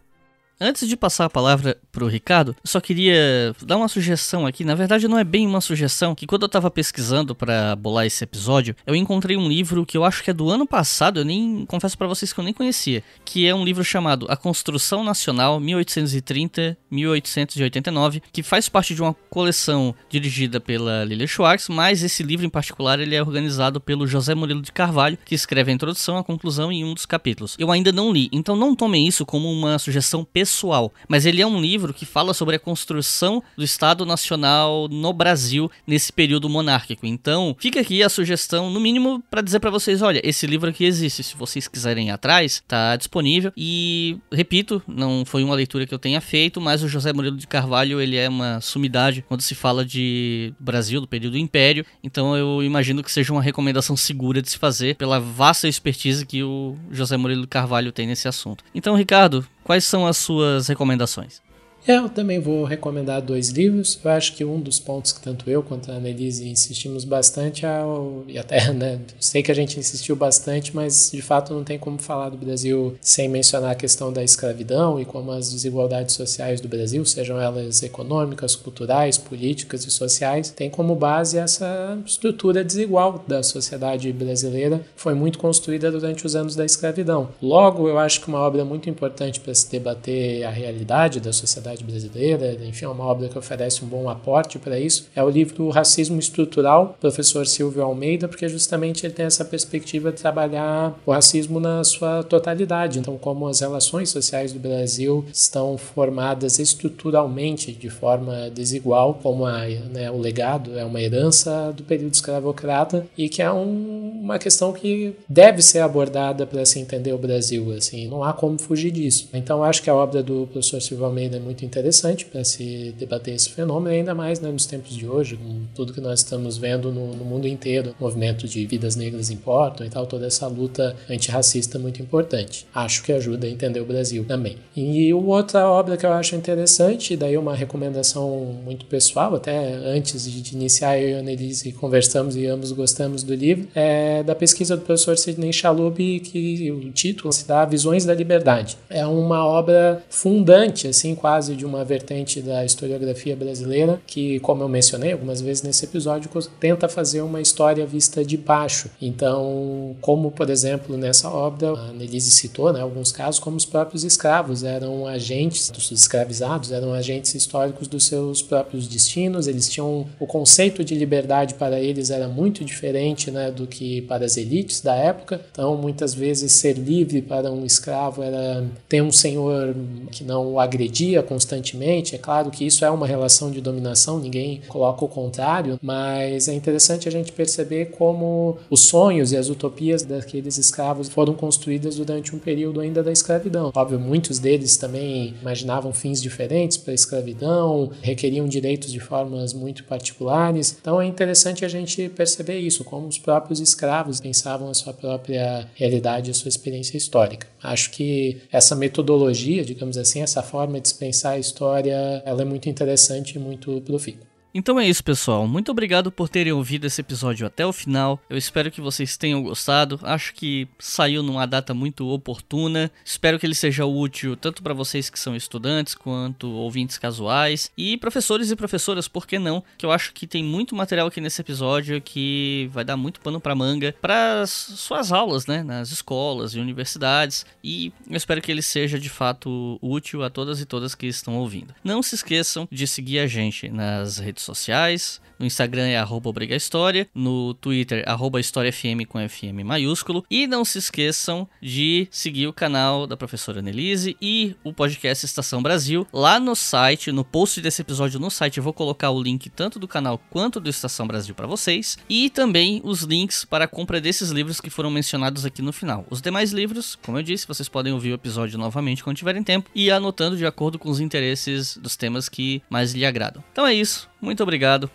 Antes 0.60 0.88
de 0.88 0.96
passar 0.96 1.26
a 1.26 1.30
palavra 1.30 1.76
pro 1.92 2.08
Ricardo, 2.08 2.56
só 2.64 2.80
queria 2.80 3.54
dar 3.62 3.76
uma 3.76 3.90
sugestão 3.90 4.48
aqui. 4.48 4.64
Na 4.64 4.74
verdade, 4.74 5.06
não 5.06 5.20
é 5.20 5.24
bem 5.24 5.46
uma 5.46 5.60
sugestão, 5.60 6.16
que 6.16 6.26
quando 6.26 6.44
eu 6.44 6.50
tava 6.50 6.72
pesquisando 6.72 7.36
para 7.36 7.76
bolar 7.76 8.06
esse 8.06 8.24
episódio, 8.24 8.74
eu 8.88 8.96
encontrei 8.96 9.36
um 9.36 9.50
livro 9.50 9.86
que 9.86 9.98
eu 9.98 10.06
acho 10.06 10.24
que 10.24 10.30
é 10.30 10.34
do 10.34 10.50
ano 10.50 10.66
passado, 10.66 11.20
eu 11.20 11.26
nem 11.26 11.66
confesso 11.66 11.98
para 11.98 12.08
vocês 12.08 12.32
que 12.32 12.40
eu 12.40 12.44
nem 12.44 12.54
conhecia, 12.54 13.04
que 13.26 13.46
é 13.46 13.54
um 13.54 13.66
livro 13.66 13.84
chamado 13.84 14.28
A 14.30 14.38
Construção 14.38 15.04
Nacional 15.04 15.60
1830-1889, 15.60 18.22
que 18.32 18.42
faz 18.42 18.70
parte 18.70 18.96
de 18.96 19.02
uma 19.02 19.14
coleção 19.30 19.94
dirigida 20.10 20.62
pela 20.62 21.04
Lilia 21.04 21.28
Schwartz, 21.28 21.68
mas 21.68 22.02
esse 22.02 22.24
livro 22.24 22.46
em 22.46 22.50
particular 22.50 23.02
ele 23.02 23.14
é 23.14 23.22
organizado 23.22 23.82
pelo 23.82 24.08
José 24.08 24.34
Murilo 24.34 24.62
de 24.62 24.72
Carvalho, 24.72 25.18
que 25.26 25.36
escreve 25.36 25.72
a 25.72 25.74
introdução, 25.74 26.18
a 26.18 26.24
conclusão 26.24 26.72
e 26.72 26.86
um 26.86 26.94
dos 26.94 27.06
capítulos. 27.06 27.58
Eu 27.60 27.72
ainda 27.72 27.92
não 27.92 28.14
li, 28.14 28.30
então 28.32 28.56
não 28.56 28.74
tomem 28.74 29.06
isso 29.06 29.26
como 29.26 29.52
uma 29.52 29.78
sugestão 29.78 30.24
pessoal, 30.46 30.94
mas 31.10 31.26
ele 31.26 31.42
é 31.42 31.48
um 31.48 31.60
livro 31.60 31.92
que 31.92 32.06
fala 32.06 32.32
sobre 32.32 32.56
a 32.56 32.60
construção 32.60 33.42
do 33.58 33.64
Estado 33.64 34.06
Nacional 34.06 34.88
no 34.88 35.12
Brasil 35.12 35.72
nesse 35.88 36.14
período 36.14 36.48
monárquico. 36.48 37.08
Então, 37.08 37.56
fica 37.60 37.82
aqui 37.82 38.04
a 38.04 38.10
sugestão, 38.10 38.70
no 38.70 38.80
mínimo, 38.80 39.24
para 39.28 39.42
dizer 39.42 39.60
para 39.60 39.72
vocês, 39.72 40.04
olha, 40.04 40.22
esse 40.24 40.46
livro 40.46 40.70
aqui 40.70 40.86
existe, 40.86 41.24
se 41.24 41.36
vocês 41.36 41.68
quiserem 41.68 42.10
ir 42.10 42.12
atrás, 42.12 42.64
tá 42.68 42.96
disponível. 42.96 43.52
E 43.58 44.20
repito, 44.32 44.84
não 44.88 45.26
foi 45.26 45.44
uma 45.44 45.56
leitura 45.56 45.88
que 45.88 45.94
eu 45.96 45.98
tenha 45.98 46.22
feito, 46.22 46.62
mas 46.62 46.84
o 46.84 46.88
José 46.88 47.12
Murilo 47.12 47.38
de 47.38 47.48
Carvalho, 47.48 48.00
ele 48.00 48.16
é 48.16 48.30
uma 48.30 48.62
sumidade 48.62 49.26
quando 49.28 49.42
se 49.42 49.56
fala 49.56 49.84
de 49.84 50.54
Brasil, 50.60 51.02
do 51.02 51.08
período 51.08 51.34
do 51.34 51.40
Império. 51.40 51.84
Então, 52.04 52.38
eu 52.38 52.62
imagino 52.62 53.02
que 53.02 53.12
seja 53.12 53.34
uma 53.34 53.42
recomendação 53.42 53.98
segura 53.98 54.44
de 54.44 54.52
se 54.52 54.60
fazer 54.60 54.96
pela 54.96 55.20
vasta 55.20 55.68
expertise 55.68 56.24
que 56.24 56.44
o 56.44 56.78
José 56.92 57.18
Murilo 57.18 57.42
de 57.42 57.48
Carvalho 57.48 57.92
tem 57.92 58.06
nesse 58.06 58.28
assunto. 58.28 58.64
Então, 58.76 58.96
Ricardo, 58.96 59.44
Quais 59.66 59.84
são 59.84 60.06
as 60.06 60.18
suas 60.18 60.68
recomendações? 60.68 61.42
Eu 61.88 62.10
também 62.10 62.40
vou 62.40 62.64
recomendar 62.64 63.22
dois 63.22 63.50
livros. 63.50 64.00
Eu 64.04 64.10
acho 64.10 64.34
que 64.34 64.44
um 64.44 64.60
dos 64.60 64.80
pontos 64.80 65.12
que 65.12 65.22
tanto 65.22 65.48
eu 65.48 65.62
quanto 65.62 65.92
a 65.92 65.96
Annelise 65.96 66.48
insistimos 66.48 67.06
bastante, 67.06 67.64
é 67.64 67.84
o, 67.84 68.24
e 68.28 68.40
até, 68.40 68.72
né, 68.74 69.00
sei 69.20 69.44
que 69.44 69.52
a 69.52 69.56
gente 69.56 69.80
insistiu 69.80 70.16
bastante, 70.16 70.76
mas 70.76 71.12
de 71.12 71.22
fato 71.22 71.54
não 71.54 71.64
tem 71.64 71.78
como 71.78 72.00
falar 72.00 72.30
do 72.30 72.38
Brasil 72.38 72.96
sem 73.00 73.30
mencionar 73.30 73.72
a 73.72 73.76
questão 73.76 74.12
da 74.12 74.24
escravidão 74.24 75.00
e 75.00 75.06
como 75.06 75.32
as 75.32 75.52
desigualdades 75.52 76.16
sociais 76.16 76.60
do 76.60 76.68
Brasil, 76.68 77.06
sejam 77.06 77.40
elas 77.40 77.84
econômicas, 77.84 78.56
culturais, 78.56 79.20
políticas 79.20 79.86
e 79.86 79.92
sociais, 79.92 80.50
tem 80.50 80.72
como 80.72 80.96
base 80.96 81.38
essa 81.38 82.00
estrutura 82.04 82.64
desigual 82.64 83.24
da 83.28 83.44
sociedade 83.44 84.12
brasileira, 84.12 84.82
foi 84.96 85.14
muito 85.14 85.38
construída 85.38 85.92
durante 85.92 86.26
os 86.26 86.36
anos 86.36 86.56
da 86.56 86.66
escravidão. 86.66 87.30
Logo, 87.40 87.88
eu 87.88 88.00
acho 88.00 88.22
que 88.22 88.28
uma 88.28 88.40
obra 88.40 88.66
muito 88.66 88.90
importante 88.90 89.40
para 89.40 89.54
se 89.54 89.70
debater 89.70 90.44
a 90.46 90.50
realidade 90.50 91.20
da 91.20 91.32
sociedade 91.32 91.75
sociedade 91.76 91.84
brasileira, 91.84 92.58
enfim, 92.66 92.86
é 92.86 92.88
uma 92.88 93.06
obra 93.06 93.28
que 93.28 93.38
oferece 93.38 93.84
um 93.84 93.88
bom 93.88 94.10
aporte 94.10 94.58
para 94.58 94.80
isso. 94.80 95.08
É 95.16 95.24
o 95.24 95.30
livro 95.30 95.70
Racismo 95.70 96.20
Estrutural, 96.20 96.98
professor 97.00 97.46
Silvio 97.46 97.84
Almeida, 97.84 98.28
porque 98.28 98.48
justamente 98.48 99.06
ele 99.06 99.14
tem 99.14 99.26
essa 99.26 99.44
perspectiva 99.44 100.12
de 100.12 100.22
trabalhar 100.22 100.98
o 101.06 101.12
racismo 101.12 101.60
na 101.60 101.84
sua 101.84 102.24
totalidade. 102.24 103.00
Então, 103.00 103.18
como 103.18 103.48
as 103.48 103.60
relações 103.60 104.10
sociais 104.10 104.54
do 104.54 104.60
Brasil 104.60 105.26
estão 105.32 105.78
formadas 105.78 106.60
estruturalmente 106.60 107.72
de 107.72 107.90
forma 107.90 108.50
desigual, 108.50 109.20
como 109.22 109.46
a, 109.46 109.66
né, 109.66 110.10
o 110.10 110.18
legado 110.18 110.78
é 110.78 110.86
uma 110.86 111.02
herança 111.02 111.74
do 111.76 111.84
período 111.84 112.14
escravocrata 112.14 113.06
e 113.18 113.28
que 113.28 113.42
é 113.42 113.52
um, 113.52 114.20
uma 114.22 114.40
questão 114.40 114.72
que 114.72 115.14
deve 115.28 115.62
ser 115.62 115.80
abordada 115.80 116.46
para 116.46 116.66
se 116.66 116.80
entender 116.80 117.14
o 117.14 117.18
Brasil. 117.18 117.72
Assim, 117.72 118.08
não 118.08 118.24
há 118.24 118.34
como 118.34 118.58
fugir 118.58 118.92
disso. 118.92 119.30
Então, 119.34 119.64
acho 119.64 119.82
que 119.82 119.90
a 119.90 119.96
obra 119.96 120.22
do 120.22 120.48
professor 120.52 120.82
Silvio 120.82 121.06
Almeida 121.06 121.38
é 121.38 121.40
muito 121.40 121.65
interessante 121.66 122.26
para 122.26 122.44
se 122.44 122.94
debater 122.98 123.34
esse 123.34 123.50
fenômeno, 123.50 123.96
ainda 123.96 124.14
mais 124.14 124.40
né, 124.40 124.50
nos 124.50 124.66
tempos 124.66 124.96
de 124.96 125.08
hoje, 125.08 125.36
com 125.36 125.62
tudo 125.74 125.94
que 125.94 126.02
nós 126.02 126.20
estamos 126.20 126.58
vendo 126.58 126.92
no, 126.92 127.16
no 127.16 127.26
mundo 127.26 127.48
inteiro, 127.48 127.96
movimento 128.00 128.48
de 128.48 128.66
vidas 128.66 128.96
negras 128.96 129.30
importam 129.30 129.86
e 129.86 129.90
tal, 129.90 130.06
toda 130.06 130.28
essa 130.28 130.48
luta 130.48 130.96
antirracista 131.10 131.80
muito 131.80 132.02
importante. 132.02 132.68
Acho 132.74 133.04
que 133.04 133.12
ajuda 133.12 133.48
a 133.48 133.50
entender 133.50 133.80
o 133.80 133.86
Brasil 133.86 134.24
também. 134.26 134.58
E 134.76 135.14
outra 135.14 135.70
obra 135.70 135.98
que 135.98 136.06
eu 136.06 136.12
acho 136.12 136.36
interessante, 136.36 137.18
daí 137.18 137.38
uma 137.38 137.56
recomendação 137.56 138.30
muito 138.64 138.86
pessoal, 138.86 139.36
até 139.36 139.74
antes 139.76 140.30
de 140.30 140.56
iniciar 140.56 141.00
eu 141.00 141.10
e 141.10 141.14
a 141.16 141.20
Annelise 141.20 141.72
conversamos 141.72 142.36
e 142.36 142.46
ambos 142.46 142.72
gostamos 142.72 143.24
do 143.24 143.34
livro, 143.34 143.68
é 143.74 144.24
da 144.24 144.36
pesquisa 144.36 144.76
do 144.76 144.84
professor 144.84 145.18
Sidney 145.18 145.52
Chalub, 145.52 145.98
que 146.20 146.72
o 146.72 146.92
título 146.92 147.32
se 147.34 147.48
dá 147.48 147.66
Visões 147.66 148.06
da 148.06 148.14
Liberdade. 148.14 148.78
É 148.90 149.06
uma 149.06 149.46
obra 149.46 150.04
fundante, 150.10 150.88
assim, 150.88 151.16
quase 151.16 151.55
de 151.56 151.66
uma 151.66 151.84
vertente 151.84 152.42
da 152.42 152.66
historiografia 152.66 153.36
brasileira 153.36 154.02
que, 154.06 154.40
como 154.40 154.64
eu 154.64 154.70
mencionei 154.70 155.14
algumas 155.14 155.42
vezes 155.42 155.64
nesse 155.64 155.86
episódio, 155.86 156.30
tenta 156.60 156.88
fazer 156.88 157.22
uma 157.22 157.42
história 157.42 157.86
vista 157.86 158.24
de 158.24 158.38
baixo. 158.38 158.90
Então, 159.02 159.96
como 160.02 160.32
por 160.32 160.50
exemplo 160.50 160.98
nessa 160.98 161.30
obra, 161.30 161.72
a 161.72 161.92
Nelise 161.94 162.32
citou 162.32 162.72
né, 162.74 162.82
alguns 162.82 163.12
casos, 163.12 163.40
como 163.40 163.58
os 163.58 163.66
próprios 163.66 164.04
escravos 164.04 164.64
eram 164.64 165.08
agentes, 165.08 165.72
os 165.78 165.92
escravizados 165.92 166.72
eram 166.72 166.94
agentes 166.94 167.34
históricos 167.36 167.88
dos 167.88 168.06
seus 168.06 168.42
próprios 168.42 168.88
destinos, 168.88 169.48
eles 169.48 169.70
tinham 169.70 170.06
o 170.20 170.28
conceito 170.28 170.84
de 170.84 170.96
liberdade 170.96 171.54
para 171.54 171.80
eles 171.80 172.10
era 172.10 172.28
muito 172.28 172.64
diferente 172.64 173.32
né, 173.32 173.52
do 173.52 173.68
que 173.68 174.02
para 174.04 174.26
as 174.26 174.38
elites 174.38 174.82
da 174.82 174.96
época. 174.96 175.42
Então, 175.52 175.76
muitas 175.78 176.14
vezes 176.14 176.52
ser 176.54 176.74
livre 176.74 177.22
para 177.22 177.52
um 177.52 177.66
escravo 177.66 178.24
era 178.24 178.66
ter 178.88 179.02
um 179.02 179.12
senhor 179.12 179.76
que 180.12 180.24
não 180.24 180.54
o 180.54 180.60
agredia 180.60 181.24
constantemente. 181.36 182.16
É 182.16 182.18
claro 182.18 182.50
que 182.50 182.66
isso 182.66 182.86
é 182.86 182.90
uma 182.90 183.06
relação 183.06 183.52
de 183.52 183.60
dominação, 183.60 184.20
ninguém 184.20 184.62
coloca 184.70 185.04
o 185.04 185.08
contrário, 185.08 185.78
mas 185.82 186.48
é 186.48 186.54
interessante 186.54 187.10
a 187.10 187.12
gente 187.12 187.32
perceber 187.34 187.88
como 187.88 188.58
os 188.70 188.82
sonhos 188.82 189.34
e 189.34 189.38
as 189.38 189.50
utopias 189.50 190.04
daqueles 190.04 190.58
escravos 190.58 191.10
foram 191.10 191.34
construídas 191.34 191.98
durante 191.98 192.34
um 192.34 192.40
período 192.40 192.80
ainda 192.80 193.04
da 193.04 193.12
escravidão. 193.12 193.72
Óbvio, 193.76 194.00
muitos 194.00 194.40
deles 194.40 194.78
também 194.78 195.36
imaginavam 195.42 195.92
fins 195.92 196.22
diferentes 196.22 196.78
para 196.78 196.92
a 196.92 196.96
escravidão, 196.96 197.92
requeriam 198.02 198.48
direitos 198.48 198.92
de 198.92 199.00
formas 199.00 199.54
muito 199.54 199.84
particulares. 199.84 200.78
Então 200.80 201.02
é 201.02 201.06
interessante 201.06 201.66
a 201.66 201.68
gente 201.68 202.08
perceber 202.10 202.60
isso, 202.60 202.84
como 202.86 203.08
os 203.08 203.18
próprios 203.18 203.60
escravos 203.60 204.22
pensavam 204.22 204.70
a 204.70 204.74
sua 204.74 204.94
própria 204.94 205.68
realidade, 205.76 206.32
a 206.32 206.34
sua 206.34 206.50
experiência 206.50 206.96
histórica. 206.96 207.48
Acho 207.62 207.92
que 207.92 208.38
essa 208.52 208.76
metodologia, 208.76 209.66
digamos 209.66 209.98
assim, 209.98 210.22
essa 210.22 210.42
forma 210.42 210.80
de 210.80 210.94
pensar 210.94 211.25
a 211.32 211.40
história, 211.40 212.24
ela 212.26 212.42
é 212.42 212.46
muito 212.46 212.70
interessante 212.70 213.36
e 213.36 213.40
muito 213.40 213.82
profícua. 213.82 214.35
Então 214.58 214.80
é 214.80 214.88
isso, 214.88 215.04
pessoal. 215.04 215.46
Muito 215.46 215.70
obrigado 215.70 216.10
por 216.10 216.30
terem 216.30 216.54
ouvido 216.54 216.88
esse 216.88 217.02
episódio 217.02 217.46
até 217.46 217.66
o 217.66 217.74
final. 217.74 218.22
Eu 218.30 218.38
espero 218.38 218.72
que 218.72 218.80
vocês 218.80 219.18
tenham 219.18 219.44
gostado. 219.44 220.00
Acho 220.02 220.34
que 220.34 220.66
saiu 220.80 221.22
numa 221.22 221.46
data 221.46 221.74
muito 221.74 222.08
oportuna. 222.08 222.90
Espero 223.04 223.38
que 223.38 223.46
ele 223.46 223.54
seja 223.54 223.86
útil 223.86 224.38
tanto 224.38 224.64
para 224.64 224.74
vocês 224.74 225.10
que 225.10 225.20
são 225.20 225.36
estudantes 225.36 225.94
quanto 225.94 226.48
ouvintes 226.50 226.98
casuais 226.98 227.70
e 227.78 227.98
professores 227.98 228.50
e 228.50 228.56
professoras, 228.56 229.10
por 229.10 229.28
que 229.28 229.38
não? 229.38 229.62
Que 229.78 229.86
eu 229.86 229.92
acho 229.92 230.14
que 230.14 230.26
tem 230.26 230.42
muito 230.42 230.74
material 230.74 231.08
aqui 231.08 231.20
nesse 231.20 231.42
episódio 231.42 232.02
que 232.02 232.70
vai 232.72 232.86
dar 232.86 232.96
muito 232.96 233.20
pano 233.20 233.42
para 233.42 233.54
manga 233.56 233.94
para 234.02 234.48
suas 234.48 235.12
aulas, 235.12 235.48
né, 235.48 235.64
nas 235.64 235.92
escolas 235.92 236.56
e 236.56 236.62
universidades. 236.62 237.46
E 237.62 237.92
eu 238.10 238.16
espero 238.16 238.42
que 238.42 238.54
ele 238.54 238.62
seja 238.62 238.98
de 238.98 239.10
fato 239.10 239.78
útil 239.82 240.24
a 240.24 240.30
todas 240.30 240.62
e 240.62 240.66
todas 240.66 240.96
que 240.96 241.08
estão 241.08 241.36
ouvindo. 241.36 241.76
Não 241.84 242.02
se 242.02 242.16
esqueçam 242.16 242.66
de 242.72 242.88
seguir 242.88 243.20
a 243.20 243.28
gente 243.28 243.68
nas 243.68 244.18
redes 244.18 244.45
sociais. 244.46 245.22
No 245.40 245.46
Instagram 245.46 245.88
é 245.88 245.98
arroba 245.98 246.26
História, 246.46 247.08
no 247.14 247.54
Twitter, 247.54 248.04
arroba 248.08 248.40
HistóriaFM 248.40 249.06
com 249.08 249.20
FM 249.28 249.64
maiúsculo. 249.66 250.24
E 250.30 250.48
não 250.48 250.64
se 250.64 250.78
esqueçam 250.78 251.48
de 251.62 252.08
seguir 252.12 252.48
o 252.48 252.54
canal 252.54 253.06
da 253.08 253.18
professora 253.18 253.60
Annelise 253.60 254.16
e 254.22 254.56
o 254.64 254.74
podcast 254.74 255.26
Estação 255.26 255.62
Brasil. 255.62 256.08
Lá 256.12 256.40
no 256.40 256.56
site, 256.56 257.12
no 257.12 257.24
post 257.24 257.62
desse 257.62 257.82
episódio 257.82 258.20
no 258.20 258.30
site, 258.30 258.58
eu 258.58 258.64
vou 258.64 258.74
colocar 258.74 259.12
o 259.12 259.22
link 259.22 259.50
tanto 259.50 259.80
do 259.80 259.88
canal 259.88 260.20
quanto 260.30 260.60
do 260.60 260.70
Estação 260.70 261.08
Brasil 261.08 261.36
para 261.36 261.48
vocês. 261.48 261.98
E 262.10 262.30
também 262.30 262.82
os 262.84 263.02
links 263.02 263.46
para 263.46 263.66
a 263.66 263.68
compra 263.68 264.02
desses 264.02 264.30
livros 264.30 264.62
que 264.62 264.70
foram 264.70 264.90
mencionados 264.90 265.46
aqui 265.46 265.62
no 265.62 265.74
final. 265.74 266.06
Os 266.10 266.22
demais 266.22 266.52
livros, 266.52 266.96
como 267.04 267.18
eu 267.18 267.24
disse, 267.24 267.48
vocês 267.48 267.70
podem 267.70 267.94
ouvir 267.94 268.12
o 268.12 268.16
episódio 268.16 268.58
novamente 268.58 269.04
quando 269.04 269.18
tiverem 269.18 269.44
tempo 269.44 269.70
e 269.76 269.92
anotando 269.92 270.38
de 270.38 270.46
acordo 270.46 270.80
com 270.80 270.90
os 270.90 271.00
interesses 271.00 271.78
dos 271.78 271.96
temas 271.96 272.30
que 272.30 272.62
mais 272.70 272.94
lhe 272.94 273.06
agradam. 273.06 273.44
Então 273.52 273.66
é 273.66 273.74
isso. 273.74 274.10
Muito 274.22 274.42
obrigado 274.42 274.90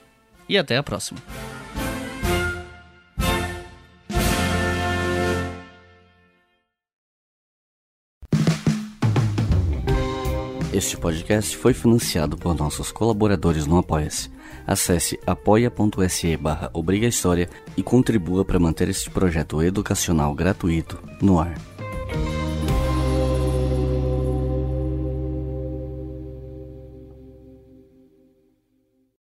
e 0.50 0.58
até 0.58 0.76
a 0.76 0.82
próxima. 0.82 1.20
Este 10.72 10.96
podcast 10.96 11.56
foi 11.56 11.72
financiado 11.72 12.36
por 12.36 12.56
nossos 12.56 12.90
colaboradores 12.90 13.66
no 13.66 13.78
Apoia-se. 13.78 14.30
Acesse 14.66 15.18
apoia.se 15.24 16.36
barra 16.36 16.70
e 17.76 17.82
contribua 17.82 18.44
para 18.44 18.58
manter 18.58 18.88
este 18.88 19.08
projeto 19.08 19.62
educacional 19.62 20.34
gratuito 20.34 21.00
no 21.20 21.38
ar. 21.38 21.69